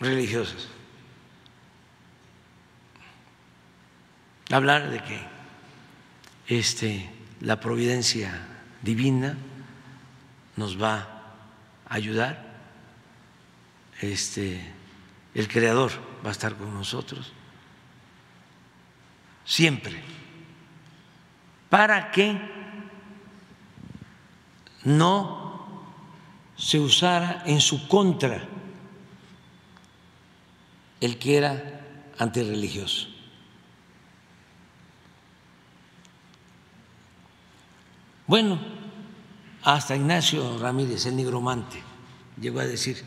religiosas. 0.00 0.68
Hablar 4.50 4.90
de 4.90 5.02
que 5.02 5.20
este, 6.46 7.10
la 7.40 7.60
providencia 7.60 8.46
divina 8.82 9.36
nos 10.56 10.80
va 10.80 10.98
a 11.88 11.94
ayudar, 11.94 12.52
este, 14.00 14.72
el 15.34 15.48
Creador 15.48 15.92
va 16.24 16.28
a 16.28 16.32
estar 16.32 16.56
con 16.56 16.74
nosotros 16.74 17.32
siempre, 19.44 20.02
para 21.68 22.10
que 22.10 22.38
no 24.84 25.44
se 26.56 26.78
usara 26.78 27.42
en 27.46 27.60
su 27.60 27.88
contra 27.88 28.46
el 31.00 31.18
que 31.18 31.36
era 31.36 31.80
antirreligioso. 32.18 33.08
Bueno, 38.26 38.58
hasta 39.62 39.96
Ignacio 39.96 40.58
Ramírez, 40.58 41.04
el 41.06 41.16
nigromante, 41.16 41.82
llegó 42.40 42.60
a 42.60 42.64
decir, 42.64 43.02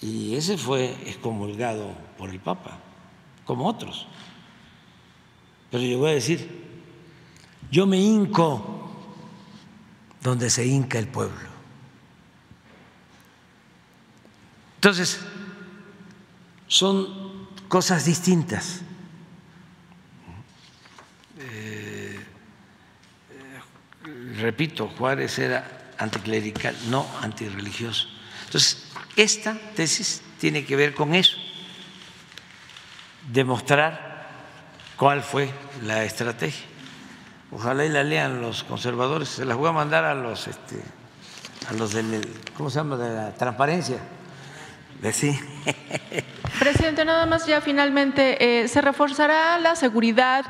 y 0.00 0.36
ese 0.36 0.56
fue 0.56 0.92
excomulgado 1.06 1.92
por 2.16 2.30
el 2.30 2.38
Papa, 2.38 2.78
como 3.44 3.66
otros, 3.66 4.06
pero 5.74 5.82
llegó 5.82 6.06
a 6.06 6.12
decir, 6.12 6.48
yo 7.68 7.84
me 7.84 7.96
hinco 7.96 8.96
donde 10.22 10.48
se 10.48 10.64
hinca 10.64 11.00
el 11.00 11.08
pueblo. 11.08 11.48
Entonces, 14.76 15.18
son 16.68 17.48
cosas 17.66 18.04
distintas. 18.04 18.82
Eh, 21.40 22.20
repito, 24.36 24.86
Juárez 24.96 25.40
era 25.40 25.92
anticlerical, 25.98 26.76
no 26.88 27.04
antirreligioso. 27.20 28.06
Entonces, 28.44 28.92
esta 29.16 29.58
tesis 29.74 30.22
tiene 30.38 30.64
que 30.64 30.76
ver 30.76 30.94
con 30.94 31.16
eso, 31.16 31.36
demostrar 33.32 34.13
cuál 34.96 35.22
fue 35.22 35.50
la 35.82 36.04
estrategia. 36.04 36.66
Ojalá 37.50 37.84
y 37.84 37.88
la 37.88 38.02
lean 38.02 38.40
los 38.40 38.64
conservadores, 38.64 39.28
se 39.28 39.44
las 39.44 39.56
voy 39.56 39.68
a 39.68 39.72
mandar 39.72 40.04
a 40.04 40.14
los, 40.14 40.48
este, 40.48 40.76
a 41.68 41.72
los 41.74 41.92
del, 41.92 42.26
¿cómo 42.56 42.68
se 42.68 42.76
llama?, 42.76 42.96
de 42.96 43.14
la 43.14 43.34
transparencia. 43.34 43.98
De 45.00 45.12
sí. 45.12 45.38
Presidente, 46.58 47.04
nada 47.04 47.26
más 47.26 47.46
ya 47.46 47.60
finalmente, 47.60 48.62
eh, 48.62 48.68
¿se 48.68 48.80
reforzará 48.80 49.58
la 49.58 49.76
seguridad 49.76 50.46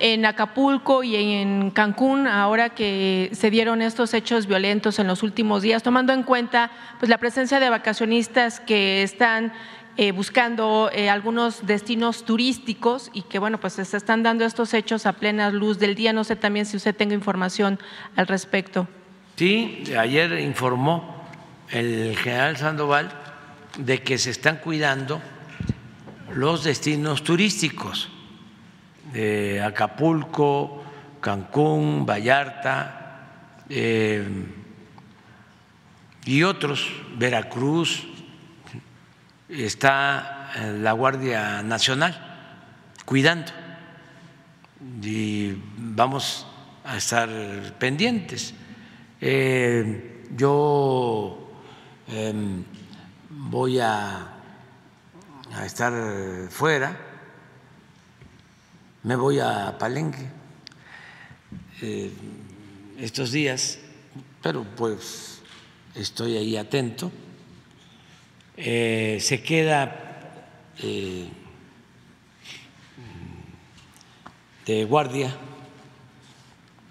en 0.00 0.26
Acapulco 0.26 1.02
y 1.02 1.16
en 1.16 1.70
Cancún 1.70 2.26
ahora 2.26 2.70
que 2.70 3.30
se 3.32 3.50
dieron 3.50 3.80
estos 3.82 4.12
hechos 4.14 4.46
violentos 4.46 4.98
en 4.98 5.06
los 5.06 5.22
últimos 5.22 5.62
días, 5.62 5.82
tomando 5.82 6.12
en 6.12 6.22
cuenta 6.22 6.70
pues, 6.98 7.08
la 7.08 7.18
presencia 7.18 7.60
de 7.60 7.70
vacacionistas 7.70 8.60
que 8.60 9.02
están 9.02 9.52
eh, 9.96 10.12
buscando 10.12 10.90
eh, 10.92 11.08
algunos 11.08 11.66
destinos 11.66 12.24
turísticos 12.24 13.10
y 13.12 13.22
que 13.22 13.38
bueno 13.38 13.60
pues 13.60 13.74
se 13.74 13.96
están 13.96 14.22
dando 14.22 14.44
estos 14.44 14.74
hechos 14.74 15.06
a 15.06 15.12
plena 15.12 15.50
luz 15.50 15.78
del 15.78 15.94
día. 15.94 16.12
No 16.12 16.24
sé 16.24 16.36
también 16.36 16.66
si 16.66 16.76
usted 16.76 16.94
tenga 16.94 17.14
información 17.14 17.78
al 18.16 18.26
respecto. 18.26 18.88
Sí, 19.36 19.84
ayer 19.98 20.38
informó 20.40 21.24
el 21.70 22.16
general 22.16 22.56
Sandoval 22.56 23.10
de 23.78 24.02
que 24.02 24.18
se 24.18 24.30
están 24.30 24.58
cuidando 24.58 25.20
los 26.34 26.64
destinos 26.64 27.22
turísticos 27.22 28.10
de 29.12 29.62
Acapulco, 29.62 30.84
Cancún, 31.20 32.04
Vallarta 32.04 33.26
eh, 33.68 34.26
y 36.24 36.42
otros, 36.42 36.90
Veracruz, 37.16 38.06
está 39.56 40.50
la 40.80 40.92
Guardia 40.92 41.62
Nacional 41.62 42.14
cuidando 43.04 43.52
y 45.02 45.52
vamos 45.76 46.46
a 46.84 46.96
estar 46.96 47.28
pendientes. 47.78 48.54
Eh, 49.20 50.26
yo 50.36 51.50
em, 52.08 52.64
voy 53.30 53.80
a 53.80 54.34
a 55.54 55.66
estar 55.66 55.92
fuera, 56.50 56.98
me 59.04 59.14
voy 59.14 59.38
a 59.38 59.76
Palenque 59.78 60.26
eh, 61.80 62.10
estos 62.98 63.30
días, 63.30 63.78
pero 64.42 64.64
pues 64.76 65.40
estoy 65.94 66.36
ahí 66.36 66.56
atento. 66.56 67.12
Eh, 68.56 69.18
se 69.20 69.42
queda 69.42 70.20
eh, 70.78 71.28
de 74.64 74.84
guardia 74.84 75.34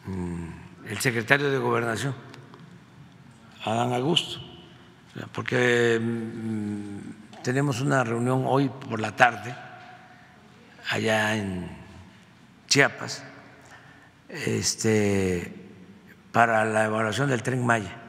mm, 0.05 0.87
el 0.89 0.99
secretario 0.99 1.49
de 1.49 1.57
Gobernación, 1.57 2.13
Adán 3.63 3.93
Augusto, 3.93 4.41
porque 5.31 5.99
mm, 6.01 7.41
tenemos 7.43 7.79
una 7.79 8.03
reunión 8.03 8.43
hoy 8.45 8.69
por 8.69 8.99
la 8.99 9.15
tarde 9.15 9.55
allá 10.89 11.35
en 11.35 11.69
Chiapas 12.67 13.23
este, 14.27 15.53
para 16.31 16.65
la 16.65 16.85
evaluación 16.85 17.29
del 17.29 17.43
tren 17.43 17.65
Maya. 17.65 18.02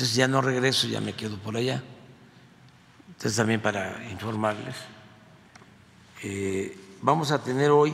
Entonces 0.00 0.16
ya 0.16 0.28
no 0.28 0.40
regreso, 0.40 0.88
ya 0.88 0.98
me 1.02 1.12
quedo 1.12 1.36
por 1.36 1.58
allá. 1.58 1.82
Entonces 3.08 3.36
también 3.36 3.60
para 3.60 4.02
informarles, 4.10 4.74
eh, 6.22 6.74
vamos 7.02 7.32
a 7.32 7.44
tener 7.44 7.70
hoy 7.70 7.92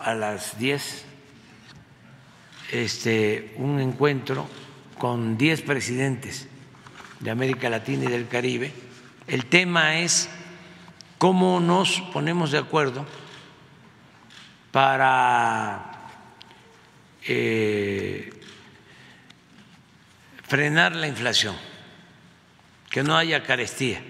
a 0.00 0.14
las 0.14 0.58
10 0.58 1.04
este, 2.72 3.54
un 3.58 3.78
encuentro 3.78 4.48
con 4.98 5.38
10 5.38 5.62
presidentes 5.62 6.48
de 7.20 7.30
América 7.30 7.70
Latina 7.70 8.06
y 8.06 8.08
del 8.08 8.26
Caribe. 8.26 8.72
El 9.28 9.46
tema 9.46 10.00
es 10.00 10.28
cómo 11.18 11.60
nos 11.60 12.00
ponemos 12.12 12.50
de 12.50 12.58
acuerdo 12.58 13.06
para 14.72 16.10
eh, 17.28 18.37
frenar 20.48 20.96
la 20.96 21.06
inflación, 21.06 21.54
que 22.90 23.02
no 23.02 23.16
haya 23.16 23.42
carestía, 23.42 24.00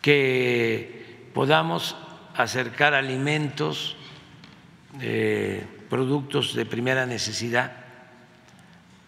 que 0.00 1.28
podamos 1.34 1.96
acercar 2.36 2.94
alimentos, 2.94 3.96
eh, 5.00 5.66
productos 5.90 6.54
de 6.54 6.64
primera 6.64 7.06
necesidad 7.06 7.72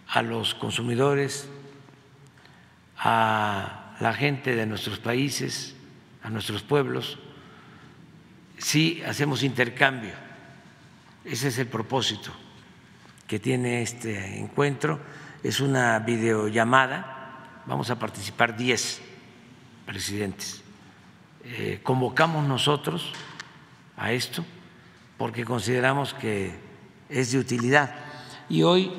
a 0.09 0.21
los 0.21 0.53
consumidores 0.53 1.49
a 2.97 3.95
la 3.99 4.13
gente 4.13 4.55
de 4.55 4.65
nuestros 4.65 4.99
países, 4.99 5.75
a 6.21 6.29
nuestros 6.29 6.63
pueblos, 6.63 7.17
si 8.57 9.01
hacemos 9.03 9.43
intercambio. 9.43 10.13
Ese 11.25 11.47
es 11.49 11.57
el 11.57 11.67
propósito 11.67 12.31
que 13.27 13.39
tiene 13.39 13.81
este 13.81 14.39
encuentro. 14.39 14.99
Es 15.43 15.59
una 15.59 15.99
videollamada, 15.99 17.61
vamos 17.65 17.89
a 17.89 17.99
participar 17.99 18.55
10 18.55 19.01
presidentes. 19.85 20.63
Eh, 21.45 21.79
convocamos 21.83 22.45
nosotros 22.45 23.11
a 23.97 24.11
esto 24.11 24.45
porque 25.17 25.45
consideramos 25.45 26.13
que 26.13 26.53
es 27.09 27.31
de 27.31 27.39
utilidad. 27.39 27.93
Y 28.49 28.63
hoy 28.63 28.91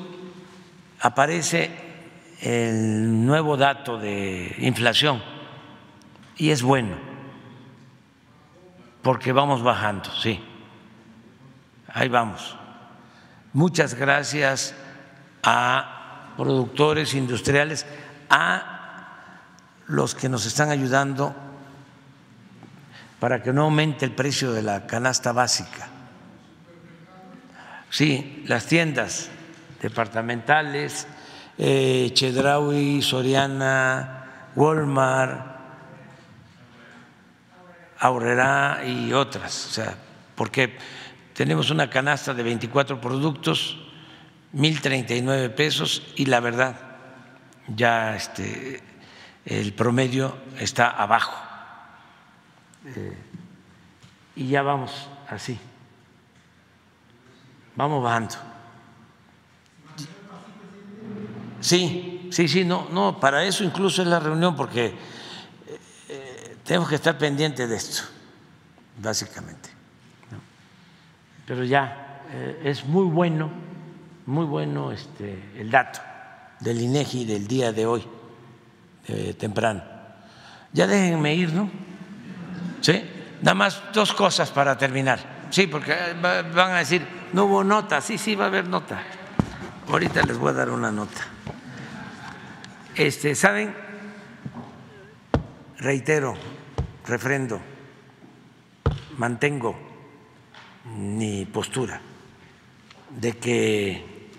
aparece 0.99 1.71
el 2.41 3.25
nuevo 3.25 3.57
dato 3.57 3.97
de 3.97 4.55
inflación 4.59 5.21
y 6.37 6.49
es 6.49 6.61
bueno 6.61 7.15
porque 9.05 9.31
vamos 9.31 9.61
bajando, 9.61 10.09
sí. 10.15 10.43
Ahí 11.93 12.09
vamos. 12.09 12.57
Muchas 13.55 13.93
gracias 13.93 14.75
a 15.41 16.33
productores 16.35 17.13
industriales, 17.13 17.85
a 18.29 19.37
los 19.87 20.13
que 20.13 20.27
nos 20.27 20.45
están 20.45 20.71
ayudando 20.71 21.33
para 23.17 23.41
que 23.41 23.53
no 23.53 23.61
aumente 23.61 24.03
el 24.03 24.11
precio 24.11 24.51
de 24.51 24.61
la 24.61 24.85
canasta 24.85 25.31
básica. 25.31 25.87
Sí, 27.89 28.43
las 28.45 28.65
tiendas 28.65 29.29
departamentales, 29.81 31.07
eh, 31.57 32.11
Chedraui, 32.13 33.01
Soriana, 33.01 34.51
Walmart, 34.57 35.55
Aurrera 37.99 38.81
y 38.85 39.13
otras, 39.13 39.67
o 39.67 39.71
sea, 39.71 39.95
porque 40.35 40.77
tenemos 41.35 41.69
una 41.69 41.89
canasta 41.89 42.33
de 42.33 42.43
24 42.43 43.01
productos, 43.01 43.77
1.039 44.53 45.53
pesos 45.53 46.01
y 46.15 46.27
la 46.27 46.39
verdad 46.39 46.79
ya 47.67 48.15
este, 48.15 48.81
el 49.43 49.73
promedio 49.73 50.37
está 50.57 50.89
abajo. 50.89 51.35
Eh, 52.85 53.17
y 54.37 54.47
ya 54.47 54.61
vamos 54.61 55.09
así, 55.27 55.59
vamos 57.75 58.01
bajando. 58.01 58.35
Sí, 61.59 62.29
sí, 62.31 62.47
sí, 62.47 62.63
no, 62.63 62.87
no, 62.91 63.19
para 63.19 63.43
eso 63.43 63.65
incluso 63.65 64.01
es 64.01 64.07
la 64.07 64.21
reunión, 64.21 64.55
porque 64.55 64.93
eh, 66.07 66.57
tenemos 66.63 66.87
que 66.87 66.95
estar 66.95 67.17
pendientes 67.17 67.67
de 67.67 67.75
esto, 67.75 68.03
básicamente. 69.01 69.74
Pero 71.45 71.63
ya 71.63 72.23
eh, 72.31 72.61
es 72.65 72.85
muy 72.85 73.05
bueno, 73.05 73.49
muy 74.25 74.45
bueno 74.45 74.91
este, 74.91 75.51
el 75.57 75.69
dato 75.69 75.99
del 76.59 76.81
INEGI 76.81 77.25
del 77.25 77.47
día 77.47 77.71
de 77.71 77.85
hoy, 77.85 78.03
temprano. 79.37 79.83
Ya 80.73 80.87
déjenme 80.87 81.35
ir, 81.35 81.53
¿no? 81.53 81.69
Sí, 82.81 83.03
nada 83.41 83.53
más 83.53 83.81
dos 83.93 84.13
cosas 84.13 84.49
para 84.51 84.77
terminar. 84.77 85.47
Sí, 85.49 85.67
porque 85.67 85.95
van 86.21 86.71
a 86.71 86.79
decir, 86.79 87.05
no 87.33 87.45
hubo 87.45 87.63
nota. 87.63 88.01
Sí, 88.01 88.17
sí, 88.17 88.35
va 88.35 88.45
a 88.45 88.47
haber 88.47 88.67
nota. 88.67 89.01
Ahorita 89.89 90.23
les 90.23 90.37
voy 90.37 90.49
a 90.49 90.53
dar 90.53 90.69
una 90.69 90.91
nota. 90.91 91.21
Este, 92.95 93.35
¿saben? 93.35 93.75
Reitero, 95.77 96.35
refrendo, 97.05 97.59
mantengo 99.17 99.84
mi 100.85 101.45
postura 101.45 102.01
de 103.09 103.37
que 103.37 104.29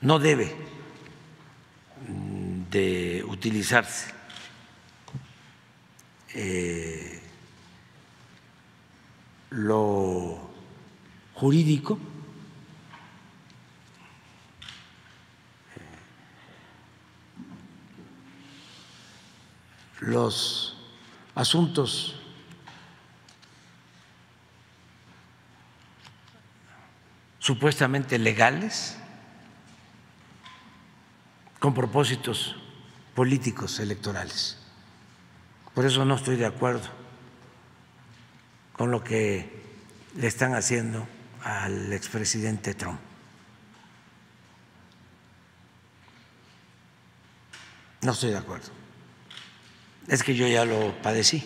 no 0.00 0.18
debe 0.18 0.54
de 2.70 3.24
utilizarse 3.26 4.12
eh, 6.34 7.20
lo 9.50 10.50
jurídico 11.34 11.98
los 20.00 20.76
asuntos 21.34 22.23
supuestamente 27.44 28.18
legales 28.18 28.96
con 31.58 31.74
propósitos 31.74 32.56
políticos 33.14 33.78
electorales. 33.80 34.56
Por 35.74 35.84
eso 35.84 36.06
no 36.06 36.14
estoy 36.14 36.36
de 36.36 36.46
acuerdo 36.46 36.88
con 38.72 38.90
lo 38.90 39.04
que 39.04 39.62
le 40.16 40.26
están 40.26 40.54
haciendo 40.54 41.06
al 41.42 41.92
expresidente 41.92 42.72
Trump. 42.72 43.00
No 48.00 48.12
estoy 48.12 48.30
de 48.30 48.38
acuerdo 48.38 48.84
es 50.08 50.22
que 50.22 50.34
yo 50.34 50.46
ya 50.46 50.64
lo 50.64 50.94
padecí. 51.02 51.44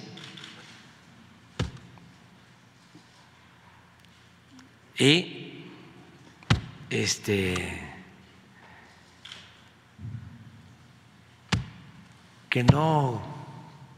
Y 4.98 5.37
este 6.90 7.54
que 12.48 12.64
no 12.64 13.22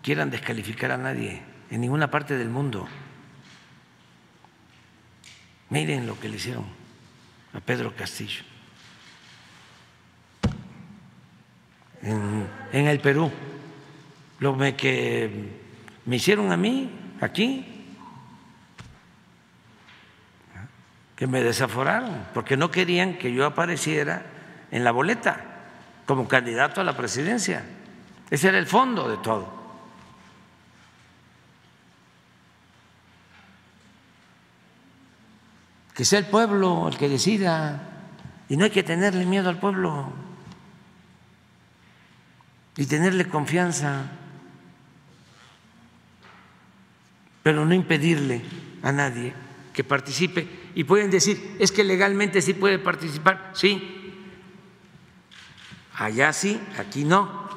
quieran 0.02 0.30
descalificar 0.30 0.92
a 0.92 0.96
nadie 0.96 1.42
en 1.70 1.80
ninguna 1.80 2.10
parte 2.10 2.36
del 2.36 2.48
mundo. 2.48 2.88
Miren 5.68 6.06
lo 6.06 6.18
que 6.18 6.28
le 6.28 6.36
hicieron 6.36 6.64
a 7.54 7.60
Pedro 7.60 7.94
Castillo 7.94 8.42
en, 12.02 12.48
en 12.72 12.86
el 12.86 13.00
Perú 13.00 13.30
lo 14.40 14.56
que 14.76 15.30
me 16.06 16.16
hicieron 16.16 16.50
a 16.50 16.56
mí 16.56 16.90
aquí, 17.20 17.69
que 21.20 21.26
me 21.26 21.42
desaforaron, 21.42 22.28
porque 22.32 22.56
no 22.56 22.70
querían 22.70 23.18
que 23.18 23.30
yo 23.30 23.44
apareciera 23.44 24.22
en 24.70 24.84
la 24.84 24.90
boleta 24.90 25.44
como 26.06 26.26
candidato 26.26 26.80
a 26.80 26.84
la 26.84 26.96
presidencia. 26.96 27.62
Ese 28.30 28.48
era 28.48 28.58
el 28.58 28.66
fondo 28.66 29.06
de 29.06 29.18
todo. 29.18 29.52
Que 35.94 36.06
sea 36.06 36.20
el 36.20 36.26
pueblo 36.26 36.88
el 36.88 36.96
que 36.96 37.10
decida 37.10 37.82
y 38.48 38.56
no 38.56 38.64
hay 38.64 38.70
que 38.70 38.82
tenerle 38.82 39.26
miedo 39.26 39.50
al 39.50 39.58
pueblo 39.58 40.10
y 42.78 42.86
tenerle 42.86 43.28
confianza. 43.28 44.06
pero 47.42 47.64
no 47.64 47.74
impedirle 47.74 48.42
a 48.82 48.92
nadie 48.92 49.32
que 49.72 49.82
participe. 49.82 50.59
Y 50.74 50.84
pueden 50.84 51.10
decir, 51.10 51.56
es 51.58 51.72
que 51.72 51.84
legalmente 51.84 52.42
sí 52.42 52.54
puede 52.54 52.78
participar, 52.78 53.50
sí. 53.54 54.14
Allá 55.94 56.32
sí, 56.32 56.60
aquí 56.78 57.04
no. 57.04 57.48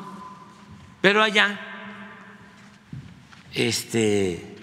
Pero 1.02 1.22
allá 1.22 1.60
este, 3.54 4.58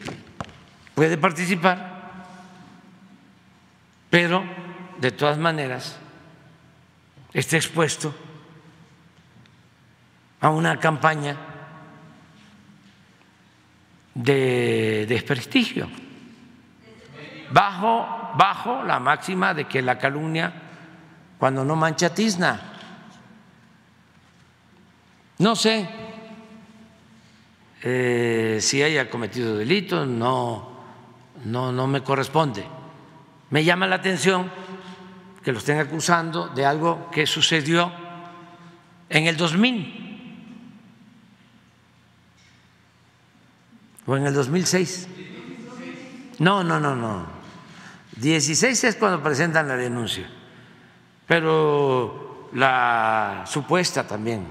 puede 0.94 1.16
participar, 1.16 2.26
pero 4.10 4.44
de 4.98 5.12
todas 5.12 5.38
maneras 5.38 5.96
está 7.32 7.56
expuesto 7.56 8.14
a 10.40 10.50
una 10.50 10.78
campaña 10.80 11.36
de 14.14 15.06
desprestigio, 15.08 15.88
bajo, 17.50 18.32
bajo 18.36 18.82
la 18.84 18.98
máxima 18.98 19.54
de 19.54 19.66
que 19.66 19.82
la 19.82 19.98
calumnia 19.98 20.52
cuando 21.38 21.64
no 21.64 21.76
mancha 21.76 22.14
tizna. 22.14 22.60
No 25.38 25.56
sé 25.56 25.88
eh, 27.82 28.58
si 28.60 28.82
haya 28.82 29.08
cometido 29.08 29.56
delito, 29.56 30.04
no, 30.04 30.70
no, 31.44 31.72
no 31.72 31.86
me 31.86 32.02
corresponde. 32.02 32.66
Me 33.50 33.64
llama 33.64 33.86
la 33.86 33.96
atención 33.96 34.50
que 35.42 35.52
lo 35.52 35.58
estén 35.58 35.78
acusando 35.78 36.48
de 36.48 36.66
algo 36.66 37.10
que 37.10 37.26
sucedió 37.26 37.90
en 39.08 39.26
el 39.26 39.36
2000 39.36 40.00
¿O 44.06 44.16
en 44.16 44.26
el 44.26 44.34
2006? 44.34 45.08
No, 46.40 46.64
no, 46.64 46.80
no, 46.80 46.96
no. 46.96 47.39
16 48.20 48.84
es 48.84 48.96
cuando 48.96 49.22
presentan 49.22 49.66
la 49.66 49.76
denuncia, 49.76 50.28
pero 51.26 52.50
la 52.52 53.44
supuesta 53.46 54.06
también, 54.06 54.46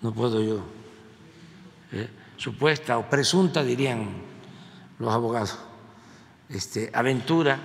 no, 0.00 0.12
puedo 0.12 0.40
yo, 0.40 0.64
¿eh? 1.92 2.08
supuesta 2.36 2.96
o 2.96 3.08
presunta 3.08 3.62
dirían 3.62 4.08
los 4.98 5.12
abogados, 5.12 5.58
este, 6.48 6.90
aventura, 6.94 7.58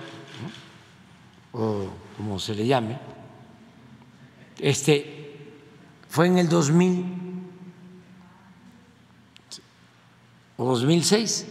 o 1.52 1.88
como 2.16 2.38
se 2.38 2.54
le 2.54 2.66
llame, 2.66 2.98
este, 4.58 5.50
fue 6.08 6.26
en 6.26 6.38
el 6.38 6.48
2000 6.48 7.26
o 10.58 10.64
2006. 10.64 11.46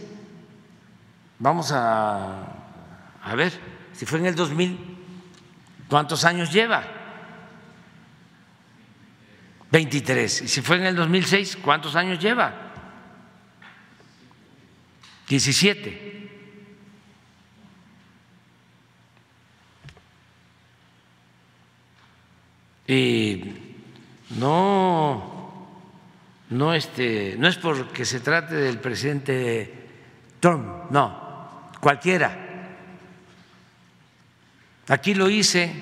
Vamos 1.38 1.70
a, 1.72 2.55
a 3.26 3.34
ver, 3.34 3.52
si 3.92 4.06
fue 4.06 4.20
en 4.20 4.26
el 4.26 4.36
2000, 4.36 4.78
¿cuántos 5.88 6.24
años 6.24 6.52
lleva? 6.52 6.84
23. 9.72 10.42
Y 10.42 10.48
si 10.48 10.62
fue 10.62 10.76
en 10.76 10.86
el 10.86 10.94
2006, 10.94 11.58
¿cuántos 11.60 11.96
años 11.96 12.20
lleva? 12.20 12.54
17. 15.28 16.30
Y 22.86 23.44
no, 24.38 25.66
no, 26.50 26.74
este, 26.74 27.34
no 27.36 27.48
es 27.48 27.56
porque 27.56 28.04
se 28.04 28.20
trate 28.20 28.54
del 28.54 28.78
presidente 28.78 29.88
Trump, 30.38 30.92
no, 30.92 31.72
cualquiera. 31.80 32.45
Aquí 34.88 35.14
lo 35.14 35.28
hice, 35.28 35.72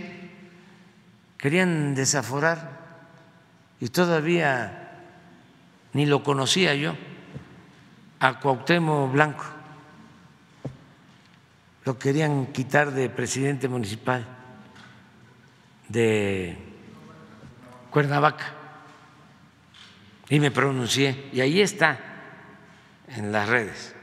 querían 1.36 1.94
desaforar 1.94 2.80
y 3.80 3.88
todavía 3.88 5.02
ni 5.92 6.06
lo 6.06 6.22
conocía 6.22 6.74
yo 6.74 6.96
a 8.20 8.40
Cuauhtémoc 8.40 9.12
Blanco. 9.12 9.44
Lo 11.84 11.98
querían 11.98 12.46
quitar 12.46 12.92
de 12.92 13.10
presidente 13.10 13.68
municipal 13.68 14.24
de 15.88 16.56
Cuernavaca 17.90 18.54
y 20.30 20.40
me 20.40 20.50
pronuncié 20.50 21.28
y 21.32 21.42
ahí 21.42 21.60
está 21.60 22.00
en 23.08 23.30
las 23.30 23.48
redes 23.48 23.94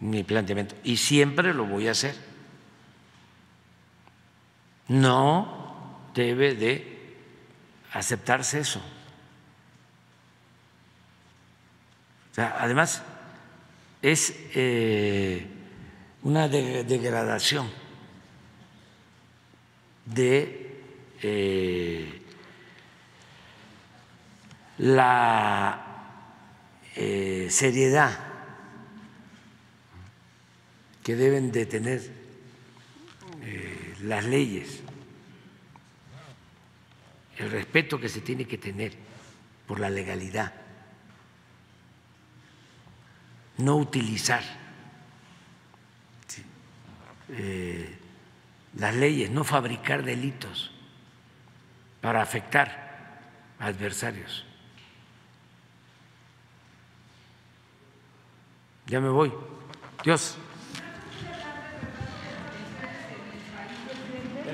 mi 0.00 0.24
planteamiento 0.24 0.74
y 0.82 0.96
siempre 0.96 1.54
lo 1.54 1.66
voy 1.66 1.88
a 1.88 1.92
hacer. 1.92 2.29
No 4.90 6.10
debe 6.14 6.56
de 6.56 6.98
aceptarse 7.92 8.58
eso. 8.58 8.82
además, 12.36 13.02
es 14.02 14.34
eh, 14.54 15.46
una 16.22 16.48
degradación 16.48 17.70
de 20.06 20.80
eh, 21.22 22.22
la 24.78 25.86
eh, 26.96 27.46
seriedad 27.50 28.18
que 31.04 31.14
deben 31.14 31.52
de 31.52 31.66
tener 31.66 32.20
las 34.02 34.24
leyes, 34.24 34.80
el 37.38 37.50
respeto 37.50 37.98
que 37.98 38.08
se 38.08 38.20
tiene 38.20 38.46
que 38.46 38.58
tener 38.58 38.92
por 39.66 39.80
la 39.80 39.90
legalidad 39.90 40.52
no 43.60 43.76
utilizar 43.76 44.42
eh, 47.28 47.96
las 48.76 48.94
leyes, 48.94 49.30
no 49.30 49.44
fabricar 49.44 50.02
delitos 50.02 50.72
para 52.00 52.22
afectar 52.22 53.20
a 53.58 53.66
adversarios. 53.66 54.44
Ya 58.86 59.00
me 59.00 59.10
voy. 59.10 59.32
Dios. 60.02 60.36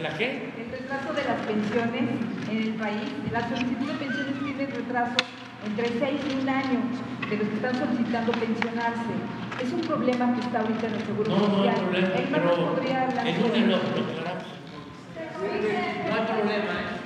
La 0.09 0.19
qué? 0.19 0.53
El 0.57 0.71
retraso 0.71 1.13
de 1.13 1.25
las 1.25 1.41
pensiones 1.43 2.05
en 2.51 2.57
el 2.57 2.75
país. 2.75 3.11
La 3.33 3.49
solicitud 3.49 3.87
de 3.87 3.95
pensiones 3.95 4.35
tiene 4.39 4.67
retraso 4.67 5.17
entre 5.67 5.89
seis 5.99 6.21
y 6.31 6.43
un 6.43 6.49
año 6.49 6.81
de 7.29 7.37
los 7.37 7.49
que 7.49 7.55
están 7.57 7.75
solicitando 7.75 8.33
pensionarse. 8.33 9.15
Es 9.63 9.73
un 9.73 9.81
problema 9.81 10.35
que 10.35 10.41
está 10.41 10.61
ahorita 10.61 10.87
en 10.87 10.95
el 10.95 11.03
Seguro 11.03 11.31
no, 11.31 11.39
Social. 11.39 11.75
No, 11.75 11.75
hay 11.75 11.75
problema, 11.83 12.15
¿El 12.15 12.25
pero 12.29 12.75
podría 12.75 13.03
hablar 13.03 13.27
en 13.27 13.45
un 13.45 13.71
lo 13.71 13.77
aclaramos. 13.77 14.47
No 16.07 16.15
hay 16.15 16.25
problema, 16.27 16.73
¿eh? 16.81 16.97